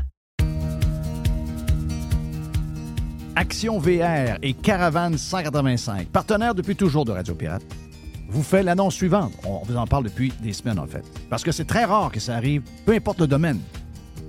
Action 3.36 3.80
VR 3.80 4.38
et 4.44 4.54
Caravane 4.54 5.18
185, 5.18 6.10
partenaires 6.10 6.54
depuis 6.54 6.76
toujours 6.76 7.06
de 7.06 7.14
Radio 7.14 7.34
Pirate, 7.34 7.64
vous 8.28 8.44
fait 8.44 8.62
l'annonce 8.62 8.96
suivante. 8.96 9.32
On 9.44 9.64
vous 9.64 9.76
en 9.76 9.88
parle 9.88 10.04
depuis 10.04 10.32
des 10.42 10.54
semaines, 10.54 10.78
en 10.78 10.86
fait. 10.86 11.04
Parce 11.30 11.44
que 11.44 11.52
c'est 11.52 11.66
très 11.66 11.86
rare 11.86 12.12
que 12.12 12.20
ça 12.20 12.36
arrive, 12.36 12.62
peu 12.86 12.94
importe 12.94 13.22
le 13.22 13.28
domaine. 13.28 13.60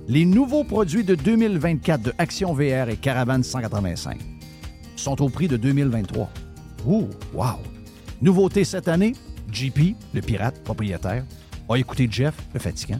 Les 0.07 0.25
nouveaux 0.25 0.63
produits 0.63 1.03
de 1.03 1.15
2024 1.15 2.01
de 2.01 2.13
Action 2.17 2.53
VR 2.53 2.89
et 2.89 2.97
Caravane 2.97 3.43
185 3.43 4.19
sont 4.95 5.21
au 5.21 5.29
prix 5.29 5.47
de 5.47 5.57
2023. 5.57 6.29
Ouh, 6.87 7.07
wow! 7.33 7.57
Nouveauté 8.21 8.63
cette 8.63 8.87
année, 8.87 9.13
JP, 9.51 9.95
le 10.13 10.21
pirate 10.21 10.61
propriétaire, 10.63 11.23
a 11.69 11.75
écouté 11.77 12.07
Jeff, 12.09 12.35
le 12.53 12.59
fatigant, 12.59 12.99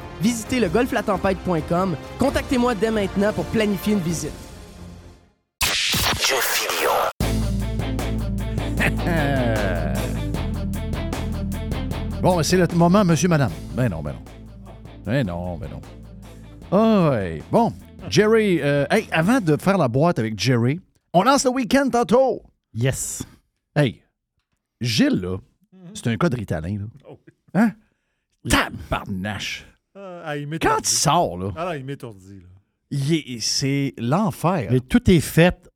Visitez 0.21 0.59
le 0.59 0.69
golflatempête.com. 0.69 1.95
Contactez-moi 2.19 2.75
dès 2.75 2.91
maintenant 2.91 3.33
pour 3.33 3.45
planifier 3.45 3.93
une 3.93 3.99
visite. 3.99 4.31
Bon, 12.21 12.43
c'est 12.43 12.57
le 12.57 12.67
moment, 12.75 13.03
monsieur, 13.03 13.27
madame. 13.27 13.51
Ben 13.73 13.89
non, 13.89 14.03
ben 14.03 14.13
non. 14.13 14.21
Ben 15.03 15.25
non, 15.25 15.57
ben 15.57 15.69
non. 15.71 17.09
Ouais. 17.09 17.41
Bon, 17.51 17.73
Jerry, 18.09 18.59
euh, 18.61 18.85
hey, 18.91 19.07
avant 19.11 19.41
de 19.41 19.57
faire 19.57 19.77
la 19.77 19.87
boîte 19.87 20.19
avec 20.19 20.39
Jerry, 20.39 20.79
on 21.13 21.23
lance 21.23 21.45
le 21.45 21.51
week-end 21.51 21.89
tantôt. 21.91 22.43
Yes. 22.73 23.23
Hey, 23.75 24.03
Gilles, 24.79 25.19
là, 25.19 25.37
c'est 25.95 26.07
un 26.07 26.17
cas 26.17 26.29
de 26.29 26.35
Ritalin, 26.35 26.77
là. 26.77 27.15
Hein? 27.55 27.71
Tabarnache. 28.47 29.65
Ah, 29.95 30.21
ah, 30.25 30.37
il 30.37 30.47
Quand 30.59 30.77
il 30.79 30.85
sort, 30.87 31.37
là, 31.37 31.51
Ah, 31.55 31.65
là, 31.65 31.77
il 31.77 31.85
m'étourdit. 31.85 32.41
c'est 33.39 33.93
l'enfer. 33.97 34.69
Mais 34.71 34.79
tout 34.79 35.09
est 35.09 35.19
fait 35.19 35.69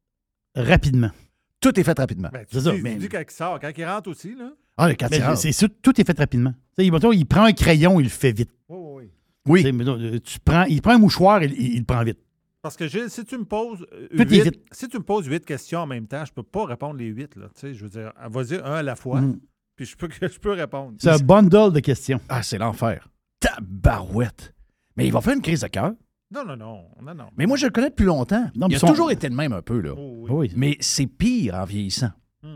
rapidement. 0.56 1.12
Tout 1.60 1.78
est 1.80 1.84
fait 1.84 1.98
rapidement. 1.98 2.30
Ben, 2.32 2.46
tu 2.46 2.58
C'est 2.58 2.62
ça, 2.64 2.72
dis, 2.74 2.82
mais- 2.82 2.94
tu 2.94 3.00
dis 3.00 3.10
quand 3.10 3.22
il 3.28 3.32
sort, 3.34 3.60
quand 3.60 3.72
il 3.76 3.86
rentre 3.86 4.10
aussi, 4.10 4.36
là. 4.36 4.52
Ah, 4.78 4.88
le 4.90 4.94
4 4.96 5.12
Mais 5.12 5.36
c'est 5.36 5.52
sûr, 5.52 5.70
tout 5.82 6.00
est 6.00 6.04
fait 6.06 6.18
rapidement. 6.18 6.54
Il 6.78 7.26
prend 7.26 7.46
un 7.46 7.54
crayon, 7.54 8.00
il 8.00 8.04
le 8.04 8.10
fait 8.10 8.32
vite. 8.34 8.52
Oui, 8.70 8.78
oui, 8.80 8.94
oui. 8.96 9.12
Oui. 9.48 9.64
Tu 9.64 9.90
euh, 9.90 10.20
tu 10.20 10.40
prends, 10.40 10.64
il 10.64 10.82
prend 10.82 10.94
un 10.96 10.98
mouchoir, 10.98 11.44
il, 11.44 11.54
il- 11.54 11.74
il 11.76 11.80
le 11.80 11.86
prend 11.86 12.04
vite. 12.04 12.20
Parce 12.62 12.76
que 12.76 12.88
Gilles, 12.88 13.10
si 13.10 13.24
tu 13.24 13.38
me 13.38 13.46
poses 13.46 13.86
euh, 13.94 14.08
Tout 14.18 14.22
est 14.24 14.30
huit, 14.38 14.42
vite. 14.44 14.66
si 14.72 14.88
tu 14.88 14.98
me 14.98 15.04
poses 15.04 15.28
huit 15.28 15.46
questions 15.46 15.80
en 15.82 15.88
même 15.88 16.08
temps, 16.08 16.26
je 16.26 16.34
peux 16.34 16.42
pas 16.44 16.66
répondre 16.66 16.96
les 16.96 17.06
huit. 17.06 17.36
Là, 17.36 17.46
tu 17.54 17.62
sais, 17.62 17.74
je 17.76 17.84
veux 17.84 17.90
dire, 17.92 18.12
vas-y 18.28 18.56
un 18.56 18.74
à 18.74 18.84
la 18.84 18.96
fois, 18.96 19.22
Mhm. 19.22 19.40
puis 19.76 19.86
je 19.86 19.96
peux, 19.96 20.10
je 20.22 20.40
peux 20.40 20.52
répondre. 20.52 20.96
C'est 21.00 21.10
un 21.10 21.20
bundle 21.20 21.72
de 21.74 21.80
questions. 21.80 22.20
Ah, 22.28 22.42
c'est 22.44 22.58
l'enfer. 22.58 23.08
Tabarouette. 23.46 24.54
Mais 24.98 25.06
il 25.08 25.14
va 25.14 25.22
faire 25.22 25.34
une 25.34 25.42
crise 25.42 25.62
de 25.62 25.68
cœur. 25.68 25.94
Non, 26.34 26.44
non, 26.46 26.56
non, 26.58 26.84
non, 27.02 27.14
non. 27.16 27.26
Mais 27.38 27.46
moi, 27.46 27.56
je 27.58 27.66
le 27.66 27.72
connais 27.72 27.90
depuis 27.90 28.06
longtemps. 28.06 28.50
Non, 28.56 28.68
il 28.70 28.76
a 28.76 28.80
son- 28.80 28.88
toujours 28.88 29.12
été 29.12 29.30
le 29.30 29.36
même 29.36 29.54
un 29.54 29.62
peu, 29.62 29.80
là. 29.80 29.92
Oh, 29.96 30.26
oui. 30.30 30.52
Mais 30.56 30.76
c'est 30.80 31.06
pire 31.08 31.56
en 31.56 31.66
vieillissant. 31.66 32.10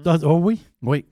Ah, 0.06 0.18
oh 0.24 0.40
oui? 0.42 0.60
Oui. 0.82 1.06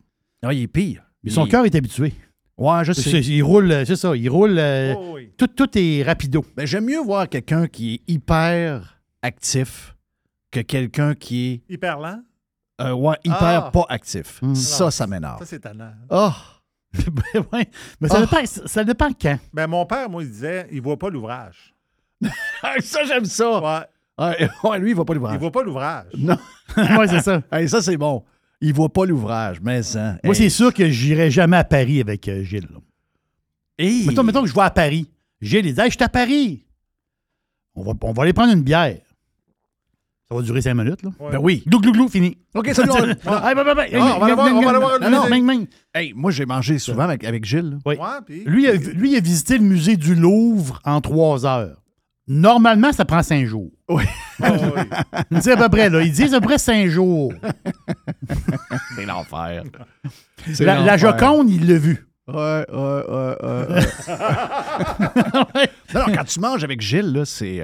Ah, 0.43 0.53
il 0.53 0.63
est 0.63 0.67
pire. 0.67 1.03
Mais 1.23 1.29
son 1.31 1.45
Il- 1.45 1.49
cœur 1.51 1.65
est 1.65 1.75
habitué. 1.75 2.13
Ouais, 2.57 2.83
je 2.83 2.93
sais. 2.93 3.19
Il 3.21 3.43
roule, 3.43 3.71
euh, 3.71 3.85
c'est 3.85 3.95
ça, 3.95 4.15
il 4.15 4.29
roule. 4.29 4.57
euh, 4.57 4.95
Oh, 4.97 5.11
oui. 5.15 5.31
tout, 5.37 5.47
tout 5.47 5.69
est 5.77 6.01
rapido. 6.03 6.43
Ben, 6.55 6.65
J'aime 6.65 6.85
mieux 6.85 6.99
voir 7.01 7.29
quelqu'un 7.29 7.67
qui 7.67 7.95
est 7.95 8.01
hyper 8.11 8.99
actif 9.21 9.95
que 10.51 10.61
quelqu'un 10.61 11.13
qui 11.13 11.61
est 11.69 11.73
Hyper 11.73 11.99
lent, 11.99 12.21
euh, 12.81 12.93
ouais, 12.93 13.15
hyper 13.23 13.65
Ah. 13.65 13.71
pas 13.71 13.85
actif. 13.89 14.39
Mm. 14.41 14.55
Ça, 14.55 14.85
Non, 14.85 14.91
ça 14.91 15.05
m'énerve. 15.07 15.39
ça 15.39 15.45
c'est 15.45 15.59
tannant. 15.59 15.91
Oh! 16.09 16.31
Ouais. 17.53 17.67
Mais 18.01 18.07
ça, 18.09 18.17
Ah. 18.17 18.21
dépend, 18.21 18.45
ça 18.45 18.83
dépend 18.83 19.09
quand. 19.19 19.37
Ben, 19.53 19.67
mon 19.67 19.85
père, 19.85 20.09
moi, 20.09 20.23
il 20.23 20.29
disait, 20.29 20.67
il 20.71 20.81
voit 20.81 20.97
pas 20.97 21.09
l'ouvrage. 21.09 21.73
ça, 22.79 23.03
j'aime 23.05 23.25
ça! 23.25 23.59
Ouais, 23.61 23.85
Ouais, 24.19 24.49
ouais, 24.63 24.79
lui, 24.79 24.89
il 24.91 24.95
voit 24.95 25.05
pas 25.05 25.13
il 25.13 25.17
l'ouvrage. 25.17 25.39
voit 25.39 25.51
pas 25.51 25.63
l'ouvrage. 25.63 26.05
Non. 26.17 26.37
oui, 26.77 27.05
c'est 27.07 27.21
ça. 27.21 27.41
Hey, 27.51 27.69
ça, 27.69 27.81
c'est 27.81 27.97
bon. 27.97 28.23
Il 28.59 28.73
voit 28.73 28.89
pas 28.89 29.05
l'ouvrage, 29.05 29.59
mais 29.61 29.83
ça. 29.83 30.15
Moi, 30.23 30.33
c'est 30.33 30.49
sûr 30.49 30.73
que 30.73 30.89
j'irai 30.89 31.29
jamais 31.29 31.57
à 31.57 31.63
Paris 31.63 32.01
avec 32.01 32.27
euh, 32.27 32.41
Gilles. 32.43 32.67
là. 32.71 32.79
Hey. 33.77 34.07
Mettons, 34.07 34.23
mettons 34.23 34.41
que 34.41 34.47
je 34.49 34.55
vais 34.55 34.61
à 34.61 34.71
Paris. 34.71 35.07
Gilles, 35.39 35.67
il 35.67 35.75
dit 35.75 35.79
Hey, 35.79 35.91
je 35.91 35.95
suis 35.95 36.03
à 36.03 36.09
Paris. 36.09 36.65
On 37.75 37.83
va, 37.83 37.93
on 38.01 38.11
va 38.13 38.23
aller 38.23 38.33
prendre 38.33 38.51
une 38.53 38.63
bière. 38.63 38.97
Ça 40.29 40.35
va 40.35 40.41
durer 40.41 40.61
cinq 40.61 40.73
minutes, 40.73 41.03
là. 41.03 41.09
Ouais. 41.21 41.31
Ben 41.31 41.39
oui. 41.41 41.63
Glou, 41.65 41.79
glou, 41.79 41.91
glou, 41.93 42.09
fini. 42.09 42.37
OK, 42.53 42.69
salut. 42.73 42.89
on- 42.91 43.31
Ah, 43.31 43.53
ben, 43.55 43.63
ben, 43.63 43.73
ben, 43.75 43.87
Ah, 43.93 44.15
on 44.15 44.19
va 44.19 44.25
aller 44.25 44.35
voir- 44.35 44.47
on 44.53 44.61
va 44.61 44.69
aller 44.71 44.79
voir 44.79 44.99
le 44.99 45.09
Non, 45.09 45.29
non, 45.29 45.29
ming. 45.47 45.67
Hey, 45.95 46.11
moi, 46.13 46.31
j'ai 46.31 46.45
mangé 46.45 46.79
souvent 46.79 47.03
avec, 47.03 47.23
avec 47.23 47.45
Gilles. 47.45 47.77
Oui. 47.85 47.95
Ouais, 47.95 48.05
puis. 48.25 48.43
Lui, 48.45 48.63
il 48.63 48.69
a, 48.69 48.73
lui, 48.73 49.11
il 49.13 49.15
a 49.17 49.21
visité 49.21 49.57
le 49.57 49.63
musée 49.63 49.95
du 49.95 50.15
Louvre 50.15 50.81
en 50.83 50.99
trois 50.99 51.45
heures. 51.45 51.81
Normalement, 52.27 52.91
ça 52.91 53.05
prend 53.05 53.23
cinq 53.23 53.45
jours. 53.45 53.71
Oh, 53.87 53.99
oui. 53.99 54.03
Il 55.31 55.39
dit 55.39 55.49
à 55.49 55.55
peu 55.55 55.69
près, 55.69 55.89
là. 55.89 56.01
Il 56.01 56.11
dit 56.11 56.23
à 56.23 56.41
peu 56.41 56.45
près 56.45 56.57
cinq 56.57 56.87
jours. 56.89 57.31
C'est 58.97 59.05
l'enfer. 59.05 59.63
La, 60.59 60.81
la 60.81 60.97
Joconde, 60.97 61.49
il 61.49 61.69
l'a 61.69 61.77
vu. 61.77 62.05
Ouais, 62.27 62.35
ouais, 62.35 62.65
ouais, 62.73 63.35
ouais. 63.41 63.85
ouais. 65.55 65.69
non, 65.93 66.01
non, 66.07 66.13
quand 66.13 66.23
tu 66.25 66.39
manges 66.41 66.63
avec 66.65 66.81
Gilles, 66.81 67.13
là, 67.13 67.23
c'est. 67.23 67.63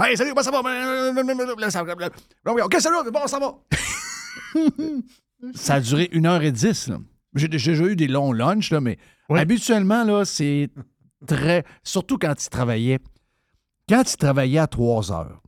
Hey, 0.00 0.16
salut, 0.16 0.30
comment 0.30 0.42
ça 0.42 0.50
va? 0.52 2.64
OK, 2.64 2.76
salut, 2.80 2.96
bon, 3.12 3.26
ça 3.26 3.38
va. 3.38 3.54
ça 5.54 5.74
a 5.74 5.80
duré 5.80 6.08
une 6.12 6.26
heure 6.26 6.42
et 6.42 6.52
dix. 6.52 6.90
J'ai 7.34 7.48
déjà 7.48 7.72
eu 7.72 7.96
des 7.96 8.08
longs 8.08 8.32
lunchs, 8.32 8.70
là, 8.70 8.80
mais 8.80 8.98
Oui. 9.28 9.40
habituellement, 9.40 10.04
là, 10.04 10.24
c'est 10.24 10.70
très. 11.26 11.64
Surtout 11.82 12.18
quand 12.18 12.34
tu 12.34 12.48
travaillais 12.48 12.98
quand 13.88 14.10
il 14.12 14.16
travaillait 14.16 14.58
à 14.58 14.66
3 14.66 15.12
heures, 15.12 15.40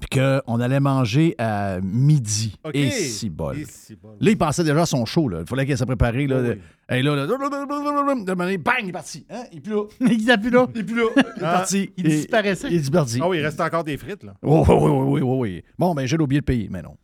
puis 0.00 0.18
qu'on 0.20 0.60
allait 0.60 0.80
manger 0.80 1.34
à 1.38 1.78
midi, 1.80 2.56
et 2.74 2.90
si 2.90 3.30
bol. 3.30 3.56
Là, 4.20 4.30
il 4.30 4.36
pensait 4.36 4.64
déjà 4.64 4.82
à 4.82 4.86
son 4.86 5.04
show. 5.04 5.28
Là. 5.28 5.40
Il 5.42 5.46
fallait 5.46 5.64
qu'il 5.66 5.78
s'est 5.78 5.86
préparé. 5.86 6.26
Là, 6.26 6.40
Oui, 6.40 6.48
oui. 6.50 6.60
Et 6.90 7.02
là, 7.02 7.14
là, 7.16 7.26
bang, 7.26 8.80
il 8.82 8.88
est 8.88 8.92
parti. 8.92 9.24
Hein? 9.30 9.44
Il 9.52 9.58
est 9.58 9.60
plus 9.60 9.72
là. 9.72 9.82
Il 10.00 10.26
n'est 10.26 10.38
plus 10.38 10.50
là. 10.50 10.66
Il 10.74 10.80
est 10.80 10.84
plus 10.84 10.96
là. 10.96 11.02
Il 11.16 11.20
est 11.20 11.24
Ah, 11.36 11.52
parti. 11.52 11.90
il 11.96 12.06
Et- 12.06 12.08
disparaissait. 12.16 12.68
Il 12.70 12.76
est. 12.76 13.20
Ah 13.22 13.28
oui, 13.28 13.38
il 13.38 13.44
reste 13.44 13.60
encore 13.60 13.84
des 13.84 13.96
frites, 13.96 14.22
là. 14.24 14.34
Oh, 14.42 14.64
oui, 14.68 14.74
oui, 14.74 14.90
oui, 14.90 14.90
oui, 15.00 15.20
oui, 15.22 15.36
oui. 15.38 15.62
Bon, 15.78 15.94
ben, 15.94 16.06
j'ai 16.06 16.18
oublié 16.18 16.40
de 16.40 16.44
payer, 16.44 16.68
mais 16.70 16.82
non. 16.82 16.96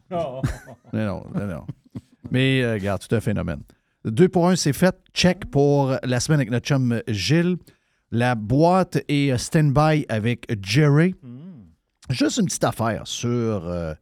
Mais 0.93 1.07
non, 1.07 1.23
mais 1.35 1.47
non. 1.47 1.65
Mais, 2.31 2.63
euh, 2.63 2.75
regarde, 2.75 3.01
tout 3.07 3.15
un 3.15 3.21
phénomène. 3.21 3.61
Deux 4.05 4.29
pour 4.29 4.49
un, 4.49 4.57
c'est 4.57 4.73
fait. 4.73 4.95
Check 5.15 5.47
pour 5.47 5.95
la 6.05 6.21
semaine 6.21 6.41
avec 6.41 6.51
notre 6.51 6.67
chum 6.67 6.93
euh, 6.93 7.01
Gilles. 7.09 7.57
La 8.13 8.35
boîte 8.35 8.99
est 9.09 9.31
euh, 9.33 9.39
stand-by 9.39 10.05
avec 10.09 10.47
Jerry. 10.63 11.15
Juste 12.11 12.39
une 12.39 12.47
petite 12.47 12.65
affaire 12.65 13.07
sur, 13.07 13.31
euh, 13.31 13.95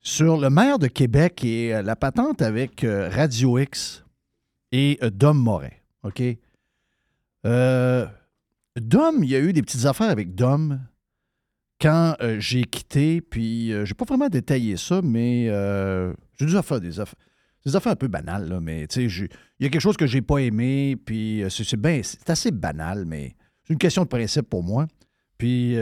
sur 0.00 0.36
le 0.36 0.50
maire 0.50 0.80
de 0.80 0.88
Québec 0.88 1.44
et 1.44 1.72
euh, 1.72 1.82
la 1.82 1.94
patente 1.94 2.42
avec 2.42 2.82
euh, 2.82 3.08
Radio 3.08 3.56
X 3.58 4.04
et 4.72 4.98
Dom 5.12 5.38
Moret. 5.38 5.80
OK? 6.02 6.22
Dom, 7.44 9.22
il 9.22 9.30
y 9.30 9.36
a 9.36 9.40
eu 9.40 9.52
des 9.52 9.62
petites 9.62 9.84
affaires 9.86 10.10
avec 10.10 10.34
Dom 10.34 10.80
quand 11.80 12.16
j'ai 12.38 12.64
quitté, 12.64 13.20
puis 13.20 13.72
euh, 13.72 13.84
j'ai 13.84 13.94
pas 13.94 14.04
vraiment 14.04 14.28
détaillé 14.28 14.76
ça, 14.76 15.00
mais 15.00 15.44
j'ai 16.38 16.46
des 16.46 16.56
affaires, 16.56 16.80
des 16.80 16.98
affaires, 16.98 17.18
des 17.64 17.76
affaires 17.76 17.92
un 17.92 17.96
peu 17.96 18.08
banales, 18.08 18.58
mais 18.60 18.88
tu 18.88 19.08
sais, 19.08 19.28
il 19.60 19.64
y 19.64 19.66
a 19.66 19.68
quelque 19.68 19.80
chose 19.80 19.96
que 19.96 20.08
j'ai 20.08 20.22
pas 20.22 20.38
aimé, 20.38 20.96
puis 20.96 21.44
c'est 21.48 21.76
ben- 21.76 22.02
assez 22.26 22.50
banal, 22.50 23.04
mais 23.04 23.36
c'est 23.62 23.72
une 23.72 23.78
question 23.78 24.02
de 24.02 24.08
principe 24.08 24.50
pour 24.50 24.64
moi. 24.64 24.88
Puis 25.38 25.76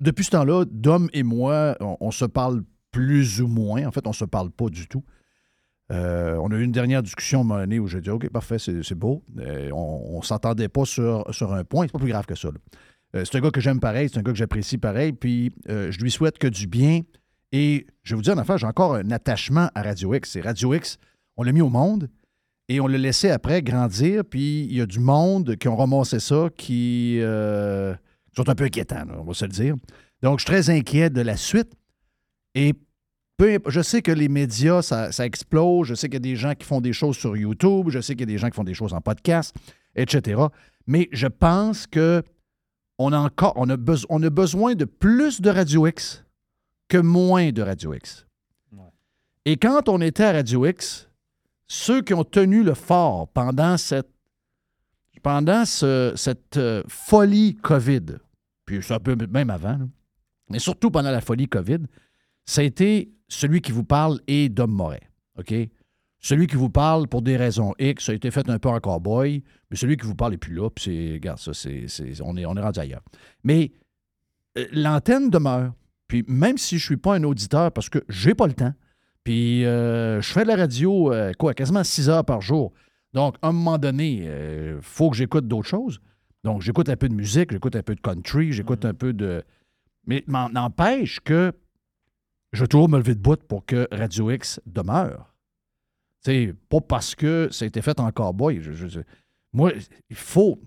depuis 0.00 0.24
ce 0.24 0.30
temps-là, 0.30 0.64
Dom 0.70 1.08
et 1.12 1.22
moi, 1.22 1.76
on, 1.80 2.10
se 2.10 2.24
parle 2.24 2.62
plus 2.90 3.40
ou 3.40 3.46
moins. 3.46 3.86
En 3.86 3.90
fait, 3.90 4.06
on 4.06 4.12
se 4.12 4.24
parle 4.24 4.50
pas 4.50 4.68
du 4.68 4.86
tout. 4.86 5.04
Euh, 5.90 6.36
on 6.36 6.50
a 6.50 6.56
eu 6.56 6.62
une 6.62 6.72
dernière 6.72 7.02
discussion 7.02 7.38
à 7.38 7.42
un 7.42 7.44
moment 7.44 7.60
donné 7.60 7.78
où 7.78 7.86
j'ai 7.86 8.00
dit 8.00 8.10
OK, 8.10 8.28
parfait, 8.28 8.58
c'est 8.58 8.94
beau. 8.94 9.22
Euh, 9.38 9.70
on 9.72 10.18
ne 10.18 10.24
s'entendait 10.24 10.68
pas 10.68 10.84
sur, 10.84 11.24
sur 11.32 11.52
un 11.52 11.64
point. 11.64 11.86
C'est 11.86 11.92
pas 11.92 11.98
plus 11.98 12.08
grave 12.08 12.26
que 12.26 12.34
ça. 12.34 12.48
Euh, 13.14 13.24
c'est 13.24 13.38
un 13.38 13.40
gars 13.40 13.50
que 13.50 13.60
j'aime 13.60 13.80
pareil, 13.80 14.08
c'est 14.12 14.18
un 14.18 14.22
gars 14.22 14.32
que 14.32 14.38
j'apprécie 14.38 14.78
pareil, 14.78 15.12
puis 15.12 15.50
euh, 15.68 15.90
je 15.90 15.98
lui 16.00 16.10
souhaite 16.10 16.38
que 16.38 16.46
du 16.46 16.66
bien. 16.66 17.00
Et 17.52 17.86
je 18.02 18.14
vais 18.14 18.16
vous 18.16 18.22
dire 18.22 18.34
en 18.34 18.38
affaire, 18.38 18.58
j'ai 18.58 18.66
encore 18.66 18.96
un 18.96 19.10
attachement 19.10 19.70
à 19.74 19.82
Radio 19.82 20.14
X. 20.14 20.32
C'est 20.32 20.42
Radio 20.42 20.74
X, 20.74 20.98
on 21.36 21.42
l'a 21.42 21.52
mis 21.52 21.62
au 21.62 21.70
monde 21.70 22.10
et 22.68 22.80
on 22.80 22.86
l'a 22.86 22.98
laissé 22.98 23.30
après 23.30 23.62
grandir, 23.62 24.24
puis 24.26 24.64
il 24.64 24.74
y 24.74 24.82
a 24.82 24.86
du 24.86 25.00
monde 25.00 25.56
qui 25.56 25.68
ont 25.68 25.76
ramassé 25.76 26.20
ça 26.20 26.48
qui 26.54 27.18
sont 28.42 28.48
un 28.48 28.54
peu 28.54 28.64
inquiétants, 28.64 29.04
là, 29.04 29.16
on 29.18 29.24
va 29.24 29.34
se 29.34 29.44
le 29.44 29.50
dire. 29.52 29.74
Donc, 30.22 30.38
je 30.38 30.44
suis 30.44 30.52
très 30.52 30.70
inquiet 30.70 31.10
de 31.10 31.20
la 31.20 31.36
suite. 31.36 31.72
Et 32.54 32.74
peu 33.36 33.58
je 33.66 33.80
sais 33.80 34.02
que 34.02 34.10
les 34.10 34.28
médias, 34.28 34.82
ça, 34.82 35.12
ça 35.12 35.24
explose. 35.24 35.86
Je 35.88 35.94
sais 35.94 36.08
qu'il 36.08 36.14
y 36.14 36.16
a 36.16 36.20
des 36.20 36.36
gens 36.36 36.54
qui 36.54 36.66
font 36.66 36.80
des 36.80 36.92
choses 36.92 37.16
sur 37.16 37.36
YouTube. 37.36 37.88
Je 37.90 38.00
sais 38.00 38.14
qu'il 38.14 38.22
y 38.28 38.30
a 38.30 38.34
des 38.34 38.38
gens 38.38 38.48
qui 38.48 38.56
font 38.56 38.64
des 38.64 38.74
choses 38.74 38.92
en 38.94 39.00
podcast, 39.00 39.54
etc. 39.94 40.42
Mais 40.86 41.08
je 41.12 41.26
pense 41.28 41.86
que 41.86 42.22
on 42.98 43.12
a 43.12 43.18
encore, 43.18 43.52
on 43.54 43.68
a, 43.70 43.76
beso- 43.76 44.06
on 44.08 44.20
a 44.24 44.30
besoin 44.30 44.74
de 44.74 44.84
plus 44.84 45.40
de 45.40 45.50
Radio 45.50 45.86
X 45.86 46.24
que 46.88 46.98
moins 46.98 47.52
de 47.52 47.62
Radio 47.62 47.94
X. 47.94 48.26
Et 49.44 49.56
quand 49.56 49.88
on 49.88 50.00
était 50.00 50.24
à 50.24 50.32
Radio 50.32 50.66
X, 50.66 51.08
ceux 51.68 52.02
qui 52.02 52.12
ont 52.14 52.24
tenu 52.24 52.64
le 52.64 52.74
fort 52.74 53.28
pendant 53.28 53.76
cette, 53.76 54.10
pendant 55.22 55.64
ce- 55.64 56.12
cette 56.16 56.56
euh, 56.56 56.82
folie 56.88 57.54
COVID, 57.56 58.18
puis 58.68 58.82
ça 58.82 59.00
peut 59.00 59.16
même 59.30 59.48
avant, 59.48 59.78
mais 60.50 60.58
surtout 60.58 60.90
pendant 60.90 61.10
la 61.10 61.22
folie 61.22 61.48
COVID, 61.48 61.78
ça 62.44 62.60
a 62.60 62.64
été 62.64 63.10
celui 63.28 63.62
qui 63.62 63.72
vous 63.72 63.82
parle 63.84 64.20
et 64.26 64.50
Dom 64.50 64.70
Moret. 64.70 65.00
OK? 65.38 65.54
Celui 66.20 66.46
qui 66.48 66.56
vous 66.56 66.68
parle 66.68 67.08
pour 67.08 67.22
des 67.22 67.38
raisons 67.38 67.72
X, 67.78 68.04
ça 68.04 68.12
a 68.12 68.14
été 68.14 68.30
fait 68.30 68.46
un 68.50 68.58
peu 68.58 68.68
en 68.68 68.78
cowboy, 68.78 69.42
mais 69.70 69.76
celui 69.78 69.96
qui 69.96 70.04
vous 70.04 70.14
parle 70.14 70.32
n'est 70.32 70.36
plus 70.36 70.52
là, 70.54 70.68
puis 70.68 70.84
c'est, 70.84 71.12
regarde, 71.14 71.38
ça, 71.38 71.54
c'est, 71.54 71.88
c'est- 71.88 72.20
on, 72.22 72.36
est, 72.36 72.44
on 72.44 72.54
est 72.56 72.60
rendu 72.60 72.78
ailleurs. 72.78 73.00
Mais 73.42 73.72
euh, 74.58 74.66
l'antenne 74.72 75.30
demeure. 75.30 75.72
Puis 76.08 76.26
même 76.28 76.58
si 76.58 76.76
je 76.78 76.84
ne 76.84 76.86
suis 76.88 76.96
pas 76.98 77.14
un 77.14 77.24
auditeur, 77.24 77.72
parce 77.72 77.88
que 77.88 78.04
j'ai 78.10 78.34
pas 78.34 78.46
le 78.48 78.52
temps, 78.52 78.74
puis 79.24 79.64
euh, 79.64 80.20
je 80.20 80.30
fais 80.30 80.42
de 80.42 80.48
la 80.48 80.56
radio, 80.56 81.10
euh, 81.10 81.32
quoi, 81.38 81.54
quasiment 81.54 81.84
6 81.84 82.10
heures 82.10 82.24
par 82.26 82.42
jour. 82.42 82.74
Donc, 83.14 83.36
à 83.40 83.48
un 83.48 83.52
moment 83.52 83.78
donné, 83.78 84.24
il 84.74 84.82
faut 84.82 85.08
que 85.08 85.16
j'écoute 85.16 85.48
d'autres 85.48 85.68
choses. 85.68 86.00
Donc, 86.44 86.62
j'écoute 86.62 86.88
un 86.88 86.96
peu 86.96 87.08
de 87.08 87.14
musique, 87.14 87.50
j'écoute 87.52 87.76
un 87.76 87.82
peu 87.82 87.94
de 87.94 88.00
country, 88.00 88.52
j'écoute 88.52 88.84
un 88.84 88.94
peu 88.94 89.12
de... 89.12 89.42
Mais 90.06 90.24
m'en- 90.26 90.48
n'empêche 90.48 91.20
que 91.20 91.52
je 92.52 92.60
vais 92.62 92.68
toujours 92.68 92.88
me 92.88 92.96
lever 92.98 93.14
de 93.14 93.20
bout 93.20 93.42
pour 93.42 93.66
que 93.66 93.86
Radio 93.92 94.30
X 94.30 94.60
demeure. 94.64 95.34
Tu 96.24 96.30
sais, 96.30 96.54
pas 96.68 96.80
parce 96.80 97.14
que 97.14 97.48
ça 97.50 97.64
a 97.64 97.68
été 97.68 97.82
fait 97.82 97.98
en 98.00 98.10
cowboy. 98.10 98.60
Je- 98.62 98.72
je- 98.72 99.00
moi, 99.52 99.72
il 100.08 100.16
faut. 100.16 100.58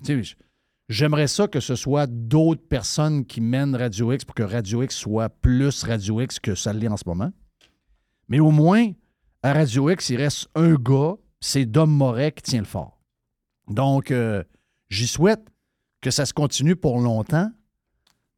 J'aimerais 0.90 1.28
ça 1.28 1.48
que 1.48 1.60
ce 1.60 1.76
soit 1.76 2.06
d'autres 2.08 2.68
personnes 2.68 3.26
qui 3.26 3.40
mènent 3.42 3.76
Radio 3.76 4.12
X 4.12 4.26
pour 4.26 4.36
que 4.36 4.44
Radio 4.44 4.84
X 4.84 4.96
soit 4.96 5.30
plus 5.30 5.84
Radio 5.84 6.22
X 6.22 6.40
que 6.40 6.54
ça 6.54 6.74
l'est 6.74 6.88
en 6.90 6.98
ce 6.98 7.04
moment. 7.08 7.32
Mais 8.28 8.40
au 8.40 8.52
moins, 8.52 8.92
à 9.42 9.54
Radio 9.54 9.90
X, 9.90 10.10
il 10.10 10.18
reste 10.18 10.50
un 10.54 10.76
gars, 10.76 11.16
c'est 11.40 11.66
Dom 11.66 11.90
Moret 11.92 12.32
qui 12.34 12.44
tient 12.44 12.60
le 12.60 12.66
fort. 12.66 13.00
Donc, 13.68 14.12
euh, 14.12 14.44
j'y 14.90 15.08
souhaite 15.08 15.48
que 16.02 16.12
ça 16.12 16.26
se 16.26 16.34
continue 16.34 16.76
pour 16.76 17.00
longtemps, 17.00 17.50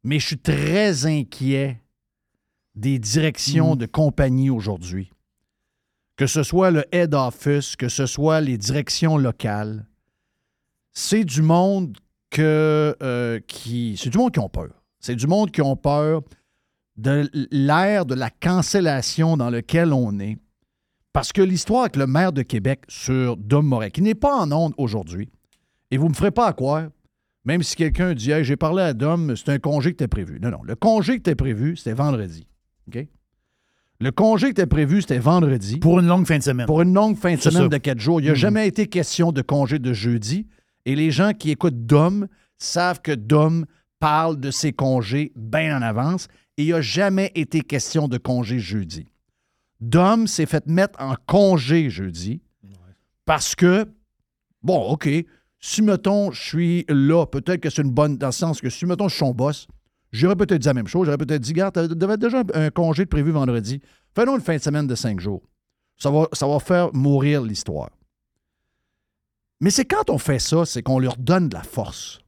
mais 0.02 0.18
je 0.18 0.26
suis 0.26 0.38
très 0.38 1.06
inquiet 1.06 1.80
des 2.74 2.98
directions 2.98 3.76
de 3.76 3.86
compagnie 3.86 4.50
aujourd'hui. 4.50 5.10
Que 6.16 6.26
ce 6.26 6.42
soit 6.42 6.70
le 6.70 6.84
head 6.92 7.14
office, 7.14 7.74
que 7.74 7.88
ce 7.88 8.06
soit 8.06 8.40
les 8.40 8.58
directions 8.58 9.16
locales, 9.16 9.86
c'est 10.92 11.24
du 11.24 11.42
monde 11.42 11.96
que, 12.30 12.96
euh, 13.02 13.40
qui. 13.46 13.96
C'est 13.98 14.10
du 14.10 14.18
monde 14.18 14.32
qui 14.32 14.38
ont 14.38 14.48
peur. 14.48 14.70
C'est 15.00 15.16
du 15.16 15.26
monde 15.26 15.50
qui 15.50 15.62
ont 15.62 15.76
peur 15.76 16.22
de 16.96 17.28
l'ère 17.50 18.06
de 18.06 18.14
la 18.14 18.30
cancellation 18.30 19.36
dans 19.36 19.50
lequel 19.50 19.92
on 19.92 20.18
est. 20.20 20.38
Parce 21.12 21.32
que 21.32 21.42
l'histoire 21.42 21.82
avec 21.82 21.96
le 21.96 22.06
maire 22.06 22.32
de 22.32 22.42
Québec 22.42 22.82
sur 22.88 23.36
Dom 23.36 23.66
Moret, 23.66 23.90
qui 23.90 24.02
n'est 24.02 24.14
pas 24.14 24.36
en 24.36 24.50
onde 24.52 24.74
aujourd'hui, 24.76 25.30
et 25.90 25.96
vous 25.96 26.04
ne 26.04 26.10
me 26.10 26.14
ferez 26.14 26.30
pas 26.30 26.46
à 26.46 26.52
croire, 26.52 26.88
même 27.44 27.62
si 27.62 27.76
quelqu'un 27.76 28.14
dit 28.14 28.30
Hey, 28.30 28.44
j'ai 28.44 28.56
parlé 28.56 28.82
à 28.82 28.92
Dom, 28.94 29.34
c'est 29.36 29.48
un 29.50 29.58
congé 29.58 29.90
qui 29.90 29.94
était 29.94 30.08
prévu. 30.08 30.38
Non, 30.40 30.50
non. 30.50 30.62
Le 30.64 30.74
congé 30.76 31.12
qui 31.14 31.18
était 31.18 31.34
prévu, 31.34 31.76
c'était 31.76 31.92
vendredi. 31.94 32.46
OK? 32.88 33.06
Le 34.00 34.10
congé 34.10 34.46
qui 34.46 34.50
était 34.52 34.66
prévu, 34.66 35.00
c'était 35.02 35.18
vendredi. 35.18 35.78
Pour 35.78 36.00
une 36.00 36.06
longue 36.06 36.26
fin 36.26 36.38
de 36.38 36.42
semaine. 36.42 36.66
Pour 36.66 36.82
une 36.82 36.92
longue 36.92 37.16
fin 37.16 37.34
de 37.34 37.40
semaine 37.40 37.62
ça. 37.64 37.68
de 37.68 37.76
quatre 37.78 38.00
jours. 38.00 38.20
Il 38.20 38.24
n'y 38.24 38.28
a 38.30 38.32
Mhm. 38.32 38.38
jamais 38.38 38.66
été 38.68 38.86
question 38.86 39.30
de 39.32 39.40
congé 39.42 39.78
de 39.78 39.92
jeudi. 39.92 40.46
Et 40.84 40.94
les 40.96 41.10
gens 41.10 41.32
qui 41.32 41.50
écoutent 41.50 41.86
Dom 41.86 42.26
savent 42.58 43.00
que 43.00 43.12
Dom 43.12 43.66
parle 44.00 44.38
de 44.38 44.50
ses 44.50 44.72
congés 44.72 45.32
bien 45.36 45.78
en 45.78 45.82
avance. 45.82 46.26
Et 46.58 46.62
il 46.64 46.66
n'y 46.66 46.72
a 46.72 46.80
jamais 46.82 47.30
été 47.34 47.60
question 47.62 48.08
de 48.08 48.18
congé 48.18 48.58
jeudi. 48.58 49.06
Dom 49.80 50.26
s'est 50.26 50.46
fait 50.46 50.66
mettre 50.66 51.00
en 51.00 51.14
congé 51.26 51.88
jeudi 51.90 52.42
parce 53.24 53.54
que, 53.54 53.86
bon, 54.62 54.76
OK, 54.90 55.08
si, 55.66 55.80
mettons, 55.80 56.30
je 56.30 56.42
suis 56.42 56.84
là, 56.90 57.24
peut-être 57.24 57.62
que 57.62 57.70
c'est 57.70 57.80
une 57.80 57.90
bonne, 57.90 58.18
dans 58.18 58.26
le 58.26 58.32
sens 58.32 58.60
que 58.60 58.68
si, 58.68 58.84
mettons, 58.84 59.08
je 59.08 59.14
suis 59.14 59.24
son 59.24 59.32
boss, 59.32 59.66
j'aurais 60.12 60.36
peut-être 60.36 60.60
dit 60.60 60.66
la 60.66 60.74
même 60.74 60.86
chose. 60.86 61.06
J'aurais 61.06 61.16
peut-être 61.16 61.40
dit, 61.40 61.52
regarde, 61.52 61.88
tu 61.88 61.96
devais 61.96 62.18
déjà 62.18 62.40
un, 62.40 62.64
un 62.66 62.68
congé 62.68 63.04
de 63.04 63.08
prévu 63.08 63.30
vendredi. 63.30 63.80
Fais-nous 64.14 64.34
une 64.34 64.42
fin 64.42 64.56
de 64.56 64.60
semaine 64.60 64.86
de 64.86 64.94
cinq 64.94 65.20
jours. 65.20 65.40
Ça 65.96 66.10
va, 66.10 66.28
ça 66.34 66.46
va 66.46 66.58
faire 66.58 66.92
mourir 66.92 67.40
l'histoire. 67.40 67.88
Mais 69.58 69.70
c'est 69.70 69.86
quand 69.86 70.10
on 70.10 70.18
fait 70.18 70.38
ça, 70.38 70.66
c'est 70.66 70.82
qu'on 70.82 70.98
leur 70.98 71.16
donne 71.16 71.48
de 71.48 71.54
la 71.54 71.62
force. 71.62 72.20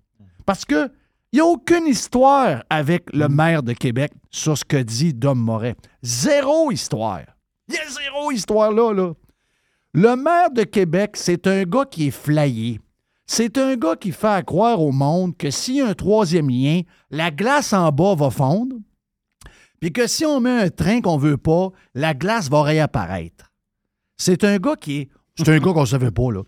Parce 0.46 0.64
que 0.64 0.90
il 1.30 1.36
n'y 1.36 1.40
a 1.40 1.44
aucune 1.44 1.86
histoire 1.86 2.64
avec 2.70 3.12
le 3.12 3.28
maire 3.28 3.62
de 3.62 3.74
Québec 3.74 4.12
sur 4.30 4.56
ce 4.56 4.64
que 4.64 4.78
dit 4.78 5.12
Dom 5.12 5.38
Moret. 5.38 5.76
Zéro 6.02 6.70
histoire. 6.70 7.24
Il 7.68 7.74
y 7.74 7.78
a 7.78 7.86
zéro 7.86 8.30
histoire 8.30 8.72
là, 8.72 8.94
là. 8.94 9.12
Le 9.92 10.16
maire 10.16 10.50
de 10.50 10.62
Québec, 10.62 11.18
c'est 11.18 11.46
un 11.46 11.64
gars 11.64 11.84
qui 11.84 12.06
est 12.06 12.10
flayé. 12.10 12.80
C'est 13.26 13.58
un 13.58 13.76
gars 13.76 13.96
qui 13.96 14.12
fait 14.12 14.26
à 14.28 14.42
croire 14.42 14.80
au 14.80 14.92
monde 14.92 15.36
que 15.36 15.50
s'il 15.50 15.76
y 15.76 15.80
a 15.80 15.88
un 15.88 15.94
troisième 15.94 16.48
lien, 16.48 16.82
la 17.10 17.30
glace 17.30 17.72
en 17.72 17.90
bas 17.90 18.14
va 18.14 18.30
fondre, 18.30 18.76
puis 19.80 19.92
que 19.92 20.06
si 20.06 20.24
on 20.24 20.40
met 20.40 20.62
un 20.62 20.70
train 20.70 21.00
qu'on 21.00 21.18
veut 21.18 21.36
pas, 21.36 21.70
la 21.94 22.14
glace 22.14 22.48
va 22.48 22.62
réapparaître. 22.62 23.52
C'est 24.16 24.44
un 24.44 24.58
gars 24.58 24.76
qui 24.76 24.98
est. 24.98 25.08
C'est 25.36 25.50
un 25.50 25.58
gars 25.58 25.72
qu'on 25.72 25.82
ne 25.82 25.86
savait 25.86 26.10
pas, 26.10 26.32
là. 26.32 26.42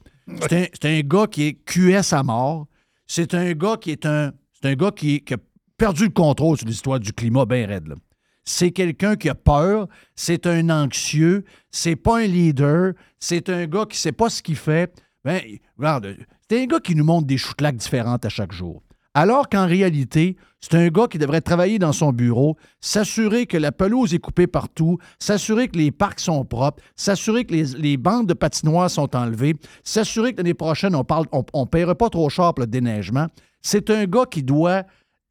C'est 0.48 0.84
un, 0.84 1.00
gars 1.00 1.26
qui 1.26 1.42
est 1.44 1.54
QS 1.64 2.14
à 2.14 2.22
mort. 2.22 2.66
C'est 3.06 3.34
un 3.34 3.52
gars 3.52 3.76
qui 3.76 3.90
est 3.90 4.06
un. 4.06 4.32
C'est 4.52 4.70
un 4.70 4.74
gars 4.74 4.92
qui, 4.92 5.22
qui 5.22 5.34
a 5.34 5.36
perdu 5.76 6.04
le 6.04 6.10
contrôle 6.10 6.56
sur 6.56 6.66
l'histoire 6.66 6.98
du 6.98 7.12
climat 7.12 7.44
bien 7.44 7.66
raide, 7.66 7.88
là. 7.88 7.96
C'est 8.44 8.70
quelqu'un 8.70 9.16
qui 9.16 9.28
a 9.28 9.34
peur, 9.34 9.88
c'est 10.16 10.46
un 10.46 10.70
anxieux, 10.70 11.44
c'est 11.70 11.96
pas 11.96 12.20
un 12.20 12.26
leader, 12.26 12.94
c'est 13.18 13.50
un 13.50 13.66
gars 13.66 13.84
qui 13.84 13.98
sait 13.98 14.12
pas 14.12 14.30
ce 14.30 14.42
qu'il 14.42 14.56
fait. 14.56 14.90
Ben, 15.22 15.42
regarde, 15.76 16.16
c'est 16.50 16.62
un 16.62 16.66
gars 16.66 16.80
qui 16.80 16.94
nous 16.94 17.04
montre 17.04 17.26
des 17.26 17.38
choutlacs 17.38 17.76
différentes 17.76 18.24
à 18.24 18.28
chaque 18.28 18.52
jour. 18.52 18.82
Alors 19.14 19.48
qu'en 19.48 19.66
réalité, 19.66 20.36
c'est 20.60 20.74
un 20.74 20.88
gars 20.88 21.08
qui 21.08 21.18
devrait 21.18 21.40
travailler 21.40 21.78
dans 21.78 21.92
son 21.92 22.12
bureau, 22.12 22.56
s'assurer 22.80 23.46
que 23.46 23.56
la 23.56 23.72
pelouse 23.72 24.14
est 24.14 24.18
coupée 24.18 24.46
partout, 24.46 24.98
s'assurer 25.18 25.68
que 25.68 25.76
les 25.76 25.90
parcs 25.90 26.20
sont 26.20 26.44
propres, 26.44 26.82
s'assurer 26.94 27.44
que 27.44 27.54
les, 27.54 27.96
bandes 27.96 28.26
de 28.26 28.34
patinoires 28.34 28.90
sont 28.90 29.16
enlevées, 29.16 29.56
s'assurer 29.82 30.32
que 30.32 30.38
l'année 30.38 30.54
prochaine, 30.54 30.94
on 30.94 31.00
ne 31.00 31.42
on, 31.52 31.66
paiera 31.66 31.94
pas 31.94 32.10
trop 32.10 32.28
cher 32.28 32.54
pour 32.54 32.60
le 32.60 32.66
déneigement. 32.66 33.26
C'est 33.60 33.90
un 33.90 34.04
gars 34.04 34.26
qui 34.30 34.42
doit 34.42 34.84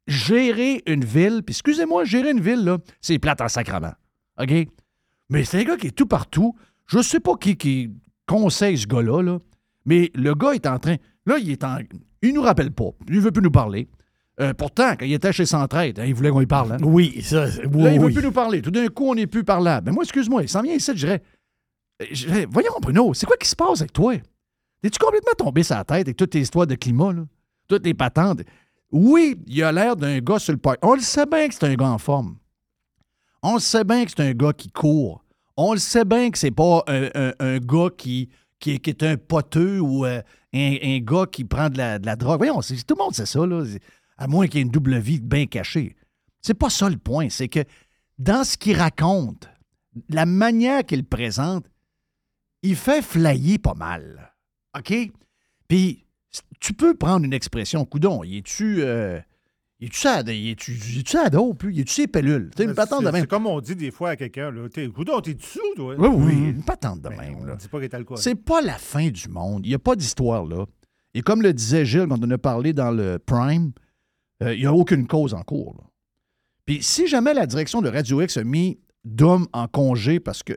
gérer 0.06 0.82
une 0.86 1.04
ville. 1.04 1.42
Puis 1.44 1.52
excusez-moi, 1.52 2.04
gérer 2.04 2.32
une 2.32 2.40
ville, 2.40 2.76
c'est 3.00 3.18
plate 3.18 3.40
en 3.40 3.48
sacrement. 3.48 3.92
OK? 4.40 4.52
Mais 5.30 5.44
c'est 5.44 5.60
un 5.60 5.64
gars 5.64 5.76
qui 5.76 5.88
est 5.88 5.96
tout 5.96 6.06
partout. 6.06 6.54
Je 6.86 7.00
sais 7.00 7.20
pas 7.20 7.36
qui, 7.36 7.56
qui 7.56 7.90
conseille 8.26 8.76
ce 8.76 8.86
gars-là, 8.86 9.22
là, 9.22 9.38
mais 9.88 10.10
le 10.14 10.34
gars 10.34 10.52
est 10.52 10.66
en 10.66 10.78
train. 10.78 10.96
Là, 11.26 11.38
il 11.38 11.50
est 11.50 11.64
en. 11.64 11.78
Il 12.22 12.34
nous 12.34 12.42
rappelle 12.42 12.70
pas. 12.72 12.90
Il 13.08 13.20
veut 13.20 13.30
plus 13.32 13.42
nous 13.42 13.50
parler. 13.50 13.88
Euh, 14.40 14.54
pourtant, 14.54 14.92
quand 14.96 15.04
il 15.04 15.12
était 15.12 15.32
chez 15.32 15.46
Centraide, 15.46 15.98
hein, 15.98 16.04
il 16.06 16.14
voulait 16.14 16.30
qu'on 16.30 16.38
lui 16.40 16.46
parle. 16.46 16.72
Hein? 16.72 16.76
Oui, 16.82 17.20
ça. 17.22 17.46
Oui, 17.72 17.82
là, 17.82 17.92
il 17.92 17.98
veut 18.00 18.06
oui. 18.06 18.12
plus 18.12 18.22
nous 18.22 18.30
parler. 18.32 18.62
Tout 18.62 18.70
d'un 18.70 18.86
coup, 18.88 19.10
on 19.10 19.14
n'est 19.16 19.26
plus 19.26 19.42
parlable. 19.44 19.86
Mais 19.86 19.92
moi, 19.92 20.04
excuse-moi, 20.04 20.42
il 20.42 20.48
s'en 20.48 20.62
vient 20.62 20.74
ici, 20.74 20.92
je 20.94 20.98
dirais. 21.06 21.22
je 22.12 22.26
dirais, 22.26 22.46
Voyons, 22.50 22.72
Bruno, 22.80 23.12
c'est 23.14 23.26
quoi 23.26 23.36
qui 23.36 23.48
se 23.48 23.56
passe 23.56 23.80
avec 23.80 23.92
toi? 23.92 24.14
Es-tu 24.82 24.98
complètement 24.98 25.32
tombé 25.36 25.64
sur 25.64 25.74
la 25.74 25.84
tête 25.84 26.06
avec 26.06 26.16
toutes 26.16 26.30
tes 26.30 26.40
histoires 26.40 26.66
de 26.68 26.76
climat, 26.76 27.12
là? 27.12 27.22
Toutes 27.68 27.82
tes 27.82 27.94
patentes? 27.94 28.42
Oui, 28.92 29.36
il 29.48 29.62
a 29.64 29.72
l'air 29.72 29.96
d'un 29.96 30.18
gars 30.20 30.38
sur 30.38 30.52
le 30.52 30.58
parc. 30.58 30.78
On 30.82 30.94
le 30.94 31.00
sait 31.00 31.26
bien 31.26 31.48
que 31.48 31.54
c'est 31.54 31.64
un 31.66 31.74
gars 31.74 31.90
en 31.90 31.98
forme. 31.98 32.36
On 33.42 33.54
le 33.54 33.60
sait 33.60 33.84
bien 33.84 34.04
que 34.04 34.10
c'est 34.10 34.22
un 34.22 34.32
gars 34.32 34.52
qui 34.52 34.70
court. 34.70 35.24
On 35.56 35.72
le 35.72 35.78
sait 35.78 36.04
bien 36.04 36.30
que 36.30 36.38
c'est 36.38 36.50
pas 36.52 36.84
un, 36.86 37.08
un- 37.14 37.32
un 37.40 37.58
gars 37.58 37.88
qui, 37.96 38.28
qui, 38.58 38.72
est- 38.72 39.02
un 39.02 39.16
poteux 39.16 39.80
ou 39.80 40.04
euh, 40.04 40.22
un, 40.52 40.98
gars 41.00 41.26
qui 41.30 41.44
prend 41.44 41.70
de 41.70 41.78
la, 41.78 41.98
drogue. 42.16 42.38
Voyons, 42.38 42.60
tout 42.60 42.94
le 42.94 43.02
monde 43.02 43.14
sait 43.14 43.26
ça, 43.26 43.46
là. 43.46 43.64
À 44.16 44.26
moins 44.26 44.46
qu'il 44.46 44.56
y 44.56 44.58
ait 44.58 44.66
une 44.66 44.70
double 44.70 44.98
vie 44.98 45.20
bien 45.20 45.46
cachée. 45.46 45.94
C'est 46.40 46.54
pas 46.54 46.70
ça 46.70 46.88
le 46.88 46.96
point. 46.96 47.28
C'est 47.28 47.48
que 47.48 47.60
dans 48.18 48.42
ce 48.44 48.56
qu'il 48.56 48.76
raconte, 48.76 49.48
la 50.08 50.26
manière 50.26 50.84
qu'il 50.84 51.04
présente, 51.04 51.66
il 52.62 52.74
fait 52.74 53.02
flyer 53.02 53.58
pas 53.58 53.74
mal. 53.74 54.34
OK? 54.76 54.92
Puis, 55.68 56.04
tu 56.60 56.72
peux 56.72 56.94
prendre 56.94 57.24
une 57.24 57.32
expression, 57.32 57.84
coudon, 57.84 58.24
il 58.24 58.38
est-tu. 58.38 58.82
Euh, 58.82 59.20
il 59.80 59.86
est-tu 60.50 60.72
est-tu 60.72 61.16
ado, 61.18 61.54
puis? 61.54 61.74
Il 61.74 61.80
est-tu 61.80 61.92
ses 61.92 62.06
pellules? 62.08 62.50
Tu 62.56 62.64
une 62.64 62.74
patente 62.74 63.00
de 63.02 63.06
C'est 63.06 63.12
même. 63.12 63.20
c'est 63.22 63.26
comme 63.28 63.46
on 63.46 63.60
dit 63.60 63.76
des 63.76 63.90
fois 63.92 64.10
à 64.10 64.16
quelqu'un, 64.16 64.50
là. 64.50 64.68
T'es, 64.68 64.88
t'es 65.22 65.34
dessous, 65.34 65.60
toi? 65.76 65.94
Oui, 65.96 66.08
oui, 66.08 66.32
une 66.50 66.64
patente 66.64 67.00
de 67.00 67.08
Ben, 67.08 67.16
même. 67.16 67.46
là. 67.46 67.56
pas 67.70 67.80
qu'il. 67.80 68.16
C'est 68.16 68.34
pas 68.34 68.60
la 68.60 68.74
fin 68.76 69.08
du 69.08 69.28
monde. 69.28 69.64
Il 69.64 69.68
n'y 69.68 69.74
a 69.74 69.78
pas 69.78 69.94
d'histoire 69.94 70.44
là. 70.44 70.64
Et 71.14 71.22
comme 71.22 71.42
le 71.42 71.52
disait 71.52 71.84
Gilles 71.86 72.06
quand 72.08 72.22
on 72.24 72.30
a 72.30 72.38
parlé 72.38 72.72
dans 72.72 72.90
le 72.90 73.18
Prime, 73.24 73.72
euh, 74.42 74.52
il 74.54 74.60
n'y 74.60 74.66
a 74.66 74.72
aucune 74.74 75.06
cause 75.06 75.32
en 75.34 75.42
cours. 75.42 75.74
là. 75.78 75.84
Puis 76.66 76.82
si 76.82 77.06
jamais 77.06 77.32
la 77.32 77.46
direction 77.46 77.80
de 77.80 77.88
Radio 77.88 78.20
X 78.20 78.36
a 78.36 78.44
mis 78.44 78.78
Dom 79.04 79.46
en 79.52 79.68
congé 79.68 80.18
parce 80.20 80.42
que 80.42 80.52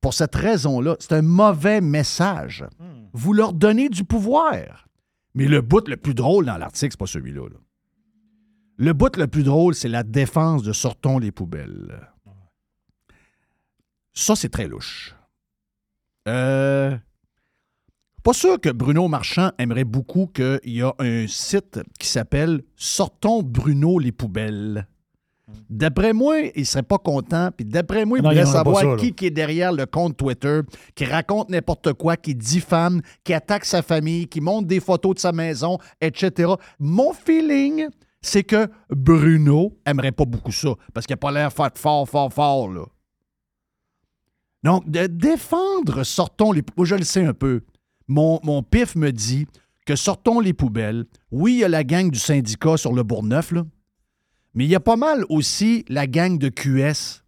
pour 0.00 0.14
cette 0.14 0.34
raison-là, 0.36 0.96
c'est 1.00 1.12
un 1.12 1.22
mauvais 1.22 1.80
message. 1.80 2.64
Vous 3.12 3.32
leur 3.32 3.52
donnez 3.52 3.88
du 3.88 4.04
pouvoir. 4.04 4.86
Mais 5.34 5.46
le 5.46 5.60
bout 5.60 5.86
le 5.88 5.96
plus 5.96 6.14
drôle 6.14 6.46
dans 6.46 6.56
l'article, 6.56 6.92
c'est 6.92 6.98
pas 7.00 7.06
celui-là. 7.06 7.48
là. 7.48 7.56
Le 8.78 8.92
bout 8.92 9.16
le 9.16 9.26
plus 9.26 9.42
drôle, 9.42 9.74
c'est 9.74 9.88
la 9.88 10.04
défense 10.04 10.62
de 10.62 10.72
sortons 10.72 11.18
les 11.18 11.32
poubelles. 11.32 12.08
Ça, 14.14 14.36
c'est 14.36 14.48
très 14.48 14.68
louche. 14.68 15.16
Euh, 16.28 16.96
pas 18.22 18.32
sûr 18.32 18.60
que 18.60 18.68
Bruno 18.70 19.08
Marchand 19.08 19.50
aimerait 19.58 19.84
beaucoup 19.84 20.26
qu'il 20.26 20.60
y 20.64 20.82
a 20.82 20.94
un 21.00 21.26
site 21.26 21.80
qui 21.98 22.06
s'appelle 22.06 22.62
Sortons 22.76 23.42
Bruno 23.42 23.98
les 23.98 24.12
poubelles. 24.12 24.86
D'après 25.70 26.12
moi, 26.12 26.40
il 26.54 26.66
serait 26.66 26.82
pas 26.82 26.98
content. 26.98 27.50
Puis 27.56 27.64
d'après 27.64 28.04
moi, 28.04 28.18
il 28.18 28.24
il 28.24 28.28
voudrait 28.28 28.46
savoir 28.46 28.80
ça, 28.80 28.96
qui, 28.96 29.12
qui 29.12 29.26
est 29.26 29.30
derrière 29.30 29.72
le 29.72 29.86
compte 29.86 30.16
Twitter, 30.16 30.60
qui 30.94 31.04
raconte 31.04 31.48
n'importe 31.48 31.94
quoi, 31.94 32.16
qui 32.16 32.34
diffame, 32.34 33.00
qui 33.24 33.32
attaque 33.32 33.64
sa 33.64 33.82
famille, 33.82 34.28
qui 34.28 34.40
montre 34.40 34.68
des 34.68 34.80
photos 34.80 35.14
de 35.14 35.20
sa 35.20 35.32
maison, 35.32 35.78
etc. 36.00 36.52
Mon 36.78 37.12
feeling, 37.12 37.88
c'est 38.20 38.44
que 38.44 38.68
Bruno 38.90 39.78
aimerait 39.84 40.12
pas 40.12 40.24
beaucoup 40.24 40.52
ça, 40.52 40.70
parce 40.92 41.06
qu'il 41.06 41.14
n'a 41.14 41.18
pas 41.18 41.32
l'air 41.32 41.52
fort, 41.52 41.70
fort, 41.74 42.08
fort, 42.08 42.32
fort, 42.32 42.68
là. 42.68 42.84
Donc, 44.64 44.90
de 44.90 45.06
défendre 45.06 46.02
Sortons 46.02 46.50
les 46.50 46.62
poubelles, 46.62 46.86
je 46.86 46.94
le 46.96 47.04
sais 47.04 47.24
un 47.24 47.32
peu. 47.32 47.62
Mon, 48.08 48.40
mon 48.42 48.62
pif 48.62 48.96
me 48.96 49.12
dit 49.12 49.46
que 49.86 49.94
Sortons 49.94 50.40
les 50.40 50.52
poubelles, 50.52 51.06
oui, 51.30 51.54
il 51.54 51.58
y 51.58 51.64
a 51.64 51.68
la 51.68 51.84
gang 51.84 52.10
du 52.10 52.18
syndicat 52.18 52.76
sur 52.76 52.92
le 52.92 53.04
Bourgneuf, 53.04 53.52
là, 53.52 53.64
mais 54.54 54.64
il 54.64 54.70
y 54.70 54.74
a 54.74 54.80
pas 54.80 54.96
mal 54.96 55.24
aussi 55.28 55.84
la 55.88 56.06
gang 56.06 56.38
de 56.38 56.48
QS. 56.48 57.22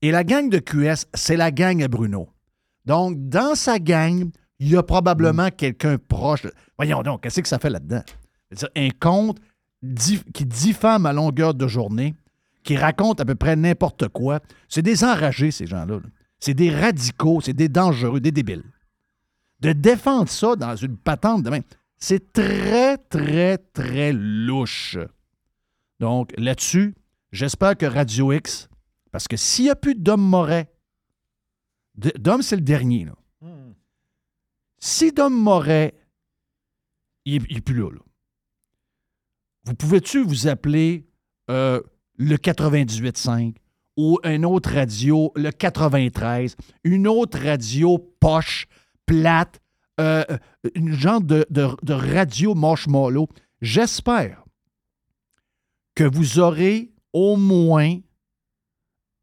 Et 0.00 0.10
la 0.10 0.24
gang 0.24 0.48
de 0.48 0.58
QS, 0.58 1.06
c'est 1.12 1.36
la 1.36 1.50
gang 1.50 1.82
à 1.82 1.88
Bruno. 1.88 2.30
Donc, 2.86 3.28
dans 3.28 3.54
sa 3.54 3.78
gang, 3.78 4.30
il 4.58 4.68
y 4.70 4.76
a 4.76 4.82
probablement 4.82 5.50
quelqu'un 5.50 5.98
proche. 5.98 6.46
Voyons 6.78 7.02
donc, 7.02 7.22
qu'est-ce 7.22 7.42
que 7.42 7.48
ça 7.48 7.58
fait 7.58 7.70
là-dedans? 7.70 8.02
Un 8.74 8.88
compte 8.98 9.38
qui 10.34 10.44
diffame 10.44 11.06
à 11.06 11.12
longueur 11.12 11.54
de 11.54 11.66
journée, 11.66 12.14
qui 12.64 12.76
raconte 12.76 13.20
à 13.20 13.24
peu 13.24 13.34
près 13.34 13.56
n'importe 13.56 14.08
quoi. 14.08 14.40
C'est 14.68 14.82
des 14.82 15.04
enragés, 15.04 15.50
ces 15.50 15.66
gens-là. 15.66 15.96
là. 15.96 16.08
C'est 16.40 16.54
des 16.54 16.74
radicaux, 16.74 17.40
c'est 17.40 17.52
des 17.52 17.68
dangereux, 17.68 18.20
des 18.20 18.32
débiles. 18.32 18.64
De 19.60 19.72
défendre 19.72 20.28
ça 20.28 20.54
dans 20.56 20.76
une 20.76 20.96
patente 20.96 21.42
de 21.42 21.50
même, 21.50 21.62
c'est 21.96 22.32
très, 22.32 22.96
très, 22.96 23.58
très 23.58 24.12
louche. 24.12 24.98
Donc, 25.98 26.32
là-dessus, 26.38 26.94
j'espère 27.32 27.76
que 27.76 27.86
Radio 27.86 28.32
X, 28.32 28.68
parce 29.10 29.26
que 29.26 29.36
s'il 29.36 29.64
n'y 29.64 29.70
a 29.70 29.76
plus 29.76 29.94
Dom 29.96 30.20
Moret, 30.20 30.70
Dom, 31.96 32.42
c'est 32.42 32.56
le 32.56 32.62
dernier, 32.62 33.04
là. 33.06 33.14
Si 34.78 35.10
Dom 35.10 35.34
Moret, 35.34 35.94
il 37.24 37.42
n'est 37.50 37.60
plus 37.60 37.74
là, 37.74 37.90
là. 37.90 38.00
Vous 39.68 39.74
pouvez-tu 39.74 40.24
vous 40.24 40.48
appeler 40.48 41.06
euh, 41.50 41.82
le 42.16 42.36
98.5 42.36 43.54
ou 43.98 44.18
une 44.24 44.46
autre 44.46 44.72
radio, 44.72 45.30
le 45.36 45.50
93, 45.50 46.56
une 46.84 47.06
autre 47.06 47.38
radio 47.38 47.98
poche, 48.18 48.66
plate, 49.04 49.60
euh, 50.00 50.24
euh, 50.30 50.38
une 50.74 50.94
genre 50.94 51.20
de, 51.20 51.44
de- 51.50 51.76
de 51.82 51.92
radio 51.92 52.54
marshmallow? 52.54 53.28
J'espère 53.60 54.42
que 55.94 56.04
vous 56.04 56.38
aurez 56.38 56.90
au 57.12 57.36
moins 57.36 57.98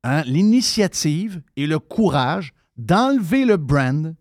hein, 0.04 0.22
l'initiative 0.28 1.42
et 1.56 1.66
le 1.66 1.80
courage 1.80 2.54
d'enlever 2.78 3.46
le 3.46 3.58
brand 3.58 4.16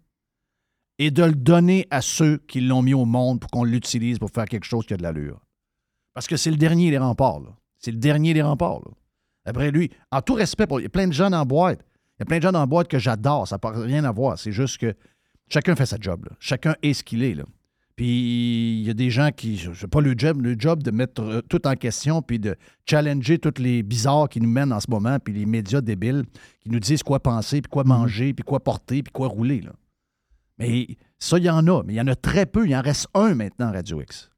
et 0.99 1.11
de 1.11 1.23
le 1.23 1.35
donner 1.35 1.87
à 1.91 2.01
ceux 2.01 2.39
qui 2.39 2.63
l'ont 2.63 2.81
mis 2.81 2.95
au 2.95 3.05
monde 3.05 3.41
pour 3.41 3.51
qu'on 3.51 3.65
l'utilise 3.65 4.19
pour 4.19 4.31
faire 4.31 4.47
quelque 4.47 4.65
chose 4.65 4.87
qui 4.87 4.95
a 4.95 4.97
de 4.97 5.03
l'allure. 5.03 5.44
Parce 6.15 6.27
que 6.27 6.37
c'est 6.37 6.51
le 6.51 6.57
dernier 6.57 6.91
des 6.91 6.99
remparts. 6.99 7.43
C'est 7.79 7.91
le 7.91 7.99
dernier 7.99 8.33
des 8.33 8.43
remparts. 8.43 8.81
là. 8.85 8.93
Après 9.45 9.71
lui, 9.71 9.91
en 10.11 10.23
tout 10.23 10.35
respect, 10.35 10.67
pour, 10.67 10.81
il 10.81 10.85
y 10.85 10.87
a 10.87 10.91
plein 10.91 11.07
de 11.07 11.13
gens 11.13 11.29
dans 11.29 11.39
la 11.39 11.45
boîte. 11.45 11.81
Il 12.19 12.21
y 12.21 12.23
a 12.23 12.27
plein 12.27 12.39
de 12.39 12.43
gens 12.43 12.53
dans 12.53 12.61
la 12.61 12.67
boîte 12.67 12.89
que 12.89 12.99
j'adore. 12.99 13.47
Ça 13.47 13.59
n'a 13.63 13.71
rien 13.71 14.05
à 14.05 14.13
voir. 14.13 14.39
C'est 14.39 14.53
juste 14.53 14.79
que 14.79 14.95
chacun 15.49 15.75
fait 15.75 15.87
sa 15.87 15.99
job. 16.01 16.25
là. 16.25 16.37
Chacun 16.39 16.77
est 16.83 16.95
ce 16.95 17.03
qu'il 17.03 17.23
est. 17.23 17.35
Là. 17.35 17.45
Puis 17.97 18.81
il 18.81 18.87
y 18.87 18.91
a 18.91 18.95
des 18.95 19.11
gens 19.11 19.31
qui, 19.31 19.57
je 19.57 19.73
sais 19.73 19.87
pas 19.87 20.01
le 20.01 20.15
job, 20.17 20.41
le 20.41 20.57
job 20.59 20.83
de 20.83 20.91
mettre 20.91 21.23
euh, 21.23 21.41
tout 21.43 21.67
en 21.67 21.75
question 21.75 22.23
puis 22.23 22.39
de 22.39 22.57
challenger 22.89 23.39
tous 23.39 23.61
les 23.61 23.83
bizarres 23.83 24.29
qui 24.29 24.41
nous 24.41 24.49
mènent 24.49 24.73
en 24.73 24.81
ce 24.81 24.91
moment, 24.91 25.19
puis 25.21 25.33
les 25.33 25.47
médias 25.47 25.81
débiles 25.81 26.25
qui 26.61 26.71
nous 26.71 26.81
disent 26.81 27.05
quoi 27.05 27.21
penser, 27.21 27.63
puis 27.63 27.71
quoi 27.71 27.85
manger, 27.85 28.35
puis 28.35 28.43
quoi 28.43 28.59
porter, 28.59 29.03
puis 29.03 29.13
quoi 29.13 29.29
rouler. 29.29 29.61
Là. 29.61 29.73
Mais 30.59 30.89
ça, 31.19 31.39
il 31.39 31.45
y 31.45 31.51
en 31.51 31.67
a, 31.69 31.83
mais 31.85 31.95
il 31.95 31.97
y 31.97 32.01
en 32.01 32.07
a 32.09 32.17
très 32.17 32.47
peu. 32.47 32.67
Il 32.67 32.75
en 32.75 32.83
reste 32.83 33.07
un 33.15 33.35
maintenant 33.35 33.69
à 33.69 33.73
Radio 33.73 34.01
X. 34.01 34.31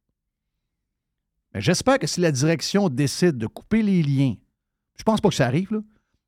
J'espère 1.61 1.99
que 1.99 2.07
si 2.07 2.21
la 2.21 2.33
direction 2.33 2.89
décide 2.89 3.39
de 3.39 3.47
couper 3.47 3.83
les 3.83 4.03
liens, 4.03 4.35
je 4.97 5.03
pense 5.03 5.21
pas 5.21 5.29
que 5.29 5.35
ça 5.35 5.47
arrive, 5.47 5.83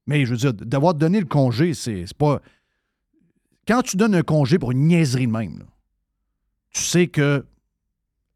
mais 0.07 0.25
je 0.25 0.31
veux 0.31 0.37
dire, 0.37 0.55
d'avoir 0.55 0.95
donné 0.95 1.21
le 1.21 1.27
congé, 1.27 1.75
c'est 1.75 2.05
pas. 2.17 2.41
Quand 3.67 3.83
tu 3.83 3.97
donnes 3.97 4.15
un 4.15 4.23
congé 4.23 4.59
pour 4.59 4.73
une 4.73 4.87
niaiserie 4.87 5.27
de 5.27 5.33
même, 5.33 5.65
tu 6.71 6.83
sais 6.83 7.09
que 7.09 7.45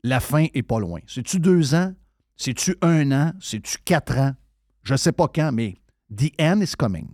la 0.03 0.21
fin 0.21 0.47
est 0.53 0.63
pas 0.63 0.81
loin. 0.81 1.01
C'est-tu 1.07 1.39
deux 1.39 1.75
ans? 1.75 1.95
C'est-tu 2.37 2.77
un 2.83 3.11
an? 3.13 3.33
C'est-tu 3.41 3.79
quatre 3.85 4.19
ans? 4.19 4.35
Je 4.83 4.97
sais 4.97 5.13
pas 5.13 5.29
quand, 5.29 5.53
mais 5.53 5.77
the 6.15 6.33
end 6.41 6.61
is 6.61 6.75
coming. 6.77 7.09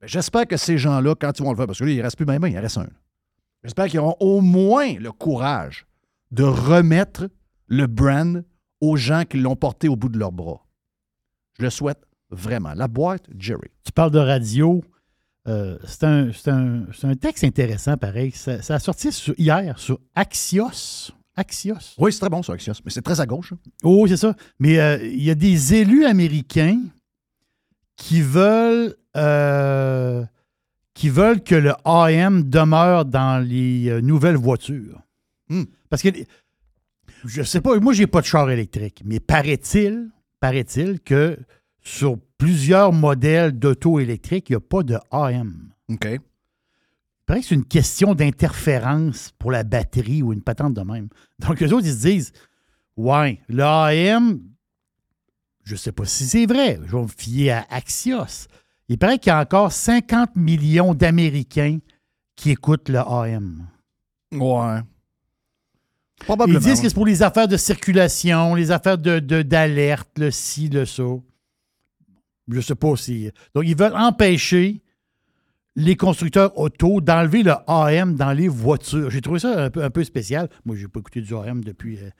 Ben, 0.00 0.06
J'espère 0.06 0.46
que 0.46 0.56
ces 0.56 0.78
gens-là, 0.78 1.14
quand 1.14 1.38
ils 1.38 1.42
vont 1.42 1.50
le 1.50 1.56
faire, 1.56 1.66
parce 1.66 1.80
que 1.80 1.84
là, 1.84 1.90
il 1.90 2.00
reste 2.00 2.16
plus 2.16 2.26
même 2.26 2.46
il 2.46 2.56
en 2.56 2.60
reste 2.60 2.78
un. 2.78 2.88
J'espère 3.64 3.86
qu'ils 3.86 4.00
auront 4.00 4.16
au 4.20 4.40
moins 4.40 4.94
le 4.94 5.12
courage 5.12 5.86
de 6.30 6.44
remettre 6.44 7.28
le 7.72 7.86
brand 7.86 8.44
aux 8.82 8.96
gens 8.96 9.24
qui 9.24 9.38
l'ont 9.38 9.56
porté 9.56 9.88
au 9.88 9.96
bout 9.96 10.08
de 10.10 10.18
leurs 10.18 10.30
bras. 10.32 10.60
Je 11.58 11.64
le 11.64 11.70
souhaite 11.70 12.02
vraiment. 12.30 12.74
La 12.74 12.86
boîte, 12.88 13.24
Jerry. 13.38 13.68
Tu 13.84 13.92
parles 13.92 14.10
de 14.10 14.18
radio. 14.18 14.82
euh, 15.48 15.78
c'est 15.84 16.04
un, 16.04 16.30
c'est 16.32 16.50
un- 16.50 17.14
texte 17.16 17.44
intéressant, 17.44 17.96
pareil. 17.96 18.30
Ça, 18.32 18.60
ça 18.62 18.74
a 18.74 18.78
sorti 18.78 19.10
sur- 19.10 19.34
hier 19.38 19.78
sur 19.78 19.98
Axios. 20.14 21.10
Axios. 21.34 21.94
Oui, 21.98 22.12
c'est 22.12 22.20
très 22.20 22.28
bon, 22.28 22.42
ça, 22.42 22.52
Axios. 22.52 22.74
Mais 22.84 22.90
c'est 22.90 23.00
très 23.02 23.20
à 23.20 23.26
gauche. 23.26 23.52
hein. 23.54 23.58
Oh, 23.82 24.06
c'est 24.06 24.18
ça. 24.18 24.34
Mais 24.58 24.78
euh, 24.78 24.98
il 25.04 25.22
y 25.22 25.30
a 25.30 25.34
des 25.34 25.74
élus 25.74 26.04
américains 26.04 26.80
qui 27.96 28.20
veulent, 28.20 28.94
euh, 29.16 30.24
qui 30.94 31.08
veulent 31.08 31.42
que 31.42 31.54
le 31.54 31.72
AM 31.84 32.42
demeure 32.50 33.04
dans 33.06 33.38
les 33.44 34.00
nouvelles 34.02 34.36
voitures. 34.36 35.00
Hmm. 35.48 35.64
Parce 35.90 36.02
que, 36.02 36.08
je 37.24 37.42
sais 37.42 37.60
pas, 37.60 37.78
moi, 37.78 37.92
j'ai 37.92 38.06
pas 38.06 38.20
de 38.20 38.26
char 38.26 38.50
électrique, 38.50 39.02
mais 39.04 39.20
paraît-il, 39.20 40.10
paraît-il 40.40 41.00
que 41.00 41.38
sur 41.82 42.18
plusieurs 42.38 42.92
modèles 42.92 43.52
d'auto 43.58 44.00
électriques, 44.00 44.50
il 44.50 44.52
n'y 44.52 44.56
a 44.56 44.60
pas 44.60 44.82
de 44.82 44.98
AM. 45.10 45.72
OK. 45.88 46.06
Il 46.06 46.20
paraît 47.26 47.40
que 47.40 47.46
c'est 47.46 47.54
une 47.54 47.64
question 47.64 48.14
d'interférence 48.14 49.32
pour 49.38 49.52
la 49.52 49.62
batterie 49.62 50.22
ou 50.22 50.32
une 50.32 50.42
patente 50.42 50.74
de 50.74 50.82
même. 50.82 51.08
Donc, 51.38 51.62
eux 51.62 51.72
autres, 51.72 51.86
ils 51.86 51.92
se 51.92 52.06
disent 52.06 52.32
Ouais, 52.96 53.40
l'AM, 53.48 54.40
je 55.64 55.72
ne 55.72 55.78
sais 55.78 55.92
pas 55.92 56.04
si 56.04 56.24
c'est 56.26 56.46
vrai, 56.46 56.78
je 56.84 56.96
vais 56.96 57.02
me 57.02 57.08
fier 57.08 57.50
à 57.50 57.66
Axios. 57.70 58.48
Il 58.88 58.98
paraît 58.98 59.18
qu'il 59.18 59.30
y 59.30 59.34
a 59.34 59.40
encore 59.40 59.72
50 59.72 60.36
millions 60.36 60.94
d'Américains 60.94 61.78
qui 62.36 62.50
écoutent 62.50 62.88
le 62.88 62.98
AM. 62.98 63.68
Ouais. 64.32 64.80
Ils 66.46 66.52
disent 66.60 66.80
que 66.82 66.88
c'est 66.88 66.94
pour 66.94 67.06
les 67.06 67.22
affaires 67.22 67.48
de 67.48 67.56
circulation, 67.56 68.54
les 68.54 68.70
affaires 68.70 68.98
de, 68.98 69.18
de- 69.18 69.42
d'alerte, 69.42 70.10
le 70.18 70.30
ci, 70.30 70.68
le 70.68 70.84
ça. 70.86 71.02
Je 72.48 72.60
sais 72.60 72.74
pas 72.74 72.96
si. 72.96 73.30
Donc, 73.54 73.64
ils 73.66 73.76
veulent 73.76 73.94
empêcher 73.96 74.82
les 75.76 75.96
constructeurs 75.96 76.58
auto 76.58 77.00
d'enlever 77.00 77.42
le 77.42 77.52
AM 77.66 78.14
dans 78.16 78.32
les 78.32 78.48
voitures. 78.48 79.10
J'ai 79.10 79.20
trouvé 79.20 79.38
ça 79.38 79.64
un 79.74 79.90
peu, 79.90 80.04
spécial. 80.04 80.48
Moi, 80.64 80.76
je 80.76 80.82
n'ai 80.82 80.88
pas 80.88 81.00
écouté 81.00 81.20
du 81.22 81.34
AM 81.34 81.62
depuis. 81.64 81.98
euh, 81.98 82.10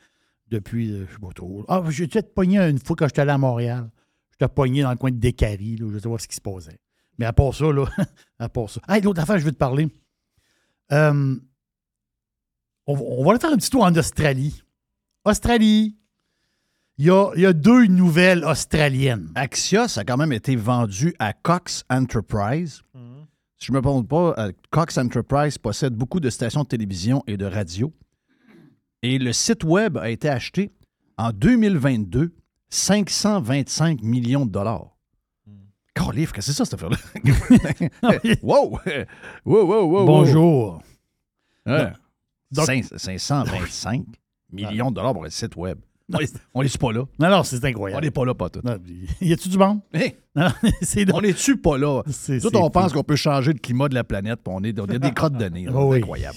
depuis 0.50 0.92
euh, 0.92 1.06
je 1.08 1.12
sais 1.14 1.18
pas 1.18 1.32
trop. 1.34 1.64
Ah, 1.68 1.82
j'ai 1.88 2.06
peut-être 2.06 2.34
pogné 2.34 2.58
une 2.60 2.78
fois 2.78 2.94
quand 2.94 3.06
j'étais 3.06 3.22
allé 3.22 3.30
à 3.30 3.38
Montréal. 3.38 3.88
J'étais 4.32 4.52
pogné 4.52 4.82
dans 4.82 4.90
le 4.90 4.96
coin 4.96 5.10
de 5.10 5.16
Décarie. 5.16 5.78
Je 5.80 5.98
sais 5.98 6.08
voir 6.08 6.20
ce 6.20 6.28
qui 6.28 6.36
se 6.36 6.40
passait. 6.42 6.78
Mais 7.18 7.24
à 7.26 7.32
part 7.32 7.54
ça, 7.54 7.72
là, 7.72 7.84
à 8.38 8.48
part 8.50 8.68
ça. 8.68 8.80
Ah, 8.86 8.98
l'autre 9.00 9.20
affaire, 9.22 9.38
je 9.38 9.44
veux 9.44 9.52
te 9.52 9.56
parler. 9.56 9.88
Euh, 10.92 11.36
on, 12.86 12.94
va- 12.94 13.02
on 13.02 13.24
va 13.24 13.30
aller 13.30 13.40
faire 13.40 13.52
un 13.52 13.56
petit 13.56 13.70
tour 13.70 13.84
en 13.84 13.94
Australie. 13.94 14.62
Australie. 15.24 15.96
Il 16.98 17.06
y 17.06 17.10
a, 17.10 17.30
il 17.34 17.40
y 17.42 17.46
a 17.46 17.52
deux 17.52 17.86
nouvelles 17.86 18.44
australiennes. 18.44 19.30
Axios 19.34 19.98
a 19.98 20.04
quand 20.04 20.16
même 20.16 20.32
été 20.32 20.54
vendu 20.56 21.14
à 21.18 21.32
Cox 21.32 21.84
Enterprise. 21.90 22.82
Si 23.58 23.66
je 23.66 23.72
ne 23.72 23.76
me 23.78 23.82
trompe 23.82 24.08
pas, 24.08 24.34
euh, 24.38 24.52
Cox 24.70 24.98
Enterprise 24.98 25.56
possède 25.58 25.94
beaucoup 25.94 26.20
de 26.20 26.28
stations 26.30 26.62
de 26.64 26.68
télévision 26.68 27.22
et 27.26 27.36
de 27.36 27.46
radio. 27.46 27.92
Et 29.02 29.18
le 29.18 29.32
site 29.32 29.64
web 29.64 29.96
a 29.96 30.10
été 30.10 30.28
acheté 30.28 30.70
en 31.16 31.30
2022 31.32 32.34
525 32.70 34.02
millions 34.02 34.46
de 34.46 34.50
dollars. 34.50 34.96
Calif, 35.94 36.32
qu'est-ce 36.32 36.46
que 36.48 36.52
c'est 36.52 36.58
ça, 36.58 36.64
cette 36.64 36.74
affaire-là? 36.74 36.96
wow! 38.42 38.70
wow! 38.72 38.80
Wow, 39.44 39.66
wow, 39.66 39.84
wow! 39.90 40.06
Bonjour. 40.06 40.82
Ouais. 41.66 41.92
Donc- 42.52 42.66
Cinq- 42.66 42.84
525 42.96 44.04
millions 44.52 44.90
de 44.90 44.96
dollars 44.96 45.12
pour 45.14 45.24
le 45.24 45.30
site 45.30 45.56
web. 45.56 45.78
On 46.52 46.62
n'est 46.62 46.68
pas 46.68 46.92
là. 46.92 47.04
Non, 47.18 47.30
non, 47.30 47.42
c'est 47.42 47.62
On 47.64 47.68
incroyable. 47.68 48.04
n'est 48.04 48.10
pas 48.10 48.24
là, 48.26 48.34
pas 48.34 48.50
tout. 48.50 48.60
Non, 48.62 48.76
Y 49.20 49.32
a-tu 49.32 49.48
du 49.48 49.56
monde? 49.56 49.80
Hey, 49.94 50.16
Non, 50.36 50.48
non, 50.62 50.70
c'est 50.82 51.10
on 51.14 51.20
n'est-tu 51.22 51.56
pas 51.56 51.78
là? 51.78 52.02
Tout, 52.02 52.56
on 52.56 52.64
fou. 52.64 52.70
pense 52.70 52.92
qu'on 52.92 53.02
peut 53.04 53.16
changer 53.16 53.52
le 53.54 53.58
climat 53.58 53.88
de 53.88 53.94
la 53.94 54.04
planète, 54.04 54.40
puis 54.44 54.52
on 54.54 54.62
est, 54.62 54.78
on 54.78 54.86
est 54.86 54.98
des 54.98 55.12
crottes 55.12 55.38
de 55.38 55.46
nez. 55.46 55.66
Oh 55.72 55.90
oui. 55.92 55.98
incroyable. 55.98 56.36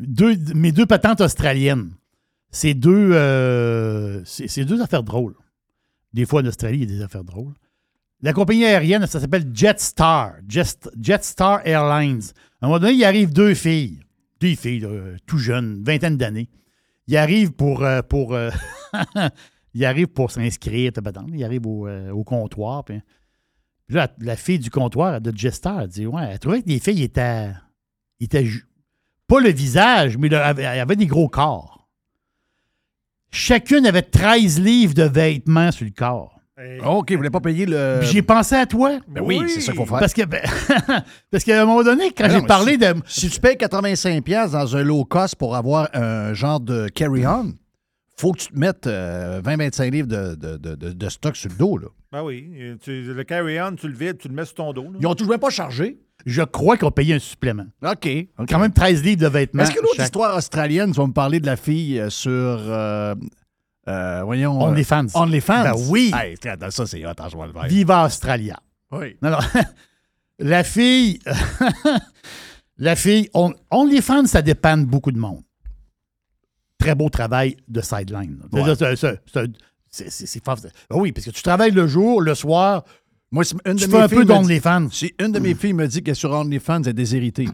deux, 0.00 0.36
mes 0.54 0.72
deux 0.72 0.86
patentes 0.86 1.20
australiennes, 1.20 1.92
c'est 2.50 2.74
deux, 2.74 3.10
euh, 3.12 4.20
c'est 4.24 4.64
deux 4.64 4.80
affaires 4.82 5.02
drôles. 5.04 5.34
Des 6.12 6.24
fois, 6.26 6.42
en 6.42 6.46
Australie, 6.46 6.78
il 6.82 6.90
y 6.90 6.94
a 6.94 6.98
des 6.98 7.02
affaires 7.04 7.24
drôles. 7.24 7.52
La 8.22 8.32
compagnie 8.32 8.64
aérienne, 8.64 9.06
ça 9.06 9.20
s'appelle 9.20 9.48
Jetstar. 9.52 10.32
Jet- 10.48 10.88
Jetstar 11.00 11.60
Airlines. 11.66 12.22
À 12.60 12.66
un 12.66 12.68
moment 12.68 12.80
donné, 12.80 12.94
il 12.94 13.04
arrive 13.04 13.32
deux 13.32 13.54
filles. 13.54 14.00
Deux 14.40 14.54
filles, 14.54 14.86
tout 15.26 15.38
jeunes, 15.38 15.82
vingtaine 15.84 16.16
d'années. 16.16 16.48
Ils 17.06 17.16
arrivent 17.16 17.52
pour. 17.52 17.84
euh, 17.84 18.02
pour 18.02 18.34
euh, 18.34 18.50
ils 19.74 19.84
arrivent 19.84 20.08
pour 20.08 20.30
s'inscrire. 20.30 20.92
Ils 21.32 21.44
arrivent 21.44 21.66
au, 21.66 21.86
euh, 21.86 22.24
comptoir. 22.24 22.84
Là, 23.88 24.12
la 24.18 24.36
fille 24.36 24.58
du 24.58 24.70
comptoir 24.70 25.20
de 25.20 25.36
Jetstar, 25.36 25.82
elle 25.82 25.88
dit 25.88 26.06
Ouais, 26.06 26.28
elle 26.32 26.38
trouvait 26.38 26.62
que 26.62 26.68
les 26.68 26.80
filles 26.80 27.02
étaient. 27.02 27.52
étaient 28.20 28.48
pas 29.28 29.40
le 29.40 29.50
visage, 29.50 30.16
mais 30.18 30.28
le- 30.28 30.36
elle 30.36 30.80
avait 30.80 30.96
des 30.96 31.06
gros 31.06 31.28
corps. 31.28 31.88
Chacune 33.30 33.86
avait 33.86 34.02
13 34.02 34.60
livres 34.60 34.94
de 34.94 35.02
vêtements 35.02 35.70
sur 35.72 35.84
le 35.84 35.90
corps. 35.92 36.35
OK, 36.86 37.10
vous 37.10 37.16
voulez 37.18 37.30
pas 37.30 37.40
payer 37.40 37.66
le. 37.66 37.98
Puis 38.00 38.08
J'ai 38.08 38.22
pensé 38.22 38.54
à 38.54 38.64
toi. 38.66 38.98
Ben 39.08 39.20
oui, 39.22 39.42
c'est 39.48 39.60
ça 39.60 39.72
qu'il 39.72 39.80
faut 39.80 39.86
faire. 39.86 39.98
Parce 39.98 40.14
que 40.14 40.24
ben, 40.24 40.40
parce 41.30 41.44
qu'à 41.44 41.60
un 41.62 41.66
moment 41.66 41.82
donné, 41.82 42.10
quand 42.16 42.26
Ben 42.28 42.40
j'ai 42.40 42.46
parlé 42.46 42.76
de. 42.78 42.94
Si 43.06 43.28
tu 43.28 43.40
payes 43.40 43.56
85$ 43.56 44.22
piastres 44.22 44.56
dans 44.56 44.76
un 44.76 44.82
low 44.82 45.04
cost 45.04 45.36
pour 45.36 45.54
avoir 45.54 45.88
un 45.92 46.32
genre 46.32 46.60
de 46.60 46.88
carry-on, 46.88 47.52
faut 48.18 48.32
que 48.32 48.38
tu 48.38 48.46
te 48.48 48.58
mettes 48.58 48.86
euh, 48.86 49.42
20-25 49.42 49.90
livres 49.90 50.08
de, 50.08 50.34
de- 50.34 50.56
de- 50.56 50.74
de- 50.74 50.92
de 50.92 51.08
stock 51.10 51.36
sur 51.36 51.50
le 51.50 51.56
dos. 51.56 51.76
Là. 51.76 51.88
Ben 52.10 52.22
oui. 52.22 52.50
et 52.56 52.74
tu- 52.82 53.02
le 53.12 53.24
carry-on, 53.24 53.74
tu 53.76 53.88
le 53.88 53.94
vides, 53.94 54.16
tu 54.16 54.28
le 54.28 54.34
mets 54.34 54.46
sur 54.46 54.54
ton 54.54 54.72
dos. 54.72 54.84
là. 54.84 54.98
Ils 54.98 55.06
ont 55.06 55.14
toujours 55.14 55.38
pas 55.38 55.50
chargé. 55.50 55.98
Je 56.24 56.40
crois 56.42 56.78
qu'on 56.78 56.90
payait 56.90 57.14
un 57.16 57.18
supplément. 57.18 57.66
OK. 57.84 58.08
Quand 58.48 58.58
même 58.58 58.72
13 58.72 59.02
livres 59.04 59.20
de 59.20 59.26
vêtements. 59.28 59.62
Est-ce 59.62 59.72
que 59.72 59.80
l'autre 59.82 59.96
chaque- 59.96 60.06
histoire 60.06 60.34
australienne, 60.36 60.90
tu 60.92 60.96
vas 61.00 61.06
me 61.06 61.12
parler 61.12 61.38
de 61.38 61.46
la 61.46 61.56
fille 61.56 62.00
euh, 62.00 62.08
sur. 62.08 62.30
euh, 62.32 63.14
euh, 63.88 64.22
voyons. 64.24 64.60
euh, 64.60 64.68
OnlyFans. 64.70 65.06
OnlyFans? 65.14 65.62
Ben 65.62 65.74
oui. 65.88 66.12
Hey, 66.14 66.36
ça, 66.70 66.86
c'est 66.86 67.04
hot, 67.06 67.12
je 67.30 67.36
vais 67.36 67.46
le 67.46 67.52
faire. 67.52 67.66
Viva 67.66 68.04
Australia. 68.04 68.58
Oui. 68.92 69.16
Non, 69.22 69.30
non. 69.30 69.38
la 70.38 70.64
fille. 70.64 71.18
la 72.78 72.96
fille. 72.96 73.28
On, 73.34 73.52
OnlyFans, 73.70 74.26
ça 74.26 74.42
dépend 74.42 74.76
de 74.76 74.84
beaucoup 74.84 75.12
de 75.12 75.18
monde. 75.18 75.42
Très 76.78 76.94
beau 76.94 77.08
travail 77.08 77.56
de 77.68 77.80
sideline. 77.80 78.38
Ouais. 78.52 78.74
C'est- 79.88 80.44
fort. 80.44 80.56
Ben 80.90 80.96
oui, 80.98 81.12
parce 81.12 81.24
que 81.24 81.30
tu 81.30 81.42
travailles 81.42 81.70
le 81.70 81.86
jour, 81.86 82.20
le 82.20 82.34
soir, 82.34 82.84
Moi, 83.30 83.44
une 83.64 83.74
de 83.74 83.78
tu 83.78 83.86
mes 83.86 83.92
fais 83.92 84.02
un 84.02 84.08
peu 84.08 84.24
d'OnlyFans. 84.24 84.88
Si 84.90 85.14
une 85.18 85.32
de 85.32 85.38
mes 85.38 85.54
filles 85.54 85.72
me 85.72 85.86
dit 85.86 86.02
qu'elle 86.02 86.12
est 86.12 86.14
sur 86.14 86.30
OnlyFans, 86.32 86.82
elle 86.82 86.88
est 86.88 86.92
déshéritée. 86.92 87.48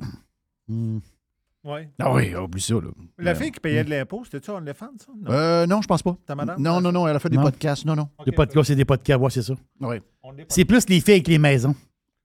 Ouais. 1.64 1.88
Ah 2.00 2.12
oui, 2.12 2.34
oublie 2.34 2.60
ça. 2.60 2.74
Là. 2.74 2.80
La 3.18 3.32
Mais- 3.34 3.38
fille 3.38 3.52
qui 3.52 3.60
payait 3.60 3.84
de 3.84 3.90
l'impôt, 3.90 4.22
c'était 4.24 4.44
ça, 4.44 4.54
OnlyFans, 4.54 4.90
ça? 4.98 5.12
Non. 5.16 5.30
Euh, 5.30 5.66
non, 5.66 5.80
je 5.80 5.86
pense 5.86 6.02
pas. 6.02 6.16
Ta 6.26 6.34
madame? 6.34 6.60
Non, 6.60 6.80
non, 6.80 6.90
non, 6.90 7.06
elle 7.06 7.14
a 7.14 7.18
fait 7.20 7.28
des 7.28 7.36
Non. 7.36 7.44
podcasts. 7.44 7.84
Non, 7.84 7.94
non. 7.94 8.08
Les 8.26 8.32
podcasts, 8.32 8.66
c'est 8.68 8.74
des 8.76 8.84
podcasts, 8.84 9.20
ouais, 9.20 9.30
c'est 9.30 9.42
ça. 9.42 9.54
Oui, 9.80 9.96
On 10.24 10.32
n'est 10.32 10.42
pas- 10.44 10.54
C'est 10.54 10.64
plus 10.64 10.88
les 10.88 11.00
filles 11.00 11.14
avec 11.14 11.28
les 11.28 11.38
maisons. 11.38 11.74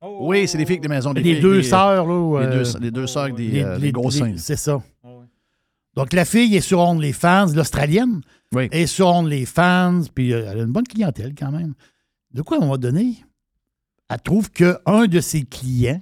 Oh, 0.01 0.17
oui 0.29 0.47
c'est 0.47 0.57
des 0.57 0.65
filles 0.65 0.73
avec 0.77 0.81
des 0.83 0.87
maisons. 0.89 1.13
des 1.13 1.21
Les 1.21 1.33
filles 1.33 1.41
deux 1.41 1.51
avec 1.53 1.63
des- 1.63 1.69
sœurs, 1.69 2.05
là. 2.07 2.39
Les 2.41 2.45
euh, 2.47 2.63
deux, 2.63 2.79
les 2.79 2.91
deux 2.91 3.07
sœurs 3.07 3.23
avec 3.23 3.35
des, 3.35 3.47
les- 3.47 3.63
euh, 3.63 3.75
des 3.77 3.81
les- 3.87 3.91
gros 3.91 4.09
les- 4.09 4.15
seins. 4.17 4.33
C'est 4.37 4.55
ça. 4.55 4.81
oh, 5.03 5.07
ouais. 5.07 5.25
Donc, 5.95 6.13
la 6.13 6.25
fille 6.25 6.55
est 6.55 6.61
sur 6.61 6.79
OnlyFans, 6.79 7.47
l'Australienne, 7.55 8.21
Oui. 8.53 8.67
est 8.71 8.85
sur 8.87 9.07
OnlyFans, 9.07 10.01
puis 10.13 10.33
euh, 10.33 10.47
elle 10.51 10.59
a 10.59 10.63
une 10.63 10.71
bonne 10.71 10.87
clientèle 10.87 11.33
quand 11.37 11.51
même. 11.51 11.73
De 12.31 12.41
quoi, 12.43 12.57
à 12.57 12.59
un 12.59 12.63
moment 12.63 12.77
donné, 12.77 13.15
elle 14.09 14.21
trouve 14.21 14.49
qu'un 14.51 15.05
de 15.07 15.19
ses 15.19 15.43
clients, 15.43 16.01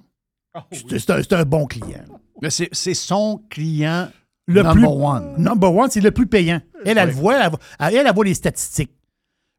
Oh, 0.56 0.60
oui. 0.72 0.86
c'est 0.90 1.00
c'est 1.00 1.10
un, 1.12 1.22
c'est 1.24 1.34
un 1.34 1.44
bon 1.46 1.66
client. 1.66 2.04
Mais 2.42 2.50
c'est 2.50 2.70
c'est 2.72 2.94
son 2.94 3.42
client 3.50 4.10
Le 4.48 4.62
number 4.64 4.74
plus- 4.74 4.86
one. 4.88 5.36
Number 5.38 5.74
one, 5.74 5.90
c'est 5.90 6.02
le 6.02 6.12
plus 6.12 6.28
payant. 6.28 6.62
Elle, 6.86 6.98
elle, 6.98 7.10
voit, 7.12 7.36
elle, 7.46 7.52
elle, 7.80 8.08
elle 8.08 8.14
voit 8.14 8.26
les 8.26 8.34
statistiques. 8.34 8.92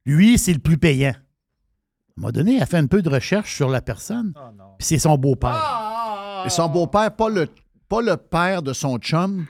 Lui, 0.04 0.38
c'est 0.38 0.52
le 0.52 0.58
plus 0.60 0.78
payant. 0.78 1.10
À 1.10 1.12
un 1.12 2.20
moment 2.20 2.32
donné, 2.32 2.58
elle 2.60 2.66
fait 2.66 2.76
un 2.78 2.86
peu 2.86 3.02
de 3.02 3.08
recherche 3.10 3.54
sur 3.54 3.68
la 3.68 3.80
personne, 3.82 4.32
Oh, 4.36 4.40
non. 4.56 4.64
puis 4.78 4.86
c'est 4.86 4.98
son 4.98 5.16
beau-père. 5.18 5.50
Ah! 5.54 6.44
Et 6.46 6.50
son 6.50 6.68
beau-père, 6.68 7.10
pas 7.14 7.28
le, 7.28 7.48
pas 7.88 8.00
le 8.00 8.16
père 8.16 8.62
de 8.62 8.72
son 8.72 8.98
chum, 8.98 9.46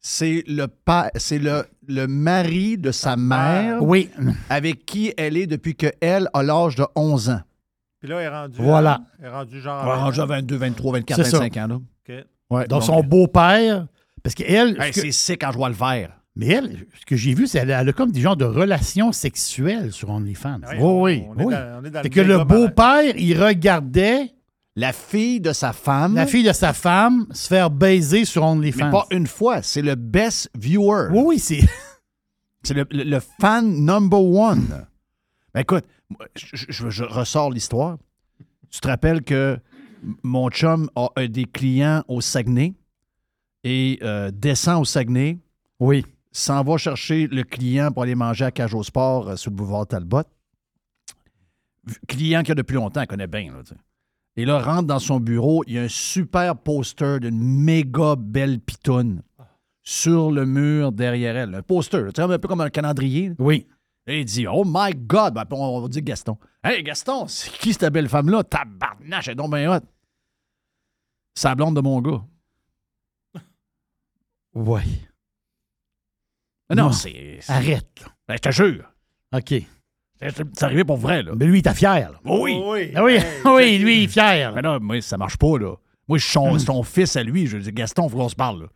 c'est 0.00 0.42
le 0.48 0.66
père, 0.66 1.10
c'est 1.16 1.38
le, 1.38 1.64
le 1.86 2.06
mari 2.06 2.76
de 2.76 2.90
sa 2.90 3.16
mère 3.16 3.82
Oui, 3.82 4.10
avec 4.48 4.84
qui 4.84 5.14
elle 5.16 5.36
est 5.36 5.46
depuis 5.46 5.74
qu'elle 5.76 6.28
a 6.32 6.42
l'âge 6.42 6.74
de 6.76 6.84
11 6.96 7.30
ans. 7.30 7.40
Puis 8.00 8.08
là, 8.08 8.18
elle 8.18 8.24
est 8.24 8.28
rendue. 8.28 8.58
Voilà. 8.62 9.00
Elle 9.20 9.26
est 9.26 9.30
rendue 9.30 9.60
genre. 9.60 9.82
Elle 9.84 9.90
a 9.90 9.96
rendu 9.96 10.20
à 10.20 10.26
22, 10.26 10.56
23, 10.56 10.92
24, 10.94 11.16
C'est 11.24 11.30
ça. 11.30 11.38
25 11.38 11.56
ans. 11.58 11.66
Là. 11.68 11.74
OK. 11.76 12.24
Ouais, 12.50 12.66
donc 12.66 12.82
son 12.82 13.02
beau-père, 13.02 13.86
parce 14.22 14.34
qu'elle, 14.34 14.80
Hey, 14.80 14.92
ce 14.92 15.00
que- 15.00 15.06
c'est 15.06 15.12
sick 15.12 15.40
quand 15.40 15.52
je 15.52 15.56
vois 15.56 15.68
le 15.68 15.74
vert. 15.74 16.10
mais 16.36 16.46
elle, 16.48 16.86
ce 16.98 17.06
que 17.06 17.16
j'ai 17.16 17.34
vu, 17.34 17.46
c'est 17.46 17.60
qu'elle 17.60 17.70
a, 17.72 17.80
elle 17.82 17.88
a 17.88 17.92
comme 17.92 18.10
des 18.12 18.20
genres 18.20 18.36
de 18.36 18.44
relations 18.44 19.12
sexuelles 19.12 19.92
sur 19.92 20.10
OnlyFans. 20.10 20.60
Ouais, 20.68 20.76
oui, 20.78 20.80
on- 20.82 21.00
oui, 21.02 21.22
on 21.28 21.38
est 21.38 21.44
oui. 21.44 21.54
dans- 21.54 21.80
on 21.80 21.84
est 21.84 21.90
dans 21.90 22.02
C'est 22.02 22.10
que 22.10 22.20
le 22.20 22.44
beau-père, 22.44 23.16
il 23.16 23.42
regardait 23.42 24.32
La 24.76 24.92
fille 24.92 25.40
de 25.40 25.52
sa 25.52 25.72
femme, 25.72 26.14
la 26.14 26.26
fille 26.26 26.44
de 26.44 26.52
sa 26.52 26.72
femme 26.72 27.26
se 27.32 27.48
faire 27.48 27.70
baiser 27.70 28.24
sur 28.24 28.42
mais 28.42 28.48
OnlyFans. 28.50 28.90
pas 28.90 29.06
une 29.10 29.26
fois, 29.26 29.62
c'est 29.62 29.82
le 29.82 29.96
best 29.96 30.48
viewer. 30.56 31.08
Oui, 31.10 31.22
oui, 31.26 31.38
c'est. 31.38 31.60
C'est 32.62 32.74
le, 32.74 32.86
le- 32.90 33.04
le 33.04 33.20
fan 33.40 33.66
number 33.84 34.22
one. 34.22 34.86
Ben 35.54 35.60
écoute, 35.62 35.84
moi, 36.10 36.26
je, 36.36 36.56
je- 36.68 36.90
je 36.90 37.04
ressors 37.04 37.50
l'histoire. 37.50 37.96
Tu 38.70 38.80
te 38.80 38.86
rappelles 38.86 39.22
que 39.22 39.58
mon 40.22 40.48
chum 40.50 40.90
a, 40.96 41.26
des 41.26 41.44
clients 41.44 42.02
au 42.08 42.20
Saguenay 42.20 42.74
et 43.64 43.98
euh, 44.02 44.30
descend 44.32 44.82
au 44.82 44.84
Saguenay, 44.84 45.38
Oui. 45.78 46.04
s'en 46.32 46.62
va 46.62 46.76
chercher 46.78 47.26
le 47.26 47.42
client 47.42 47.90
pour 47.92 48.02
aller 48.04 48.14
manger 48.14 48.46
à 48.46 48.50
Cage 48.50 48.74
au 48.74 48.82
Sport 48.82 49.28
euh, 49.28 49.36
sur 49.36 49.50
le 49.50 49.56
boulevard 49.56 49.86
Talbot. 49.86 50.22
Client 52.08 52.42
qu'il 52.42 52.52
a 52.52 52.54
depuis 52.54 52.74
longtemps, 52.74 53.00
elle 53.00 53.06
connaît 53.06 53.26
bien. 53.26 53.52
Là, 53.52 53.62
et 54.36 54.44
là, 54.44 54.60
rentre 54.62 54.86
dans 54.86 54.98
son 54.98 55.18
bureau, 55.18 55.64
il 55.66 55.74
y 55.74 55.78
a 55.78 55.82
un 55.82 55.88
super 55.88 56.56
poster 56.56 57.18
d'une 57.20 57.42
méga 57.42 58.14
belle 58.16 58.60
pitoune 58.60 59.22
sur 59.82 60.30
le 60.30 60.46
mur 60.46 60.92
derrière 60.92 61.36
elle. 61.36 61.54
Un 61.54 61.62
poster, 61.62 62.06
un 62.16 62.38
peu 62.38 62.48
comme 62.48 62.60
un 62.60 62.70
calendrier. 62.70 63.30
là. 63.30 63.34
Oui. 63.38 63.66
Et 64.06 64.20
il 64.20 64.24
dit 64.24 64.46
Oh 64.46 64.64
my 64.66 64.92
God! 64.94 65.34
Ben, 65.34 65.44
on 65.50 65.80
va 65.80 65.88
dire 65.88 66.02
Gaston. 66.02 66.36
Hey 66.64 66.82
Gaston, 66.82 67.26
c'est 67.28 67.50
qui 67.52 67.72
cette 67.72 67.92
belle 67.92 68.08
femme-là? 68.08 68.42
Tabarnache, 68.44 69.28
elle 69.28 69.32
est 69.32 69.36
donc 69.36 69.54
bien 69.54 69.76
hot. 69.76 69.80
C'est 71.34 71.48
la 71.48 71.54
blonde 71.54 71.76
de 71.76 71.80
mon 71.80 72.00
gars. 72.00 72.22
Oui. 74.54 74.80
Mais 76.68 76.76
non, 76.76 76.84
Non. 76.84 76.92
c'est. 76.92 77.38
c'est- 77.40 77.52
Arrête. 77.52 77.88
là. 78.00 78.08
Ben, 78.28 78.34
je 78.36 78.40
te 78.40 78.50
jure. 78.50 78.92
OK. 79.32 79.54
C'est 80.20 80.36
c'est 80.52 80.62
arrivé 80.64 80.84
pour 80.84 80.96
vrai, 80.98 81.22
là. 81.22 81.32
Mais 81.34 81.46
lui, 81.46 81.58
il 81.58 81.60
était 81.60 81.74
fier. 81.74 82.10
là. 82.12 82.20
oui. 82.24 82.60
oui. 82.64 82.92
Ah 82.94 83.02
oui, 83.04 83.18
oui, 83.46 83.78
lui, 83.78 83.98
il 83.98 84.04
est 84.04 84.08
fier. 84.08 84.52
Mais 84.54 84.60
non, 84.62 84.78
moi, 84.80 85.00
ça 85.00 85.16
marche 85.16 85.36
pas, 85.38 85.56
là. 85.58 85.76
Moi, 86.08 86.18
je 86.18 86.24
suis 86.24 86.32
son, 86.32 86.58
son 86.58 86.82
fils 86.82 87.16
à 87.16 87.22
lui. 87.22 87.46
Je 87.46 87.56
dis, 87.58 87.72
Gaston, 87.72 88.08
faut 88.08 88.16
qu'on 88.18 88.28
se 88.28 88.34
parle, 88.34 88.62
là. 88.62 88.68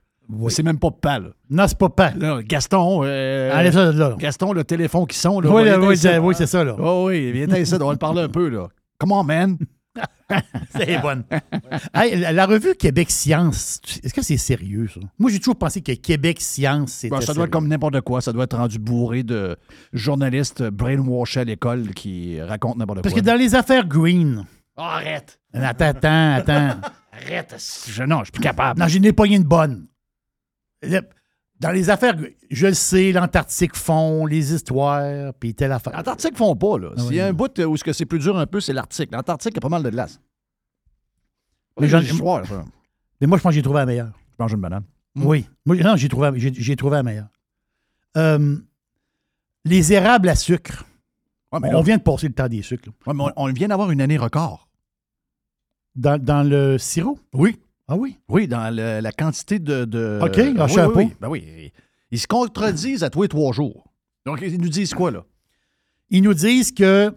C'est 0.49 0.63
même 0.63 0.79
pas 0.79 0.91
pas, 0.91 1.19
là. 1.19 1.29
Non, 1.51 1.67
c'est 1.69 1.77
pas 1.79 1.89
pas. 1.91 2.11
Là, 2.13 2.43
Gaston. 2.43 3.03
euh, 3.05 3.53
Enlève 3.55 3.73
ça 3.75 3.93
là. 3.93 4.15
Gaston, 4.19 4.53
le 4.53 4.65
téléphone 4.65 5.07
qui 5.07 5.19
sonne, 5.19 5.45
là. 5.45 5.51
Oui, 5.51 5.65
là, 5.65 5.79
oui, 5.79 5.97
c'est 5.97 6.19
oui, 6.19 6.35
c'est 6.37 6.47
ça. 6.47 6.65
Là. 6.65 6.75
Oh, 6.79 7.07
oui, 7.09 7.31
viens 7.33 7.47
ici, 7.59 7.75
on 7.75 7.87
va 7.87 7.93
le 7.93 7.99
parler 7.99 8.23
un 8.23 8.29
peu, 8.29 8.49
là. 8.49 8.69
Come 8.99 9.13
on, 9.13 9.23
man. 9.25 9.59
C'est 10.77 11.01
bonne. 11.01 11.23
Hey, 11.95 12.17
la, 12.19 12.33
la 12.33 12.47
revue 12.47 12.75
Québec 12.75 13.11
Science, 13.11 13.81
est-ce 14.03 14.13
que 14.13 14.23
c'est 14.23 14.39
sérieux, 14.39 14.89
ça? 14.93 14.99
Moi, 15.19 15.31
j'ai 15.31 15.39
toujours 15.39 15.57
pensé 15.57 15.83
que 15.83 15.93
Québec 15.93 16.41
Science, 16.41 17.05
Bon, 17.09 17.21
ça 17.21 17.33
doit 17.35 17.45
être 17.45 17.51
comme 17.51 17.69
n'importe 17.69 18.01
quoi. 18.01 18.21
Ça 18.21 18.33
doit 18.33 18.45
être 18.45 18.57
rendu 18.57 18.79
bourré 18.81 19.23
de 19.23 19.57
journalistes 19.93 20.63
brainwashés 20.65 21.41
à 21.41 21.45
l'école 21.45 21.91
qui 21.95 22.41
racontent 22.41 22.77
n'importe 22.77 23.03
Parce 23.03 23.13
quoi. 23.13 23.23
que 23.23 23.27
dans 23.27 23.37
les 23.39 23.55
affaires 23.55 23.87
green... 23.87 24.45
arrête! 24.77 25.39
Attends, 25.53 25.85
attends, 25.85 26.33
attends. 26.35 26.81
Arrête! 27.13 27.55
Je, 27.89 28.03
non, 28.03 28.21
je 28.21 28.25
suis 28.25 28.33
plus 28.33 28.43
capable. 28.43 28.81
Non, 28.81 28.89
j'en 28.89 29.03
ai 29.03 29.13
pogné 29.13 29.37
une 29.37 29.45
bonne. 29.45 29.87
Dans 31.61 31.71
les 31.71 31.89
affaires, 31.89 32.17
je 32.51 32.67
le 32.67 32.75
sais, 32.75 33.13
l'Antarctique 33.13 33.77
fond, 33.77 34.27
les 34.27 34.53
histoires, 34.53 35.33
puis 35.35 35.55
telle 35.55 35.73
affaire. 35.73 35.93
L'Antarctique 35.97 36.37
font 36.37 36.57
pas, 36.57 36.79
là. 36.79 36.91
Ah 36.97 37.01
S'il 37.01 37.09
oui, 37.11 37.15
y 37.17 37.21
a 37.21 37.27
un 37.29 37.33
bout 37.33 37.59
où 37.61 37.77
ce 37.77 37.85
que 37.85 37.93
c'est 37.93 38.07
plus 38.07 38.19
dur 38.19 38.37
un 38.37 38.47
peu, 38.47 38.61
c'est 38.61 38.73
l'Arctique. 38.73 39.11
L'Antarctique 39.13 39.57
a 39.57 39.61
pas 39.61 39.69
mal 39.69 39.83
de 39.83 39.91
glace. 39.91 40.21
Mais 41.79 41.87
Mais 41.87 41.89
j'en- 41.89 42.03
moi, 42.25 42.43
je 43.21 43.29
pense 43.29 43.43
que 43.43 43.51
j'ai 43.53 43.63
trouvé 43.63 43.79
la 43.81 43.87
meilleure. 43.87 44.13
Je 44.39 44.43
mange 44.43 44.53
une 44.53 44.61
banane. 44.61 44.85
Oui. 45.17 45.47
Moi, 45.65 45.77
non, 45.77 45.97
j'ai 45.97 46.09
trouvé, 46.09 46.31
j'ai, 46.37 46.53
j'ai 46.53 46.77
trouvé 46.77 46.97
la 46.97 47.03
meilleure. 47.05 47.29
Euh, 48.17 48.57
les 49.65 49.93
érables 49.93 50.29
à 50.29 50.35
sucre. 50.35 50.85
Ouais, 51.53 51.61
mais 51.61 51.75
on 51.75 51.83
vient 51.83 51.97
de 51.99 52.03
passer 52.03 52.27
le 52.27 52.35
temps 52.35 52.49
des 52.49 52.63
sucres. 52.63 52.89
là. 52.89 52.93
Ouais, 53.07 53.15
mais 53.17 53.33
on, 53.37 53.45
on 53.49 53.53
vient 53.53 53.69
d'avoir 53.69 53.91
une 53.93 54.01
année 54.01 54.17
record. 54.19 54.69
Dans, 55.95 56.21
dans 56.23 56.43
le 56.43 56.79
sirop? 56.79 57.19
Oui. 57.33 57.61
Ah 57.89 57.97
oui? 57.97 58.19
Oui, 58.29 58.49
dans 58.49 58.75
le- 58.75 59.01
la 59.01 59.13
quantité 59.13 59.59
de. 59.59 59.85
de 59.85 60.19
OK, 60.23 60.33
oui, 60.37 60.55
ah, 60.59 60.67
je 60.67 60.73
oui, 60.73 60.75
savais 60.75 60.95
oui. 60.97 61.07
pas. 61.09 61.15
Ben 61.23 61.29
oui. 61.29 61.73
Ils 62.11 62.19
se 62.19 62.27
contredisent 62.27 63.03
à 63.05 63.11
tous 63.11 63.23
les 63.23 63.29
trois 63.29 63.53
jours. 63.53 63.93
Donc, 64.25 64.41
ils 64.43 64.61
nous 64.61 64.69
disent 64.69 64.95
quoi, 64.95 65.11
là? 65.11 65.25
Ils 66.11 66.23
nous 66.23 66.35
disent 66.35 66.73
que 66.73 67.15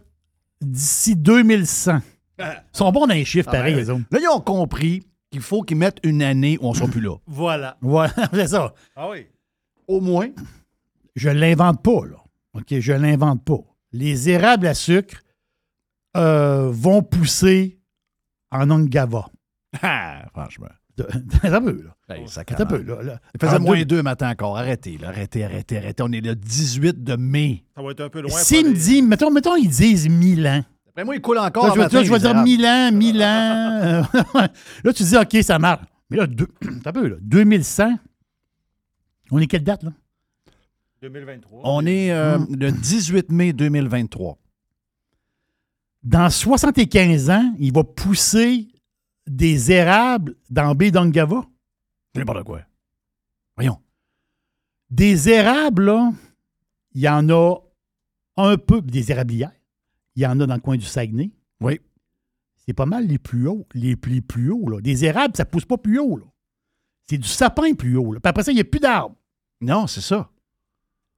d'ici 0.61 1.15
2100, 1.15 1.99
ils 2.39 2.45
sont 2.73 2.91
bons 2.91 3.05
dans 3.07 3.13
les 3.13 3.23
chiffres, 3.25 3.49
pareil, 3.51 3.73
Ah, 3.75 3.77
les 3.77 3.89
autres. 3.89 4.03
Là, 4.11 4.19
ils 4.21 4.27
ont 4.27 4.41
compris 4.41 5.03
qu'il 5.31 5.41
faut 5.41 5.61
qu'ils 5.61 5.77
mettent 5.77 5.99
une 6.03 6.21
année 6.23 6.57
où 6.61 6.67
on 6.67 6.71
ne 6.71 6.75
sera 6.77 6.87
plus 6.87 7.01
là. 7.01 7.15
Voilà. 7.27 7.77
Voilà, 7.81 8.13
c'est 8.33 8.47
ça. 8.47 8.73
Ah 8.95 9.09
oui. 9.09 9.27
Au 9.87 10.01
moins. 10.01 10.29
Je 11.15 11.29
ne 11.29 11.35
l'invente 11.39 11.81
pas, 11.81 12.05
là. 12.05 12.17
OK, 12.53 12.65
je 12.79 12.91
ne 12.93 12.97
l'invente 12.99 13.43
pas. 13.43 13.59
Les 13.93 14.29
érables 14.29 14.67
à 14.67 14.73
sucre 14.73 15.21
euh, 16.15 16.69
vont 16.71 17.01
pousser 17.03 17.79
en 18.51 18.69
Ongava. 18.71 19.27
Ah, 19.81 20.25
franchement. 20.33 20.67
Attends 20.99 21.07
un 21.55 21.61
peu, 21.61 21.83
là. 21.83 22.15
Hey, 22.15 22.27
ça 22.27 22.41
Attends 22.41 22.63
un 22.63 22.65
peu, 22.65 22.81
là. 22.81 23.03
là. 23.03 23.19
Il 23.35 23.39
faisait 23.39 23.57
En 23.57 23.59
moins 23.59 23.77
deux- 23.79 23.85
deux 23.85 24.03
matin 24.03 24.29
encore. 24.31 24.57
Arrêtez, 24.57 24.97
là. 24.97 25.09
Arrêtez, 25.09 25.43
arrêtez, 25.43 25.77
arrêtez. 25.77 26.03
On 26.03 26.11
est 26.11 26.21
le 26.21 26.35
18 26.35 27.03
de 27.03 27.15
mai. 27.15 27.63
Ça 27.75 27.81
va 27.83 27.91
être 27.91 28.01
un 28.01 28.09
peu 28.09 28.21
loin. 28.21 28.31
S'ils 28.39 28.67
me 28.67 28.73
disent, 28.73 29.03
mettons, 29.03 29.29
mettons, 29.31 29.55
ils 29.55 29.69
disent 29.69 30.09
1000 30.09 30.47
ans. 30.47 30.63
Après 30.89 31.05
moi, 31.05 31.15
il 31.15 31.21
coule 31.21 31.37
encore. 31.37 31.65
Là, 31.67 31.71
un 31.71 31.73
je, 31.75 31.77
vais- 31.77 31.83
matin, 31.83 31.97
là, 31.99 32.03
je 32.03 32.11
vais 32.11 32.19
dire 32.19 32.29
érables. 32.31 32.43
1000 32.49 32.65
ans, 32.65 32.91
1000 32.91 33.23
ans. 33.23 34.47
là, 34.83 34.93
tu 34.93 35.03
dis, 35.03 35.17
OK, 35.17 35.37
ça 35.43 35.59
marche. 35.59 35.83
Mais 36.09 36.17
là, 36.17 36.25
deux, 36.25 36.47
un 36.85 36.91
peu, 36.91 37.07
là, 37.07 37.15
2100, 37.21 37.95
on 39.29 39.39
est 39.39 39.47
quelle 39.47 39.63
date, 39.63 39.83
là? 39.83 39.91
2023. 41.03 41.61
On 41.63 41.85
est 41.85 42.11
euh, 42.11 42.39
Hmm. 42.39 42.55
le 42.55 42.71
18 42.71 43.31
mai 43.31 43.53
2023. 43.53 44.39
Dans 46.03 46.29
75 46.29 47.29
ans, 47.29 47.53
il 47.59 47.71
va 47.73 47.83
pousser 47.83 48.67
des 49.27 49.71
érables 49.71 50.35
dans 50.49 50.73
baie 50.75 50.91
d'Angava. 50.91 51.45
N'importe 52.15 52.43
quoi. 52.43 52.61
Voyons. 53.55 53.79
Des 54.89 55.29
érables, 55.29 55.85
là, 55.85 56.11
il 56.93 57.01
y 57.01 57.09
en 57.09 57.29
a 57.29 57.57
un 58.37 58.57
peu, 58.57 58.81
des 58.81 59.11
érablières. 59.11 59.51
Il 60.15 60.23
y 60.23 60.25
en 60.25 60.39
a 60.39 60.45
dans 60.47 60.55
le 60.55 60.61
coin 60.61 60.77
du 60.77 60.85
Saguenay. 60.85 61.31
Oui. 61.59 61.79
C'est 62.65 62.73
pas 62.73 62.85
mal 62.85 63.07
les 63.07 63.17
plus 63.19 63.47
hauts, 63.47 63.65
les, 63.73 63.95
les 64.07 64.21
plus 64.21 64.51
hauts. 64.51 64.69
Là. 64.69 64.81
Des 64.81 65.05
érables, 65.05 65.35
ça 65.35 65.45
pousse 65.45 65.65
pas 65.65 65.77
plus 65.77 65.99
haut. 65.99 66.17
là. 66.17 66.25
C'est 67.09 67.17
du 67.17 67.27
sapin 67.27 67.73
plus 67.73 67.97
haut. 67.97 68.13
là. 68.13 68.19
Puis 68.19 68.29
après 68.29 68.43
ça, 68.43 68.51
il 68.51 68.55
n'y 68.55 68.61
a 68.61 68.65
plus 68.65 68.79
d'arbres. 68.79 69.15
Non, 69.61 69.87
c'est 69.87 70.01
ça. 70.01 70.29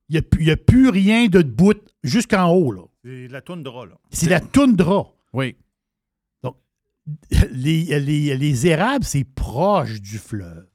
Il 0.10 0.14
n'y 0.14 0.20
a, 0.20 0.22
plus- 0.22 0.42
il 0.42 0.48
y 0.48 0.52
a 0.52 0.58
plus 0.58 0.90
rien 0.90 1.28
de 1.28 1.42
debout 1.42 1.74
jusqu'en 2.04 2.50
haut. 2.52 2.72
là. 2.72 2.82
C'est 3.04 3.28
la 3.28 3.42
toundra, 3.42 3.86
là. 3.86 3.98
C'est 4.12 4.30
la 4.30 4.40
toundra. 4.42 5.08
Oui. 5.34 5.56
Les, 7.52 8.00
les- 8.00 8.38
les 8.38 8.68
érables, 8.68 9.04
c'est 9.06 9.24
proche 9.24 10.02
du 10.02 10.18
fleuve. 10.18 10.68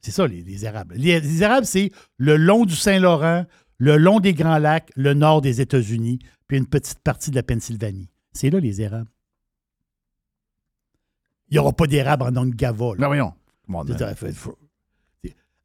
C'est 0.00 0.10
ça, 0.10 0.26
les, 0.26 0.42
les 0.42 0.64
érables. 0.64 0.94
Les, 0.96 1.20
les 1.20 1.42
érables, 1.42 1.66
c'est 1.66 1.90
le 2.16 2.36
long 2.36 2.64
du 2.64 2.74
Saint-Laurent, 2.76 3.44
le 3.78 3.96
long 3.96 4.20
des 4.20 4.32
Grands 4.34 4.58
Lacs, 4.58 4.90
le 4.96 5.14
nord 5.14 5.40
des 5.40 5.60
États-Unis, 5.60 6.18
puis 6.46 6.56
une 6.56 6.66
petite 6.66 7.00
partie 7.00 7.30
de 7.30 7.36
la 7.36 7.42
Pennsylvanie. 7.42 8.08
C'est 8.32 8.50
là, 8.50 8.60
les 8.60 8.80
érables. 8.80 9.10
Il 11.50 11.54
n'y 11.54 11.58
aura 11.58 11.72
pas 11.72 11.86
d'érable 11.86 12.24
en 12.24 12.36
Ongava. 12.36 12.86
là. 12.90 12.94
Ben 12.98 13.06
voyons. 13.06 13.32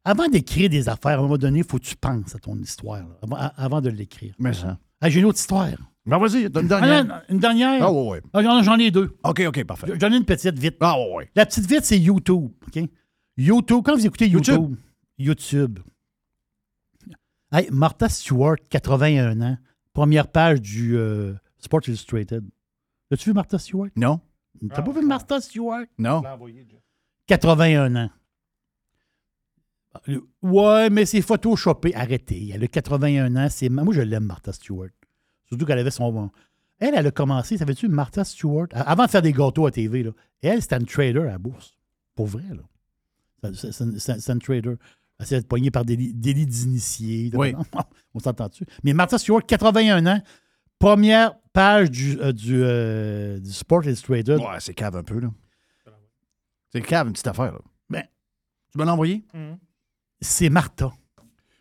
Avant 0.04 0.28
d'écrire 0.28 0.68
des 0.68 0.88
affaires, 0.88 1.12
à 1.12 1.18
un 1.18 1.22
moment 1.22 1.38
donné, 1.38 1.58
il 1.60 1.64
faut 1.64 1.78
que 1.78 1.84
tu 1.84 1.96
penses 1.96 2.34
à 2.34 2.38
ton 2.38 2.58
histoire, 2.58 3.00
là, 3.00 3.52
avant, 3.56 3.80
de 3.80 3.88
l'écrire. 3.88 4.34
Mais 4.38 4.52
ça. 4.52 4.78
Ah, 5.00 5.08
J'ai 5.08 5.20
une 5.20 5.26
autre 5.26 5.38
histoire. 5.38 5.70
Ben 6.06 6.18
vas-y, 6.18 6.50
donne 6.50 6.66
une 6.66 6.72
Ah, 6.72 6.80
dernière. 6.80 7.04
non, 7.04 7.14
une 7.30 7.38
dernière? 7.38 7.82
Ah, 7.82 7.92
ouais, 7.92 8.08
ouais. 8.08 8.22
Ah, 8.34 8.42
J'en 8.42 8.62
j'en 8.62 8.78
ai 8.78 8.90
deux. 8.90 9.16
OK, 9.24 9.40
OK, 9.46 9.64
parfait. 9.64 9.92
J'en 9.98 10.12
ai 10.12 10.16
une 10.16 10.24
petite 10.24 10.58
vite. 10.58 10.76
Ah, 10.80 10.98
ouais, 10.98 11.14
ouais. 11.14 11.30
La 11.34 11.46
petite 11.46 11.66
vite, 11.66 11.84
c'est 11.84 11.98
YouTube. 11.98 12.50
OK? 12.66 12.82
YouTube, 13.38 13.82
quand 13.84 13.94
vous 13.96 14.06
écoutez 14.06 14.28
YouTube, 14.28 14.54
YouTube. 14.54 14.76
YouTube. 15.18 15.78
Hey, 17.50 17.68
Martha 17.72 18.08
Stewart, 18.08 18.56
81 18.68 19.40
ans, 19.40 19.56
première 19.92 20.28
page 20.28 20.60
du 20.60 20.96
euh, 20.96 21.32
Sport 21.58 21.80
Illustrated. 21.86 22.44
As-tu 23.10 23.30
vu 23.30 23.34
Martha 23.34 23.58
Stewart? 23.58 23.88
Non? 23.96 24.20
T'as 24.70 24.82
pas 24.82 24.92
vu 24.92 25.04
Martha 25.06 25.40
Stewart? 25.40 25.84
Non? 25.98 26.18
Je 26.18 26.22
l'ai 26.26 26.32
envoyé, 26.32 26.66
Jeff. 26.70 26.80
81 27.28 27.96
ans. 27.96 28.10
Ouais, 30.42 30.90
mais 30.90 31.06
c'est 31.06 31.22
photoshopé. 31.22 31.94
Arrêtez. 31.94 32.50
Elle 32.52 32.64
a 32.64 32.68
81 32.68 33.36
ans. 33.36 33.48
C'est... 33.50 33.68
Moi, 33.68 33.94
je 33.94 34.00
l'aime, 34.02 34.24
Martha 34.24 34.52
Stewart. 34.52 34.88
Surtout 35.46 35.64
qu'elle 35.66 35.78
avait 35.78 35.90
son. 35.90 36.30
Elle, 36.78 36.94
elle 36.96 37.06
a 37.06 37.10
commencé, 37.10 37.56
savais-tu, 37.56 37.88
Martha 37.88 38.24
Stewart, 38.24 38.66
avant 38.72 39.04
de 39.04 39.10
faire 39.10 39.22
des 39.22 39.32
gâteaux 39.32 39.66
à 39.66 39.70
TV, 39.70 40.02
là, 40.02 40.10
elle, 40.42 40.60
c'était 40.60 40.76
une 40.76 40.86
trader 40.86 41.20
à 41.20 41.24
la 41.24 41.38
bourse. 41.38 41.76
Pour 42.14 42.26
vrai, 42.26 42.42
là. 42.50 43.52
C'est- 43.54 44.28
une 44.32 44.38
trader. 44.40 44.74
Elle 45.20 45.26
s'est 45.26 45.42
poignée 45.42 45.70
par 45.70 45.84
des 45.84 45.96
li- 45.96 46.12
délits 46.14 46.46
d'initiés. 46.46 47.30
Oui. 47.34 47.54
On 48.14 48.18
s'entend-tu? 48.18 48.64
Mais 48.82 48.92
Martha 48.92 49.18
Stewart, 49.18 49.44
81 49.46 50.04
ans, 50.06 50.20
première 50.78 51.34
page 51.52 51.90
du, 51.90 52.18
euh, 52.20 52.32
du, 52.32 52.60
euh, 52.62 53.38
du 53.38 53.52
Sport 53.52 53.84
Illustrated. 53.84 54.38
Ouais, 54.40 54.58
c'est 54.58 54.74
cave 54.74 54.96
un 54.96 55.02
peu, 55.04 55.20
là. 55.20 55.28
C'est 56.72 56.80
cave, 56.82 57.06
une 57.06 57.12
petite 57.12 57.28
affaire, 57.28 57.52
là. 57.52 57.60
Ben, 57.88 58.02
Tu 58.72 58.78
me 58.78 58.84
l'as 58.84 58.92
envoyé? 58.92 59.24
c'est 60.20 60.48
Martha. 60.50 60.86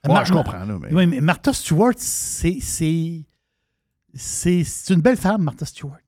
Ouais, 0.05 0.13
Mar- 0.13 0.25
je 0.25 0.33
comprends, 0.33 0.65
là, 0.65 0.79
mais- 0.81 0.91
Oui, 0.93 1.05
mais 1.05 1.21
Martha 1.21 1.53
Stewart, 1.53 1.93
c'est. 1.97 3.23
C'est 4.13 4.63
une 4.89 5.01
belle 5.01 5.17
femme, 5.17 5.43
Martha 5.43 5.65
Stewart. 5.65 5.99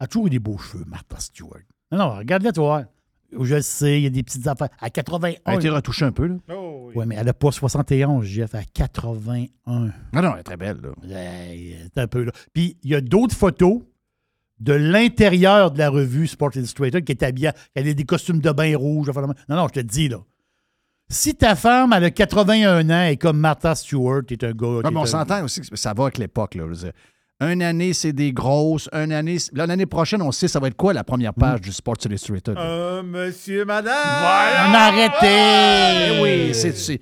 Elle 0.00 0.04
a 0.04 0.06
toujours 0.06 0.26
eu 0.26 0.30
des 0.30 0.38
beaux 0.38 0.58
cheveux, 0.58 0.84
Martha 0.86 1.18
Stewart. 1.20 1.60
Non, 1.92 1.98
non, 1.98 2.16
regarde-la, 2.16 2.52
toi. 2.52 2.84
Je 3.38 3.56
le 3.56 3.62
sais, 3.62 4.00
il 4.00 4.04
y 4.04 4.06
a 4.06 4.10
des 4.10 4.22
petites 4.22 4.46
affaires. 4.46 4.68
À 4.80 4.90
81. 4.90 5.40
Elle 5.44 5.52
a 5.52 5.56
été 5.56 5.68
retouchée 5.68 6.04
un 6.04 6.12
peu, 6.12 6.26
là. 6.26 6.36
Oh, 6.50 6.84
oui. 6.86 6.94
Oui, 6.96 7.04
mais 7.06 7.16
elle 7.16 7.26
n'a 7.26 7.32
pas 7.32 7.50
71, 7.50 8.24
Jeff, 8.24 8.54
à 8.54 8.62
81. 8.62 9.48
Non, 9.66 9.90
non, 10.12 10.34
elle 10.34 10.40
est 10.40 10.42
très 10.44 10.56
belle, 10.56 10.78
là. 10.80 10.90
C'est 11.02 12.00
un 12.00 12.06
peu 12.06 12.24
là. 12.24 12.32
Puis 12.52 12.76
il 12.82 12.90
y 12.90 12.94
a 12.94 13.00
d'autres 13.00 13.34
photos 13.34 13.82
de 14.60 14.72
l'intérieur 14.72 15.72
de 15.72 15.78
la 15.78 15.90
revue 15.90 16.28
Sport 16.28 16.50
Illustrated 16.54 17.04
qui 17.04 17.12
est 17.12 17.24
habillée, 17.24 17.50
elle 17.74 17.88
a 17.88 17.92
des 17.92 18.04
costumes 18.04 18.40
de 18.40 18.52
bain 18.52 18.76
rouge. 18.76 19.08
Non, 19.08 19.56
non, 19.56 19.66
je 19.68 19.72
te 19.72 19.80
le 19.80 19.84
dis, 19.84 20.08
là. 20.08 20.18
Si 21.14 21.34
ta 21.36 21.54
femme, 21.54 21.92
elle 21.96 22.04
a 22.04 22.10
81 22.10 22.90
ans 22.90 23.04
et 23.06 23.16
comme 23.16 23.38
Martha 23.38 23.74
Stewart, 23.76 24.22
t'es 24.26 24.44
un 24.44 24.50
gars. 24.50 24.66
Non, 24.66 24.82
t'es 24.82 24.90
mais 24.90 24.96
on 24.98 25.02
un- 25.04 25.06
s'entend 25.06 25.44
aussi 25.44 25.60
que 25.60 25.76
ça 25.76 25.94
va 25.94 26.02
avec 26.04 26.18
l'époque. 26.18 26.56
Là. 26.56 26.64
Une 27.40 27.62
année, 27.62 27.92
c'est 27.92 28.12
des 28.12 28.32
grosses. 28.32 28.88
Une 28.92 29.12
année, 29.12 29.36
là, 29.52 29.66
l'année 29.66 29.86
prochaine, 29.86 30.22
on 30.22 30.32
sait 30.32 30.48
ça 30.48 30.58
va 30.58 30.66
être 30.66 30.76
quoi 30.76 30.92
la 30.92 31.04
première 31.04 31.32
page 31.32 31.60
du 31.60 31.72
Sports 31.72 31.98
Illustrated. 32.04 32.56
Euh, 32.58 33.02
monsieur, 33.04 33.64
madame. 33.64 33.94
On 33.96 34.74
a 34.74 34.78
arrêté! 34.78 36.16
Eh 36.16 36.20
oui, 36.22 36.54
c'est. 36.54 36.72
c'est- 36.76 36.98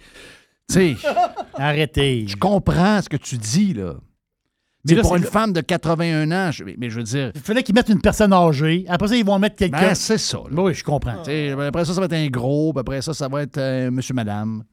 Tu 0.69 0.75
sais, 0.75 0.97
Arrêtez. 1.55 2.27
je 2.29 2.37
comprends 2.37 3.01
ce 3.03 3.09
que 3.09 3.17
tu 3.17 3.37
dis, 3.39 3.73
là. 3.75 3.95
Mais 4.85 4.95
là, 4.97 5.03
pour 5.03 5.15
une 5.17 5.23
femme 5.23 5.53
de 5.53 5.61
81 5.61 6.31
ans, 6.33 6.51
je- 6.51 6.65
mais, 6.65 6.75
mais 6.79 6.91
je 6.91 6.97
veux 6.99 7.05
dire, 7.05 7.31
Il 7.35 7.41
fallait 7.41 7.63
qu'ils 7.63 7.75
mettent 7.75 7.89
une 7.89 8.01
personne 8.01 8.33
âgée. 8.33 8.85
Après 8.89 9.07
ça, 9.09 9.17
ils 9.17 9.25
vont 9.25 9.39
mettre 9.39 9.57
quelqu'un. 9.57 9.81
ben, 9.81 9.95
c'est 9.95 10.19
ça. 10.19 10.39
là. 10.51 10.63
oui, 10.63 10.75
je 10.75 10.83
comprends. 10.83 11.21
Après 11.21 11.85
ça, 11.85 11.95
ça 11.95 12.01
va 12.01 12.07
être 12.07 12.13
un 12.15 12.29
gros, 12.29 12.73
puis 12.73 12.81
après 12.81 13.01
ça, 13.03 13.15
ça 13.15 13.29
va 13.29 13.43
être 13.43 13.59
euh, 13.59 13.91
monsieur, 13.91 14.15
madame. 14.15 14.65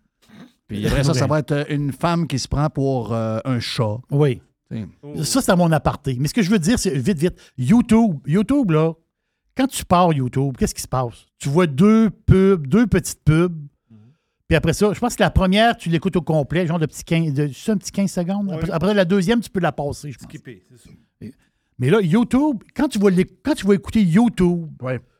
Puis 0.68 0.86
après 0.88 1.03
ça, 1.03 1.14
ça 1.14 1.27
va 1.27 1.40
être 1.40 1.52
euh, 1.52 1.64
une 1.69 1.91
femme 1.91 2.27
qui 2.27 2.40
se 2.40 2.48
prend 2.48 2.69
pour 2.69 3.14
euh, 3.14 3.40
un 3.45 3.60
chat. 3.60 3.98
Oui. 4.11 4.41
Ça, 5.23 5.41
c'est 5.41 5.52
à 5.52 5.56
mon 5.56 5.72
aparté. 5.72 6.15
Mais 6.19 6.27
ce 6.27 6.34
que 6.34 6.44
je 6.44 6.49
veux 6.52 6.60
dire, 6.60 6.77
c'est 6.77 6.95
vite, 6.95 7.18
vite. 7.18 7.34
YouTube, 7.57 8.18
YouTube, 8.27 8.69
là, 8.72 8.94
quand 9.57 9.65
tu 9.68 9.84
pars 9.84 10.14
YouTube, 10.14 10.56
qu'est-ce 10.57 10.76
qui 10.76 10.81
se 10.84 10.88
passe? 10.88 11.26
Tu 11.40 11.49
vois 11.49 11.65
deux 11.68 12.10
pubs, 12.11 12.68
deux 12.68 12.86
petites 12.88 13.23
pubs. 13.23 13.57
Puis 14.49 14.55
après 14.55 14.73
ça, 14.73 14.91
je 14.93 14.99
pense 14.99 15.15
que 15.15 15.21
la 15.21 15.30
première, 15.30 15.77
tu 15.77 15.89
l'écoutes 15.89 16.15
au 16.15 16.21
complet, 16.23 16.65
genre 16.65 16.80
de 16.80 16.88
petit 16.88 17.03
15, 17.03 17.34
de, 17.34 17.49
c'est 17.53 17.71
un 17.71 17.77
petit 17.77 17.91
15 17.91 18.11
secondes? 18.11 18.51
Après, 18.51 18.65
Oui. 18.65 18.71
après, 18.73 18.93
la 18.95 19.05
deuxième, 19.05 19.39
tu 19.41 19.49
peux 19.49 19.59
la 19.59 19.71
passer, 19.71 20.11
je 20.11 20.17
pense. 20.17 20.27
Skipper, 20.27 20.65
c'est 20.71 20.89
ça. 20.89 20.89
Mais 21.77 21.89
là, 21.89 22.01
YouTube, 22.01 22.61
quand 22.76 22.88
tu 22.89 22.97
vas, 22.99 23.09
quand 23.43 23.53
tu 23.55 23.65
vas 23.67 23.76
écouter 23.76 24.03
YouTube 24.03 24.67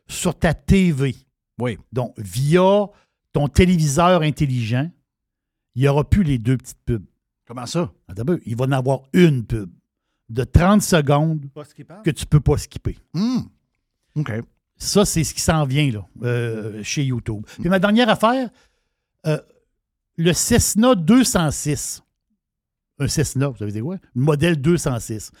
sur 0.08 0.36
ta 0.38 0.52
TV, 0.52 1.14
Oui. 1.60 1.78
donc 1.92 2.12
via 2.18 2.86
ton 3.32 3.46
téléviseur 3.48 4.22
intelligent, 4.22 4.90
il 5.76 5.82
n'y 5.82 5.88
aura 5.88 6.02
plus 6.02 6.24
les 6.24 6.36
deux 6.38 6.56
petites 6.58 6.82
pubs. 6.84 7.04
Comment 7.46 7.66
ça? 7.66 7.92
Il 8.44 8.56
va 8.56 8.64
en 8.66 8.72
avoir 8.72 9.02
une 9.12 9.44
pub 9.46 9.70
de 10.28 10.42
30 10.44 10.82
secondes 10.82 11.46
que 12.04 12.10
tu 12.10 12.26
peux 12.26 12.40
pas 12.40 12.58
skipper. 12.58 12.98
Hmm. 13.14 13.42
OK. 14.16 14.32
Ça, 14.76 15.04
c'est 15.04 15.22
ce 15.24 15.34
qui 15.34 15.40
s'en 15.40 15.64
vient 15.64 15.90
là, 15.90 16.06
euh, 16.24 16.82
chez 16.82 17.04
YouTube. 17.04 17.44
Puis 17.60 17.68
ma 17.68 17.78
dernière 17.78 18.08
affaire, 18.08 18.50
euh, 19.26 19.38
le 20.16 20.32
Cessna 20.32 20.94
206. 20.94 22.02
Un 22.98 23.08
Cessna, 23.08 23.48
vous 23.48 23.56
savez 23.56 23.80
quoi? 23.80 23.96
Modèle 24.14 24.60
206. 24.60 25.32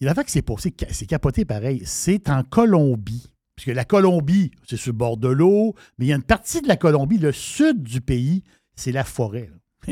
Il 0.00 0.08
a 0.08 0.14
fait 0.14 0.24
que 0.24 0.30
c'est 0.30 0.42
pour 0.42 0.60
c'est 0.60 0.74
ca- 0.78 0.92
c'est 0.92 1.06
capoté 1.06 1.44
pareil. 1.44 1.82
C'est 1.84 2.28
en 2.30 2.42
Colombie. 2.44 3.30
Puisque 3.56 3.74
la 3.74 3.84
Colombie, 3.84 4.52
c'est 4.68 4.76
sur 4.76 4.92
le 4.92 4.98
bord 4.98 5.16
de 5.16 5.26
l'eau, 5.28 5.74
mais 5.98 6.06
il 6.06 6.08
y 6.08 6.12
a 6.12 6.16
une 6.16 6.22
partie 6.22 6.62
de 6.62 6.68
la 6.68 6.76
Colombie, 6.76 7.18
le 7.18 7.32
sud 7.32 7.82
du 7.82 8.00
pays, 8.00 8.44
c'est 8.76 8.92
la 8.92 9.02
forêt. 9.04 9.50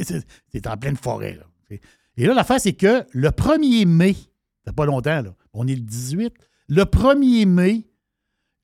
C'est 0.52 0.66
en 0.66 0.76
pleine 0.76 0.96
forêt. 0.96 1.40
Et 1.70 2.26
là, 2.26 2.34
l'affaire, 2.34 2.60
c'est 2.60 2.74
que 2.74 3.04
le 3.12 3.30
1er 3.30 3.86
mai, 3.86 4.14
ça 4.64 4.72
pas 4.72 4.84
longtemps, 4.84 5.22
là, 5.22 5.34
on 5.52 5.66
est 5.66 5.74
le 5.74 5.80
18, 5.80 6.34
le 6.68 6.82
1er 6.84 7.46
mai, 7.46 7.86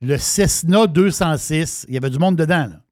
le 0.01 0.17
Cessna 0.17 0.85
206, 0.87 1.85
il 1.87 1.95
y 1.95 1.97
avait 1.97 2.09
du 2.11 2.19
monde 2.19 2.35
dedans, 2.35 2.67
là, 2.67 2.82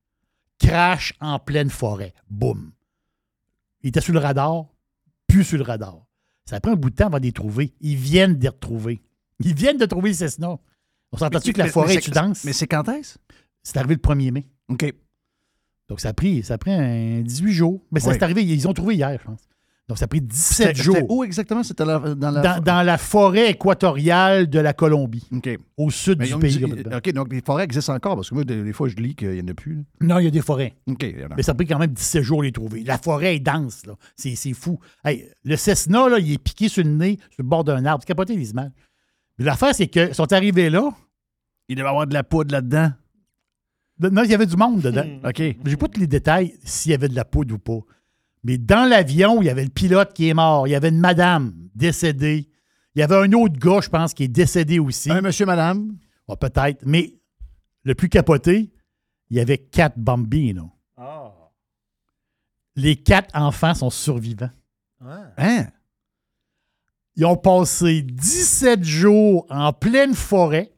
crash 0.67 1.13
en 1.19 1.39
pleine 1.39 1.69
forêt. 1.69 2.13
Boum. 2.29 2.71
Il 3.83 3.89
était 3.89 4.01
sur 4.01 4.13
le 4.13 4.19
radar, 4.19 4.65
plus 5.27 5.43
sur 5.43 5.57
le 5.57 5.63
radar. 5.63 6.05
Ça 6.45 6.59
prend 6.59 6.71
un 6.73 6.75
bout 6.75 6.89
de 6.89 6.95
temps 6.95 7.07
avant 7.07 7.17
de 7.19 7.23
les 7.23 7.31
trouver. 7.31 7.73
Ils 7.81 7.95
viennent 7.95 8.37
de 8.37 8.43
les 8.43 8.49
retrouver. 8.49 9.01
Ils 9.39 9.55
viennent 9.55 9.77
de 9.77 9.85
trouver 9.85 10.09
le 10.09 10.15
Cessna. 10.15 10.57
On 11.11 11.17
s'entend-tu 11.17 11.53
que 11.53 11.59
la 11.59 11.67
forêt 11.67 11.87
mais 11.89 11.95
est 11.95 12.01
c'est- 12.05 12.11
dense? 12.11 12.43
Mais 12.43 12.53
c'est 12.53 12.67
quand 12.67 12.87
est-ce? 12.89 13.17
C'est 13.63 13.77
arrivé 13.77 13.95
le 13.95 14.01
1er 14.01 14.31
mai. 14.31 14.47
OK. 14.69 14.93
Donc, 15.89 15.99
ça 15.99 16.09
a 16.09 16.13
pris, 16.13 16.43
ça 16.43 16.53
a 16.53 16.57
pris 16.57 16.71
un 16.71 17.21
18 17.21 17.51
jours. 17.53 17.83
Mais 17.91 17.99
ça 17.99 18.09
Oui. 18.09 18.15
c'est 18.17 18.23
arrivé, 18.23 18.45
ils 18.45 18.67
ont 18.67 18.73
trouvé 18.73 18.95
hier, 18.95 19.17
je 19.19 19.25
pense. 19.25 19.41
Donc, 19.89 19.97
ça 19.97 20.05
a 20.05 20.07
pris 20.07 20.21
17 20.21 20.67
C'était- 20.77 20.83
jours 20.83 20.97
Où 21.09 21.23
exactement? 21.23 21.63
C'était 21.63 21.83
dans 21.83 21.99
la. 21.99 22.15
dans, 22.41 22.59
dans 22.63 22.81
la 22.85 22.97
forêt 22.97 23.49
équatoriale 23.49 24.49
de 24.49 24.59
la 24.59 24.73
Colombie, 24.73 25.27
OK. 25.35 25.49
au 25.75 25.89
sud 25.89 26.19
Mais 26.19 26.27
du 26.27 26.37
pays. 26.37 26.57
dit-. 26.59 26.65
OK, 26.95 27.11
donc 27.11 27.33
les 27.33 27.41
forêts 27.41 27.65
existent 27.65 27.93
encore, 27.93 28.15
parce 28.15 28.29
que 28.29 28.35
moi, 28.35 28.43
des, 28.45 28.63
des 28.63 28.71
fois, 28.73 28.87
je 28.87 28.95
lis 28.95 29.15
qu'il 29.15 29.31
n'y 29.31 29.41
en 29.41 29.47
a 29.49 29.53
plus. 29.53 29.83
Non, 29.99 30.19
il 30.19 30.25
y 30.25 30.27
a 30.27 30.31
des 30.31 30.41
forêts. 30.41 30.75
OK. 30.87 31.05
Mais 31.35 31.43
ça 31.43 31.51
a 31.51 31.55
pris 31.55 31.65
quand 31.67 31.79
même 31.79 31.91
17 31.91 32.23
jours 32.23 32.41
à 32.41 32.45
les 32.45 32.51
trouver. 32.53 32.83
La 32.83 32.97
forêt 32.97 33.35
est 33.35 33.39
dense, 33.39 33.85
là. 33.85 33.95
C'est, 34.15 34.53
fou. 34.53 34.79
Hey, 35.03 35.27
le 35.43 35.57
Cessna, 35.57 36.07
là, 36.07 36.19
il 36.19 36.31
est 36.31 36.37
piqué 36.37 36.69
sur 36.69 36.83
le 36.85 36.89
nez, 36.91 37.17
sur 37.31 37.43
le 37.43 37.49
bord 37.49 37.63
d'un 37.65 37.83
arbre. 37.83 38.01
C'est 38.03 38.07
capoté 38.07 38.35
les 38.37 38.51
images. 38.51 38.71
Mais 39.39 39.45
l'affaire, 39.45 39.75
c'est 39.75 39.87
qu'ils 39.87 40.13
sont 40.15 40.31
arrivés 40.31 40.69
là. 40.69 40.89
Il 41.67 41.75
devait 41.75 41.87
y 41.87 41.89
avoir 41.89 42.07
de 42.07 42.13
la 42.13 42.23
poudre 42.23 42.53
là-dedans. 42.53 42.91
Non, 43.99 44.23
il 44.23 44.31
y 44.31 44.33
avait 44.33 44.45
du 44.45 44.55
monde 44.55 44.81
dedans. 44.81 45.05
OK. 45.25 45.37
J'ai 45.65 45.77
pas 45.77 45.87
tous 45.87 45.99
les 45.99 46.07
détails 46.07 46.55
s'il 46.63 46.91
y 46.91 46.93
avait 46.95 47.07
de 47.09 47.15
la 47.15 47.25
poudre 47.25 47.55
ou 47.55 47.59
pas. 47.59 47.79
Mais 48.43 48.57
dans 48.57 48.89
l'avion, 48.89 49.41
il 49.41 49.45
y 49.45 49.49
avait 49.49 49.63
le 49.63 49.69
pilote 49.69 50.13
qui 50.13 50.29
est 50.29 50.33
mort. 50.33 50.67
Il 50.67 50.71
y 50.71 50.75
avait 50.75 50.89
une 50.89 50.99
madame 50.99 51.53
décédée. 51.75 52.49
Il 52.95 52.99
y 52.99 53.03
avait 53.03 53.15
un 53.15 53.31
autre 53.33 53.57
gars, 53.57 53.81
je 53.81 53.89
pense, 53.89 54.13
qui 54.13 54.23
est 54.23 54.27
décédé 54.27 54.79
aussi. 54.79 55.11
Un 55.11 55.21
monsieur, 55.21 55.45
madame? 55.45 55.95
Ah, 56.27 56.35
peut-être. 56.35 56.83
Mais 56.85 57.13
le 57.83 57.95
plus 57.95 58.09
capoté, 58.09 58.71
il 59.29 59.37
y 59.37 59.39
avait 59.39 59.57
quatre 59.57 59.97
bambins. 59.97 60.69
Ah. 60.97 61.31
Les 62.75 62.95
quatre 62.95 63.35
enfants 63.35 63.73
sont 63.73 63.89
survivants. 63.89 64.49
Ouais. 65.01 65.15
Hein? 65.37 65.67
Ils 67.15 67.25
ont 67.25 67.37
passé 67.37 68.01
17 68.01 68.83
jours 68.83 69.45
en 69.49 69.73
pleine 69.73 70.13
forêt. 70.13 70.73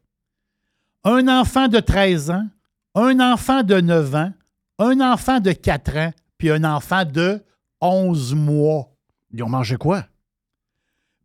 Un 1.03 1.27
enfant 1.27 1.67
de 1.67 1.79
13 1.79 2.31
ans, 2.31 2.47
un 2.95 3.19
enfant 3.19 3.63
de 3.63 3.81
9 3.81 4.15
ans, 4.15 4.33
un 4.79 5.01
enfant 5.01 5.39
de 5.39 5.51
4 5.51 5.97
ans, 5.97 6.13
puis 6.37 6.49
un 6.49 6.63
enfant 6.63 7.05
de 7.05 7.43
11 7.83 8.35
mois. 8.35 8.89
Ils 9.33 9.43
ont 9.43 9.49
mangé 9.49 9.77
quoi? 9.77 10.05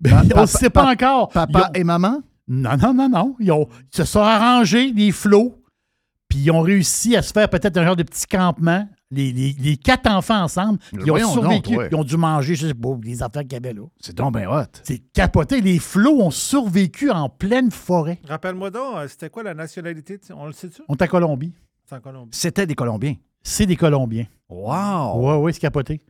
Ben, 0.01 0.23
on 0.25 0.29
papa- 0.29 0.41
ne 0.43 0.47
sait 0.47 0.71
pas 0.71 0.85
pa- 0.85 0.93
encore. 0.93 1.29
Papa 1.29 1.69
ont- 1.71 1.73
et 1.75 1.85
maman? 1.85 2.23
Non, 2.47 2.77
non, 2.77 2.95
non, 2.95 3.09
non. 3.09 3.37
Ils, 3.41 3.53
ont- 3.53 3.69
ils 3.93 3.97
se 3.97 4.05
sont 4.05 4.21
arrangés, 4.21 4.93
les 4.93 5.13
flots, 5.13 5.61
puis 6.29 6.39
ils 6.39 6.51
ont 6.51 6.61
réussi 6.61 7.17
à 7.17 7.23
se 7.23 7.33
faire 7.33 7.49
peut-être 7.51 7.77
un 7.77 7.85
genre 7.85 7.97
de 7.97 8.03
petit 8.05 8.27
campement. 8.27 8.89
Les, 9.11 9.33
les- 9.33 9.55
les 9.59 9.77
quatre 9.79 10.09
enfants 10.11 10.43
ensemble, 10.43 10.79
ils 10.93 11.01
ont 11.01 11.05
voyons 11.07 11.33
survécu. 11.33 11.71
donc, 11.71 11.79
ouais. 11.79 11.89
Ils 11.91 11.95
ont 11.97 12.05
dû 12.05 12.17
manger, 12.19 12.55
je 12.55 12.67
sais 12.69 12.75
pas, 12.75 12.91
les 13.03 13.23
affaires 13.23 13.43
qu'il 13.43 13.55
y 13.55 13.57
avait 13.57 13.73
là. 13.73 13.83
C'est 14.01 14.15
donc 14.15 14.37
bien 14.37 14.51
hot. 14.51 14.65
C'est 14.83 14.99
capoté. 15.15 15.63
Les 15.63 15.79
flots 15.79 16.21
ont 16.21 16.31
survécu 16.31 17.11
en 17.11 17.31
pleine 17.31 17.71
forêt. 17.71 18.21
Rappelle-moi 18.29 18.71
donc, 18.71 18.97
euh, 18.97 19.09
c'était 19.09 19.31
quoi 19.31 19.43
la 19.43 19.55
nationalité? 19.55 20.21
On 20.37 20.45
le 20.47 20.53
sait-tu? 20.53 20.83
On 20.89 20.95
est 20.95 21.03
à 21.03 21.09
Colombie. 21.09 21.55
C'est 21.87 21.95
en 21.97 22.01
Colombie. 22.01 22.29
C'était 22.33 22.67
des 22.67 22.75
Colombiens. 22.75 23.15
C'est 23.43 23.65
des 23.65 23.77
Colombiens. 23.77 24.27
Wow! 24.51 25.13
Oui, 25.17 25.35
oui, 25.45 25.55
c'est 25.55 25.61
capoté. 25.61 26.03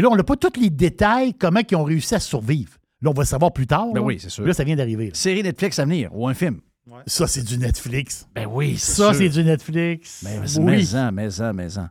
Mais 0.00 0.04
là, 0.04 0.10
on 0.12 0.16
n'a 0.16 0.24
pas 0.24 0.36
tous 0.36 0.58
les 0.58 0.70
détails, 0.70 1.34
comment 1.34 1.60
ils 1.70 1.76
ont 1.76 1.84
réussi 1.84 2.14
à 2.14 2.20
survivre. 2.20 2.72
Là, 3.02 3.10
on 3.10 3.12
va 3.12 3.20
le 3.20 3.26
savoir 3.26 3.52
plus 3.52 3.66
tard. 3.66 3.88
Ben 3.92 4.00
là. 4.00 4.00
oui, 4.00 4.16
c'est 4.18 4.30
sûr. 4.30 4.46
Là, 4.46 4.54
ça 4.54 4.64
vient 4.64 4.74
d'arriver. 4.74 5.10
Série 5.12 5.42
Netflix 5.42 5.78
à 5.78 5.84
venir 5.84 6.08
ou 6.14 6.26
un 6.26 6.32
film. 6.32 6.60
Ça, 7.04 7.26
c'est 7.26 7.42
du 7.42 7.58
Netflix. 7.58 8.26
Ben 8.34 8.46
oui, 8.50 8.78
Ça, 8.78 9.12
c'est 9.12 9.28
du 9.28 9.44
Netflix. 9.44 10.22
Mais, 10.24 10.38
oui. 10.58 10.88
mais-en, 10.94 11.12
mais-en, 11.12 11.52
mais-en. 11.52 11.88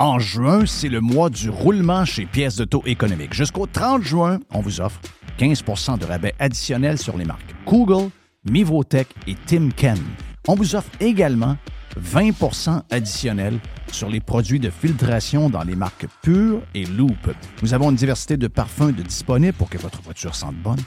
En 0.00 0.20
juin, 0.20 0.64
c'est 0.64 0.88
le 0.88 1.00
mois 1.00 1.28
du 1.28 1.50
roulement 1.50 2.04
chez 2.04 2.24
Pièces 2.24 2.54
d'auto 2.54 2.84
économique. 2.86 3.34
Jusqu'au 3.34 3.66
30 3.66 4.04
juin, 4.04 4.38
on 4.52 4.60
vous 4.60 4.80
offre 4.80 5.00
15% 5.40 5.98
de 5.98 6.04
rabais 6.04 6.34
additionnel 6.38 6.98
sur 6.98 7.18
les 7.18 7.24
marques 7.24 7.52
Google, 7.66 8.10
Mivotech 8.48 9.08
et 9.26 9.34
Timken. 9.34 9.98
On 10.46 10.54
vous 10.54 10.76
offre 10.76 10.90
également 11.00 11.56
20% 12.00 12.82
additionnel 12.92 13.58
sur 13.90 14.08
les 14.08 14.20
produits 14.20 14.60
de 14.60 14.70
filtration 14.70 15.50
dans 15.50 15.64
les 15.64 15.74
marques 15.74 16.06
Pure 16.22 16.62
et 16.76 16.84
Loop. 16.84 17.34
Nous 17.62 17.74
avons 17.74 17.90
une 17.90 17.96
diversité 17.96 18.36
de 18.36 18.46
parfums 18.46 18.92
de 18.96 19.02
disponibles 19.02 19.54
pour 19.54 19.68
que 19.68 19.78
votre 19.78 20.00
voiture 20.02 20.36
sente 20.36 20.54
bonne 20.54 20.78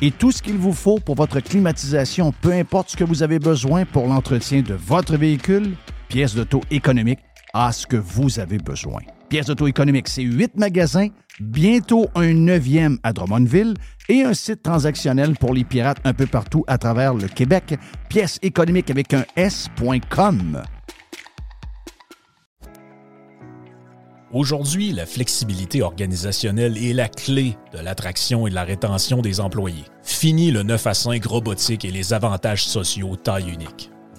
et 0.00 0.12
tout 0.12 0.30
ce 0.30 0.42
qu'il 0.42 0.56
vous 0.56 0.72
faut 0.72 1.00
pour 1.00 1.16
votre 1.16 1.40
climatisation, 1.40 2.32
peu 2.40 2.52
importe 2.52 2.90
ce 2.90 2.96
que 2.96 3.04
vous 3.04 3.24
avez 3.24 3.40
besoin 3.40 3.84
pour 3.84 4.06
l'entretien 4.06 4.62
de 4.62 4.74
votre 4.74 5.16
véhicule, 5.16 5.74
pièces 6.08 6.36
d'auto 6.36 6.60
économique 6.70 7.18
à 7.54 7.72
ce 7.72 7.86
que 7.86 7.96
vous 7.96 8.38
avez 8.38 8.58
besoin. 8.58 9.00
Pièces 9.28 9.46
d'auto 9.46 9.66
économique, 9.66 10.08
c'est 10.08 10.22
huit 10.22 10.56
magasins, 10.56 11.08
bientôt 11.40 12.08
un 12.14 12.32
neuvième 12.32 12.98
à 13.02 13.12
Drummondville 13.12 13.74
et 14.08 14.22
un 14.22 14.34
site 14.34 14.62
transactionnel 14.62 15.36
pour 15.36 15.54
les 15.54 15.64
pirates 15.64 16.00
un 16.04 16.12
peu 16.12 16.26
partout 16.26 16.64
à 16.66 16.78
travers 16.78 17.14
le 17.14 17.28
Québec. 17.28 17.78
Pièces 18.08 18.38
économiques 18.42 18.90
avec 18.90 19.14
un 19.14 19.24
S.com. 19.36 20.62
Aujourd'hui, 24.32 24.92
la 24.92 25.06
flexibilité 25.06 25.82
organisationnelle 25.82 26.78
est 26.78 26.92
la 26.92 27.08
clé 27.08 27.56
de 27.72 27.78
l'attraction 27.78 28.46
et 28.46 28.50
de 28.50 28.54
la 28.54 28.62
rétention 28.62 29.22
des 29.22 29.40
employés. 29.40 29.84
Fini 30.04 30.52
le 30.52 30.62
9 30.62 30.86
à 30.86 30.94
5 30.94 31.24
robotique 31.24 31.84
et 31.84 31.90
les 31.90 32.12
avantages 32.12 32.64
sociaux 32.64 33.16
taille 33.16 33.50
unique. 33.50 33.90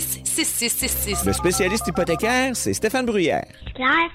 6666. 0.00 1.24
Le 1.24 1.32
spécialiste 1.32 1.86
hypothécaire, 1.86 2.54
c'est 2.54 2.74
Stéphane 2.74 3.06
Bruyère. 3.06 3.46
Claire? 3.74 4.10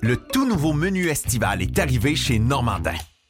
Le 0.00 0.16
tout 0.16 0.46
nouveau 0.46 0.72
menu 0.72 1.08
estival 1.08 1.60
est 1.62 1.78
arrivé 1.78 2.14
chez 2.14 2.38
Normandin. 2.38 2.94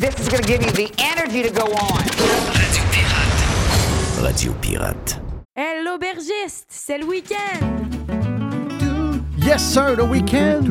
This 0.00 0.14
is 0.18 0.28
going 0.30 0.42
to 0.42 0.48
give 0.48 0.62
you 0.64 0.72
the 0.72 0.90
energy 0.98 1.42
to 1.42 1.50
go 1.50 1.64
on. 1.64 2.00
Radio 2.56 2.82
Pirate. 2.90 4.22
Radio 4.22 4.52
Pirate. 4.62 5.20
Hey, 5.54 5.84
l'aubergiste, 5.84 6.66
c'est 6.68 6.98
le 6.98 7.04
week-end. 7.04 7.66
Yes, 9.44 9.62
sir, 9.62 9.96
le 9.96 10.04
week-end. 10.04 10.62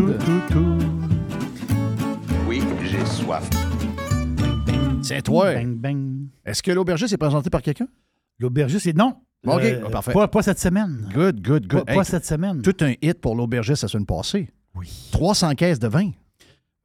Oui, 2.48 2.62
j'ai 2.84 3.06
soif. 3.06 3.48
C'est 5.04 5.22
toi. 5.22 5.54
Bang, 5.54 5.76
bang. 5.76 6.28
Est-ce 6.46 6.64
que 6.64 6.72
l'aubergiste 6.72 7.14
est 7.14 7.18
présenté 7.18 7.50
par 7.52 7.62
quelqu'un? 7.62 7.88
L'aubergiste, 8.40 8.86
c'est 8.86 8.96
non. 8.98 9.16
OK, 9.46 9.62
Euh, 9.64 9.84
ah, 9.86 9.90
parfait. 9.90 10.12
Pas, 10.14 10.28
pas 10.28 10.42
cette 10.42 10.60
semaine. 10.60 11.08
Good, 11.14 11.42
good, 11.42 11.68
good. 11.68 11.86
Pas, 11.86 11.92
Hey, 11.92 11.98
pas 11.98 12.04
cette 12.04 12.26
semaine. 12.26 12.62
Tout 12.62 12.76
un 12.82 12.94
hit 13.02 13.22
pour 13.22 13.36
l'aubergiste 13.36 13.84
la 13.84 13.88
semaine 13.90 14.06
passée. 14.06 14.50
Oui. 14.76 14.90
300 15.12 15.54
caisses 15.56 15.80
de 15.80 15.88
vin. 15.88 16.12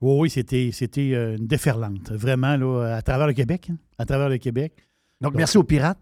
Oui, 0.00 0.16
oui, 0.20 0.30
c'était, 0.30 0.70
c'était 0.72 1.12
euh, 1.14 1.36
une 1.36 1.46
déferlante. 1.46 2.10
Vraiment, 2.12 2.56
là, 2.56 2.96
à 2.96 3.02
travers 3.02 3.26
le 3.26 3.32
Québec. 3.32 3.68
hein, 3.70 3.76
à 3.98 4.04
travers 4.04 4.28
le 4.28 4.38
Québec. 4.38 4.74
Donc, 5.20 5.34
merci 5.34 5.56
aux 5.58 5.64
pirates. 5.64 5.98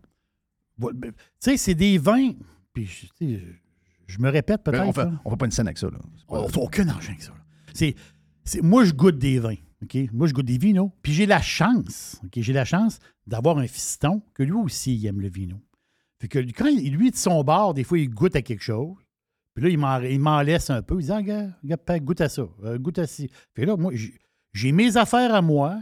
Ouais, 0.80 0.92
ben, 0.94 1.12
Tu 1.12 1.16
sais, 1.38 1.56
c'est 1.56 1.74
des 1.74 1.98
vins. 1.98 2.32
Puis, 2.72 2.86
je- 3.20 4.18
me 4.18 4.28
répète 4.30 4.62
peut-être. 4.62 4.80
Ben, 4.82 4.86
on 4.88 4.92
fait, 4.92 5.08
on 5.24 5.30
fait 5.30 5.36
pas 5.36 5.44
une 5.46 5.50
scène 5.52 5.66
avec 5.66 5.78
ça. 5.78 5.88
Là. 5.88 5.98
On 6.28 6.48
fait 6.48 6.60
aucun 6.60 6.88
argent 6.88 7.10
avec 7.10 7.22
ça. 7.22 7.32
C'est, 7.74 7.94
moi, 8.62 8.84
je 8.84 8.92
goûte 8.92 9.18
des 9.18 9.38
vins. 9.38 9.54
OK? 9.82 9.96
Moi, 10.12 10.26
je 10.26 10.32
goûte 10.32 10.46
des 10.46 10.58
vinos. 10.58 10.90
Puis 11.02 11.12
j'ai 11.12 11.26
la 11.26 11.40
chance, 11.42 12.20
OK? 12.24 12.32
J'ai 12.36 12.52
la 12.52 12.64
chance 12.64 12.98
d'avoir 13.26 13.58
un 13.58 13.66
fiston 13.66 14.22
que 14.34 14.42
lui 14.42 14.52
aussi, 14.52 14.94
il 14.96 15.06
aime 15.06 15.20
le 15.20 15.28
vino. 15.28 15.56
Fait 16.20 16.28
que 16.28 16.38
quand 16.38 16.66
il- 16.66 16.92
lui, 16.92 17.10
de 17.10 17.16
son 17.16 17.42
bord, 17.44 17.74
des 17.74 17.84
fois, 17.84 17.98
il 17.98 18.08
goûte 18.08 18.36
à 18.36 18.42
quelque 18.42 18.62
chose. 18.62 18.96
Puis 19.54 19.64
là, 19.64 19.98
il 20.08 20.18
m'en, 20.20 20.40
laisse 20.40 20.70
un 20.70 20.82
peu. 20.82 21.00
Il 21.00 21.06
dit, 21.06 21.12
ah, 21.12 21.98
goûte 21.98 22.20
à 22.20 22.28
ça. 22.28 22.48
euh, 22.64 22.78
goûte 22.78 22.98
à 22.98 23.06
ci. 23.06 23.30
Que 23.54 23.62
là, 23.62 23.76
moi, 23.76 23.92
j'ai, 24.52 24.72
mes 24.72 24.96
affaires 24.96 25.34
à 25.34 25.42
moi. 25.42 25.78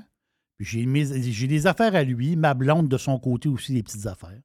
Puis 0.59 0.67
j'ai, 0.67 1.47
des 1.47 1.67
affaires 1.67 1.95
à 1.95 2.03
lui. 2.03 2.37
Ma 2.37 2.55
blonde, 2.55 2.89
de 2.89 2.99
son 2.99 3.19
côté, 3.19 3.49
aussi, 3.49 3.73
des 3.73 3.83
petites 3.83 4.07
affaires. 4.07 4.41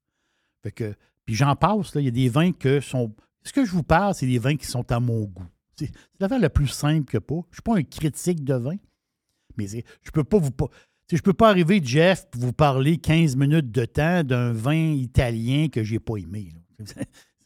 Fait 0.63 0.71
que, 0.71 0.95
puis 1.25 1.35
j'en 1.35 1.55
passe, 1.55 1.95
là. 1.95 2.01
Il 2.01 2.05
y 2.05 2.07
a 2.07 2.11
des 2.11 2.29
vins 2.29 2.51
que 2.51 2.79
sont. 2.79 3.13
Ce 3.43 3.51
que 3.51 3.65
je 3.65 3.71
vous 3.71 3.83
parle, 3.83 4.13
c'est 4.13 4.27
des 4.27 4.39
vins 4.39 4.55
qui 4.55 4.65
sont 4.65 4.91
à 4.91 4.99
mon 4.99 5.23
goût. 5.25 5.45
C'est, 5.75 5.91
l'affaire 6.19 6.39
la 6.39 6.49
plus 6.49 6.67
simple 6.67 7.05
que 7.05 7.17
pas. 7.17 7.35
Je 7.35 7.39
ne 7.49 7.53
suis 7.53 7.61
pas 7.63 7.75
un 7.77 7.83
critique 7.83 8.43
de 8.43 8.53
vin, 8.53 8.75
mais 9.57 9.67
je 9.67 10.11
peux 10.11 10.23
pas 10.23 10.37
vous. 10.37 10.51
pas- 10.51 10.69
Je 11.11 11.21
peux 11.21 11.33
pas 11.33 11.49
arriver, 11.49 11.81
Jeff, 11.83 12.27
puis 12.31 12.39
vous 12.39 12.53
parler 12.53 12.97
15 12.97 13.35
minutes 13.35 13.71
de 13.71 13.85
temps 13.85 14.23
d'un 14.23 14.51
vin 14.53 14.93
italien 14.93 15.67
que 15.67 15.83
j'ai 15.83 15.99
pas 15.99 16.15
aimé. 16.17 16.53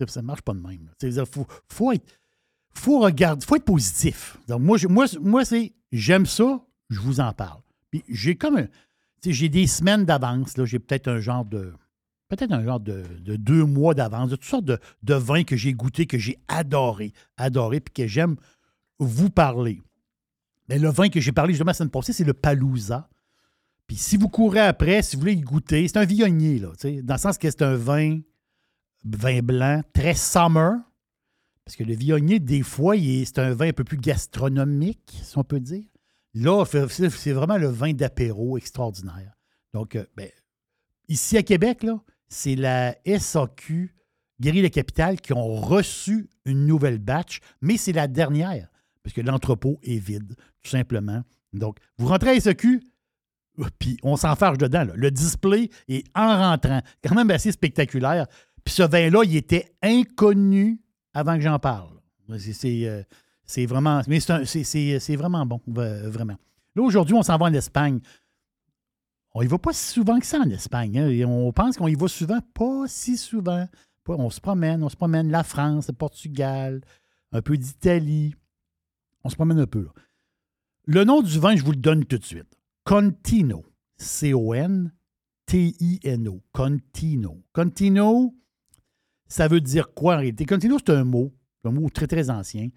Ça 0.07 0.21
ne 0.21 0.27
marche 0.27 0.41
pas 0.41 0.53
de 0.53 0.59
même. 0.59 0.89
Il 1.01 1.25
faut, 1.25 1.47
faut 1.67 1.91
être. 1.91 2.05
Faut 2.73 2.99
regarder, 2.99 3.45
faut 3.45 3.55
être 3.55 3.65
positif. 3.65 4.37
Donc, 4.47 4.61
moi, 4.61 4.77
moi, 4.87 5.05
moi 5.21 5.43
c'est 5.43 5.73
j'aime 5.91 6.25
ça, 6.25 6.63
je 6.89 6.99
vous 6.99 7.19
en 7.19 7.33
parle. 7.33 7.61
Puis 7.89 8.03
j'ai 8.07 8.35
comme 8.35 8.67
j'ai 9.25 9.49
des 9.49 9.67
semaines 9.67 10.05
d'avance. 10.05 10.57
là. 10.57 10.65
J'ai 10.65 10.79
peut-être 10.79 11.07
un 11.07 11.19
genre 11.19 11.45
de. 11.45 11.73
Peut-être 12.29 12.51
un 12.51 12.63
genre 12.63 12.79
de, 12.79 13.03
de 13.21 13.35
deux 13.35 13.65
mois 13.65 13.95
d'avance, 13.95 14.29
de 14.29 14.35
toutes 14.35 14.45
sortes 14.45 14.65
de, 14.65 15.13
vins 15.15 15.43
que 15.43 15.55
j'ai 15.55 15.73
goûtés, 15.73 16.05
que 16.05 16.19
j'ai 16.19 16.37
adoré, 16.47 17.11
adoré, 17.37 17.79
puis 17.79 17.91
que 17.91 18.07
j'aime 18.07 18.35
vous 18.99 19.31
parler. 19.31 19.81
Mais 20.67 20.77
le 20.77 20.89
vin 20.89 21.09
que 21.09 21.19
j'ai 21.19 21.31
parlé 21.31 21.53
justement 21.53 21.71
la 21.71 21.73
semaine 21.73 21.89
passée, 21.89 22.13
c'est 22.13 22.23
le 22.23 22.35
Palouza. 22.35 23.09
Puis 23.87 23.97
si 23.97 24.15
vous 24.15 24.29
courez 24.29 24.59
après, 24.59 25.01
si 25.01 25.15
vous 25.15 25.21
voulez 25.21 25.33
y 25.33 25.41
goûter, 25.41 25.87
c'est 25.87 25.97
un 25.97 26.05
viognier, 26.05 26.59
là, 26.59 26.69
dans 27.01 27.15
le 27.15 27.19
sens 27.19 27.39
que 27.39 27.49
c'est 27.49 27.63
un 27.63 27.75
vin, 27.75 28.19
vin 29.03 29.41
blanc, 29.41 29.81
très 29.93 30.13
summer. 30.13 30.77
Parce 31.65 31.75
que 31.75 31.83
le 31.83 31.93
viognier, 31.93 32.39
des 32.39 32.63
fois, 32.63 32.95
c'est 32.97 33.39
un 33.39 33.53
vin 33.53 33.69
un 33.69 33.73
peu 33.73 33.83
plus 33.83 33.97
gastronomique, 33.97 35.19
si 35.23 35.37
on 35.37 35.43
peut 35.43 35.59
dire. 35.59 35.85
Là, 36.33 36.63
c'est 36.65 37.31
vraiment 37.31 37.57
le 37.57 37.67
vin 37.67 37.93
d'apéro 37.93 38.57
extraordinaire. 38.57 39.33
Donc, 39.73 39.95
euh, 39.95 40.05
ben, 40.15 40.29
ici 41.07 41.37
à 41.37 41.43
Québec, 41.43 41.85
c'est 42.27 42.55
la 42.55 42.95
SAQ 43.05 43.93
Guéry 44.39 44.61
la 44.61 44.69
Capitale 44.69 45.19
qui 45.19 45.33
ont 45.33 45.55
reçu 45.55 46.29
une 46.45 46.65
nouvelle 46.65 46.99
batch, 46.99 47.39
mais 47.61 47.77
c'est 47.77 47.91
la 47.91 48.07
dernière, 48.07 48.69
parce 49.03 49.13
que 49.13 49.21
l'entrepôt 49.21 49.79
est 49.83 49.97
vide, 49.97 50.35
tout 50.63 50.69
simplement. 50.69 51.23
Donc, 51.53 51.77
vous 51.97 52.07
rentrez 52.07 52.31
à 52.31 52.39
SAQ, 52.39 52.81
puis 53.79 53.97
on 54.03 54.15
s'enfarge 54.15 54.57
dedans. 54.57 54.85
là. 54.85 54.93
Le 54.95 55.11
display 55.11 55.69
est 55.89 56.05
en 56.15 56.37
rentrant, 56.37 56.81
quand 57.03 57.15
même 57.15 57.29
assez 57.31 57.51
spectaculaire. 57.51 58.27
Puis 58.63 58.73
ce 58.73 58.83
vin-là, 58.83 59.23
il 59.25 59.35
était 59.35 59.75
inconnu 59.81 60.79
avant 61.13 61.35
que 61.35 61.41
j'en 61.41 61.59
parle. 61.59 61.99
Euh, 62.29 63.03
c'est 63.45 63.65
vraiment, 63.65 64.01
mais 64.07 64.19
c'est 64.19 64.99
c'est 64.99 65.15
vraiment 65.15 65.45
bon, 65.45 65.59
vraiment. 65.67 66.35
Là, 66.75 66.83
aujourd'hui, 66.83 67.15
on 67.15 67.23
s'en 67.23 67.37
va 67.37 67.45
en 67.47 67.53
Espagne. 67.53 67.99
On 69.33 69.41
y 69.41 69.47
va 69.47 69.57
pas 69.57 69.73
si 69.73 69.93
souvent 69.93 70.19
que 70.19 70.25
ça 70.25 70.39
en 70.39 70.49
Espagne. 70.49 70.99
hein. 70.99 71.25
On 71.27 71.51
pense 71.53 71.77
qu'on 71.77 71.87
y 71.87 71.95
va 71.95 72.07
souvent, 72.07 72.39
pas 72.53 72.85
si 72.87 73.17
souvent. 73.17 73.67
On 74.07 74.29
se 74.31 74.41
promène, 74.41 74.83
on 74.83 74.89
se 74.89 74.95
promène 74.95 75.29
la 75.29 75.43
France, 75.43 75.87
le 75.87 75.93
Portugal, 75.93 76.81
un 77.31 77.43
peu 77.43 77.55
d'Italie. 77.57 78.33
On 79.23 79.29
se 79.29 79.35
promène 79.35 79.59
un 79.59 79.67
peu. 79.67 79.87
Le 80.85 81.03
nom 81.03 81.21
du 81.21 81.37
vin, 81.39 81.55
je 81.55 81.63
vous 81.63 81.71
le 81.71 81.77
donne 81.77 82.05
tout 82.05 82.17
de 82.17 82.25
suite. 82.25 82.57
Contino. 82.85 83.63
C-O-N-T-I-N-O. 83.97 84.91
Contino. 86.51 87.43
Contino, 87.53 88.35
ça 89.29 89.47
veut 89.47 89.61
dire 89.61 89.93
quoi 89.93 90.15
en 90.15 90.17
réalité? 90.17 90.45
Contino, 90.45 90.77
c'est 90.79 90.89
un 90.91 91.05
mot, 91.05 91.31
un 91.63 91.71
mot 91.71 91.89
très, 91.89 92.07
très 92.07 92.29
ancien. 92.29 92.67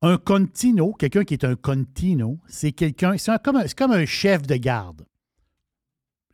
Un 0.00 0.16
contino, 0.18 0.92
quelqu'un 0.94 1.22
qui 1.22 1.34
est 1.34 1.44
un 1.44 1.54
contino, 1.54 2.40
c'est 2.48 2.72
quelqu'un, 2.72 3.16
c'est 3.18 3.30
comme, 3.42 3.56
un- 3.92 4.04
chef 4.06 4.42
de 4.42 4.56
garde. 4.56 5.06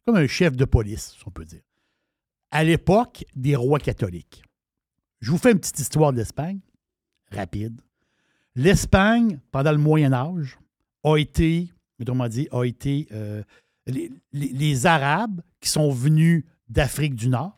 Comme 0.07 0.17
un 0.17 0.27
chef 0.27 0.57
de 0.57 0.65
police, 0.65 1.15
si 1.19 1.23
on 1.27 1.31
peut 1.31 1.45
dire. 1.45 1.61
À 2.51 2.65
l'époque 2.65 3.27
des 3.37 3.57
rois 3.57 3.79
catholiques. 3.79 4.43
Je 5.21 5.31
vous 5.31 5.37
fais 5.37 5.53
une 5.53 5.59
petite 5.59 5.81
histoire 5.81 6.13
de 6.13 6.19
l'Espagne, 6.19 6.61
rapide. 7.31 7.83
L'Espagne, 8.55 9.41
pendant 9.51 9.73
le 9.73 9.79
Moyen 9.79 10.13
Âge, 10.15 10.59
a 11.05 11.17
été, 11.19 11.71
autrement 12.01 12.29
dit, 12.29 12.49
a 12.53 12.65
été 12.65 13.07
euh, 13.13 13.43
les 14.33 14.87
Arabes 14.87 15.43
qui 15.61 15.69
sont 15.69 15.91
venus 15.91 16.45
d'Afrique 16.69 17.15
du 17.15 17.29
Nord, 17.29 17.58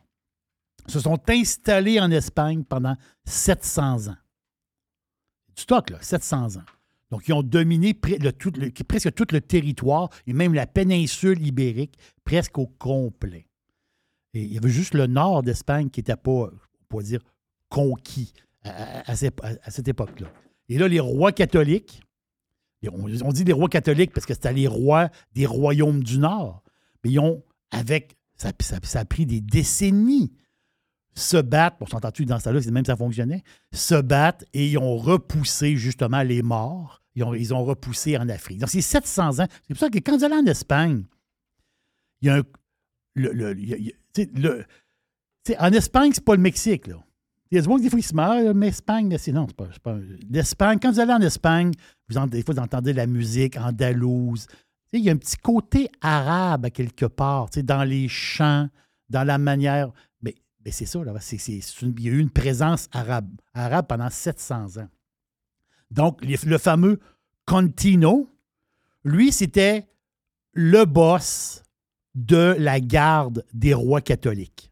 se 0.91 0.99
sont 0.99 1.19
installés 1.29 1.99
en 1.99 2.11
Espagne 2.11 2.63
pendant 2.63 2.95
700 3.25 4.07
ans. 4.09 4.17
Du 5.55 5.63
stock, 5.63 5.89
là, 5.89 5.97
700 6.01 6.57
ans. 6.57 6.65
Donc, 7.11 7.27
ils 7.27 7.33
ont 7.33 7.43
dominé 7.43 7.93
presque 7.93 9.13
tout 9.13 9.25
le 9.31 9.41
territoire 9.41 10.09
et 10.25 10.33
même 10.33 10.53
la 10.53 10.65
péninsule 10.65 11.45
ibérique, 11.45 11.97
presque 12.23 12.57
au 12.57 12.67
complet. 12.67 13.47
Et 14.33 14.43
il 14.43 14.53
y 14.53 14.57
avait 14.57 14.69
juste 14.69 14.93
le 14.93 15.07
nord 15.07 15.43
d'Espagne 15.43 15.89
qui 15.89 15.99
n'était 15.99 16.15
pas, 16.15 16.31
on 16.31 16.51
pourrait 16.87 17.03
dire, 17.03 17.21
conquis 17.69 18.33
à, 18.63 19.15
cette- 19.15 19.87
époque-là. 19.87 20.27
Et 20.69 20.77
là, 20.77 20.87
les 20.87 20.99
rois 20.99 21.33
catholiques, 21.33 22.01
on, 22.89 23.31
dit 23.31 23.43
les 23.43 23.53
rois 23.53 23.69
catholiques 23.69 24.13
parce 24.13 24.25
que 24.25 24.33
c'était 24.33 24.53
les 24.53 24.67
rois 24.67 25.09
des 25.33 25.45
royaumes 25.45 26.03
du 26.03 26.17
Nord, 26.17 26.63
mais 27.03 27.11
ils 27.11 27.19
ont, 27.19 27.43
avec, 27.71 28.15
ça 28.37 28.51
a 28.93 29.05
pris 29.05 29.25
des 29.25 29.41
décennies, 29.41 30.31
se 31.13 31.37
battre, 31.37 31.77
on 31.81 31.85
s'entend-tu 31.85 32.25
dans 32.25 32.39
ça 32.39 32.51
là, 32.51 32.61
c'est 32.61 32.71
même 32.71 32.85
ça 32.85 32.95
fonctionnait, 32.95 33.43
se 33.73 33.95
battre 34.01 34.45
et 34.53 34.69
ils 34.69 34.77
ont 34.77 34.97
repoussé 34.97 35.75
justement 35.75 36.21
les 36.21 36.41
morts. 36.41 37.01
Ils 37.13 37.53
ont, 37.53 37.65
repoussé 37.65 38.17
en 38.17 38.29
Afrique. 38.29 38.59
Donc, 38.59 38.69
c'est 38.69 38.79
700 38.79 39.39
ans. 39.39 39.47
C'est 39.67 39.67
pour 39.67 39.77
ça 39.77 39.89
que 39.89 39.97
quand 39.99 40.17
vous 40.17 40.23
allez 40.23 40.35
en 40.35 40.45
Espagne, 40.45 41.03
il 42.21 42.27
y 42.27 42.29
a 42.29 42.37
un. 42.37 42.43
en 45.59 45.73
Espagne, 45.73 46.11
c'est 46.13 46.23
pas 46.23 46.35
le 46.35 46.41
Mexique, 46.41 46.87
là. 46.87 46.95
Il 47.51 47.55
y 47.55 47.59
a 47.59 47.61
des 47.63 47.89
fois 47.89 47.99
qui 47.99 48.07
se 48.07 48.15
meurt, 48.15 48.55
mais 48.55 48.69
Espagne, 48.69 49.13
c'est 49.17 49.33
non, 49.33 49.45
c'est 49.47 49.55
pas. 49.57 49.67
pas- 49.83 49.97
L'Espagne, 50.29 50.79
quand 50.81 50.93
vous 50.93 51.01
allez 51.01 51.11
en 51.11 51.19
Espagne, 51.19 51.73
vous 52.07 52.17
en- 52.17 52.27
des 52.27 52.43
fois, 52.43 52.55
vous 52.55 52.61
entendez 52.61 52.93
la 52.93 53.07
musique 53.07 53.57
andalouse. 53.57 54.47
Il 54.93 55.01
y 55.01 55.09
a 55.09 55.13
un 55.13 55.17
petit 55.17 55.35
côté 55.35 55.89
arabe 55.99 56.65
à 56.65 56.69
quelque 56.69 57.05
part, 57.05 57.49
dans 57.63 57.83
les 57.83 58.07
chants, 58.07 58.69
dans 59.09 59.25
la 59.25 59.37
manière. 59.37 59.91
Mais, 60.21 60.35
mais 60.63 60.71
c'est 60.71 60.85
ça, 60.85 61.03
là. 61.03 61.13
il 61.31 62.01
y 62.01 62.09
a 62.09 62.11
eu 62.11 62.19
une 62.19 62.29
présence 62.29 62.87
arabe, 62.91 63.29
arabe 63.53 63.87
pendant 63.87 64.09
700 64.09 64.77
ans. 64.77 64.89
Donc, 65.89 66.23
le 66.23 66.57
fameux 66.57 66.99
Contino, 67.45 68.29
lui, 69.03 69.31
c'était 69.31 69.87
le 70.53 70.85
boss 70.85 71.63
de 72.15 72.55
la 72.57 72.79
garde 72.79 73.45
des 73.53 73.73
rois 73.73 74.01
catholiques. 74.01 74.71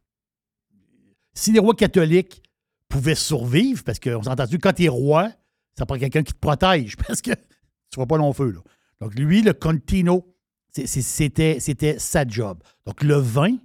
Si 1.34 1.52
les 1.52 1.60
rois 1.60 1.76
catholiques 1.76 2.44
pouvaient 2.88 3.16
survivre, 3.16 3.84
parce 3.84 4.00
qu'on 4.00 4.22
s'est 4.24 4.30
entendu, 4.30 4.60
quand 4.60 4.74
tu 4.74 4.86
es 4.86 4.90
roi, 4.90 5.32
ça 5.78 5.86
prend 5.86 5.98
quelqu'un 5.98 6.24
qui 6.24 6.34
te 6.34 6.40
protège, 6.40 6.96
parce 7.08 7.22
que 7.22 7.32
tu 7.92 8.00
ne 8.00 8.06
pas 8.06 8.18
long 8.18 8.34
feu. 8.34 8.52
Là. 8.52 8.62
Donc, 9.02 9.16
lui, 9.16 9.42
le 9.42 9.54
Contino, 9.54 10.26
c'était 10.72 11.60
sa 11.98 12.28
job. 12.28 12.62
Donc, 12.86 13.04
le 13.04 13.16
vin 13.16 13.58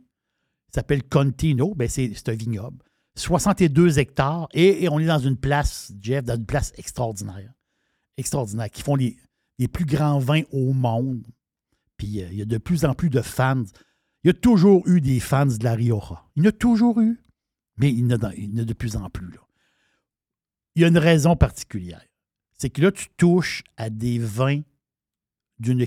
s'appelle 0.74 1.02
Contino, 1.04 1.74
ben 1.74 1.88
c'est 1.88 2.28
un 2.28 2.34
vignoble. 2.34 2.78
62 3.16 3.98
hectares, 3.98 4.48
et, 4.52 4.88
on 4.88 4.98
est 4.98 5.06
dans 5.06 5.18
une 5.20 5.36
place, 5.36 5.92
Jeff, 6.00 6.24
dans 6.24 6.36
une 6.36 6.46
place 6.46 6.72
extraordinaire. 6.76 7.52
Extraordinaire, 8.16 8.70
qui 8.70 8.82
font 8.82 8.96
les, 8.96 9.16
les 9.58 9.68
plus 9.68 9.84
grands 9.84 10.18
vins 10.18 10.42
au 10.50 10.72
monde. 10.72 11.26
Puis 11.96 12.22
euh, 12.22 12.28
il 12.32 12.38
y 12.38 12.42
a 12.42 12.44
de 12.44 12.58
plus 12.58 12.84
en 12.84 12.94
plus 12.94 13.10
de 13.10 13.22
fans. 13.22 13.64
Il 14.24 14.28
y 14.28 14.30
a 14.30 14.34
toujours 14.34 14.86
eu 14.88 15.00
des 15.00 15.20
fans 15.20 15.46
de 15.46 15.62
la 15.62 15.74
Rioja. 15.74 16.24
Il 16.34 16.42
y 16.42 16.46
en 16.46 16.48
a 16.48 16.52
toujours 16.52 17.00
eu, 17.00 17.20
mais 17.76 17.92
il 17.92 18.00
y 18.00 18.04
en 18.06 18.10
a, 18.10 18.18
dans- 18.18 18.30
il 18.30 18.52
y 18.52 18.58
en 18.58 18.62
a 18.62 18.64
de 18.64 18.72
plus 18.72 18.96
en 18.96 19.08
plus. 19.10 19.30
là. 19.30 19.40
Il 20.74 20.82
y 20.82 20.84
a 20.84 20.88
une 20.88 20.98
raison 20.98 21.36
particulière. 21.36 22.02
C'est 22.58 22.70
que 22.70 22.82
là, 22.82 22.90
tu 22.90 23.06
touches 23.16 23.62
à 23.76 23.90
des 23.90 24.18
vins 24.18 24.62
d'une 25.60 25.86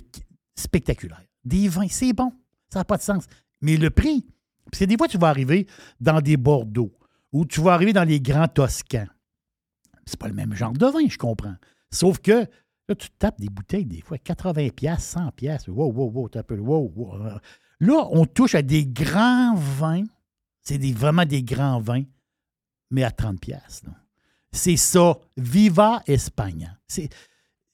spectaculaire. 0.55 1.23
Des 1.43 1.67
vins, 1.67 1.87
c'est 1.89 2.13
bon. 2.13 2.31
Ça 2.69 2.79
n'a 2.79 2.85
pas 2.85 2.97
de 2.97 3.01
sens. 3.01 3.25
Mais 3.61 3.75
le 3.75 3.89
prix, 3.89 4.25
parce 4.71 4.79
que 4.79 4.85
des 4.85 4.97
fois, 4.97 5.07
tu 5.07 5.17
vas 5.17 5.29
arriver 5.29 5.67
dans 5.99 6.21
des 6.21 6.37
Bordeaux 6.37 6.93
ou 7.31 7.45
tu 7.45 7.61
vas 7.61 7.73
arriver 7.73 7.93
dans 7.93 8.03
les 8.03 8.19
grands 8.21 8.47
Toscans. 8.47 9.07
C'est 10.05 10.19
pas 10.19 10.27
le 10.27 10.33
même 10.33 10.53
genre 10.53 10.71
de 10.73 10.85
vin, 10.85 11.07
je 11.09 11.17
comprends. 11.17 11.55
Sauf 11.91 12.19
que 12.19 12.45
là, 12.87 12.95
tu 12.95 13.09
tapes 13.17 13.39
des 13.39 13.49
bouteilles, 13.49 13.85
des 13.85 14.01
fois, 14.01 14.17
80 14.17 14.69
pièces, 14.69 15.03
100 15.03 15.31
pièces. 15.31 15.67
Wow, 15.67 15.91
wow, 15.91 16.09
wow, 16.11 16.29
t'as 16.29 16.43
peu, 16.43 16.57
wow, 16.57 16.91
wow. 16.95 17.17
Là, 17.79 18.07
on 18.11 18.25
touche 18.25 18.55
à 18.55 18.61
des 18.61 18.85
grands 18.85 19.55
vins. 19.55 20.05
C'est 20.61 20.77
des, 20.77 20.93
vraiment 20.93 21.25
des 21.25 21.43
grands 21.43 21.79
vins, 21.79 22.03
mais 22.91 23.03
à 23.03 23.11
30 23.11 23.39
pièces. 23.39 23.83
C'est 24.51 24.77
ça. 24.77 25.17
Viva 25.37 26.01
Espagne. 26.07 26.75
C'est- 26.87 27.09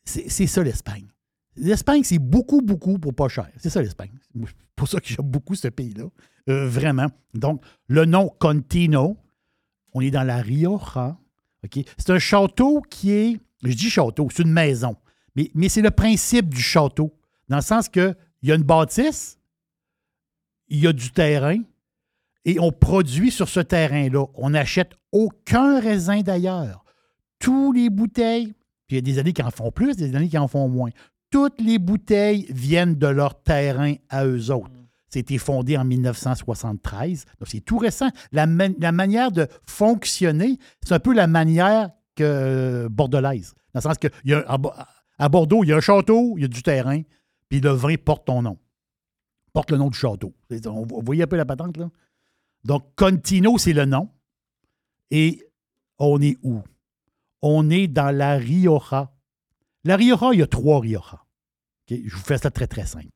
c'est 0.06 0.48
ça 0.48 0.64
l'Espagne. 0.64 1.07
L'Espagne, 1.56 2.03
c'est 2.03 2.20
beaucoup, 2.20 2.61
beaucoup 2.61 2.98
pour 2.99 3.14
pas 3.14 3.30
cher. 3.30 3.49
C'est 3.57 3.70
ça 3.70 3.82
l'Espagne. 3.82 4.11
Pour 4.75 4.87
ça 4.87 4.99
que 4.99 5.07
j'aime 5.07 5.25
beaucoup 5.25 5.55
ce 5.55 5.67
pays-là. 5.67 6.05
Euh, 6.49 6.67
vraiment. 6.67 7.07
Donc, 7.33 7.63
le 7.87 8.05
nom 8.05 8.29
Contino, 8.39 9.17
on 9.93 10.01
est 10.01 10.11
dans 10.11 10.23
la 10.23 10.37
Rioja. 10.37 11.17
C'est 11.97 12.09
un 12.09 12.19
château 12.19 12.81
qui 12.81 13.11
est, 13.11 13.39
je 13.63 13.73
dis 13.73 13.89
château, 13.89 14.27
c'est 14.31 14.43
une 14.43 14.51
maison. 14.51 14.97
Mais, 15.35 15.69
c'est 15.69 15.81
le 15.81 15.91
principe 15.91 16.49
du 16.49 16.61
château. 16.61 17.13
Dans 17.49 17.57
le 17.57 17.61
sens 17.61 17.89
que 17.89 18.15
il 18.41 18.49
y 18.49 18.51
a 18.51 18.55
une 18.55 18.63
bâtisse, 18.63 19.39
il 20.67 20.79
y 20.79 20.87
a 20.87 20.93
du 20.93 21.11
terrain, 21.11 21.61
et 22.45 22.59
on 22.59 22.71
produit 22.71 23.31
sur 23.31 23.47
ce 23.47 23.61
terrain-là. 23.61 24.25
On 24.35 24.49
n'achète 24.49 24.91
aucun 25.13 25.79
raisin 25.79 26.21
d'ailleurs. 26.21 26.83
Tous 27.39 27.71
les 27.71 27.89
bouteilles, 27.89 28.53
puis 28.87 28.95
il 28.95 28.95
y 28.95 28.97
a 28.97 29.01
des 29.01 29.19
années 29.19 29.31
qui 29.31 29.41
en 29.41 29.51
font 29.51 29.71
plus, 29.71 29.95
des 29.95 30.13
années 30.15 30.27
qui 30.27 30.37
en 30.37 30.49
font 30.49 30.67
moins. 30.67 30.89
Toutes 31.34 31.60
les 31.60 31.80
bouteilles 31.80 32.45
viennent 32.51 32.93
de 32.93 33.07
leur 33.07 33.41
terrain 33.41 33.95
à 34.10 34.23
eux 34.27 34.51
autres. 34.51 34.69
C'était 35.10 35.39
fondé 35.39 35.76
en 35.77 35.84
1973. 35.84 37.26
Donc, 37.39 37.47
c'est 37.47 37.60
tout 37.61 37.80
récent. 37.80 38.10
La, 38.31 38.45
man- 38.45 38.76
la 38.77 38.91
manière 38.91 39.31
de 39.31 39.47
fonctionner, 39.65 40.60
c'est 40.84 40.93
un 40.93 40.99
peu 40.99 41.11
la 41.11 41.26
manière 41.26 41.89
que 42.15 42.23
euh, 42.23 42.88
bordelaise. 42.88 43.55
Dans 43.73 43.80
le 43.80 43.81
sens 43.81 43.97
que 43.97 44.07
à, 44.47 44.57
Bo- 44.60 44.73
à 45.18 45.30
Bordeaux, 45.30 45.64
il 45.64 45.69
y 45.69 45.73
a 45.73 45.77
un 45.77 45.81
château, 45.81 46.35
il 46.38 46.41
y 46.41 46.45
a 46.45 46.47
du 46.47 46.61
terrain, 46.61 47.01
puis 47.49 47.60
le 47.61 47.72
vin 47.72 47.95
porte 47.95 48.26
ton 48.27 48.43
nom. 48.43 48.60
Porte 49.53 49.72
le 49.72 49.77
nom 49.77 49.89
du 49.89 49.97
château. 49.97 50.35
Vous 50.51 51.01
voyez 51.03 51.23
un 51.23 51.27
peu 51.27 51.35
la 51.35 51.45
patente, 51.45 51.77
là? 51.77 51.89
Donc, 52.64 52.84
Contino, 52.95 53.57
c'est 53.57 53.73
le 53.73 53.85
nom. 53.85 54.07
Et 55.10 55.41
on 55.97 56.22
est 56.22 56.38
où? 56.43 56.61
On 57.41 57.72
est 57.72 57.88
dans 57.88 58.15
la 58.15 58.35
Rioja. 58.35 59.11
La 59.84 59.95
Rioja, 59.95 60.30
il 60.34 60.39
y 60.39 60.43
a 60.43 60.47
trois 60.47 60.80
Rioja. 60.80 61.22
Je 61.89 62.15
vous 62.15 62.22
fais 62.22 62.38
ça 62.38 62.49
très, 62.51 62.68
très 62.68 62.85
simple. 62.85 63.10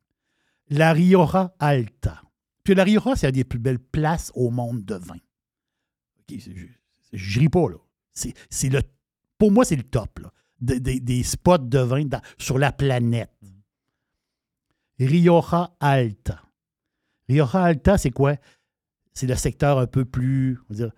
La 0.69 0.93
Rioja 0.93 1.55
Alta. 1.59 2.21
Puis 2.63 2.75
la 2.75 2.83
Rioja, 2.83 3.15
c'est 3.15 3.27
une 3.27 3.33
des 3.35 3.43
plus 3.45 3.59
belles 3.59 3.79
places 3.79 4.31
au 4.35 4.49
monde 4.49 4.83
de 4.83 4.95
vin. 4.95 5.15
OK, 6.19 6.37
c'est- 6.39 6.53
Je 7.13 7.39
ris 7.39 7.47
pas, 7.49 7.69
là. 7.69 7.77
C'est 8.13 8.69
le, 8.69 8.81
pour 9.37 9.51
moi, 9.51 9.63
c'est 9.63 9.75
le 9.77 9.83
top 9.83 10.19
des 10.59 11.23
spots 11.23 11.59
de 11.59 11.79
vin 11.79 12.03
sur 12.37 12.57
la 12.57 12.71
planète. 12.71 13.31
Rioja 14.99 15.71
Alta. 15.79 16.41
Rioja 17.29 17.63
Alta, 17.63 17.97
c'est 17.97 18.11
quoi? 18.11 18.35
C'est 19.13 19.27
le 19.27 19.35
secteur 19.35 19.77
un 19.79 19.87
peu 19.87 20.05
plus, 20.05 20.59
on 20.69 20.73
va 20.73 20.75
dire, 20.75 20.91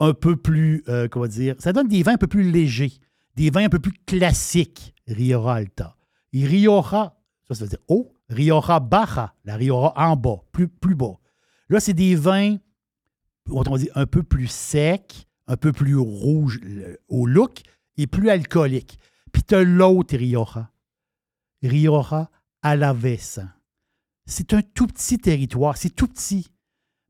un 0.00 0.14
peu 0.14 0.36
plus, 0.36 0.82
euh, 0.88 1.08
comment 1.08 1.26
dire, 1.26 1.56
ça 1.58 1.72
donne 1.72 1.88
des 1.88 2.02
vins 2.02 2.14
un 2.14 2.18
peu 2.18 2.26
plus 2.26 2.50
légers, 2.50 2.92
des 3.36 3.50
vins 3.50 3.64
un 3.64 3.68
peu 3.68 3.78
plus 3.78 3.92
classiques, 4.06 4.94
Rioja 5.06 5.54
Alta. 5.54 5.96
Rioja, 6.32 7.16
ça, 7.50 7.64
veut 7.64 7.68
dire 7.68 7.78
haut, 7.88 8.14
Rioja 8.28 8.80
Baja, 8.80 9.34
la 9.44 9.56
Rioja 9.56 9.92
en 9.96 10.16
bas, 10.16 10.42
plus, 10.52 10.68
plus 10.68 10.94
bas. 10.94 11.18
Là, 11.68 11.80
c'est 11.80 11.94
des 11.94 12.14
vins, 12.14 12.56
on 13.50 13.62
dire, 13.76 13.90
un 13.94 14.06
peu 14.06 14.22
plus 14.22 14.46
secs, 14.48 15.26
un 15.46 15.56
peu 15.56 15.72
plus 15.72 15.96
rouges 15.96 16.60
le- 16.62 16.98
au 17.08 17.26
look 17.26 17.62
et 17.96 18.06
plus 18.06 18.30
alcooliques. 18.30 18.98
Puis 19.32 19.42
tu 19.42 19.54
as 19.54 19.64
l'autre 19.64 20.16
Rioja, 20.16 20.70
Rioja 21.62 22.30
Alavesa. 22.62 23.48
C'est 24.26 24.52
un 24.52 24.62
tout 24.62 24.86
petit 24.86 25.18
territoire, 25.18 25.76
c'est 25.76 25.90
tout 25.90 26.06
petit. 26.06 26.48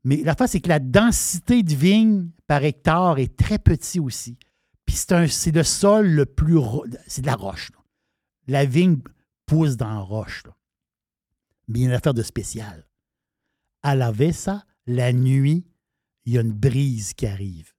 Mais 0.03 0.17
la 0.23 0.35
face, 0.35 0.51
c'est 0.51 0.61
que 0.61 0.69
la 0.69 0.79
densité 0.79 1.61
de 1.61 1.75
vignes 1.75 2.29
par 2.47 2.63
hectare 2.63 3.19
est 3.19 3.37
très 3.37 3.59
petit 3.59 3.99
aussi. 3.99 4.37
Puis 4.85 4.95
c'est 4.95 5.51
le 5.51 5.63
sol 5.63 6.07
le 6.07 6.25
plus. 6.25 6.57
C'est 7.05 7.21
de 7.21 7.27
la 7.27 7.35
roche. 7.35 7.71
là. 7.71 7.77
La 8.51 8.65
vigne 8.65 8.97
pousse 9.45 9.77
dans 9.77 9.87
la 9.87 9.99
roche. 9.99 10.43
Mais 11.69 11.79
il 11.79 11.81
y 11.83 11.85
a 11.85 11.87
une 11.87 11.95
affaire 11.95 12.13
de 12.13 12.21
spécial. 12.21 12.85
À 13.81 13.95
la 13.95 14.11
Vessa, 14.11 14.65
la 14.87 15.13
nuit, 15.13 15.65
il 16.25 16.33
y 16.33 16.37
a 16.37 16.41
une 16.41 16.51
brise 16.51 17.13
qui 17.13 17.27
arrive. 17.27 17.71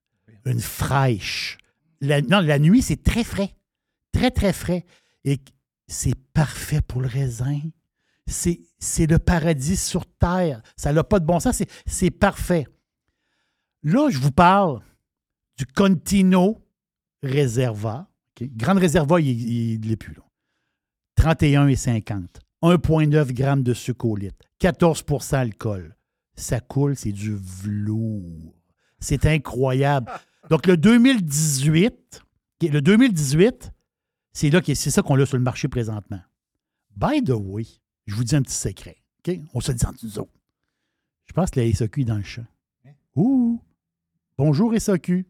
Une 0.47 0.61
fraîche. 0.61 1.59
Non, 2.01 2.41
la 2.41 2.59
nuit, 2.59 2.81
c'est 2.81 3.03
très 3.03 3.23
frais. 3.23 3.55
Très, 4.13 4.31
très 4.31 4.55
frais. 4.55 4.87
Et 5.25 5.41
c'est 5.89 6.15
parfait 6.33 6.81
pour 6.81 7.03
le 7.03 7.09
raisin. 7.09 7.61
C'est 8.27 9.07
le 9.07 9.19
paradis 9.19 9.77
sur 9.77 10.07
terre. 10.07 10.63
Ça 10.75 10.95
n'a 10.95 11.05
pas 11.05 11.21
de 11.21 11.27
bon 11.27 11.39
sens. 11.39 11.63
c'est- 11.85 12.11
parfait. 12.11 12.67
Là, 13.83 14.09
je 14.09 14.17
vous 14.17 14.33
parle 14.33 14.83
du 15.59 15.67
Contino 15.67 16.67
Reserva. 17.23 18.09
Grande 18.41 18.79
Reserva, 18.79 19.21
il 19.21 19.79
ne 19.81 19.87
l'est 19.87 19.97
plus. 19.97 20.15
Là. 20.15 20.23
31,50. 21.23 22.25
1,9 22.63 23.37
g 23.37 23.63
de 23.63 23.75
sucre 23.75 24.07
au 24.07 24.17
litre. 24.17 24.45
14% 24.61 25.37
alcool. 25.37 25.95
Ça 26.35 26.59
coule, 26.59 26.97
c'est 26.97 27.13
du 27.13 27.37
velours. 27.37 28.53
C'est 28.99 29.27
incroyable. 29.27 30.11
Donc, 30.51 30.67
le 30.67 30.77
2018, 30.77 32.23
le 32.63 32.81
2018, 32.81 33.71
c'est 34.33 34.51
là 34.51 34.61
c'est 34.65 34.75
ça 34.75 35.03
qu'on 35.03 35.21
a 35.21 35.25
sur 35.25 35.37
le 35.37 35.45
marché 35.45 35.69
présentement. 35.69 36.21
By 36.97 37.23
the 37.23 37.35
way, 37.37 37.67
je 38.07 38.17
vous 38.17 38.25
dis 38.25 38.35
un 38.35 38.43
petit 38.43 38.55
secret. 38.55 38.97
On 39.55 39.61
se 39.61 39.71
dit 39.71 39.87
entre 39.87 40.05
nous 40.05 40.19
autres. 40.19 40.33
Je 41.27 41.33
pense 41.33 41.51
que 41.51 41.61
la 41.61 41.73
SAQ 41.73 42.01
est 42.01 42.05
dans 42.05 42.17
le 42.17 42.25
champ. 42.25 42.47
Ouh! 43.15 43.61
Bonjour 44.37 44.75
SAQ. 44.77 45.25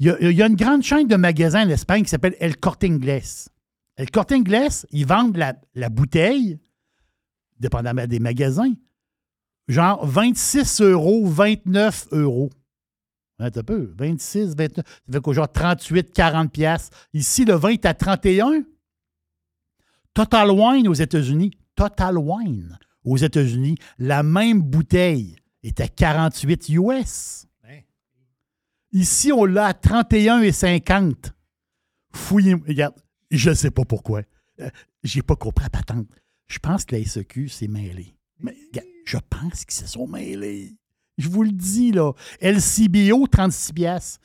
Il 0.00 0.06
y, 0.06 0.10
a, 0.10 0.20
il 0.20 0.36
y 0.36 0.42
a 0.42 0.48
une 0.48 0.56
grande 0.56 0.82
chaîne 0.82 1.06
de 1.06 1.14
magasins 1.14 1.64
en 1.64 1.68
Espagne 1.68 2.02
qui 2.02 2.08
s'appelle 2.08 2.34
El 2.40 2.56
Corte 2.56 2.82
Inglés. 2.82 3.51
El 4.02 4.10
Corte 4.10 4.32
Inglés, 4.32 4.84
ils 4.90 5.06
vendent 5.06 5.36
la, 5.36 5.54
la 5.76 5.88
bouteille, 5.88 6.58
dépendamment 7.60 8.08
des 8.08 8.18
magasins, 8.18 8.74
genre 9.68 10.04
26 10.04 10.80
euros, 10.80 11.24
29 11.24 12.08
euros. 12.10 12.50
Un 13.38 13.50
peu. 13.50 13.94
26, 13.96 14.56
29. 14.56 14.84
Ça 14.84 15.12
fait 15.12 15.20
qu'au 15.20 15.32
genre 15.32 15.50
38, 15.50 16.12
40 16.12 16.52
pièces. 16.52 16.90
Ici, 17.12 17.44
le 17.44 17.54
vin 17.54 17.70
est 17.70 17.86
à 17.86 17.94
31. 17.94 18.64
Total 20.14 20.50
Wine 20.50 20.88
aux 20.88 20.94
États-Unis. 20.94 21.52
Total 21.76 22.18
Wine 22.18 22.78
aux 23.04 23.16
États-Unis. 23.16 23.76
La 23.98 24.24
même 24.24 24.62
bouteille 24.62 25.36
est 25.62 25.80
à 25.80 25.86
48 25.86 26.68
US. 26.70 27.46
Ici, 28.92 29.32
on 29.32 29.44
l'a 29.44 29.66
à 29.66 29.72
31,50. 29.72 31.32
Fouillez. 32.12 32.54
Regarde, 32.54 32.94
je 33.36 33.50
ne 33.50 33.54
sais 33.54 33.70
pas 33.70 33.84
pourquoi. 33.84 34.22
Euh, 34.60 34.68
J'ai 35.02 35.22
pas 35.22 35.36
compris 35.36 35.64
la 35.64 35.70
patente. 35.70 36.06
Je 36.46 36.58
pense 36.58 36.84
que 36.84 36.96
la 36.96 37.04
SEQ 37.04 37.48
s'est 37.48 37.68
mêlée. 37.68 38.14
Mais 38.40 38.56
je 39.06 39.16
pense 39.30 39.64
qu'ils 39.64 39.74
se 39.74 39.86
sont 39.86 40.06
mêlés. 40.06 40.74
Je 41.18 41.28
vous 41.28 41.42
le 41.42 41.52
dis, 41.52 41.92
là. 41.92 42.12
LCBO, 42.40 43.26
36 43.26 43.72
pièces. 43.72 44.18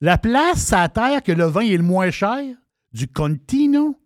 La 0.00 0.18
place 0.18 0.72
à 0.72 0.88
terre 0.88 1.22
que 1.22 1.32
le 1.32 1.44
vin 1.44 1.62
est 1.62 1.76
le 1.76 1.82
moins 1.82 2.10
cher, 2.10 2.42
du 2.92 3.08
Contino, 3.08 3.96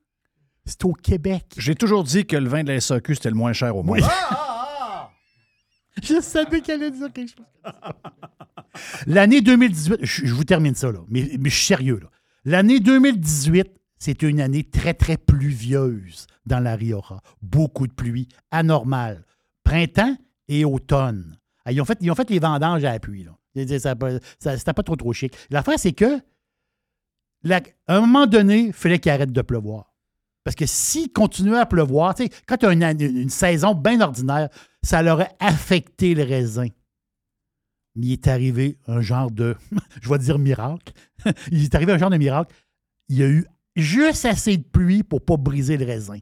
c'est 0.64 0.84
au 0.84 0.92
Québec. 0.92 1.44
J'ai 1.56 1.74
toujours 1.74 2.04
dit 2.04 2.26
que 2.26 2.36
le 2.36 2.48
vin 2.48 2.62
de 2.62 2.72
la 2.72 2.80
SAQ, 2.80 3.14
c'était 3.14 3.30
le 3.30 3.36
moins 3.36 3.52
cher 3.52 3.76
au 3.76 3.82
monde. 3.82 4.00
Je 6.02 6.20
savais 6.20 6.60
qu'elle 6.60 6.82
allait 6.82 6.90
dire 6.90 7.10
quelque 7.12 7.32
chose. 7.34 7.72
L'année 9.06 9.40
2018, 9.40 10.00
je, 10.02 10.26
je 10.26 10.34
vous 10.34 10.44
termine 10.44 10.74
ça, 10.74 10.92
là, 10.92 10.98
mais, 11.08 11.30
mais 11.40 11.48
je 11.48 11.56
suis 11.56 11.64
sérieux. 11.66 11.98
là. 12.02 12.10
L'année 12.44 12.80
2018, 12.80 13.66
c'était 13.98 14.28
une 14.28 14.40
année 14.40 14.64
très, 14.64 14.94
très 14.94 15.16
pluvieuse 15.16 16.26
dans 16.44 16.60
la 16.60 16.76
Rioja. 16.76 17.20
Beaucoup 17.42 17.86
de 17.86 17.92
pluie, 17.92 18.28
anormale. 18.50 19.24
Printemps 19.64 20.16
et 20.48 20.64
automne. 20.64 21.38
Ah, 21.64 21.72
Ils 21.72 21.80
ont 21.80 21.84
fait, 21.84 21.98
ils 22.00 22.10
ont 22.10 22.14
fait 22.14 22.30
les 22.30 22.38
vendanges 22.38 22.84
à 22.84 22.92
la 22.92 23.00
pluie. 23.00 23.26
C'était 23.54 24.72
pas 24.74 24.82
trop, 24.82 24.96
trop 24.96 25.12
chic. 25.12 25.34
L'affaire, 25.50 25.78
c'est 25.78 25.92
que, 25.92 26.20
à 27.50 27.60
un 27.88 28.00
moment 28.00 28.26
donné, 28.26 28.66
il 28.66 28.72
fallait 28.72 28.98
qu'il 28.98 29.10
arrête 29.10 29.32
de 29.32 29.42
pleuvoir. 29.42 29.94
Parce 30.44 30.54
que 30.54 30.66
s'il 30.66 31.12
continuait 31.12 31.58
à 31.58 31.66
pleuvoir, 31.66 32.14
quand 32.46 32.56
tu 32.56 32.66
as 32.66 32.72
une, 32.72 32.84
une 33.00 33.30
saison 33.30 33.74
bien 33.74 34.00
ordinaire, 34.00 34.48
ça 34.82 35.02
l'aurait 35.02 35.34
affecté 35.40 36.14
le 36.14 36.22
raisin. 36.22 36.68
Mais 37.96 38.06
il 38.06 38.12
est 38.12 38.28
arrivé 38.28 38.78
un 38.86 39.00
genre 39.00 39.30
de, 39.30 39.56
je 40.02 40.08
vais 40.08 40.18
dire 40.18 40.38
miracle. 40.38 40.92
il 41.50 41.64
est 41.64 41.74
arrivé 41.74 41.92
un 41.92 41.98
genre 41.98 42.10
de 42.10 42.18
miracle. 42.18 42.54
Il 43.08 43.16
y 43.16 43.22
a 43.24 43.28
eu 43.28 43.46
juste 43.76 44.24
assez 44.24 44.56
de 44.56 44.64
pluie 44.64 45.02
pour 45.02 45.20
ne 45.20 45.24
pas 45.24 45.36
briser 45.36 45.76
le 45.76 45.84
raisin. 45.86 46.18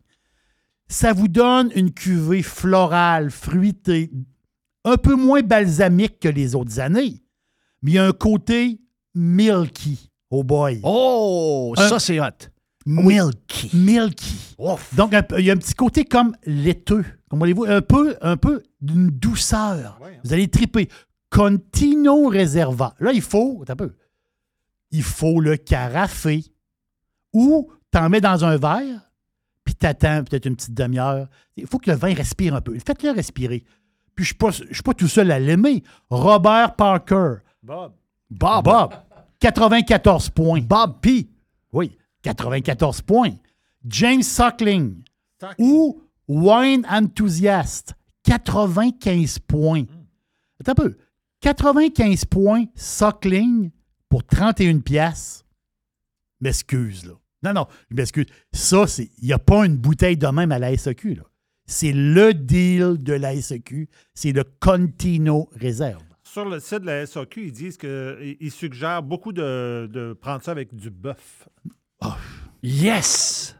Ça 0.89 1.12
vous 1.12 1.28
donne 1.28 1.70
une 1.74 1.93
cuvée 1.93 2.43
florale, 2.43 3.31
fruitée, 3.31 4.10
un 4.85 4.97
peu 4.97 5.14
moins 5.14 5.40
balsamique 5.43 6.20
que 6.20 6.28
les 6.28 6.55
autres 6.55 6.78
années. 6.81 7.22
Mais 7.82 7.93
il 7.93 7.94
y 7.94 7.98
a 7.98 8.06
un 8.06 8.12
côté 8.12 8.81
milky. 9.14 10.10
Oh 10.31 10.43
boy. 10.43 10.81
Oh, 10.82 11.74
Un- 11.76 11.89
ça, 11.89 11.98
c'est 11.98 12.20
hot. 12.20 12.48
Milky. 12.86 13.70
Milky. 13.74 14.56
Donc, 14.93 15.14
il 15.39 15.44
y 15.44 15.51
a 15.51 15.55
un 15.55 15.56
petit 15.56 15.74
côté 15.74 16.05
comme 16.05 16.36
laiteux. 16.44 17.05
Comme 17.31 17.39
voulez-vous, 17.39 17.64
un 17.64 17.81
peu, 17.81 18.16
un 18.20 18.36
peu 18.36 18.62
d'une 18.81 19.09
douceur. 19.09 19.98
Vous 20.22 20.32
allez 20.35 20.48
triper. 20.48 20.89
Contino 21.31 22.28
Reserva. 22.28 22.94
Là, 23.01 23.12
il 23.12 23.22
faut, 23.22 23.64
un 23.66 23.74
peu. 23.76 23.93
Il 24.90 25.02
faut 25.02 25.40
le 25.40 25.56
carafer. 25.56 26.43
Ou 27.35 27.70
t'en 27.90 28.09
mets 28.09 28.20
dans 28.20 28.44
un 28.44 28.56
verre, 28.56 29.11
puis 29.65 29.74
t'attends 29.74 30.24
peut-être 30.24 30.47
une 30.47 30.56
petite 30.56 30.74
demi-heure. 30.74 31.28
Il 31.56 31.66
faut 31.66 31.78
que 31.78 31.90
le 31.90 31.97
vin 31.97 32.15
respire 32.15 32.55
un 32.55 32.61
peu. 32.61 32.78
Faites-le 32.78 33.11
respirer. 33.11 33.65
Puis 34.15 34.24
je 34.24 34.28
suis 34.28 34.36
pas, 34.36 34.51
je 34.51 34.73
suis 34.73 34.82
pas 34.82 34.94
tout 34.94 35.09
seul 35.09 35.31
à 35.31 35.39
l'aimer. 35.39 35.82
Robert 36.09 36.77
Parker. 36.77 37.36
Bob. 37.62 37.93
Bob. 38.31 38.65
Bob. 38.65 38.94
94 39.40 40.31
points. 40.31 40.61
Bob 40.61 41.01
P. 41.01 41.28
Oui, 41.73 41.97
94 42.23 43.02
points. 43.02 43.35
James 43.85 44.23
Suckling. 44.23 45.02
Ou 45.59 46.01
Wine 46.28 46.86
Enthusiast. 46.89 47.94
95 48.23 49.40
points. 49.40 49.85
Attends 50.61 50.73
un 50.73 50.74
peu. 50.74 50.97
95 51.40 52.24
points 52.24 52.65
Suckling 52.74 53.70
pour 54.09 54.24
31 54.24 54.78
pièces. 54.78 55.44
M'excuse, 56.40 57.05
là. 57.05 57.15
Non, 57.44 57.52
non, 57.52 57.66
je 57.90 57.96
m'excuse. 57.96 58.26
Ça. 58.52 58.84
Il 58.98 59.26
n'y 59.26 59.32
a 59.32 59.38
pas 59.38 59.66
une 59.66 59.76
bouteille 59.76 60.16
de 60.16 60.26
même 60.26 60.50
à 60.52 60.58
la 60.58 60.76
SEQ. 60.76 61.20
C'est 61.66 61.92
le 61.92 62.34
deal 62.34 62.96
de 62.98 63.12
la 63.12 63.40
SEQ. 63.40 63.88
C'est 64.14 64.32
le 64.32 64.44
Contino 64.60 65.48
Réserve. 65.54 66.02
Sur 66.22 66.46
le 66.46 66.58
site 66.58 66.80
de 66.80 66.86
la 66.86 67.06
SAQ, 67.06 67.46
ils 67.46 67.52
disent 67.52 67.76
qu'ils 67.76 68.50
suggèrent 68.50 69.02
beaucoup 69.02 69.32
de, 69.32 69.88
de 69.92 70.14
prendre 70.14 70.42
ça 70.42 70.50
avec 70.50 70.74
du 70.74 70.90
bœuf. 70.90 71.48
Yes! 72.62 73.56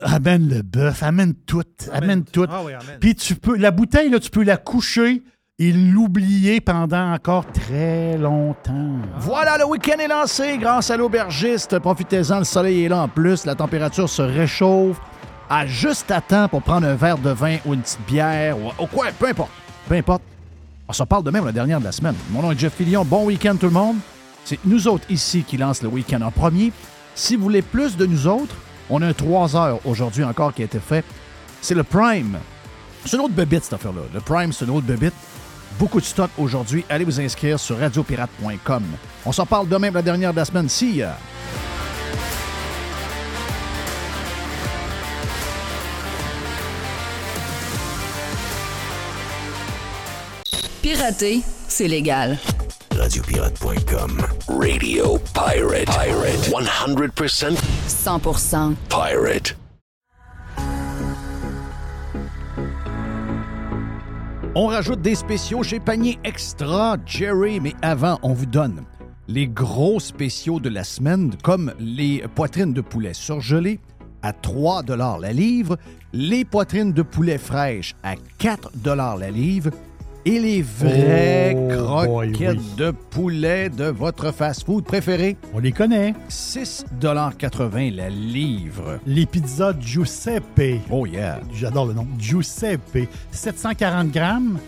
Amène 0.00 0.48
le 0.48 0.62
bœuf, 0.62 1.02
amène 1.02 1.34
tout, 1.34 1.64
amène, 1.90 2.24
tout. 2.24 2.46
Ah 2.48 2.62
oui, 2.64 2.72
amène. 2.72 3.00
Puis 3.00 3.16
tu 3.16 3.34
peux, 3.34 3.56
la 3.56 3.72
bouteille, 3.72 4.10
là, 4.10 4.20
tu 4.20 4.30
peux 4.30 4.44
la 4.44 4.56
coucher 4.56 5.24
et 5.60 5.72
l'oublier 5.72 6.60
pendant 6.60 7.12
encore 7.12 7.44
très 7.46 8.16
longtemps. 8.16 8.94
Voilà, 9.18 9.58
le 9.58 9.64
week-end 9.64 9.98
est 9.98 10.06
lancé 10.06 10.56
grâce 10.56 10.88
à 10.90 10.96
l'aubergiste. 10.96 11.80
Profitez-en, 11.80 12.38
le 12.38 12.44
soleil 12.44 12.84
est 12.84 12.88
là 12.88 13.02
en 13.02 13.08
plus. 13.08 13.44
La 13.44 13.56
température 13.56 14.08
se 14.08 14.22
réchauffe 14.22 15.00
à 15.50 15.66
juste 15.66 16.12
à 16.12 16.20
temps 16.20 16.46
pour 16.46 16.62
prendre 16.62 16.86
un 16.86 16.94
verre 16.94 17.18
de 17.18 17.30
vin 17.30 17.56
ou 17.66 17.74
une 17.74 17.80
petite 17.80 18.06
bière 18.06 18.56
ou, 18.56 18.86
quoi, 18.86 19.06
peu 19.18 19.26
importe. 19.26 19.50
Peu 19.88 19.96
importe. 19.96 20.22
On 20.86 20.92
se 20.92 21.02
parle 21.02 21.24
de 21.24 21.30
même 21.32 21.44
la 21.44 21.52
dernière 21.52 21.80
de 21.80 21.84
la 21.84 21.92
semaine. 21.92 22.14
Mon 22.30 22.40
nom 22.40 22.52
est 22.52 22.58
Jeff 22.58 22.74
Fillion. 22.74 23.04
Bon 23.04 23.24
week-end 23.24 23.56
tout 23.56 23.66
le 23.66 23.72
monde. 23.72 23.96
C'est 24.44 24.60
nous 24.64 24.86
autres 24.86 25.10
ici 25.10 25.42
qui 25.42 25.56
lancent 25.56 25.82
le 25.82 25.88
week-end 25.88 26.22
en 26.22 26.30
premier. 26.30 26.72
Si 27.16 27.34
vous 27.34 27.42
voulez 27.42 27.62
plus 27.62 27.96
de 27.96 28.06
nous 28.06 28.28
autres, 28.28 28.54
on 28.88 29.02
a 29.02 29.08
un 29.08 29.12
3 29.12 29.56
heures 29.56 29.80
aujourd'hui 29.84 30.22
encore 30.22 30.54
qui 30.54 30.62
a 30.62 30.66
été 30.66 30.78
fait. 30.78 31.04
C'est 31.60 31.74
le 31.74 31.82
Prime. 31.82 32.38
C'est 33.04 33.16
une 33.16 33.24
autre 33.24 33.34
bébite, 33.34 33.64
cette 33.64 33.72
affaire-là. 33.72 34.02
Le 34.14 34.20
Prime, 34.20 34.52
c'est 34.52 34.64
une 34.64 34.70
autre 34.70 34.86
bébite. 34.86 35.14
Beaucoup 35.78 36.00
de 36.00 36.04
stock 36.04 36.30
aujourd'hui. 36.38 36.84
Allez 36.88 37.04
vous 37.04 37.20
inscrire 37.20 37.58
sur 37.58 37.78
radiopirate.com. 37.78 38.82
On 39.24 39.32
s'en 39.32 39.46
parle 39.46 39.68
demain, 39.68 39.90
la 39.90 40.02
dernière 40.02 40.32
de 40.32 40.38
la 40.38 40.44
semaine. 40.44 40.68
See 40.68 40.96
ya. 40.96 41.16
Pirater, 50.82 51.42
c'est 51.68 51.86
légal. 51.86 52.38
Radiopirate.com. 52.96 54.22
Radio 54.48 55.18
Pirate. 55.34 55.86
Pirate. 55.86 56.50
100% 56.50 57.56
100% 57.88 58.74
pirate. 58.88 59.67
On 64.60 64.66
rajoute 64.66 65.02
des 65.02 65.14
spéciaux 65.14 65.62
chez 65.62 65.78
Panier 65.78 66.18
Extra. 66.24 66.96
Jerry, 67.06 67.60
mais 67.60 67.74
avant, 67.80 68.18
on 68.24 68.32
vous 68.32 68.44
donne 68.44 68.82
les 69.28 69.46
gros 69.46 70.00
spéciaux 70.00 70.58
de 70.58 70.68
la 70.68 70.82
semaine, 70.82 71.30
comme 71.44 71.72
les 71.78 72.24
poitrines 72.34 72.72
de 72.72 72.80
poulet 72.80 73.14
surgelées 73.14 73.78
à 74.20 74.32
3 74.32 74.82
la 75.20 75.32
livre, 75.32 75.78
les 76.12 76.44
poitrines 76.44 76.92
de 76.92 77.02
poulet 77.02 77.38
fraîches 77.38 77.94
à 78.02 78.16
4 78.38 78.72
la 79.16 79.30
livre 79.30 79.70
et 80.24 80.38
les 80.38 80.62
vraies 80.62 81.56
Oh, 81.56 82.04
boy, 82.04 82.32
croquettes 82.32 82.58
oui. 82.58 82.74
de 82.76 82.90
poulet 82.90 83.68
de 83.70 83.84
votre 83.84 84.32
fast-food 84.32 84.84
préféré. 84.84 85.36
On 85.54 85.58
les 85.58 85.72
connaît. 85.72 86.14
6,80 86.28 87.94
la 87.94 88.08
livre. 88.10 88.98
Les 89.06 89.26
pizzas 89.26 89.74
Giuseppe. 89.80 90.80
Oh 90.90 91.06
yeah. 91.06 91.40
J'adore 91.54 91.86
le 91.86 91.94
nom. 91.94 92.06
Giuseppe. 92.18 93.08
740 93.30 94.10
grammes, 94.10 94.58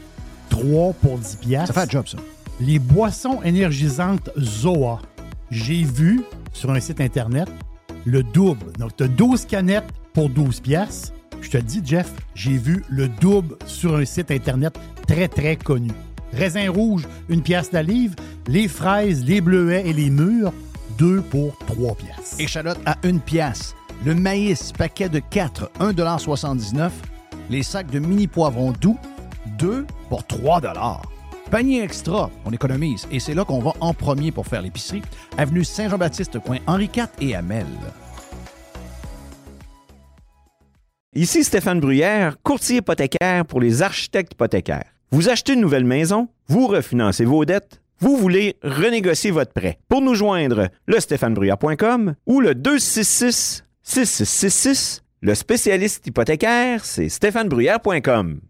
3 0.49 0.93
pour 0.95 1.19
10 1.19 1.37
piastres. 1.37 1.75
Ça 1.75 1.81
fait 1.81 1.87
un 1.87 1.91
job, 1.91 2.09
ça. 2.09 2.19
Les 2.61 2.79
boissons 2.79 3.43
énergisantes 3.43 4.31
Zoa. 4.39 5.01
J'ai 5.51 5.83
vu 5.83 6.23
sur 6.53 6.71
un 6.71 6.81
site 6.81 7.01
Internet 7.01 7.49
le 8.05 8.23
double. 8.23 8.73
Donc, 8.79 8.97
tu 8.97 9.05
as 9.05 9.09
12 9.09 9.45
canettes 9.47 9.89
pour 10.13 10.29
12 10.31 10.61
piastres. 10.61 11.13
Je 11.41 11.51
te 11.51 11.57
le 11.57 11.63
dis, 11.63 11.81
Jeff, 11.85 12.13
j'ai 12.35 12.57
vu 12.57 12.85
le 12.89 13.09
double 13.09 13.57
sur 13.67 13.97
un 13.97 14.05
site 14.05 14.31
Internet 14.31 14.79
très, 15.11 15.27
très 15.27 15.57
connu. 15.57 15.91
Raisin 16.33 16.71
rouge, 16.71 17.09
une 17.29 17.43
pièce 17.43 17.73
la 17.73 17.83
livre. 17.83 18.15
Les 18.47 18.69
fraises, 18.69 19.25
les 19.25 19.41
bleuets 19.41 19.83
et 19.85 19.93
les 19.93 20.09
mûres, 20.09 20.53
deux 20.99 21.21
pour 21.21 21.59
trois 21.67 21.97
pièces. 21.97 22.37
Échalote 22.39 22.79
à 22.87 22.97
une 23.03 23.21
pièce. 23.21 23.75
Le 24.05 24.15
maïs, 24.15 24.73
paquet 24.73 25.09
de 25.09 25.19
4, 25.19 25.71
1,79 25.81 26.91
Les 27.51 27.65
sacs 27.65 27.91
de 27.91 27.99
mini 27.99 28.29
poivrons 28.29 28.73
doux, 28.73 28.99
2 29.59 29.85
pour 30.09 30.25
3 30.27 30.61
Panier 31.51 31.83
extra, 31.83 32.31
on 32.45 32.53
économise. 32.53 33.09
Et 33.11 33.19
c'est 33.19 33.35
là 33.35 33.45
qu'on 33.45 33.59
va 33.59 33.73
en 33.81 33.93
premier 33.93 34.31
pour 34.31 34.47
faire 34.47 34.63
l'épicerie. 34.63 35.03
Avenue 35.37 35.65
Saint-Jean-Baptiste, 35.65 36.39
coin 36.39 36.59
Henri 36.69 36.89
IV 36.95 37.09
et 37.21 37.35
Amel. 37.35 37.67
Ici 41.13 41.43
Stéphane 41.43 41.81
Bruyère, 41.81 42.37
courtier 42.45 42.77
hypothécaire 42.77 43.45
pour 43.45 43.61
les 43.61 43.83
architectes 43.83 44.35
hypothécaires. 44.35 45.00
Vous 45.13 45.29
achetez 45.29 45.55
une 45.55 45.61
nouvelle 45.61 45.85
maison, 45.85 46.29
vous 46.47 46.69
refinancez 46.69 47.25
vos 47.25 47.45
dettes, 47.45 47.83
vous 47.99 48.17
voulez 48.17 48.57
renégocier 48.63 49.33
votre 49.33 49.53
prêt. 49.53 49.79
Pour 49.89 50.03
nous 50.03 50.15
joindre, 50.15 50.69
le 50.87 51.01
stéphanebruyère.com 51.01 52.15
ou 52.27 52.41
le 52.41 52.55
266 52.55 53.65
6666. 53.83 55.03
Le 55.23 55.35
spécialiste 55.35 56.07
hypothécaire, 56.07 56.85
c'est 56.85 57.09
stéphanebruyère.com. 57.09 58.41